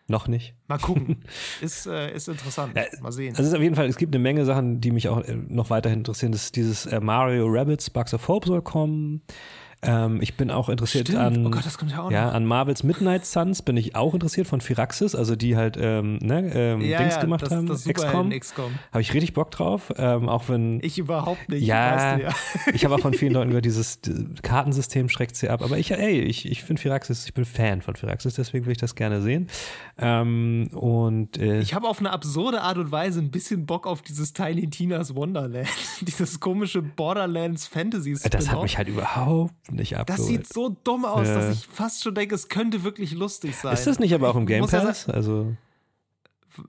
Noch 0.09 0.29
nicht. 0.29 0.55
Mal 0.67 0.77
gucken. 0.77 1.17
ist, 1.61 1.85
äh, 1.85 2.13
ist 2.15 2.29
interessant. 2.29 2.73
Mal 3.01 3.11
sehen. 3.11 3.31
Also 3.31 3.43
es 3.43 3.49
ist 3.49 3.53
auf 3.53 3.61
jeden 3.61 3.75
Fall, 3.75 3.87
es 3.87 3.97
gibt 3.97 4.15
eine 4.15 4.23
Menge 4.23 4.45
Sachen, 4.45 4.79
die 4.79 4.91
mich 4.91 5.09
auch 5.09 5.21
äh, 5.21 5.35
noch 5.35 5.69
weiterhin 5.69 5.99
interessieren. 5.99 6.31
Das 6.31 6.45
ist 6.45 6.55
dieses 6.55 6.85
äh, 6.85 7.01
Mario 7.01 7.45
Rabbits 7.47 7.89
Bugs 7.89 8.13
of 8.13 8.27
Hope 8.29 8.47
soll 8.47 8.61
kommen. 8.61 9.21
Ähm, 9.83 10.21
ich 10.21 10.35
bin 10.35 10.49
auch 10.49 10.69
interessiert 10.69 11.09
Stimmt. 11.09 11.21
an, 11.21 11.45
Oh 11.45 11.49
Gott, 11.51 11.63
ja 11.91 12.09
ja, 12.09 12.29
an 12.29 12.45
Marvels 12.45 12.83
Midnight 12.83 13.25
Suns 13.25 13.61
bin 13.61 13.77
ich 13.77 13.95
auch 13.95 14.15
interessiert 14.15 14.47
von 14.47 14.59
Firaxis, 14.59 15.13
also 15.13 15.35
die 15.35 15.55
halt 15.55 15.77
ähm, 15.79 16.17
ne, 16.17 16.51
ähm, 16.53 16.81
ja, 16.81 16.97
Dings 16.97 17.19
gemacht 17.19 17.43
das, 17.43 17.51
haben, 17.51 17.67
das 17.67 17.85
XCOM. 17.85 18.31
XCOM. 18.31 18.71
Habe 18.91 19.01
ich 19.01 19.13
richtig 19.13 19.33
Bock 19.33 19.51
drauf, 19.51 19.93
ähm, 19.97 20.29
auch 20.29 20.49
wenn 20.49 20.79
Ich 20.81 20.97
überhaupt 20.97 21.49
nicht. 21.49 21.63
ja, 21.63 22.17
ich 22.73 22.85
habe 22.85 22.95
auch 22.95 22.99
von 22.99 23.13
vielen 23.13 23.33
Leuten 23.33 23.49
gehört, 23.49 23.65
dieses 23.65 23.99
Kartensystem 24.41 25.09
schreckt 25.09 25.35
sie 25.35 25.49
ab. 25.49 25.61
Aber 25.61 25.77
ich, 25.77 25.91
ey, 25.91 26.21
ich, 26.21 26.49
ich 26.49 26.63
finde 26.63 26.81
Firaxis, 26.81 27.25
ich 27.25 27.35
bin 27.35 27.45
Fan 27.45 27.83
von 27.83 27.95
Firaxis, 27.95 28.33
deswegen 28.33 28.65
will 28.65 28.71
ich 28.71 28.79
das 28.79 28.95
gerne 28.95 29.21
sehen. 29.21 29.47
Ähm, 29.99 30.69
und 30.73 31.37
äh, 31.37 31.59
Ich 31.59 31.75
habe 31.75 31.87
auf 31.87 31.99
eine 31.99 32.11
absurde 32.11 32.61
Art 32.61 32.77
und 32.79 32.91
Weise 32.91 33.19
ein 33.19 33.29
bisschen 33.29 33.67
Bock 33.67 33.85
auf 33.85 34.01
dieses 34.01 34.33
Tiny 34.33 34.69
Tina's 34.71 35.13
Wonderland. 35.13 35.67
dieses 36.01 36.39
komische 36.39 36.81
Borderlands 36.81 37.67
Fantasy 37.67 38.15
das 38.29 38.51
hat 38.51 38.61
mich 38.63 38.77
halt 38.77 38.87
überhaupt 38.87 39.53
nicht 39.71 39.91
Das 39.93 39.99
abgeholt. 40.01 40.27
sieht 40.27 40.47
so 40.53 40.75
dumm 40.83 41.05
aus, 41.05 41.27
Ja. 41.27 41.35
dass 41.35 41.55
ich 41.55 41.67
fast 41.67 42.03
schon 42.03 42.15
denke, 42.15 42.35
es 42.35 42.47
könnte 42.49 42.83
wirklich 42.83 43.13
lustig 43.13 43.55
sein. 43.55 43.73
Ist 43.73 43.87
das 43.87 43.99
nicht 43.99 44.13
aber 44.13 44.29
auch 44.29 44.35
im 44.35 44.45
Game 44.45 44.65
Pass? 44.65 45.07
also 45.09 45.55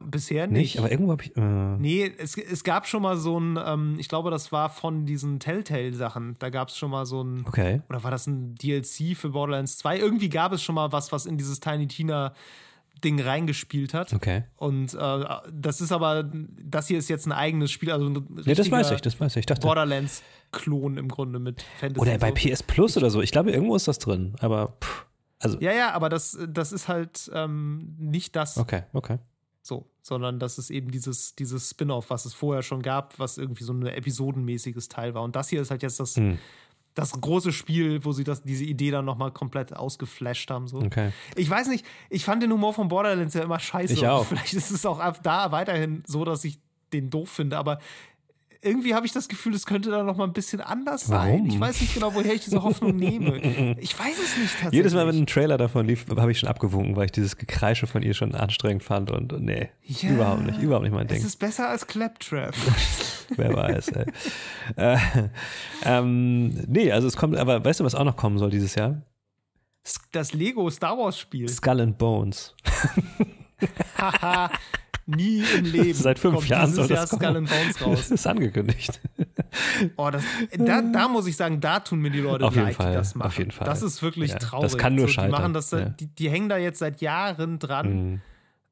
bisher 0.00 0.46
nicht, 0.46 0.58
nicht. 0.74 0.78
aber 0.78 0.90
irgendwo 0.90 1.12
habe 1.12 1.22
ich. 1.22 1.36
Äh, 1.36 1.40
Nee, 1.78 2.12
es, 2.18 2.36
es 2.36 2.62
gab 2.64 2.86
schon 2.86 3.02
mal 3.02 3.16
so 3.16 3.38
ein, 3.40 3.58
ähm, 3.64 3.96
ich 3.98 4.08
glaube, 4.08 4.30
das 4.30 4.52
war 4.52 4.68
von 4.68 5.06
diesen 5.06 5.40
Telltale-Sachen. 5.40 6.36
Da 6.38 6.50
gab 6.50 6.68
es 6.68 6.76
schon 6.76 6.90
mal 6.90 7.06
so 7.06 7.22
ein, 7.22 7.44
okay. 7.46 7.80
oder 7.88 8.02
war 8.04 8.10
das 8.10 8.26
ein 8.26 8.54
DLC 8.56 9.16
für 9.16 9.30
Borderlands 9.30 9.78
2? 9.78 9.98
Irgendwie 9.98 10.28
gab 10.28 10.52
es 10.52 10.62
schon 10.62 10.74
mal 10.74 10.92
was, 10.92 11.10
was 11.12 11.24
in 11.26 11.38
dieses 11.38 11.60
Tiny 11.60 11.86
Tina 11.86 12.34
Ding 13.04 13.20
reingespielt 13.20 13.94
hat. 13.94 14.12
Okay. 14.12 14.44
Und 14.56 14.94
äh, 14.94 15.24
das 15.52 15.80
ist 15.80 15.92
aber, 15.92 16.30
das 16.62 16.88
hier 16.88 16.98
ist 16.98 17.08
jetzt 17.08 17.26
ein 17.26 17.32
eigenes 17.32 17.70
Spiel, 17.70 17.90
also 17.92 18.06
ein 18.06 18.26
Nee, 18.44 18.54
das 18.54 18.70
weiß 18.70 18.90
ich, 18.92 19.00
das 19.00 19.20
weiß 19.20 19.36
ich. 19.36 19.40
ich 19.40 19.46
dachte, 19.46 19.66
Borderlands-Klon 19.66 20.96
im 20.96 21.08
Grunde 21.08 21.38
mit 21.38 21.62
Fantasy. 21.78 22.00
oder 22.00 22.18
bei. 22.18 22.32
PS 22.32 22.62
Plus 22.62 22.96
oder 22.96 23.10
so. 23.10 23.20
Ich 23.20 23.32
glaube, 23.32 23.50
irgendwo 23.50 23.76
ist 23.76 23.88
das 23.88 23.98
drin. 23.98 24.34
Aber 24.40 24.76
pff, 24.82 25.06
also 25.38 25.58
Ja, 25.60 25.72
ja, 25.72 25.92
aber 25.92 26.08
das, 26.08 26.38
das 26.48 26.72
ist 26.72 26.88
halt 26.88 27.30
ähm, 27.32 27.94
nicht 27.98 28.34
das 28.36 28.58
okay, 28.58 28.82
okay. 28.92 29.18
so, 29.62 29.88
sondern 30.02 30.38
das 30.38 30.58
ist 30.58 30.70
eben 30.70 30.90
dieses, 30.90 31.34
dieses 31.34 31.70
Spin-off, 31.70 32.10
was 32.10 32.24
es 32.24 32.34
vorher 32.34 32.62
schon 32.62 32.82
gab, 32.82 33.18
was 33.18 33.38
irgendwie 33.38 33.64
so 33.64 33.72
ein 33.72 33.86
episodenmäßiges 33.86 34.88
Teil 34.88 35.14
war. 35.14 35.22
Und 35.22 35.36
das 35.36 35.48
hier 35.48 35.62
ist 35.62 35.70
halt 35.70 35.82
jetzt 35.82 36.00
das, 36.00 36.16
Hm. 36.16 36.38
Das 36.98 37.12
große 37.12 37.52
Spiel, 37.52 38.04
wo 38.04 38.12
sie 38.12 38.24
das, 38.24 38.42
diese 38.42 38.64
Idee 38.64 38.90
dann 38.90 39.04
nochmal 39.04 39.30
komplett 39.30 39.74
ausgeflasht 39.74 40.50
haben. 40.50 40.66
So. 40.66 40.78
Okay. 40.78 41.12
Ich 41.36 41.48
weiß 41.48 41.68
nicht, 41.68 41.86
ich 42.10 42.24
fand 42.24 42.42
den 42.42 42.52
Humor 42.52 42.74
von 42.74 42.88
Borderlands 42.88 43.34
ja 43.34 43.42
immer 43.42 43.60
scheiße. 43.60 43.92
Ich 43.92 44.06
auch. 44.06 44.26
Vielleicht 44.28 44.54
ist 44.54 44.70
es 44.70 44.84
auch 44.84 45.00
da 45.22 45.52
weiterhin 45.52 46.02
so, 46.06 46.24
dass 46.24 46.42
ich 46.44 46.58
den 46.92 47.08
doof 47.08 47.30
finde, 47.30 47.56
aber 47.56 47.78
irgendwie 48.60 48.94
habe 48.94 49.06
ich 49.06 49.12
das 49.12 49.28
Gefühl, 49.28 49.54
es 49.54 49.66
könnte 49.66 49.90
da 49.90 50.02
noch 50.02 50.16
mal 50.16 50.24
ein 50.24 50.32
bisschen 50.32 50.60
anders 50.60 51.06
sein. 51.06 51.32
Warum? 51.34 51.46
Ich 51.48 51.60
weiß 51.60 51.80
nicht 51.80 51.94
genau, 51.94 52.14
woher 52.14 52.34
ich 52.34 52.42
diese 52.42 52.62
Hoffnung 52.62 52.96
nehme. 52.96 53.38
Ich 53.80 53.96
weiß 53.98 54.18
es 54.18 54.36
nicht 54.36 54.52
tatsächlich. 54.52 54.72
Jedes 54.72 54.94
Mal, 54.94 55.06
wenn 55.06 55.16
ein 55.18 55.26
Trailer 55.26 55.58
davon 55.58 55.86
lief, 55.86 56.06
habe 56.16 56.32
ich 56.32 56.40
schon 56.40 56.48
abgewunken, 56.48 56.96
weil 56.96 57.06
ich 57.06 57.12
dieses 57.12 57.36
Gekreische 57.36 57.86
von 57.86 58.02
ihr 58.02 58.14
schon 58.14 58.34
anstrengend 58.34 58.82
fand 58.82 59.10
und 59.10 59.40
nee, 59.40 59.68
Ja, 59.84 60.10
überhaupt 60.10 60.42
nicht, 60.46 60.60
überhaupt 60.60 60.84
nicht 60.84 60.92
mein 60.94 61.06
es 61.06 61.12
Ding. 61.12 61.24
ist 61.24 61.36
besser 61.36 61.68
als 61.68 61.86
Claptrap. 61.86 62.54
Wer 63.36 63.54
weiß, 63.54 63.88
ey. 63.88 64.06
äh, 64.76 64.98
ähm, 65.84 66.48
nee, 66.66 66.90
also 66.90 67.06
es 67.06 67.16
kommt, 67.16 67.36
aber 67.36 67.64
weißt 67.64 67.80
du, 67.80 67.84
was 67.84 67.94
auch 67.94 68.04
noch 68.04 68.16
kommen 68.16 68.38
soll 68.38 68.50
dieses 68.50 68.74
Jahr? 68.74 69.02
Das 70.12 70.32
Lego 70.32 70.68
Star 70.70 70.98
Wars 70.98 71.18
Spiel. 71.18 71.48
Skull 71.48 71.80
and 71.80 71.96
Bones. 71.98 72.54
Haha, 73.96 74.50
nie 75.08 75.42
im 75.56 75.64
Leben. 75.72 75.94
Seit 75.94 76.18
fünf 76.18 76.34
kommt 76.36 76.48
Jahren 76.48 76.72
soll 76.72 76.86
Jahr 76.88 77.00
das 77.00 77.10
kommen. 77.10 77.22
Skull 77.22 77.36
and 77.36 77.48
Bones 77.50 77.76
Das 77.78 77.86
raus. 77.86 78.10
ist 78.10 78.26
angekündigt. 78.26 79.00
Oh, 79.96 80.10
das, 80.10 80.22
da, 80.56 80.82
da 80.82 81.08
muss 81.08 81.26
ich 81.26 81.36
sagen, 81.36 81.60
da 81.60 81.80
tun 81.80 82.00
mir 82.00 82.10
die 82.10 82.20
Leute 82.20 82.44
Auf 82.44 82.54
jeden 82.54 82.66
leid, 82.66 82.76
Fall, 82.76 82.90
die 82.90 82.96
das 82.96 83.14
machen. 83.14 83.26
auf 83.28 83.38
jeden 83.38 83.50
Fall. 83.50 83.66
Das 83.66 83.82
ist 83.82 84.02
wirklich 84.02 84.30
Ja, 84.32 84.38
traurig. 84.38 84.70
das 84.72 84.78
kann 84.78 84.94
nur 84.94 85.02
so, 85.04 85.08
die 85.08 85.12
scheitern, 85.14 85.30
machen 85.30 85.54
das, 85.54 85.70
ja. 85.70 85.86
die, 85.86 86.06
die 86.06 86.30
hängen 86.30 86.48
da 86.48 86.56
jetzt 86.58 86.78
seit 86.78 87.00
Jahren 87.00 87.58
dran. 87.58 88.10
Mhm. 88.12 88.20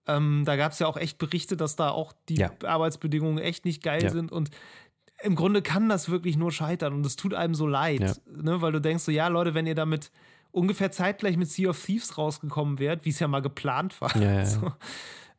Ähm, 0.08 0.42
da 0.44 0.56
gab 0.56 0.72
es 0.72 0.78
ja 0.78 0.86
auch 0.86 0.96
echt 0.96 1.18
Berichte, 1.18 1.56
dass 1.56 1.74
da 1.74 1.88
auch 1.90 2.12
die 2.28 2.36
Ja. 2.36 2.50
Arbeitsbedingungen 2.64 3.38
echt 3.38 3.64
nicht 3.64 3.82
geil 3.82 4.08
sind. 4.10 4.30
Und 4.30 4.50
im 5.22 5.34
Grunde 5.34 5.62
kann 5.62 5.88
das 5.88 6.10
wirklich 6.10 6.36
nur 6.36 6.52
scheitern. 6.52 6.92
Und 6.92 7.04
es 7.06 7.16
tut 7.16 7.34
einem 7.34 7.54
so 7.54 7.66
leid, 7.66 8.20
ne? 8.30 8.60
weil 8.60 8.70
du 8.72 8.80
denkst 8.80 9.02
so, 9.04 9.10
ja, 9.10 9.26
Leute, 9.28 9.54
wenn 9.54 9.66
ihr 9.66 9.74
damit 9.74 10.12
ungefähr 10.52 10.92
zeitgleich 10.92 11.36
mit 11.36 11.50
Sea 11.50 11.70
of 11.70 11.84
Thieves 11.84 12.16
rausgekommen 12.18 12.78
wärt, 12.78 13.04
wie 13.04 13.10
es 13.10 13.18
ja 13.18 13.26
mal 13.26 13.42
geplant 13.42 14.00
war, 14.00 14.14
Ja, 14.16 14.22
ja, 14.22 14.32
ja. 14.40 14.44
so, 14.46 14.72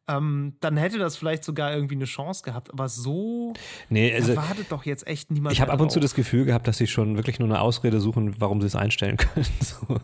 ähm, 0.08 0.53
dann 0.62 0.78
hätte 0.78 0.97
das 0.99 1.18
vielleicht 1.18 1.43
sogar 1.43 1.74
irgendwie 1.74 1.95
eine 1.95 2.05
Chance 2.05 2.43
gehabt. 2.43 2.72
Aber 2.72 2.88
so 2.89 3.53
Nee, 3.89 4.14
also 4.14 4.34
da 4.36 4.41
wartet 4.49 4.72
doch 4.72 4.86
jetzt 4.86 5.05
echt 5.08 5.32
niemand 5.32 5.53
ich 5.53 5.62
habe 5.62 5.72
ab 5.72 5.82
und 5.82 5.91
zu 5.91 5.99
das 5.99 6.16
Gefühl 6.16 6.45
gehabt, 6.45 6.68
dass 6.68 6.78
sie 6.78 6.88
schon 6.88 7.18
wirklich 7.18 7.39
nur 7.39 7.47
eine 7.49 7.60
Ausrede 7.62 7.99
suchen, 7.99 8.36
warum 8.39 8.62
sie 8.62 8.68
es 8.68 8.76
einstellen 8.76 9.18
können. 9.18 9.45
So. 9.62 9.97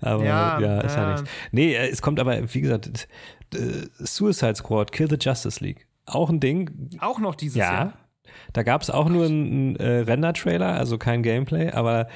Aber 0.00 0.24
ja, 0.24 0.60
Ja, 0.60 0.80
ist 0.82 0.94
ja 0.96 1.02
ja. 1.02 1.12
nichts. 1.14 1.30
Nee, 1.52 1.74
äh, 1.74 1.88
es 1.88 2.02
kommt 2.02 2.20
aber, 2.20 2.52
wie 2.54 2.60
gesagt, 2.60 3.08
äh, 3.54 3.58
Suicide 3.98 4.56
Squad, 4.56 4.92
Kill 4.92 5.08
the 5.08 5.16
Justice 5.20 5.62
League. 5.64 5.86
Auch 6.04 6.30
ein 6.30 6.40
Ding. 6.40 6.90
Auch 7.00 7.18
noch 7.18 7.34
dieses 7.34 7.56
Ja. 7.56 7.72
Jahr. 7.72 7.92
Da 8.52 8.62
gab 8.62 8.82
es 8.82 8.90
auch 8.90 9.08
nur 9.08 9.24
einen 9.26 9.76
äh, 9.76 9.98
Render-Trailer, 10.00 10.74
also 10.74 10.98
kein 10.98 11.22
Gameplay, 11.22 11.70
aber 11.70 12.08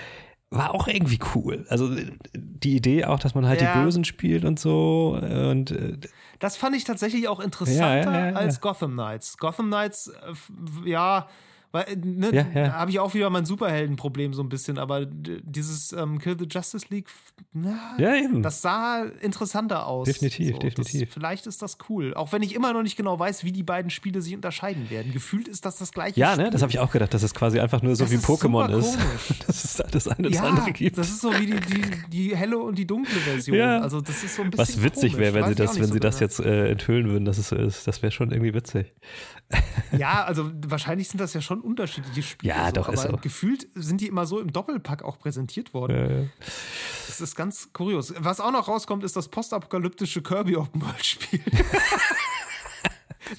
war 0.51 0.75
auch 0.75 0.89
irgendwie 0.89 1.21
cool. 1.35 1.65
Also 1.69 1.93
äh, 1.95 2.11
die 2.35 2.77
Idee 2.77 3.05
auch, 3.05 3.21
dass 3.21 3.35
man 3.35 3.47
halt 3.47 3.63
Ja. 3.63 3.73
die 3.75 3.85
Bösen 3.85 4.05
spielt 4.05 4.45
und 4.45 4.59
so. 4.59 5.17
Und 5.21 5.71
äh, 5.71 5.97
Das 6.41 6.57
fand 6.57 6.75
ich 6.75 6.85
tatsächlich 6.85 7.29
auch 7.29 7.39
interessanter 7.39 8.13
Ja, 8.13 8.19
ja, 8.19 8.31
ja, 8.31 8.37
als 8.37 8.61
Gotham 8.61 8.93
Knights. 8.93 9.37
Gotham 9.37 9.67
Knights, 9.67 10.09
äh, 10.09 10.89
ja, 10.89 11.29
weil, 11.73 11.85
äh, 11.85 11.97
ne, 11.97 12.31
Ja, 12.33 12.47
ja. 12.55 12.73
habe 12.73 12.91
ich 12.91 12.99
auch 12.99 13.15
wieder 13.15 13.31
mein 13.31 13.45
Superheldenproblem 13.45 14.35
so 14.35 14.43
ein 14.43 14.49
bisschen, 14.49 14.79
aber 14.79 15.07
dieses 15.07 15.93
ähm, 15.93 16.19
Kill 16.19 16.37
the 16.39 16.47
Justice 16.51 16.87
League, 16.91 17.09
na, 17.53 17.95
ja, 17.99 18.17
eben. 18.17 18.43
das 18.43 18.63
sah 18.63 19.05
interessanter 19.21 19.87
aus. 19.87 20.07
Definitiv, 20.07 20.53
so, 20.53 20.59
definitiv. 20.59 21.09
Das, 21.09 21.15
vielleicht 21.15 21.47
ist 21.47 21.63
das 21.63 21.79
cool. 21.89 22.15
Auch 22.15 22.33
wenn 22.33 22.43
ich 22.43 22.55
immer 22.55 22.73
noch 22.73 22.83
nicht 22.83 22.97
genau 22.97 23.19
weiß, 23.19 23.45
wie 23.45 23.53
die 23.53 23.63
beiden 23.63 23.91
Spiele 23.91 24.21
sich 24.21 24.35
unterscheiden 24.35 24.91
werden. 24.91 25.13
Gefühlt 25.13 25.49
ist 25.49 25.65
das 25.65 25.79
das 25.79 25.93
gleiche 25.93 26.19
ja, 26.19 26.33
Spiel. 26.33 26.45
ne, 26.45 26.51
das 26.51 26.63
habe 26.63 26.73
ich 26.73 26.79
auch 26.79 26.91
gedacht, 26.91 27.15
dass 27.15 27.23
es 27.23 27.35
quasi 27.35 27.61
einfach 27.61 27.83
nur 27.83 27.95
so 27.95 28.05
Das 28.05 28.11
wie 28.13 28.17
ist 28.17 28.25
Pokémon 28.25 28.69
ist. 28.77 28.99
Dass 29.47 29.65
es 29.65 29.83
das 29.91 30.09
eine 30.09 30.29
das 30.29 30.37
ja, 30.39 30.45
andere 30.45 30.73
gibt. 30.73 30.99
das 30.99 31.09
ist 31.09 31.21
so 31.21 31.33
wie 31.39 31.47
die, 31.47 31.61
die, 31.61 31.83
die 32.09 32.37
helle 32.37 32.59
und 32.59 32.79
die 32.79 32.87
dunkle 32.87 33.21
Version. 33.21 33.57
Ja. 33.57 33.81
Also 33.81 34.01
das 34.01 34.23
ist 34.25 34.37
so 34.37 34.43
ein 34.43 34.51
bisschen 34.51 34.77
Was 34.77 34.83
witzig 34.83 35.17
wäre, 35.17 35.35
wenn 35.35 35.43
Weiß 35.43 35.51
sie 35.51 35.55
das, 35.55 35.77
wenn 35.79 35.87
so 35.87 35.95
sie 35.95 36.01
das 36.01 36.19
genau. 36.19 36.27
jetzt 36.27 36.41
äh, 36.41 36.71
enthüllen 36.71 37.09
würden, 37.09 37.25
dass 37.25 37.39
es 37.39 37.49
so 37.49 37.57
ist. 37.57 37.87
Das 37.87 38.03
wäre 38.03 38.11
schon 38.11 38.31
irgendwie 38.33 38.55
witzig. 38.55 38.93
Ja, 39.97 40.25
also 40.25 40.51
wahrscheinlich 40.67 41.09
sind 41.09 41.21
das 41.21 41.35
ja 41.35 41.41
schon 41.41 41.60
unterschiedliche 41.61 42.23
Spiele. 42.23 42.55
Ja, 42.55 42.67
so, 42.67 42.73
doch, 42.73 42.89
aber 42.89 42.95
ist 42.95 43.03
so. 43.03 43.17
gefühlt 43.17 43.69
sind 43.75 44.01
die 44.01 44.07
immer 44.07 44.27
so 44.27 44.41
im 44.41 44.53
Doppelpack 44.53 45.03
auch 45.03 45.19
präsentiert 45.19 45.75
worden. 45.75 45.97
Äh, 45.97 46.29
Das 47.07 47.21
ist 47.21 47.35
ganz 47.35 47.73
kurios. 47.73 48.15
Was 48.19 48.41
auch 48.41 48.53
noch 48.53 48.69
rauskommt, 48.69 49.05
ist 49.05 49.17
das 49.17 49.29
postapokalyptische 49.29 50.23
Kirby 50.23 50.57
Open 50.57 50.83
World 50.83 51.05
Spiel. 51.05 51.41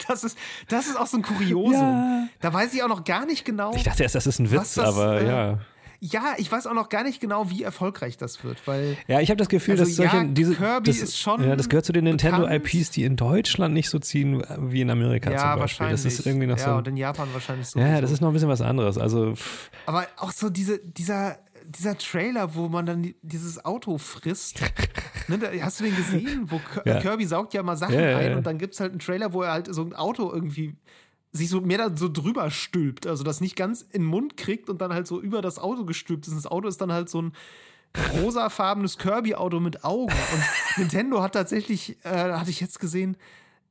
das, 0.07 0.23
ist, 0.23 0.37
das 0.67 0.87
ist 0.87 0.97
auch 0.97 1.07
so 1.07 1.17
ein 1.17 1.23
Kuriosum. 1.23 1.73
Ja. 1.73 2.27
Da 2.39 2.53
weiß 2.53 2.73
ich 2.73 2.83
auch 2.83 2.87
noch 2.87 3.03
gar 3.03 3.25
nicht 3.25 3.45
genau. 3.45 3.73
ich 3.75 3.83
dachte 3.83 4.03
erst, 4.03 4.15
das 4.15 4.27
ist 4.27 4.39
ein 4.39 4.51
Witz, 4.51 4.75
das, 4.75 4.85
aber 4.85 5.21
äh, 5.21 5.27
ja. 5.27 5.59
Ja, 6.03 6.33
ich 6.37 6.51
weiß 6.51 6.65
auch 6.65 6.73
noch 6.73 6.89
gar 6.89 7.03
nicht 7.03 7.21
genau, 7.21 7.51
wie 7.51 7.61
erfolgreich 7.61 8.17
das 8.17 8.43
wird, 8.43 8.65
weil 8.67 8.97
Ja, 9.07 9.19
ich 9.21 9.29
habe 9.29 9.37
das 9.37 9.49
Gefühl, 9.49 9.73
Also 9.79 9.85
dass 9.85 9.95
solche, 9.95 10.17
ja, 10.17 10.23
diese, 10.23 10.55
Kirby 10.55 10.89
das, 10.89 10.97
ist 10.99 11.19
schon 11.19 11.43
ja, 11.47 11.55
das 11.55 11.69
gehört 11.69 11.85
zu 11.85 11.93
den 11.93 12.05
Nintendo 12.05 12.41
bekannt. 12.41 12.73
IPs, 12.73 12.89
die 12.89 13.03
in 13.03 13.15
Deutschland 13.15 13.75
nicht 13.75 13.87
so 13.89 13.99
ziehen 13.99 14.43
wie 14.57 14.81
in 14.81 14.89
Amerika 14.89 15.29
ja, 15.31 15.37
zum 15.37 15.45
Beispiel. 15.47 15.59
wahrscheinlich. 15.61 16.01
Das 16.03 16.11
ist 16.19 16.25
irgendwie 16.25 16.47
noch 16.47 16.57
ja, 16.57 16.71
so. 16.71 16.75
und 16.77 16.87
in 16.87 16.97
Japan 16.97 17.29
wahrscheinlich 17.33 17.67
so. 17.67 17.79
Ja, 17.79 18.01
das 18.01 18.09
ist 18.11 18.19
noch 18.19 18.29
ein 18.29 18.33
bisschen 18.33 18.49
was 18.49 18.61
anderes. 18.61 18.97
Also 18.97 19.35
pff, 19.35 19.69
Aber 19.85 20.07
auch 20.17 20.31
so 20.31 20.49
diese, 20.49 20.79
dieser, 20.79 21.37
dieser 21.67 21.95
Trailer, 21.97 22.55
wo 22.55 22.67
man 22.67 22.87
dann 22.87 23.03
die- 23.03 23.15
dieses 23.21 23.63
Auto 23.63 23.99
frisst. 23.99 24.59
ne, 25.27 25.37
da, 25.37 25.49
hast 25.61 25.79
du 25.79 25.83
den 25.83 25.95
gesehen? 25.95 26.45
Wo 26.49 26.57
K 26.57 26.81
Ja. 26.83 26.99
Kirby 26.99 27.27
saugt 27.27 27.53
ja 27.53 27.61
mal 27.61 27.77
Sachen 27.77 27.93
Ja, 27.93 28.01
ja, 28.09 28.17
ein 28.17 28.31
ja. 28.31 28.37
und 28.37 28.47
dann 28.47 28.57
gibt 28.57 28.73
es 28.73 28.79
halt 28.79 28.89
einen 28.91 28.99
Trailer, 28.99 29.33
wo 29.33 29.43
er 29.43 29.51
halt 29.51 29.71
so 29.73 29.83
ein 29.83 29.93
Auto 29.93 30.31
irgendwie 30.33 30.75
sich 31.33 31.49
so 31.49 31.61
mehr 31.61 31.77
da 31.77 31.95
so 31.95 32.09
drüber 32.09 32.51
stülpt. 32.51 33.07
Also 33.07 33.23
das 33.23 33.39
nicht 33.41 33.55
ganz 33.55 33.81
in 33.83 34.01
den 34.01 34.05
Mund 34.05 34.35
kriegt 34.37 34.69
und 34.69 34.81
dann 34.81 34.93
halt 34.93 35.07
so 35.07 35.21
über 35.21 35.41
das 35.41 35.59
Auto 35.59 35.85
gestülpt 35.85 36.25
ist. 36.27 36.33
Und 36.33 36.37
das 36.43 36.51
Auto 36.51 36.67
ist 36.67 36.81
dann 36.81 36.91
halt 36.91 37.09
so 37.09 37.21
ein 37.21 37.33
rosafarbenes 38.21 38.97
Kirby-Auto 38.97 39.59
mit 39.59 39.83
Augen. 39.83 40.13
Und 40.13 40.43
Nintendo 40.77 41.21
hat 41.21 41.33
tatsächlich, 41.33 41.97
äh, 42.03 42.09
hatte 42.33 42.49
ich 42.49 42.59
jetzt 42.61 42.79
gesehen, 42.79 43.17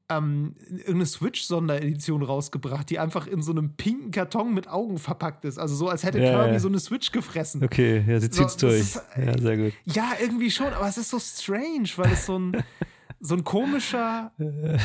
ähm, 0.09 0.55
irgendeine 0.71 1.07
Switch-Sonderedition 1.07 2.23
rausgebracht, 2.23 2.91
die 2.91 2.99
einfach 2.99 3.27
in 3.29 3.43
so 3.43 3.53
einem 3.53 3.75
pinken 3.77 4.11
Karton 4.11 4.53
mit 4.53 4.67
Augen 4.69 4.99
verpackt 4.99 5.45
ist. 5.45 5.59
Also 5.59 5.77
so, 5.77 5.89
als 5.89 6.03
hätte 6.03 6.19
Ja, 6.19 6.31
Kirby 6.33 6.55
ja. 6.55 6.59
so 6.59 6.69
eine 6.69 6.81
Switch 6.81 7.13
gefressen. 7.13 7.63
okay, 7.63 8.05
ja, 8.07 8.19
sie 8.19 8.27
So, 8.27 8.33
zieht's 8.43 8.57
das 8.57 8.57
durch. 8.57 8.81
ist, 8.81 9.03
äh, 9.17 9.27
ja, 9.27 9.39
sehr 9.39 9.57
gut. 9.57 9.73
Ja, 9.85 10.13
irgendwie 10.21 10.51
schon, 10.51 10.73
aber 10.73 10.89
es 10.89 10.99
ist 10.99 11.11
so 11.11 11.19
strange, 11.21 11.89
weil 11.97 12.13
es 12.13 12.27
so 12.27 12.39
ein, 12.39 12.65
so 13.21 13.35
ein 13.35 13.45
komischer 13.45 14.33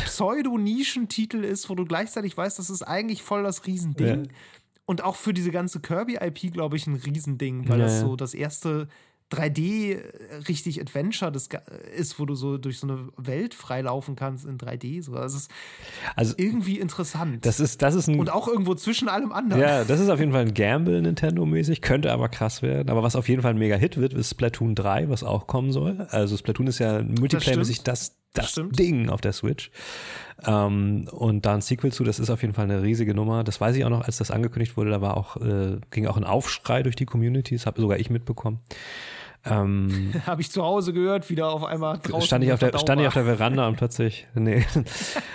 Pseudo-Nischentitel 0.06 1.44
ist, 1.44 1.70
wo 1.70 1.76
du 1.76 1.86
gleichzeitig 1.86 2.36
weißt, 2.36 2.60
das 2.60 2.70
ist 2.70 2.84
eigentlich 2.84 3.24
voll 3.24 3.44
das 3.44 3.66
Riesending. 3.66 4.26
Ja. 4.26 4.32
Und 4.86 5.04
auch 5.04 5.16
für 5.16 5.34
diese 5.34 5.52
ganze 5.52 5.80
Kirby-IP, 5.80 6.54
glaube 6.54 6.76
ich, 6.76 6.86
ein 6.86 6.96
Riesending, 6.96 7.68
weil 7.70 7.80
Ja, 7.80 7.86
das 7.86 8.02
so 8.02 8.16
das 8.16 8.34
erste 8.34 8.88
3D 9.32 10.00
richtig 10.48 10.80
Adventure 10.80 11.32
das 11.32 11.50
ist, 11.96 12.20
wo 12.20 12.26
du 12.26 12.36
so 12.36 12.60
durch 12.60 12.78
so 12.78 12.88
eine 12.88 13.10
Welt 13.18 13.56
freilaufen 13.56 14.16
kannst 14.16 14.46
in 14.46 14.60
3D. 14.60 15.02
So. 15.02 15.16
Das 15.16 15.34
ist 15.34 15.50
also, 16.16 16.36
irgendwie 16.38 16.80
interessant. 16.80 17.44
Das 17.46 17.60
ist, 17.60 17.82
das 17.82 17.96
ist 17.96 18.08
ein, 18.08 18.20
Und 18.20 18.30
auch 18.30 18.48
irgendwo 18.48 18.76
zwischen 18.76 19.10
allem 19.10 19.32
anderen. 19.32 19.62
Ja, 19.62 19.84
das 19.84 20.00
ist 20.00 20.10
auf 20.10 20.20
jeden 20.20 20.32
Fall 20.32 20.42
ein 20.42 20.54
Gamble 20.54 21.02
Nintendo-mäßig, 21.02 21.82
könnte 21.82 22.12
aber 22.12 22.30
krass 22.30 22.62
werden. 22.62 22.90
Aber 22.90 23.02
was 23.02 23.16
auf 23.16 23.28
jeden 23.28 23.42
Fall 23.42 23.54
ein 23.54 23.58
Mega-Hit 23.58 23.98
wird, 23.98 24.14
ist 24.14 24.30
Splatoon 24.30 24.76
3, 24.76 25.10
was 25.10 25.24
auch 25.24 25.48
kommen 25.48 25.72
soll. 25.72 26.02
Also 26.12 26.38
Splatoon 26.38 26.68
ist 26.68 26.78
ja 26.78 27.00
multiplayer-mäßig 27.00 27.82
das, 27.84 28.16
das, 28.38 28.54
das 28.54 28.70
Ding 28.70 29.10
auf 29.10 29.22
der 29.22 29.34
Switch. 29.34 29.72
Ähm, 30.46 31.08
und 31.12 31.46
da 31.46 31.54
ein 31.56 31.62
Sequel 31.62 31.92
zu, 31.92 32.04
das 32.04 32.20
ist 32.20 32.30
auf 32.30 32.42
jeden 32.42 32.54
Fall 32.54 32.66
eine 32.66 32.82
riesige 32.82 33.14
Nummer. 33.14 33.44
Das 33.44 33.60
weiß 33.62 33.76
ich 33.76 33.86
auch 33.86 33.90
noch, 33.90 34.06
als 34.06 34.18
das 34.18 34.32
angekündigt 34.32 34.78
wurde, 34.78 34.92
da 34.92 35.02
war 35.02 35.18
auch, 35.18 35.38
äh, 35.38 35.78
ging 35.92 36.08
auch 36.08 36.18
ein 36.18 36.24
Aufschrei 36.24 36.84
durch 36.84 36.96
die 36.96 37.06
Community, 37.06 37.56
das 37.56 37.66
habe 37.66 37.82
sogar 37.82 37.98
ich 38.00 38.10
mitbekommen. 38.10 38.60
Ähm, 39.48 40.14
Habe 40.26 40.42
ich 40.42 40.52
zu 40.52 40.64
Hause 40.64 40.92
gehört, 40.92 41.30
wieder 41.30 41.50
auf 41.52 41.64
einmal 41.64 42.00
draußen. 42.00 42.26
Stand 42.26 42.44
ich 42.44 42.52
auf 42.52 42.60
der, 42.60 42.78
stand 42.80 43.02
ich 43.02 43.08
auf 43.08 43.14
der 43.14 43.26
Veranda 43.26 43.68
und 43.68 43.78
plötzlich, 43.78 44.28
nee. 44.34 44.66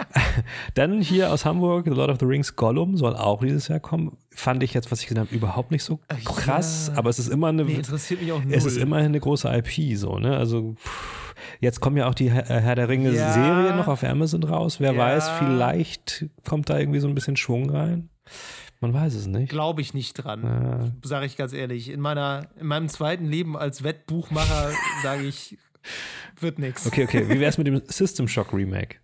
Dann 0.74 1.00
hier 1.00 1.32
aus 1.32 1.44
Hamburg, 1.44 1.84
The 1.84 1.92
Lord 1.92 2.10
of 2.10 2.18
the 2.18 2.26
Rings 2.26 2.56
Gollum 2.56 2.96
soll 2.96 3.14
auch 3.14 3.40
dieses 3.40 3.68
Jahr 3.68 3.78
kommen. 3.78 4.16
Fand 4.30 4.62
ich 4.64 4.74
jetzt, 4.74 4.90
was 4.90 5.00
ich 5.00 5.06
gesehen 5.06 5.20
habe, 5.20 5.34
überhaupt 5.34 5.70
nicht 5.70 5.84
so 5.84 6.00
krass, 6.24 6.90
ja. 6.92 6.98
aber 6.98 7.10
es 7.10 7.20
ist 7.20 7.28
immer 7.28 7.48
eine, 7.48 7.64
nee, 7.64 7.74
interessiert 7.74 8.20
mich 8.20 8.32
auch 8.32 8.42
null. 8.42 8.52
es 8.52 8.64
ist 8.64 8.78
immerhin 8.78 9.06
eine 9.06 9.20
große 9.20 9.48
IP, 9.48 9.96
so, 9.96 10.18
ne, 10.18 10.36
also, 10.36 10.74
pff, 10.74 11.19
Jetzt 11.60 11.80
kommen 11.80 11.96
ja 11.96 12.08
auch 12.08 12.14
die 12.14 12.30
Herr 12.30 12.74
der 12.74 12.88
Ringe 12.88 13.12
ja. 13.12 13.32
Serie 13.32 13.74
noch 13.76 13.88
auf 13.88 14.04
Amazon 14.04 14.42
raus. 14.42 14.80
Wer 14.80 14.92
ja. 14.92 14.98
weiß, 14.98 15.30
vielleicht 15.38 16.26
kommt 16.46 16.70
da 16.70 16.78
irgendwie 16.78 17.00
so 17.00 17.08
ein 17.08 17.14
bisschen 17.14 17.36
Schwung 17.36 17.70
rein. 17.70 18.10
Man 18.80 18.94
weiß 18.94 19.14
es 19.14 19.26
nicht. 19.26 19.50
Glaube 19.50 19.82
ich 19.82 19.92
nicht 19.92 20.14
dran, 20.14 20.42
ja. 20.42 20.92
sage 21.02 21.26
ich 21.26 21.36
ganz 21.36 21.52
ehrlich. 21.52 21.90
In, 21.90 22.00
meiner, 22.00 22.48
in 22.58 22.66
meinem 22.66 22.88
zweiten 22.88 23.26
Leben 23.26 23.56
als 23.56 23.82
Wettbuchmacher 23.82 24.72
sage 25.02 25.24
ich, 25.24 25.58
wird 26.38 26.58
nichts. 26.58 26.86
Okay, 26.86 27.04
okay. 27.04 27.28
Wie 27.28 27.40
wäre 27.40 27.50
es 27.50 27.58
mit 27.58 27.66
dem 27.66 27.82
System 27.86 28.26
Shock 28.26 28.54
Remake? 28.54 28.96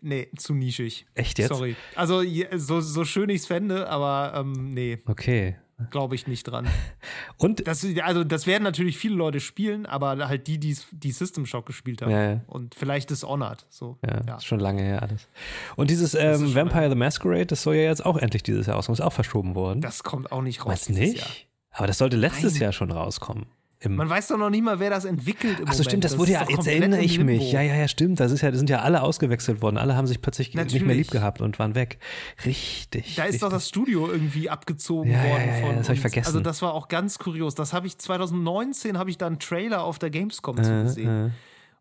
Nee, 0.00 0.28
zu 0.36 0.54
nischig. 0.54 1.06
Echt 1.14 1.38
jetzt? 1.38 1.48
Sorry. 1.48 1.76
Also, 1.94 2.22
so, 2.56 2.80
so 2.80 3.04
schön 3.04 3.28
ich 3.28 3.42
es 3.42 3.46
fände, 3.46 3.88
aber 3.88 4.32
ähm, 4.34 4.70
nee. 4.72 4.98
Okay 5.06 5.56
glaube 5.90 6.14
ich 6.14 6.26
nicht 6.26 6.44
dran. 6.44 6.68
Und 7.36 7.66
das, 7.66 7.86
also 8.02 8.24
das 8.24 8.46
werden 8.46 8.62
natürlich 8.62 8.98
viele 8.98 9.14
Leute 9.14 9.40
spielen, 9.40 9.86
aber 9.86 10.28
halt 10.28 10.46
die, 10.46 10.58
die 10.58 10.76
die 10.92 11.12
System 11.12 11.46
Shock 11.46 11.66
gespielt 11.66 12.02
haben. 12.02 12.10
Ja, 12.10 12.30
ja. 12.32 12.40
Und 12.46 12.74
vielleicht 12.74 13.10
Dishonored. 13.10 13.66
So. 13.68 13.98
Ja, 14.06 14.20
ja. 14.26 14.36
Ist 14.36 14.46
schon 14.46 14.60
lange 14.60 14.82
her 14.82 15.02
alles. 15.02 15.28
Und 15.76 15.90
dieses 15.90 16.14
ähm, 16.14 16.54
Vampire 16.54 16.88
the 16.88 16.94
Masquerade, 16.94 17.46
das 17.46 17.62
soll 17.62 17.76
ja 17.76 17.82
jetzt 17.82 18.04
auch 18.04 18.16
endlich 18.16 18.42
dieses 18.42 18.66
Jahr 18.66 18.76
rauskommen, 18.76 18.94
ist 18.94 19.04
auch 19.04 19.12
verschoben 19.12 19.54
worden. 19.54 19.80
Das 19.80 20.02
kommt 20.02 20.32
auch 20.32 20.42
nicht 20.42 20.64
raus. 20.64 20.72
Was 20.72 20.88
nicht? 20.88 21.18
Jahr. 21.18 21.28
Aber 21.72 21.86
das 21.86 21.98
sollte 21.98 22.16
letztes 22.16 22.54
Nein. 22.54 22.62
Jahr 22.62 22.72
schon 22.72 22.90
rauskommen. 22.90 23.46
Man 23.88 24.08
weiß 24.08 24.28
doch 24.28 24.38
noch 24.38 24.50
nicht 24.50 24.62
mal, 24.62 24.78
wer 24.78 24.90
das 24.90 25.04
entwickelt. 25.04 25.60
Im 25.60 25.68
Ach 25.68 25.72
so, 25.72 25.82
stimmt, 25.82 26.04
das, 26.04 26.12
das 26.12 26.20
wurde 26.20 26.32
ja, 26.32 26.46
jetzt 26.48 26.66
erinnere 26.66 27.00
ich 27.00 27.18
mich. 27.18 27.52
Ja, 27.52 27.60
ja, 27.60 27.74
ja, 27.74 27.88
stimmt. 27.88 28.20
Das 28.20 28.30
ist 28.30 28.40
ja, 28.42 28.50
das 28.50 28.58
sind 28.58 28.70
ja 28.70 28.80
alle 28.80 29.02
ausgewechselt 29.02 29.60
worden. 29.62 29.76
Alle 29.76 29.96
haben 29.96 30.06
sich 30.06 30.22
plötzlich 30.22 30.54
Natürlich. 30.54 30.74
nicht 30.74 30.86
mehr 30.86 30.96
lieb 30.96 31.10
gehabt 31.10 31.40
und 31.40 31.58
waren 31.58 31.74
weg. 31.74 31.98
Richtig. 32.44 33.16
Da 33.16 33.22
ist 33.22 33.34
richtig. 33.34 33.40
doch 33.40 33.50
das 33.50 33.68
Studio 33.68 34.10
irgendwie 34.10 34.48
abgezogen 34.48 35.10
ja, 35.10 35.22
worden 35.24 35.48
ja, 35.48 35.56
ja, 35.56 35.66
von. 35.66 35.76
Das 35.76 35.88
habe 35.88 35.94
ich 35.94 36.00
vergessen. 36.00 36.26
Also, 36.26 36.40
das 36.40 36.62
war 36.62 36.74
auch 36.74 36.88
ganz 36.88 37.18
kurios. 37.18 37.54
Das 37.54 37.72
habe 37.72 37.86
ich 37.86 37.98
2019 37.98 38.98
habe 38.98 39.10
ich 39.10 39.18
da 39.18 39.26
einen 39.26 39.38
Trailer 39.38 39.82
auf 39.82 39.98
der 39.98 40.10
Gamescom 40.10 40.58
äh, 40.58 40.62
zu 40.62 40.82
gesehen. 40.84 41.26
Äh. 41.26 41.30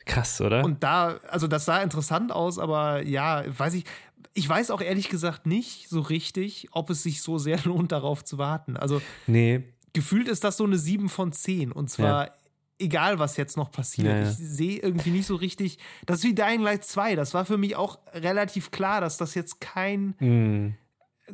Krass, 0.05 0.41
oder? 0.41 0.65
Und 0.65 0.83
da, 0.83 1.19
also 1.29 1.47
das 1.47 1.65
sah 1.65 1.81
interessant 1.81 2.31
aus, 2.31 2.57
aber 2.57 3.05
ja, 3.05 3.43
weiß 3.55 3.75
ich, 3.75 3.85
ich 4.33 4.49
weiß 4.49 4.71
auch 4.71 4.81
ehrlich 4.81 5.09
gesagt 5.09 5.45
nicht 5.45 5.89
so 5.89 6.01
richtig, 6.01 6.69
ob 6.71 6.89
es 6.89 7.03
sich 7.03 7.21
so 7.21 7.37
sehr 7.37 7.59
lohnt, 7.65 7.91
darauf 7.91 8.23
zu 8.23 8.39
warten. 8.39 8.77
Also, 8.77 9.01
nee 9.27 9.63
gefühlt 9.93 10.27
ist 10.27 10.43
das 10.43 10.57
so 10.57 10.63
eine 10.63 10.77
7 10.77 11.09
von 11.09 11.31
10. 11.31 11.71
Und 11.71 11.89
zwar 11.89 12.27
ja. 12.27 12.33
egal, 12.79 13.19
was 13.19 13.37
jetzt 13.37 13.57
noch 13.57 13.71
passiert. 13.71 14.07
Ja, 14.07 14.17
ja. 14.17 14.29
Ich 14.29 14.37
sehe 14.37 14.79
irgendwie 14.79 15.11
nicht 15.11 15.25
so 15.25 15.35
richtig. 15.35 15.77
Das 16.05 16.19
ist 16.19 16.23
wie 16.23 16.35
Dying 16.35 16.61
Light 16.61 16.83
2. 16.83 17.15
Das 17.15 17.33
war 17.33 17.45
für 17.45 17.57
mich 17.57 17.75
auch 17.75 17.99
relativ 18.13 18.71
klar, 18.71 19.01
dass 19.01 19.17
das 19.17 19.35
jetzt 19.35 19.61
kein. 19.61 20.15
Mhm. 20.19 20.75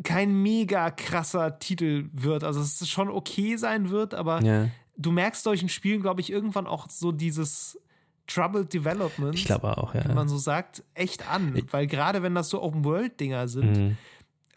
Kein 0.04 0.44
mega 0.44 0.92
krasser 0.92 1.58
Titel 1.58 2.10
wird. 2.14 2.44
Also, 2.44 2.60
dass 2.60 2.82
es 2.82 2.88
schon 2.88 3.10
okay 3.10 3.56
sein 3.56 3.90
wird, 3.90 4.14
aber 4.14 4.70
du 4.96 5.12
merkst 5.12 5.44
solchen 5.44 5.70
Spielen, 5.70 6.04
glaube 6.04 6.22
ich, 6.22 6.32
irgendwann 6.32 6.68
auch 6.68 6.88
so 6.88 7.12
dieses 7.12 7.80
Troubled 8.28 8.72
Development. 8.72 9.34
Ich 9.34 9.46
glaube 9.46 9.76
auch, 9.76 9.96
ja. 9.96 10.06
Wenn 10.06 10.14
man 10.14 10.28
so 10.28 10.38
sagt, 10.38 10.84
echt 10.94 11.28
an. 11.28 11.56
Ich 11.56 11.74
Weil 11.74 11.88
gerade 11.88 12.22
wenn 12.22 12.36
das 12.36 12.50
so 12.50 12.62
Open-World-Dinger 12.62 13.48
sind, 13.48 13.78
mhm 13.78 13.98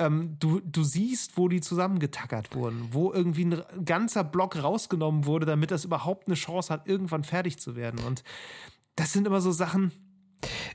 ähm, 0.00 0.36
du, 0.40 0.60
du 0.60 0.82
siehst, 0.82 1.36
wo 1.36 1.48
die 1.48 1.60
zusammengetackert 1.60 2.54
wurden, 2.54 2.88
wo 2.90 3.12
irgendwie 3.12 3.44
ein 3.44 3.62
ganzer 3.84 4.24
Block 4.24 4.60
rausgenommen 4.60 5.26
wurde, 5.26 5.46
damit 5.46 5.70
das 5.70 5.84
überhaupt 5.84 6.26
eine 6.26 6.34
Chance 6.34 6.72
hat, 6.72 6.88
irgendwann 6.88 7.22
fertig 7.22 7.58
zu 7.58 7.76
werden. 7.76 8.00
Und 8.04 8.24
das 8.96 9.12
sind 9.12 9.26
immer 9.26 9.40
so 9.40 9.52
Sachen, 9.52 9.92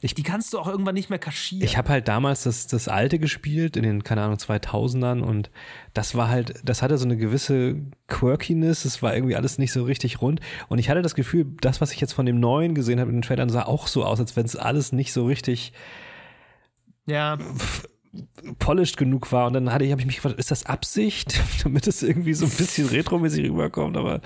ich, 0.01 0.13
die 0.13 0.21
kannst 0.21 0.53
du 0.53 0.59
auch 0.59 0.67
irgendwann 0.67 0.93
nicht 0.93 1.09
mehr 1.09 1.17
kaschieren. 1.17 1.65
Ich 1.65 1.75
habe 1.75 1.89
halt 1.89 2.07
damals 2.07 2.43
das, 2.43 2.67
das 2.67 2.87
alte 2.87 3.17
gespielt, 3.17 3.75
in 3.75 3.81
den, 3.81 4.03
keine 4.03 4.21
Ahnung, 4.21 4.37
2000ern 4.37 5.21
und 5.21 5.49
das 5.95 6.13
war 6.13 6.29
halt, 6.29 6.61
das 6.63 6.83
hatte 6.83 6.99
so 6.99 7.05
eine 7.05 7.17
gewisse 7.17 7.81
Quirkiness, 8.07 8.85
es 8.85 9.01
war 9.01 9.15
irgendwie 9.15 9.35
alles 9.35 9.57
nicht 9.57 9.71
so 9.71 9.83
richtig 9.83 10.21
rund 10.21 10.39
und 10.69 10.77
ich 10.77 10.89
hatte 10.89 11.01
das 11.01 11.15
Gefühl, 11.15 11.47
das, 11.61 11.81
was 11.81 11.91
ich 11.91 11.99
jetzt 11.99 12.13
von 12.13 12.27
dem 12.27 12.39
neuen 12.39 12.75
gesehen 12.75 12.99
habe 12.99 13.09
in 13.09 13.17
den 13.17 13.21
Trailern, 13.23 13.49
sah 13.49 13.63
auch 13.63 13.87
so 13.87 14.05
aus, 14.05 14.19
als 14.19 14.35
wenn 14.35 14.45
es 14.45 14.55
alles 14.55 14.91
nicht 14.91 15.11
so 15.11 15.25
richtig 15.25 15.73
ja 17.07 17.37
polished 18.59 18.97
genug 18.97 19.31
war. 19.31 19.47
Und 19.47 19.53
dann 19.53 19.71
hatte 19.71 19.85
ich, 19.85 19.91
habe 19.91 20.01
ich 20.01 20.07
mich 20.07 20.15
gefragt, 20.17 20.37
ist 20.39 20.51
das 20.51 20.65
Absicht, 20.65 21.41
damit 21.63 21.87
es 21.87 22.03
irgendwie 22.03 22.33
so 22.33 22.45
ein 22.45 22.51
bisschen 22.51 22.87
retromäßig 22.89 23.49
rüberkommt? 23.49 23.97
Aber 23.97 24.21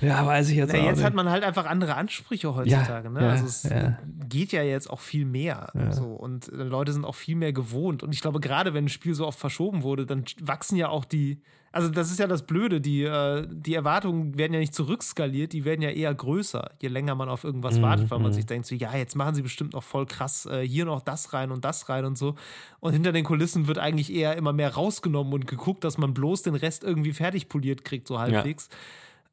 ja, 0.00 0.26
weiß 0.26 0.50
ich 0.50 0.56
jetzt 0.56 0.72
Na, 0.72 0.80
auch 0.80 0.84
Jetzt 0.84 0.96
nicht. 0.96 1.04
hat 1.06 1.14
man 1.14 1.30
halt 1.30 1.44
einfach 1.44 1.66
andere 1.66 1.94
Ansprüche 1.96 2.54
heutzutage. 2.54 3.08
Ja, 3.08 3.10
ne? 3.10 3.22
ja, 3.22 3.30
also 3.30 3.46
es 3.46 3.62
ja. 3.64 3.98
geht 4.28 4.52
ja 4.52 4.62
jetzt 4.62 4.90
auch 4.90 5.00
viel 5.00 5.24
mehr. 5.24 5.72
So. 5.90 6.06
Und 6.06 6.50
Leute 6.52 6.92
sind 6.92 7.04
auch 7.04 7.14
viel 7.14 7.36
mehr 7.36 7.52
gewohnt. 7.52 8.02
Und 8.02 8.12
ich 8.12 8.20
glaube, 8.20 8.40
gerade 8.40 8.74
wenn 8.74 8.86
ein 8.86 8.88
Spiel 8.88 9.14
so 9.14 9.26
oft 9.26 9.38
verschoben 9.38 9.82
wurde, 9.82 10.06
dann 10.06 10.24
wachsen 10.40 10.76
ja 10.76 10.88
auch 10.88 11.04
die, 11.04 11.42
also 11.76 11.90
das 11.90 12.10
ist 12.10 12.18
ja 12.18 12.26
das 12.26 12.46
Blöde, 12.46 12.80
die, 12.80 13.02
äh, 13.02 13.46
die 13.50 13.74
Erwartungen 13.74 14.38
werden 14.38 14.54
ja 14.54 14.60
nicht 14.60 14.74
zurückskaliert, 14.74 15.52
die 15.52 15.66
werden 15.66 15.82
ja 15.82 15.90
eher 15.90 16.14
größer, 16.14 16.70
je 16.80 16.88
länger 16.88 17.14
man 17.14 17.28
auf 17.28 17.44
irgendwas 17.44 17.76
mhm, 17.76 17.82
wartet, 17.82 18.10
weil 18.10 18.18
man 18.18 18.30
mhm. 18.30 18.34
sich 18.34 18.46
denkt, 18.46 18.66
so, 18.66 18.74
ja, 18.74 18.96
jetzt 18.96 19.14
machen 19.14 19.34
sie 19.34 19.42
bestimmt 19.42 19.74
noch 19.74 19.82
voll 19.82 20.06
krass 20.06 20.46
äh, 20.46 20.66
hier 20.66 20.86
noch 20.86 21.02
das 21.02 21.34
rein 21.34 21.50
und 21.50 21.66
das 21.66 21.90
rein 21.90 22.06
und 22.06 22.16
so. 22.16 22.34
Und 22.80 22.94
hinter 22.94 23.12
den 23.12 23.24
Kulissen 23.24 23.66
wird 23.66 23.76
eigentlich 23.76 24.10
eher 24.10 24.38
immer 24.38 24.54
mehr 24.54 24.72
rausgenommen 24.72 25.34
und 25.34 25.46
geguckt, 25.46 25.84
dass 25.84 25.98
man 25.98 26.14
bloß 26.14 26.44
den 26.44 26.54
Rest 26.54 26.82
irgendwie 26.82 27.12
fertig 27.12 27.50
poliert 27.50 27.84
kriegt, 27.84 28.08
so 28.08 28.18
halbwegs. 28.18 28.70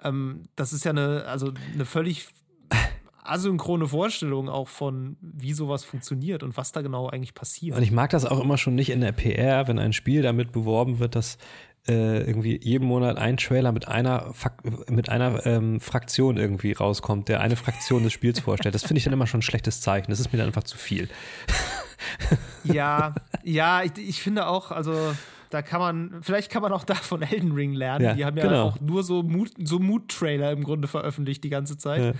Ja. 0.01 0.09
Ähm, 0.09 0.43
das 0.57 0.73
ist 0.73 0.83
ja 0.83 0.91
eine, 0.91 1.23
also 1.27 1.53
eine 1.73 1.85
völlig 1.85 2.27
asynchrone 3.23 3.87
Vorstellung 3.87 4.49
auch 4.49 4.67
von, 4.67 5.15
wie 5.21 5.53
sowas 5.53 5.85
funktioniert 5.85 6.43
und 6.43 6.57
was 6.57 6.73
da 6.73 6.81
genau 6.81 7.07
eigentlich 7.07 7.33
passiert. 7.33 7.77
Und 7.77 7.83
ich 7.83 7.91
mag 7.91 8.09
das 8.09 8.25
auch 8.25 8.41
immer 8.41 8.57
schon 8.57 8.75
nicht 8.75 8.89
in 8.89 8.99
der 8.99 9.13
PR, 9.13 9.67
wenn 9.69 9.79
ein 9.79 9.93
Spiel 9.93 10.21
damit 10.21 10.51
beworben 10.51 10.99
wird, 10.99 11.15
dass 11.15 11.37
äh, 11.87 12.19
irgendwie 12.19 12.59
jeden 12.61 12.87
Monat 12.87 13.17
ein 13.17 13.37
Trailer 13.37 13.71
mit 13.71 13.87
einer 13.87 14.33
Fak 14.33 14.63
mit 14.89 15.09
einer 15.09 15.45
ähm, 15.45 15.81
Fraktion 15.81 16.37
irgendwie 16.37 16.71
rauskommt, 16.71 17.27
der 17.27 17.41
eine 17.41 17.55
Fraktion 17.55 18.03
des 18.03 18.13
Spiels 18.13 18.39
vorstellt. 18.39 18.73
Das 18.73 18.83
finde 18.83 18.99
ich 18.99 19.03
dann 19.03 19.13
immer 19.13 19.27
schon 19.27 19.39
ein 19.39 19.43
schlechtes 19.43 19.81
Zeichen. 19.81 20.09
Das 20.09 20.19
ist 20.19 20.31
mir 20.31 20.37
dann 20.37 20.47
einfach 20.47 20.63
zu 20.63 20.77
viel. 20.77 21.09
ja, 22.63 23.13
ja, 23.43 23.83
ich, 23.83 23.91
ich 23.97 24.21
finde 24.21 24.47
auch, 24.47 24.71
also 24.71 24.93
da 25.49 25.61
kann 25.61 25.79
man, 25.79 26.23
vielleicht 26.23 26.49
kann 26.49 26.61
man 26.61 26.71
auch 26.71 26.83
da 26.83 26.95
von 26.95 27.21
Elden 27.21 27.51
Ring 27.51 27.73
lernen. 27.73 28.05
Ja, 28.05 28.13
die 28.13 28.25
haben 28.25 28.37
ja 28.37 28.43
genau. 28.43 28.63
auch 28.69 28.79
nur 28.79 29.03
so 29.03 29.21
Mood, 29.21 29.51
so 29.63 29.77
Mood-Trailer 29.77 30.51
im 30.51 30.63
Grunde 30.63 30.87
veröffentlicht 30.87 31.43
die 31.43 31.49
ganze 31.49 31.77
Zeit. 31.77 32.01
Ja. 32.01 32.19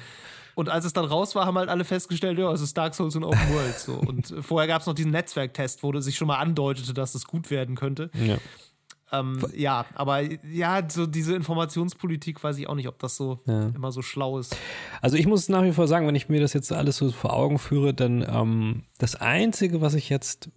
Und 0.56 0.70
als 0.70 0.86
es 0.86 0.94
dann 0.94 1.06
raus 1.06 1.34
war, 1.34 1.46
haben 1.46 1.58
halt 1.58 1.70
alle 1.70 1.84
festgestellt, 1.84 2.38
ja, 2.38 2.52
es 2.52 2.62
ist 2.62 2.78
Dark 2.78 2.94
Souls 2.94 3.16
und 3.16 3.24
Open 3.24 3.54
World. 3.54 3.80
So. 3.80 3.94
Und 3.94 4.36
vorher 4.42 4.68
gab 4.68 4.82
es 4.82 4.88
noch 4.88 4.94
diesen 4.94 5.12
Netzwerktest, 5.12 5.82
wo 5.82 6.00
sich 6.00 6.16
schon 6.16 6.28
mal 6.28 6.38
andeutete, 6.38 6.94
dass 6.94 7.16
es 7.16 7.26
gut 7.26 7.50
werden 7.50 7.76
könnte. 7.76 8.12
Ja. 8.14 8.38
Ähm, 9.14 9.40
ja, 9.56 9.86
aber 9.94 10.22
ja, 10.52 10.82
so 10.90 11.06
diese 11.06 11.36
Informationspolitik 11.36 12.44
weiß 12.44 12.58
ich 12.58 12.68
auch 12.68 12.76
nicht, 12.76 12.88
ob 12.88 12.98
das 13.00 13.16
so 13.16 13.40
ja. 13.46 13.68
immer 13.68 13.92
so 13.92 14.02
schlau 14.02 14.40
ist. 14.40 14.58
Also 15.02 15.18
ich 15.18 15.28
muss 15.28 15.50
nach 15.50 15.64
wie 15.64 15.72
vor 15.72 15.88
sagen, 15.88 16.08
wenn 16.08 16.16
ich 16.16 16.30
mir 16.30 16.42
das 16.42 16.54
jetzt 16.54 16.74
alles 16.74 16.98
so 16.98 17.12
vor 17.12 17.34
Augen 17.34 17.60
führe, 17.60 17.94
dann 17.94 18.26
ähm, 18.28 18.84
das 18.98 19.16
Einzige, 19.16 19.82
was 19.82 19.94
ich 19.94 20.10
jetzt 20.10 20.50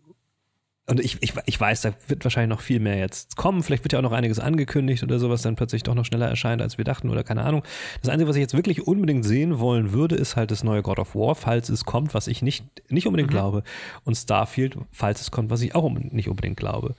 und 0.89 1.01
ich, 1.01 1.19
ich, 1.21 1.33
ich 1.47 1.61
weiß, 1.61 1.81
da 1.81 1.95
wird 2.07 2.23
wahrscheinlich 2.23 2.57
noch 2.57 2.63
viel 2.63 2.79
mehr 2.79 2.97
jetzt 2.97 3.37
kommen. 3.37 3.65
Vielleicht 3.65 3.83
wird 3.83 3.93
ja 3.93 3.99
auch 3.99 4.05
noch 4.05 4.13
einiges 4.13 4.39
angekündigt 4.39 5.03
oder 5.03 5.19
sowas 5.19 5.43
dann 5.43 5.57
plötzlich 5.57 5.83
doch 5.83 5.97
noch 5.97 6.05
schneller 6.05 6.29
erscheint, 6.29 6.63
als 6.63 6.79
wir 6.79 6.85
dachten 6.85 7.11
oder 7.11 7.25
keine 7.25 7.43
Ahnung. 7.43 7.65
Das 8.03 8.09
Einzige, 8.09 8.29
was 8.29 8.37
ich 8.37 8.43
jetzt 8.43 8.55
wirklich 8.55 8.87
unbedingt 8.87 9.25
sehen 9.25 9.59
wollen 9.59 9.93
würde, 9.93 10.15
ist 10.15 10.37
halt 10.37 10.53
das 10.53 10.63
neue 10.63 10.83
God 10.83 11.01
of 11.01 11.17
War, 11.17 11.35
falls 11.35 11.71
es 11.71 11.85
kommt, 11.85 12.15
was 12.15 12.29
ich 12.29 12.41
nicht, 12.41 12.65
nicht 12.89 13.09
unbedingt 13.09 13.31
mhm. 13.31 13.35
glaube. 13.35 13.63
Und 14.05 14.15
Starfield, 14.15 14.79
falls 14.93 15.21
es 15.21 15.33
kommt, 15.33 15.51
was 15.51 15.61
ich 15.63 15.75
auch 15.75 15.91
nicht 15.91 16.29
unbedingt 16.29 16.57
glaube. 16.57 16.95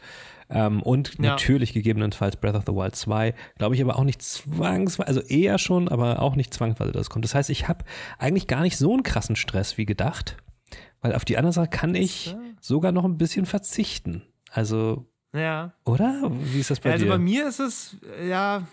Ähm, 0.49 0.81
und 0.81 1.15
ja. 1.15 1.31
natürlich 1.31 1.73
gegebenenfalls 1.73 2.37
Breath 2.37 2.55
of 2.55 2.63
the 2.65 2.73
Wild 2.73 2.95
2, 2.95 3.33
glaube 3.57 3.75
ich 3.75 3.81
aber 3.81 3.97
auch 3.97 4.03
nicht 4.03 4.21
zwangsweise, 4.21 5.07
also 5.07 5.21
eher 5.21 5.57
schon, 5.57 5.89
aber 5.89 6.21
auch 6.21 6.35
nicht 6.35 6.53
zwangsweise 6.53 6.91
das 6.91 7.09
kommt. 7.09 7.25
Das 7.25 7.35
heißt, 7.35 7.49
ich 7.49 7.67
habe 7.67 7.83
eigentlich 8.17 8.47
gar 8.47 8.61
nicht 8.61 8.77
so 8.77 8.93
einen 8.93 9.03
krassen 9.03 9.35
Stress 9.35 9.77
wie 9.77 9.85
gedacht, 9.85 10.37
weil 11.01 11.13
auf 11.13 11.25
die 11.25 11.37
andere 11.37 11.53
Sache 11.53 11.67
kann 11.67 11.95
ich 11.95 12.35
sogar 12.61 12.91
noch 12.91 13.03
ein 13.03 13.17
bisschen 13.17 13.45
verzichten. 13.45 14.23
Also, 14.51 15.05
ja. 15.33 15.73
oder? 15.83 16.31
Wie 16.31 16.59
ist 16.59 16.71
das 16.71 16.79
bei 16.79 16.89
ja, 16.89 16.93
also 16.93 17.05
dir? 17.05 17.11
Also 17.11 17.19
bei 17.19 17.23
mir 17.23 17.47
ist 17.47 17.59
es, 17.59 17.97
ja, 18.27 18.63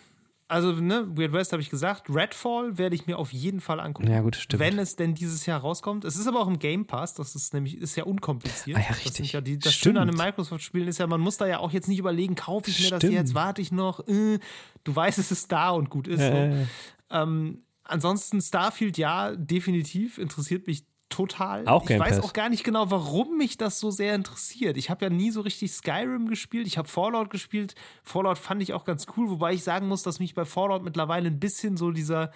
also, 0.47 0.72
ne, 0.72 1.07
Weird 1.16 1.32
West 1.32 1.53
habe 1.53 1.62
ich 1.62 1.70
gesagt. 1.70 2.09
Redfall 2.09 2.76
werde 2.76 2.95
ich 2.95 3.07
mir 3.07 3.18
auf 3.18 3.32
jeden 3.32 3.61
Fall 3.61 3.80
angucken. 3.80 4.11
Ja, 4.11 4.20
gut, 4.20 4.36
stimmt. 4.36 4.61
Wenn 4.61 4.78
es 4.78 4.95
denn 4.97 5.14
dieses 5.14 5.47
Jahr 5.47 5.61
rauskommt. 5.61 6.05
Es 6.05 6.16
ist 6.16 6.26
aber 6.26 6.40
auch 6.40 6.49
im 6.49 6.59
Game 6.59 6.86
Pass, 6.86 7.14
das 7.14 7.34
ist 7.34 7.55
nämlich, 7.55 7.78
ist 7.78 7.97
ja 7.97 8.05
unkompliziert. 8.05 8.76
Ah, 8.76 8.80
ja, 8.80 8.88
Das, 8.88 8.99
richtig. 8.99 9.14
sind 9.14 9.32
ja 9.32 9.40
die, 9.40 9.59
das. 9.59 9.72
Schöne 9.74 10.01
an 10.01 10.09
den 10.09 10.16
Microsoft-Spielen 10.16 10.88
ist 10.88 10.99
ja, 10.99 11.07
man 11.07 11.20
muss 11.20 11.36
da 11.38 11.47
ja 11.47 11.59
auch 11.59 11.72
jetzt 11.72 11.88
nicht 11.88 11.99
überlegen, 11.99 12.34
kaufe 12.34 12.70
ich 12.70 12.80
mir 12.82 12.90
das 12.90 12.99
Stimmt. 13.01 13.14
jetzt, 13.14 13.34
warte 13.34 13.62
ich 13.62 13.72
noch. 13.72 14.07
Äh, 14.07 14.38
du 14.84 14.95
weißt, 14.95 15.18
es 15.18 15.30
ist 15.32 15.51
da 15.51 15.70
und 15.70 15.88
gut 15.90 16.07
ist. 16.09 16.20
so. 16.20 16.24
Äh, 16.26 16.66
Ähm, 17.11 17.62
ansonsten 17.84 18.40
Starfield, 18.40 18.99
ja, 18.99 19.36
definitiv, 19.36 20.18
interessiert 20.18 20.66
mich 20.66 20.84
total. 21.14 21.66
Auch 21.66 21.82
ich 21.82 21.88
Game 21.88 22.00
weiß 22.00 22.16
Pass. 22.16 22.24
auch 22.24 22.32
gar 22.32 22.48
nicht 22.48 22.64
genau, 22.64 22.90
warum 22.90 23.38
mich 23.38 23.56
das 23.56 23.78
so 23.78 23.90
sehr 23.90 24.14
interessiert. 24.14 24.76
Ich 24.76 24.90
habe 24.90 25.04
ja 25.04 25.10
nie 25.10 25.30
so 25.30 25.40
richtig 25.40 25.72
Skyrim 25.72 26.28
gespielt. 26.28 26.66
Ich 26.66 26.76
habe 26.76 26.88
Fallout 26.88 27.30
gespielt. 27.30 27.74
Fallout 28.02 28.38
fand 28.38 28.62
ich 28.62 28.72
auch 28.72 28.84
ganz 28.84 29.06
cool, 29.16 29.30
wobei 29.30 29.52
ich 29.52 29.62
sagen 29.62 29.86
muss, 29.88 30.02
dass 30.02 30.18
mich 30.18 30.34
bei 30.34 30.44
Fallout 30.44 30.82
mittlerweile 30.82 31.28
ein 31.28 31.38
bisschen 31.38 31.76
so 31.76 31.90
dieser 31.90 32.32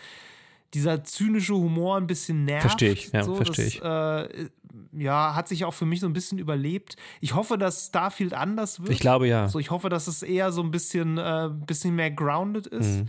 dieser 0.74 1.02
zynische 1.02 1.54
Humor 1.54 1.96
ein 1.96 2.06
bisschen 2.06 2.44
nervt. 2.44 2.62
Versteh 2.62 2.90
ich, 2.90 3.10
ja, 3.10 3.24
so, 3.24 3.36
versteh 3.36 3.64
das, 3.64 3.74
ich. 3.74 3.82
Äh, 3.82 4.48
ja, 4.92 5.34
hat 5.34 5.48
sich 5.48 5.64
auch 5.64 5.72
für 5.72 5.86
mich 5.86 6.00
so 6.00 6.06
ein 6.06 6.12
bisschen 6.12 6.38
überlebt. 6.38 6.96
Ich 7.22 7.34
hoffe, 7.34 7.56
dass 7.56 7.86
Starfield 7.86 8.34
anders 8.34 8.80
wird. 8.80 8.90
ich 8.90 9.00
glaube 9.00 9.28
ja. 9.28 9.48
So, 9.48 9.58
ich 9.58 9.70
hoffe, 9.70 9.88
dass 9.88 10.06
es 10.06 10.22
eher 10.22 10.52
so 10.52 10.62
ein 10.62 10.70
bisschen, 10.70 11.16
äh, 11.16 11.48
bisschen 11.66 11.94
mehr 11.94 12.10
grounded 12.10 12.66
ist. 12.66 13.00
Mhm. 13.00 13.08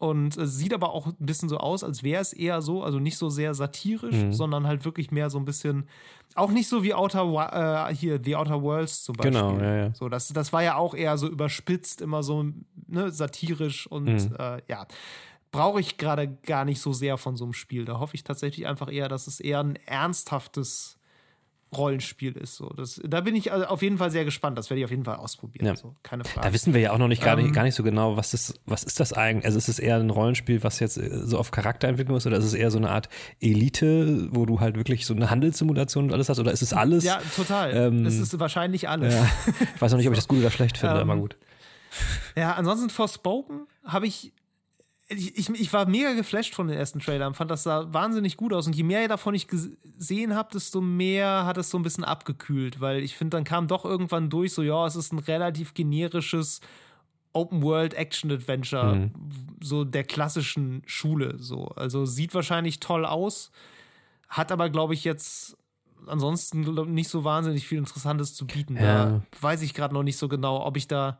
Und 0.00 0.38
es 0.38 0.56
sieht 0.56 0.72
aber 0.72 0.94
auch 0.94 1.06
ein 1.08 1.14
bisschen 1.18 1.50
so 1.50 1.58
aus, 1.58 1.84
als 1.84 2.02
wäre 2.02 2.22
es 2.22 2.32
eher 2.32 2.62
so, 2.62 2.82
also 2.82 2.98
nicht 2.98 3.18
so 3.18 3.28
sehr 3.28 3.52
satirisch, 3.54 4.14
Mhm. 4.16 4.32
sondern 4.32 4.66
halt 4.66 4.86
wirklich 4.86 5.10
mehr 5.10 5.28
so 5.28 5.38
ein 5.38 5.44
bisschen, 5.44 5.86
auch 6.34 6.50
nicht 6.50 6.68
so 6.70 6.82
wie 6.82 6.94
Outer, 6.94 7.86
äh, 7.90 7.94
hier, 7.94 8.18
The 8.24 8.34
Outer 8.36 8.62
Worlds 8.62 9.04
zum 9.04 9.16
Beispiel. 9.16 9.32
Genau, 9.32 9.58
ja, 9.60 9.76
ja. 9.76 9.94
So, 9.94 10.08
das, 10.08 10.28
das 10.28 10.54
war 10.54 10.62
ja 10.62 10.76
auch 10.76 10.94
eher 10.94 11.18
so 11.18 11.28
überspitzt, 11.28 12.00
immer 12.00 12.22
so 12.22 12.46
ne, 12.86 13.12
satirisch 13.12 13.86
und 13.88 14.06
Mhm. 14.06 14.36
äh, 14.38 14.62
ja. 14.68 14.86
Brauche 15.52 15.80
ich 15.80 15.98
gerade 15.98 16.28
gar 16.46 16.64
nicht 16.64 16.80
so 16.80 16.92
sehr 16.94 17.18
von 17.18 17.36
so 17.36 17.44
einem 17.44 17.52
Spiel. 17.52 17.84
Da 17.84 17.98
hoffe 17.98 18.14
ich 18.14 18.24
tatsächlich 18.24 18.66
einfach 18.66 18.90
eher, 18.90 19.08
dass 19.08 19.26
es 19.26 19.38
eher 19.38 19.60
ein 19.60 19.76
ernsthaftes 19.84 20.96
Rollenspiel 21.76 22.32
ist. 22.32 22.56
So, 22.56 22.68
das, 22.70 23.00
da 23.04 23.20
bin 23.20 23.36
ich 23.36 23.52
also 23.52 23.66
auf 23.66 23.80
jeden 23.82 23.98
Fall 23.98 24.10
sehr 24.10 24.24
gespannt. 24.24 24.58
Das 24.58 24.70
werde 24.70 24.80
ich 24.80 24.84
auf 24.84 24.90
jeden 24.90 25.04
Fall 25.04 25.16
ausprobieren. 25.16 25.66
Ja. 25.66 25.76
So, 25.76 25.94
keine 26.02 26.24
Frage. 26.24 26.46
Da 26.48 26.52
wissen 26.52 26.74
wir 26.74 26.80
ja 26.80 26.92
auch 26.92 26.98
noch 26.98 27.06
nicht 27.08 27.22
gar, 27.22 27.38
Ähm, 27.38 27.44
nicht, 27.44 27.54
gar 27.54 27.62
nicht 27.62 27.74
so 27.76 27.82
genau, 27.82 28.16
was 28.16 28.34
ist, 28.34 28.60
was 28.66 28.82
ist 28.82 28.98
das 28.98 29.12
eigentlich? 29.12 29.44
Also 29.44 29.58
ist 29.58 29.68
es 29.68 29.78
eher 29.78 29.96
ein 29.96 30.10
Rollenspiel, 30.10 30.62
was 30.64 30.80
jetzt 30.80 30.96
äh, 30.98 31.26
so 31.26 31.38
auf 31.38 31.50
Charakterentwicklung 31.52 32.16
ist, 32.16 32.26
oder 32.26 32.38
ist 32.38 32.44
es 32.44 32.54
eher 32.54 32.70
so 32.70 32.78
eine 32.78 32.90
Art 32.90 33.08
Elite, 33.40 34.28
wo 34.34 34.46
du 34.46 34.60
halt 34.60 34.76
wirklich 34.76 35.06
so 35.06 35.14
eine 35.14 35.30
Handelssimulation 35.30 36.04
und 36.06 36.12
alles 36.12 36.28
hast, 36.28 36.38
oder 36.38 36.50
ist 36.52 36.62
es 36.62 36.72
alles? 36.72 37.04
Ja, 37.04 37.20
total. 37.36 37.72
Ähm, 37.74 38.04
es 38.06 38.18
ist 38.18 38.38
wahrscheinlich 38.40 38.88
alles. 38.88 39.14
Ja. 39.14 39.30
Ich 39.74 39.80
weiß 39.80 39.92
noch 39.92 39.98
nicht, 39.98 40.08
ob 40.08 40.12
ich 40.14 40.18
das 40.18 40.28
gut 40.28 40.38
oder 40.40 40.50
schlecht 40.50 40.78
finde, 40.78 41.00
Ähm, 41.00 41.10
aber 41.10 41.20
gut. 41.20 41.36
Ja, 42.36 42.54
ansonsten 42.54 42.90
Forspoken 42.90 43.66
habe 43.84 44.06
ich, 44.06 44.32
ich, 45.10 45.36
ich. 45.36 45.48
Ich 45.50 45.72
war 45.72 45.86
mega 45.86 46.12
geflasht 46.14 46.54
von 46.54 46.68
den 46.68 46.76
ersten 46.78 47.00
Trailern, 47.00 47.34
fand 47.34 47.50
das 47.50 47.64
sah 47.64 47.92
wahnsinnig 47.92 48.36
gut 48.36 48.52
aus. 48.52 48.66
Und 48.66 48.74
je 48.76 48.82
mehr 48.84 49.06
davon 49.08 49.34
ich 49.34 49.48
gesehen 49.48 50.34
habe, 50.34 50.50
desto 50.52 50.80
mehr 50.80 51.44
hat 51.44 51.58
es 51.58 51.70
so 51.70 51.78
ein 51.78 51.82
bisschen 51.82 52.04
abgekühlt, 52.04 52.80
weil 52.80 53.02
ich 53.02 53.16
finde, 53.16 53.36
dann 53.36 53.44
kam 53.44 53.66
doch 53.66 53.84
irgendwann 53.84 54.30
durch, 54.30 54.52
so, 54.54 54.62
ja, 54.62 54.86
es 54.86 54.96
ist 54.96 55.12
ein 55.12 55.18
relativ 55.18 55.74
generisches 55.74 56.60
Open-World-Action-Adventure, 57.32 58.94
Mhm. 58.96 59.10
so 59.62 59.84
der 59.84 60.04
klassischen 60.04 60.82
Schule. 60.86 61.36
So. 61.38 61.66
Also 61.68 62.06
sieht 62.06 62.34
wahrscheinlich 62.34 62.80
toll 62.80 63.04
aus, 63.04 63.50
hat 64.28 64.52
aber, 64.52 64.70
glaube 64.70 64.94
ich, 64.94 65.04
jetzt 65.04 65.56
ansonsten 66.06 66.62
nicht 66.94 67.08
so 67.08 67.24
wahnsinnig 67.24 67.66
viel 67.66 67.78
Interessantes 67.78 68.34
zu 68.34 68.46
bieten. 68.46 68.76
Ja. 68.76 68.82
Da 68.82 69.22
weiß 69.40 69.62
ich 69.62 69.74
gerade 69.74 69.94
noch 69.94 70.02
nicht 70.02 70.16
so 70.16 70.28
genau, 70.28 70.64
ob 70.64 70.76
ich 70.76 70.88
da 70.88 71.18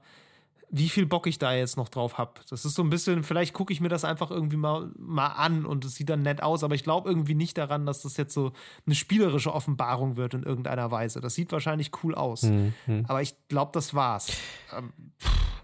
wie 0.72 0.88
viel 0.88 1.04
Bock 1.06 1.26
ich 1.26 1.38
da 1.38 1.52
jetzt 1.52 1.76
noch 1.76 1.88
drauf 1.88 2.16
habe. 2.18 2.32
Das 2.48 2.64
ist 2.64 2.74
so 2.74 2.82
ein 2.82 2.90
bisschen, 2.90 3.24
vielleicht 3.24 3.54
gucke 3.54 3.72
ich 3.72 3.80
mir 3.80 3.88
das 3.88 4.04
einfach 4.04 4.30
irgendwie 4.30 4.56
mal, 4.56 4.90
mal 4.96 5.26
an 5.28 5.66
und 5.66 5.84
es 5.84 5.96
sieht 5.96 6.08
dann 6.08 6.22
nett 6.22 6.42
aus, 6.42 6.62
aber 6.62 6.74
ich 6.76 6.84
glaube 6.84 7.08
irgendwie 7.08 7.34
nicht 7.34 7.58
daran, 7.58 7.86
dass 7.86 8.02
das 8.02 8.16
jetzt 8.16 8.32
so 8.34 8.52
eine 8.86 8.94
spielerische 8.94 9.52
Offenbarung 9.52 10.16
wird 10.16 10.34
in 10.34 10.44
irgendeiner 10.44 10.90
Weise. 10.90 11.20
Das 11.20 11.34
sieht 11.34 11.50
wahrscheinlich 11.52 11.90
cool 12.04 12.14
aus, 12.14 12.42
Mhm. 12.42 13.04
aber 13.08 13.20
ich 13.22 13.34
glaube, 13.48 13.72
das 13.74 13.94
war's. 13.94 14.32
Ähm, 14.76 14.92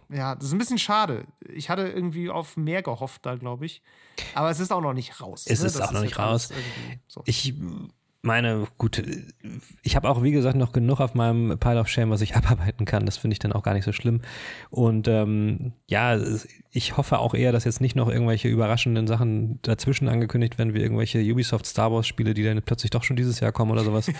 ja, 0.09 0.35
das 0.35 0.47
ist 0.47 0.53
ein 0.53 0.59
bisschen 0.59 0.79
schade. 0.79 1.25
Ich 1.53 1.69
hatte 1.71 1.83
irgendwie 1.89 2.31
auf 2.31 2.57
mehr 2.57 2.83
gehofft 2.83 3.27
da, 3.27 3.35
glaube 3.37 3.67
ich. 3.67 3.83
Aber 4.35 4.51
es 4.51 4.61
ist 4.61 4.73
auch 4.73 4.81
noch 4.81 4.93
nicht 4.93 5.21
raus. 5.21 5.45
Es 5.49 5.61
ne? 5.61 5.67
ist 5.67 5.79
Das 5.79 5.89
auch 5.89 5.93
noch 5.93 6.03
nicht 6.03 6.19
raus. 6.19 6.51
So. 7.09 7.23
Ich 7.27 7.55
meine, 8.23 8.67
gut, 8.77 9.03
ich 9.83 9.97
habe 9.97 10.09
auch, 10.09 10.23
wie 10.23 10.33
gesagt, 10.33 10.57
noch 10.57 10.73
genug 10.73 11.01
auf 11.01 11.15
meinem 11.15 11.59
Pile 11.59 11.81
of 11.81 11.89
Shame, 11.89 12.11
was 12.11 12.21
ich 12.21 12.37
abarbeiten 12.37 12.85
kann. 12.85 13.07
Das 13.07 13.17
finde 13.17 13.35
ich 13.35 13.39
dann 13.39 13.53
auch 13.53 13.63
gar 13.63 13.75
nicht 13.75 13.85
so 13.85 13.93
schlimm. 13.93 14.21
Und 14.71 15.09
ähm, 15.09 15.73
ja, 15.87 16.19
ich 16.71 16.97
hoffe 16.97 17.19
auch 17.19 17.35
eher, 17.35 17.53
dass 17.53 17.65
jetzt 17.65 17.81
nicht 17.81 17.97
noch 17.97 18.09
irgendwelche 18.09 18.49
überraschenden 18.49 19.07
Sachen 19.07 19.61
dazwischen 19.63 20.09
angekündigt 20.09 20.59
werden, 20.59 20.75
wie 20.75 20.81
irgendwelche 20.81 21.21
Ubisoft 21.21 21.67
Star 21.67 21.93
Wars 21.93 22.07
Spiele, 22.07 22.35
die 22.35 22.43
dann 22.43 22.61
plötzlich 22.63 22.91
doch 22.91 23.05
schon 23.05 23.17
dieses 23.17 23.41
Jahr 23.41 23.53
kommen 23.53 23.71
oder 23.71 23.85
sowas. 23.85 24.11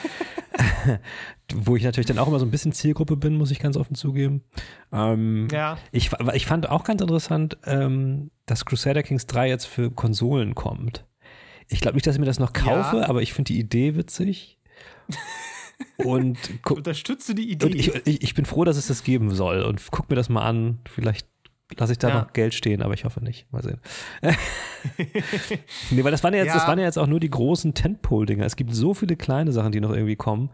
Wo 1.55 1.77
ich 1.77 1.85
natürlich 1.85 2.07
dann 2.07 2.19
auch 2.19 2.29
immer 2.29 2.39
so 2.39 2.47
ein 2.47 2.51
bisschen 2.51 2.73
Zielgruppe 2.73 3.17
bin, 3.17 3.37
muss 3.37 3.51
ich 3.51 3.59
ganz 3.59 3.77
offen 3.77 3.95
zugeben. 3.95 4.43
Ähm, 4.93 5.49
ja, 5.51 5.79
ich, 5.93 6.11
ich 6.35 6.47
fand 6.47 6.69
auch 6.69 6.85
ganz 6.85 7.03
interessant, 7.03 7.59
ähm, 7.65 8.31
dass 8.47 8.65
Crusader 8.65 9.03
Kings 9.03 9.27
3 9.27 9.49
jetzt 9.49 9.67
für 9.67 9.91
Konsolen 9.91 10.55
kommt. 10.55 11.05
Ich 11.69 11.81
glaube 11.81 11.97
nicht, 11.97 12.07
dass 12.07 12.15
ich 12.15 12.21
mir 12.21 12.27
das 12.27 12.39
noch 12.39 12.53
kaufe, 12.53 12.97
Ja. 12.99 13.09
aber 13.09 13.23
ich 13.23 13.33
finde 13.33 13.53
die 13.53 13.59
Idee 13.59 13.97
witzig. 13.97 14.59
Und, 15.99 16.39
ich 16.51 16.63
gu- 16.63 16.75
unterstütze 16.75 17.35
die 17.35 17.51
Idee. 17.51 17.67
und 17.67 17.75
ich, 17.75 17.95
ich, 18.07 18.23
ich 18.23 18.35
bin 18.35 18.47
froh, 18.47 18.65
dass 18.65 18.77
es 18.79 18.87
das 18.87 19.03
geben 19.03 19.31
soll. 19.35 19.63
Und 19.63 19.83
guck 19.91 20.09
mir 20.09 20.17
das 20.17 20.29
mal 20.31 20.43
an. 20.43 20.79
Vielleicht 20.91 21.27
lasse 21.77 21.93
ich 21.93 21.99
da 21.99 22.09
Ja. 22.09 22.21
noch 22.21 22.33
Geld 22.33 22.55
stehen, 22.55 22.83
aber 22.83 22.95
ich 22.95 23.05
hoffe 23.05 23.23
nicht. 23.23 23.51
Mal 23.53 23.63
sehen. 23.63 23.81
nee, 25.91 26.05
weil 26.05 26.11
das 26.11 26.23
waren 26.25 26.35
ja 26.35 26.41
jetzt, 26.45 26.55
das 26.55 26.63
Ja. 26.63 26.69
waren 26.69 26.79
ja 26.79 26.85
jetzt 26.85 26.99
auch 26.99 27.07
nur 27.07 27.21
die 27.21 27.31
großen 27.31 27.75
Tentpole-Dinger. 27.75 28.45
Es 28.45 28.57
gibt 28.57 28.75
so 28.75 28.95
viele 28.95 29.17
kleine 29.17 29.53
Sachen, 29.53 29.73
die 29.73 29.81
noch 29.81 29.91
irgendwie 29.93 30.17
kommen. 30.17 30.51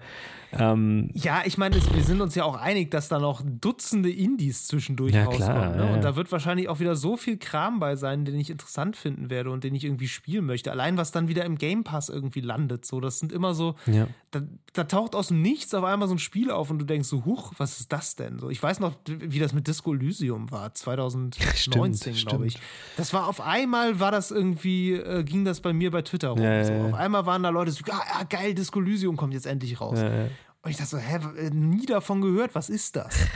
Ähm, 0.55 1.11
Ja, 1.15 1.43
ich 1.47 1.57
meine, 1.57 1.77
wir 1.77 2.03
sind 2.05 2.21
uns 2.21 2.35
ja 2.35 2.45
auch 2.45 2.57
einig, 2.57 2.91
dass 2.91 3.09
da 3.09 3.19
noch 3.19 3.43
Dutzende 3.43 4.11
Indies 4.11 4.67
zwischendurch 4.67 5.15
Ja, 5.15 5.25
rauskommen. 5.25 5.47
klar, 5.47 5.77
ne? 5.77 5.87
ja. 5.87 5.95
Und 5.95 6.05
da 6.05 6.15
wird 6.15 6.31
wahrscheinlich 6.31 6.69
auch 6.69 6.79
wieder 6.79 6.95
so 6.95 7.17
viel 7.17 7.39
Kram 7.39 7.81
bei 7.81 7.97
sein, 7.97 8.27
den 8.27 8.39
ich 8.39 8.51
interessant 8.51 8.97
finden 8.97 9.31
werde 9.31 9.51
und 9.51 9.65
den 9.65 9.75
ich 9.75 9.85
irgendwie 9.85 10.09
spielen 10.09 10.45
möchte. 10.45 10.71
Allein 10.71 10.99
was 10.99 11.11
dann 11.11 11.29
wieder 11.29 11.47
im 11.47 11.57
Game 11.57 11.85
Pass 11.85 12.11
irgendwie 12.11 12.41
landet. 12.41 12.85
So, 12.85 13.01
das 13.01 13.19
sind 13.19 13.33
immer 13.33 13.55
so, 13.55 13.77
ja. 13.87 14.09
da, 14.31 14.43
da 14.75 14.85
taucht 14.85 15.15
aus 15.15 15.29
dem 15.29 15.41
Nichts 15.41 15.73
auf 15.73 15.85
einmal 15.85 16.07
so 16.07 16.15
ein 16.15 16.19
Spiel 16.19 16.51
auf 16.51 16.71
und 16.71 16.79
du 16.79 16.85
denkst 16.85 17.09
so, 17.09 17.25
huch, 17.25 17.55
was 17.57 17.81
ist 17.81 17.91
das 17.93 18.15
denn? 18.17 18.39
So, 18.39 18.51
ich 18.51 18.63
weiß 18.63 18.81
noch, 18.81 18.97
wie 19.09 19.39
das 19.39 19.55
mit 19.55 19.67
Disco 19.67 19.95
Elysium 19.95 20.51
war, 20.51 20.75
2019, 21.11 22.15
Stimmt, 22.15 22.29
glaube 22.29 22.47
ich. 22.47 22.59
Das 22.97 23.13
war 23.13 23.29
auf 23.29 23.41
einmal, 23.41 24.01
war 24.01 24.11
das 24.11 24.31
irgendwie, 24.31 24.93
äh, 24.93 25.25
ging 25.25 25.45
das 25.45 25.61
bei 25.61 25.73
mir 25.73 25.91
bei 25.91 26.03
Twitter 26.03 26.31
rum. 26.31 26.43
Ja, 26.43 26.65
so. 26.65 26.73
ja. 26.73 26.87
Auf 26.87 26.95
einmal 26.95 27.27
waren 27.27 27.43
da 27.43 27.49
Leute 27.49 27.71
so, 27.71 27.81
ja, 27.87 28.01
ja, 28.19 28.25
geil, 28.25 28.55
Disco 28.55 28.81
Elysium 28.81 29.17
kommt 29.17 29.35
jetzt 29.35 29.47
endlich 29.47 29.81
raus. 29.81 30.01
Ja. 30.01 30.29
Und 30.63 30.71
ich 30.71 30.77
dachte 30.77 30.91
so, 30.91 30.99
hä, 30.99 31.19
äh, 31.39 31.51
nie 31.51 31.87
davon 31.87 32.21
gehört, 32.21 32.55
was 32.55 32.71
ist 32.71 32.97
das? 32.97 33.15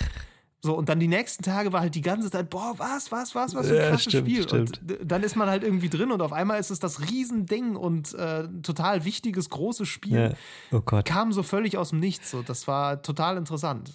So, 0.67 0.75
und 0.77 0.89
dann 0.89 0.99
die 1.01 1.07
nächsten 1.09 1.43
Tage 1.45 1.73
war 1.73 1.81
halt 1.81 1.95
die 1.95 2.01
ganze 2.01 2.31
Zeit, 2.31 2.51
boah, 2.51 2.75
was, 2.77 3.13
was, 3.13 3.35
was, 3.35 3.55
was 3.55 3.69
für 3.69 3.75
ein 3.75 3.81
Ja, 3.83 3.89
krasses 3.91 4.13
stimmt, 4.13 4.29
Spiel. 4.29 4.43
stimmt. 4.43 4.81
Und 4.81 4.99
dann 5.11 5.23
ist 5.23 5.37
man 5.37 5.49
halt 5.49 5.63
irgendwie 5.63 5.89
drin 5.89 6.11
und 6.11 6.21
auf 6.21 6.33
einmal 6.33 6.59
ist 6.59 6.71
es 6.71 6.81
das 6.81 7.09
Riesending 7.09 7.77
und 7.77 8.13
äh, 8.15 8.49
total 8.63 9.05
wichtiges, 9.05 9.49
großes 9.49 9.87
Spiel. 9.89 10.19
ja. 10.19 10.31
Oh 10.73 10.81
Gott. 10.81 11.05
Kam 11.05 11.33
so 11.33 11.43
völlig 11.43 11.79
aus 11.79 11.91
dem 11.91 12.01
Nichts. 12.01 12.31
So. 12.33 12.43
Das 12.43 12.67
war 12.67 13.01
total 13.01 13.37
interessant. 13.37 13.93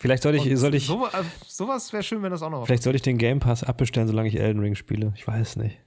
Vielleicht 0.00 0.24
sollte 0.24 0.38
ich, 0.38 0.58
sollte 0.58 0.76
ich, 0.76 0.86
so, 0.86 1.06
äh, 1.06 1.10
sowas 1.46 1.92
wäre 1.92 2.02
schön, 2.02 2.22
wenn 2.22 2.32
das 2.32 2.42
auch 2.42 2.50
noch. 2.50 2.66
vielleicht 2.66 2.82
sollte 2.82 2.96
ich 2.96 3.02
den 3.02 3.16
Game 3.18 3.38
Pass 3.38 3.62
abbestellen, 3.62 4.08
solange 4.08 4.28
ich 4.28 4.38
Elden 4.38 4.60
Ring 4.60 4.74
spiele. 4.74 5.12
Ich 5.16 5.26
weiß 5.26 5.56
nicht. 5.56 5.78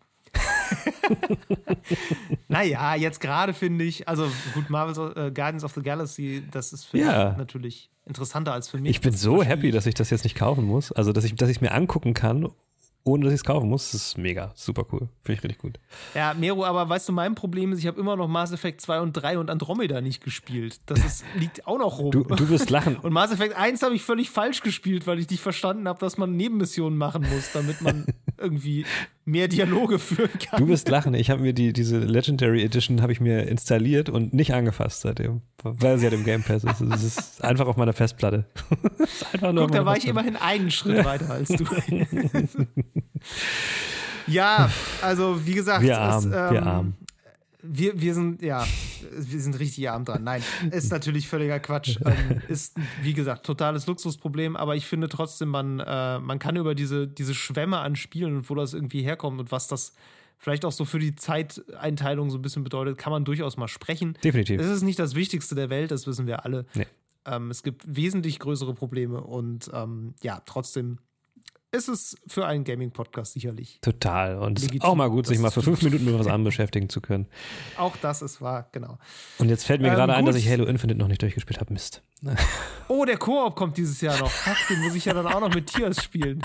Naja, 2.48 2.96
jetzt 2.96 3.20
gerade 3.20 3.54
finde 3.54 3.84
ich, 3.86 4.08
also 4.08 4.28
gut, 4.54 4.70
Marvel's 4.70 4.98
äh, 4.98 5.32
Guardians 5.32 5.64
of 5.64 5.74
the 5.74 5.82
Galaxy, 5.82 6.44
das 6.52 6.74
ist 6.74 6.86
für 6.86 6.98
Ja. 6.98 7.30
dich 7.30 7.38
natürlich 7.38 7.90
interessanter 8.06 8.54
als 8.54 8.70
für 8.70 8.78
mich. 8.78 8.92
Ich 8.92 9.02
bin 9.02 9.14
so 9.14 9.44
happy, 9.44 9.72
dass 9.72 9.86
ich 9.86 9.94
das 9.96 10.10
jetzt 10.10 10.24
nicht 10.24 10.36
kaufen 10.36 10.64
muss. 10.66 10.92
Also, 10.92 11.12
dass 11.12 11.24
ich 11.24 11.36
dass 11.36 11.50
ich 11.50 11.62
mir 11.62 11.72
angucken 11.72 12.14
kann, 12.14 12.50
ohne 13.04 13.26
dass 13.26 13.34
ich 13.34 13.40
es 13.40 13.44
kaufen 13.44 13.70
muss. 13.70 13.92
Das 13.92 14.02
ist 14.02 14.18
mega, 14.18 14.52
super 14.56 14.86
cool. 14.92 15.10
Finde 15.24 15.38
ich 15.40 15.44
richtig 15.44 15.58
gut. 15.60 15.80
Ja, 16.14 16.34
Mero, 16.34 16.66
aber 16.66 16.88
weißt 16.88 17.10
du, 17.10 17.14
mein 17.14 17.36
Problem 17.36 17.72
ist, 17.72 17.80
ich 17.80 17.88
habe 17.88 18.00
immer 18.00 18.16
noch 18.16 18.28
Mass 18.28 18.52
Effect 18.52 18.82
2 18.82 19.02
und 19.02 19.14
3 19.14 19.38
und 19.40 19.50
Andromeda 19.50 20.02
nicht 20.02 20.24
gespielt. 20.24 20.78
Das 20.86 21.04
ist, 21.04 21.26
liegt 21.36 21.66
auch 21.68 21.80
noch 21.80 21.98
rum. 22.00 22.12
Du, 22.12 22.24
du 22.24 22.50
wirst 22.50 22.70
lachen. 22.70 22.98
und 22.98 23.12
Mass 23.14 23.32
Effect 23.32 23.56
1 23.56 23.82
habe 23.82 23.96
ich 23.96 24.04
völlig 24.04 24.30
falsch 24.30 24.62
gespielt, 24.62 25.08
weil 25.08 25.20
ich 25.20 25.30
nicht 25.30 25.42
verstanden 25.42 25.88
habe, 25.88 26.00
dass 26.00 26.18
man 26.18 26.36
Nebenmissionen 26.36 26.98
machen 26.98 27.26
muss, 27.28 27.52
damit 27.54 27.82
man 27.82 28.06
irgendwie 28.38 28.86
mehr 29.26 29.48
Dialoge 29.48 29.98
führen 30.00 30.30
kann. 30.40 30.60
Du 30.60 30.68
wirst 30.68 30.88
lachen. 30.88 31.14
Ich 31.16 31.30
habe 31.32 31.42
mir 31.42 31.54
die, 31.54 31.74
diese 31.74 31.98
Legendary 31.98 32.64
Edition 32.64 33.02
habe 33.02 33.12
ich 33.12 33.20
mir 33.20 33.48
installiert 33.48 34.10
und 34.10 34.34
nicht 34.34 34.54
angefasst 34.54 35.02
seitdem, 35.02 35.42
weil 35.64 35.98
sie 35.98 36.06
halt 36.06 36.14
im 36.14 36.24
Game 36.24 36.44
Pass 36.44 36.64
ist. 36.64 36.80
Es 36.80 37.04
ist 37.04 37.44
einfach 37.44 37.66
auf 37.68 37.76
meiner 37.76 37.94
Festplatte. 37.94 38.46
Es 39.00 39.26
einfach 39.34 39.52
nur 39.52 39.64
Guck, 39.66 39.76
da 39.76 39.86
war 39.86 39.98
ich 39.98 40.08
immerhin 40.08 40.36
einen 40.36 40.70
Schritt 40.70 41.04
weiter 41.04 41.32
als 41.32 41.50
du. 41.50 41.66
ja, 44.28 44.70
also 45.02 45.46
wie 45.46 45.56
gesagt, 45.56 45.84
Wir 45.84 45.94
es, 45.94 45.98
arm, 45.98 46.32
wir 46.32 46.52
ähm, 46.52 46.68
arm. 46.68 46.94
Wir, 47.68 48.00
wir 48.02 48.14
sind, 48.14 48.42
ja, 48.42 48.66
wir 49.12 49.40
sind 49.40 49.60
richtig 49.60 49.90
arm 49.90 50.06
dran. 50.06 50.24
Nein, 50.24 50.44
ist 50.72 50.92
natürlich 50.92 51.28
völliger 51.28 51.60
Quatsch. 51.60 51.98
Ähm, 52.06 52.42
ist, 52.48 52.76
wie 53.02 53.14
gesagt, 53.14 53.46
totales 53.46 53.88
Luxusproblem, 53.88 54.56
aber 54.56 54.76
ich 54.76 54.86
finde 54.86 55.10
trotzdem, 55.10 55.50
man, 55.50 55.80
äh, 55.80 56.20
man 56.20 56.40
kann 56.40 56.56
über 56.56 56.76
diese, 56.76 57.08
diese 57.08 57.34
Schwämme 57.34 57.80
an 57.80 57.96
Spielen 57.96 58.38
und 58.38 58.50
wo 58.50 58.56
das 58.56 58.74
irgendwie 58.74 59.02
herkommt 59.02 59.40
und 59.40 59.52
was 59.52 59.68
das 59.68 59.94
vielleicht 60.38 60.66
auch 60.66 60.72
so 60.72 60.86
für 60.86 61.00
die 61.00 61.16
Zeiteinteilung 61.16 62.30
so 62.30 62.38
ein 62.38 62.42
bisschen 62.42 62.64
bedeutet, 62.64 62.98
kann 62.98 63.12
man 63.12 63.26
durchaus 63.26 63.58
mal 63.58 63.68
sprechen. 63.68 64.18
Definitiv. 64.24 64.60
Es 64.60 64.68
ist 64.68 64.84
nicht 64.84 65.00
das 65.00 65.16
Wichtigste 65.16 65.56
der 65.56 65.70
Welt, 65.70 65.92
das 65.92 66.08
wissen 66.08 66.28
wir 66.28 66.46
alle. 66.46 66.66
Nee. 66.76 66.88
Ähm, 67.26 67.50
es 67.50 67.64
gibt 67.64 67.84
wesentlich 67.88 68.40
größere 68.40 68.74
Probleme 68.74 69.22
und 69.22 69.70
ähm, 69.74 70.14
ja, 70.22 70.42
trotzdem 70.46 71.00
ist 71.76 71.88
es 71.90 72.16
für 72.26 72.46
einen 72.48 72.64
Gaming-Podcast 72.64 73.34
sicherlich. 73.34 73.80
Total. 73.82 74.40
Und 74.40 74.58
es 74.58 74.66
ist 74.72 74.82
auch 74.82 74.96
mal 74.96 75.10
gut, 75.10 75.28
sich 75.28 75.38
mal 75.40 75.52
für 75.52 75.62
fünf 75.62 75.82
Minuten 75.84 76.06
mit 76.06 76.18
was 76.18 76.26
anderem 76.28 76.46
beschäftigen 76.46 76.90
zu 76.90 77.02
können. 77.02 77.28
Auch 77.78 77.96
das 77.98 78.22
ist 78.24 78.42
wahr, 78.42 78.68
genau. 78.72 78.98
Und 79.38 79.50
jetzt 79.50 79.66
fällt 79.66 79.82
mir 79.82 79.90
Ähm, 79.90 79.96
gerade 79.96 80.14
ein, 80.16 80.26
dass 80.26 80.36
ich 80.36 80.50
Halo 80.50 80.66
Infinite 80.66 80.98
noch 81.00 81.08
nicht 81.08 81.22
durchgespielt 81.22 81.60
habe. 81.60 81.72
Mist. 81.74 82.02
Oh, 82.88 83.04
der 83.06 83.18
Koop 83.18 83.56
kommt 83.56 83.78
dieses 83.78 84.00
Jahr 84.02 84.18
noch. 84.20 84.30
Fuck, 84.30 84.58
den 84.70 84.80
muss 84.82 84.96
ich 84.96 85.06
ja 85.06 85.14
dann 85.14 85.28
auch 85.28 85.40
noch 85.40 85.54
mit 85.54 85.68
Tias 85.68 86.04
spielen. 86.04 86.42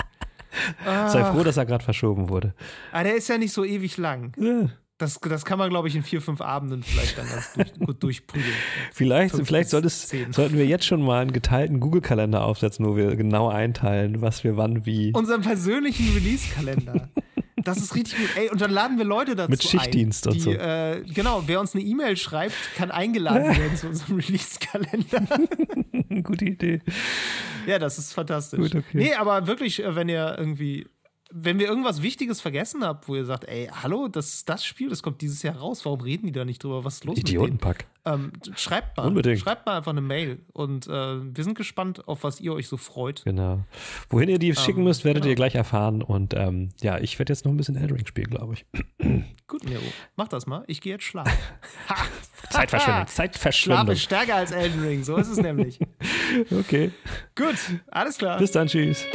Sei 0.83 1.23
froh, 1.23 1.43
dass 1.43 1.55
er 1.57 1.65
gerade 1.65 1.83
verschoben 1.83 2.29
wurde. 2.29 2.53
Ah, 2.91 3.03
der 3.03 3.15
ist 3.15 3.29
ja 3.29 3.37
nicht 3.37 3.53
so 3.53 3.63
ewig 3.63 3.97
lang. 3.97 4.33
Ja. 4.37 4.69
Das, 5.01 5.19
das 5.19 5.45
kann 5.45 5.57
man, 5.57 5.69
glaube 5.69 5.87
ich, 5.87 5.95
in 5.95 6.03
vier, 6.03 6.21
fünf 6.21 6.41
Abenden 6.41 6.83
vielleicht 6.83 7.17
dann 7.17 7.27
ganz 7.27 7.53
durch, 7.53 7.73
gut 7.73 8.03
durchprügeln. 8.03 8.53
Vielleicht, 8.93 9.35
Fünf 9.35 9.47
vielleicht 9.47 9.65
bis 9.65 9.71
soll 9.71 9.85
es, 9.85 10.07
zehn. 10.07 10.31
sollten 10.31 10.57
wir 10.57 10.65
jetzt 10.65 10.85
schon 10.85 11.01
mal 11.01 11.21
einen 11.21 11.33
geteilten 11.33 11.79
Google-Kalender 11.79 12.43
aufsetzen, 12.43 12.85
wo 12.85 12.95
wir 12.95 13.15
genau 13.15 13.49
einteilen, 13.49 14.21
was 14.21 14.43
wir 14.43 14.57
wann 14.57 14.85
wie. 14.85 15.11
Unseren 15.13 15.41
persönlichen 15.41 16.13
Release-Kalender. 16.13 17.09
Das 17.63 17.77
ist 17.77 17.95
richtig 17.95 18.17
gut. 18.19 18.29
Ey, 18.35 18.49
und 18.49 18.61
dann 18.61 18.71
laden 18.71 18.97
wir 18.97 19.05
Leute 19.05 19.35
dazu 19.35 19.49
Mit 19.49 19.63
Schichtdienst 19.63 20.27
ein, 20.27 20.33
und 20.33 20.35
die, 20.35 20.41
so. 20.41 20.51
Äh, 20.51 21.03
genau, 21.13 21.43
wer 21.47 21.59
uns 21.59 21.73
eine 21.73 21.83
E-Mail 21.83 22.17
schreibt, 22.17 22.55
kann 22.75 22.91
eingeladen 22.91 23.43
werden 23.57 23.75
zu 23.75 23.87
unserem 23.87 24.17
Release-Kalender. 24.17 25.23
Gute 26.23 26.45
Idee. 26.45 26.81
Ja, 27.65 27.79
das 27.79 27.97
ist 27.97 28.13
fantastisch. 28.13 28.59
Gut, 28.59 28.75
okay. 28.75 28.97
Nee, 28.97 29.13
aber 29.13 29.47
wirklich, 29.47 29.83
äh, 29.83 29.95
wenn 29.95 30.09
ihr 30.09 30.35
irgendwie, 30.37 30.87
wenn 31.33 31.59
wir 31.59 31.67
irgendwas 31.67 32.01
Wichtiges 32.01 32.41
vergessen 32.41 32.83
habt, 32.83 33.07
wo 33.07 33.15
ihr 33.15 33.25
sagt, 33.25 33.45
ey, 33.45 33.69
hallo, 33.71 34.07
das 34.07 34.33
ist 34.33 34.49
das 34.49 34.65
Spiel, 34.65 34.89
das 34.89 35.01
kommt 35.01 35.21
dieses 35.21 35.41
Jahr 35.43 35.55
raus, 35.55 35.85
warum 35.85 36.01
reden 36.01 36.27
die 36.27 36.31
da 36.31 36.45
nicht 36.45 36.63
drüber? 36.63 36.83
Was 36.83 36.95
ist 36.95 37.05
los 37.05 37.17
Idiotenpack. 37.17 37.77
mit 37.77 37.81
denen? 37.81 37.91
Ähm, 38.03 38.31
schreibt 38.55 38.97
mal. 38.97 39.07
Unbedingt. 39.07 39.39
Schreibt 39.39 39.65
mal 39.65 39.77
einfach 39.77 39.91
eine 39.91 40.01
Mail 40.01 40.39
und 40.53 40.87
äh, 40.87 40.89
wir 40.89 41.43
sind 41.43 41.55
gespannt, 41.55 42.07
auf 42.07 42.23
was 42.23 42.39
ihr 42.39 42.53
euch 42.53 42.67
so 42.67 42.77
freut. 42.77 43.23
Genau. 43.25 43.63
Wohin 44.09 44.27
ihr 44.27 44.39
die 44.39 44.55
schicken 44.55 44.83
müsst, 44.83 45.05
werdet 45.05 45.23
genau. 45.23 45.31
ihr 45.31 45.35
gleich 45.35 45.55
erfahren. 45.55 46.01
Und 46.01 46.33
ähm, 46.33 46.69
ja, 46.81 46.97
ich 46.97 47.19
werde 47.19 47.31
jetzt 47.31 47.45
noch 47.45 47.51
ein 47.51 47.57
bisschen 47.57 47.75
Eldring 47.75 48.05
spielen, 48.07 48.29
glaube 48.29 48.55
ich. 48.55 48.65
Gut, 49.47 49.63
Nero, 49.65 49.83
mach 50.15 50.27
das 50.27 50.47
mal. 50.47 50.63
Ich 50.67 50.81
gehe 50.81 50.93
jetzt 50.93 51.03
schlafen. 51.03 51.31
Ha, 51.89 51.95
Zeitverschwendung. 52.49 53.03
Schlaf 53.03 53.15
Zeitverschwendung. 53.15 53.89
ist 53.89 54.01
stärker 54.01 54.35
als 54.35 54.51
Elden 54.51 54.81
Ring, 54.81 55.03
so 55.03 55.17
ist 55.17 55.29
es 55.29 55.37
nämlich. 55.37 55.79
Okay. 56.49 56.91
Gut, 57.35 57.55
alles 57.91 58.17
klar. 58.17 58.37
Bis 58.37 58.51
dann. 58.51 58.67
Tschüss. 58.67 59.05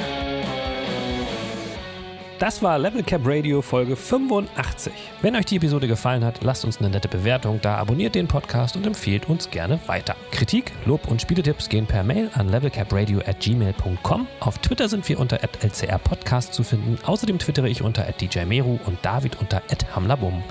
Das 2.38 2.62
war 2.62 2.78
Level 2.78 3.02
Cap 3.02 3.22
Radio 3.24 3.62
Folge 3.62 3.96
85. 3.96 4.92
Wenn 5.22 5.34
euch 5.36 5.46
die 5.46 5.56
Episode 5.56 5.88
gefallen 5.88 6.22
hat, 6.22 6.44
lasst 6.44 6.66
uns 6.66 6.78
eine 6.78 6.90
nette 6.90 7.08
Bewertung 7.08 7.60
da, 7.62 7.76
abonniert 7.76 8.14
den 8.14 8.28
Podcast 8.28 8.76
und 8.76 8.86
empfehlt 8.86 9.26
uns 9.30 9.50
gerne 9.50 9.80
weiter. 9.86 10.14
Kritik, 10.32 10.70
Lob 10.84 11.08
und 11.08 11.22
Spieletipps 11.22 11.70
gehen 11.70 11.86
per 11.86 12.04
Mail 12.04 12.30
an 12.34 12.50
levelcapradio 12.50 13.20
at 13.20 13.40
gmail.com. 13.40 14.26
Auf 14.40 14.58
Twitter 14.58 14.90
sind 14.90 15.08
wir 15.08 15.18
unter 15.18 15.38
@lcrpodcast 15.42 16.52
zu 16.52 16.62
finden. 16.62 16.98
Außerdem 17.06 17.38
twittere 17.38 17.70
ich 17.70 17.80
unter 17.80 18.02
@djmeru 18.04 18.78
und 18.84 18.98
David 19.02 19.40
unter 19.40 19.62
@hamlabum. 19.94 20.42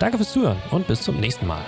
Danke 0.00 0.16
fürs 0.16 0.32
Zuhören 0.32 0.58
und 0.72 0.88
bis 0.88 1.02
zum 1.02 1.20
nächsten 1.20 1.46
Mal. 1.46 1.62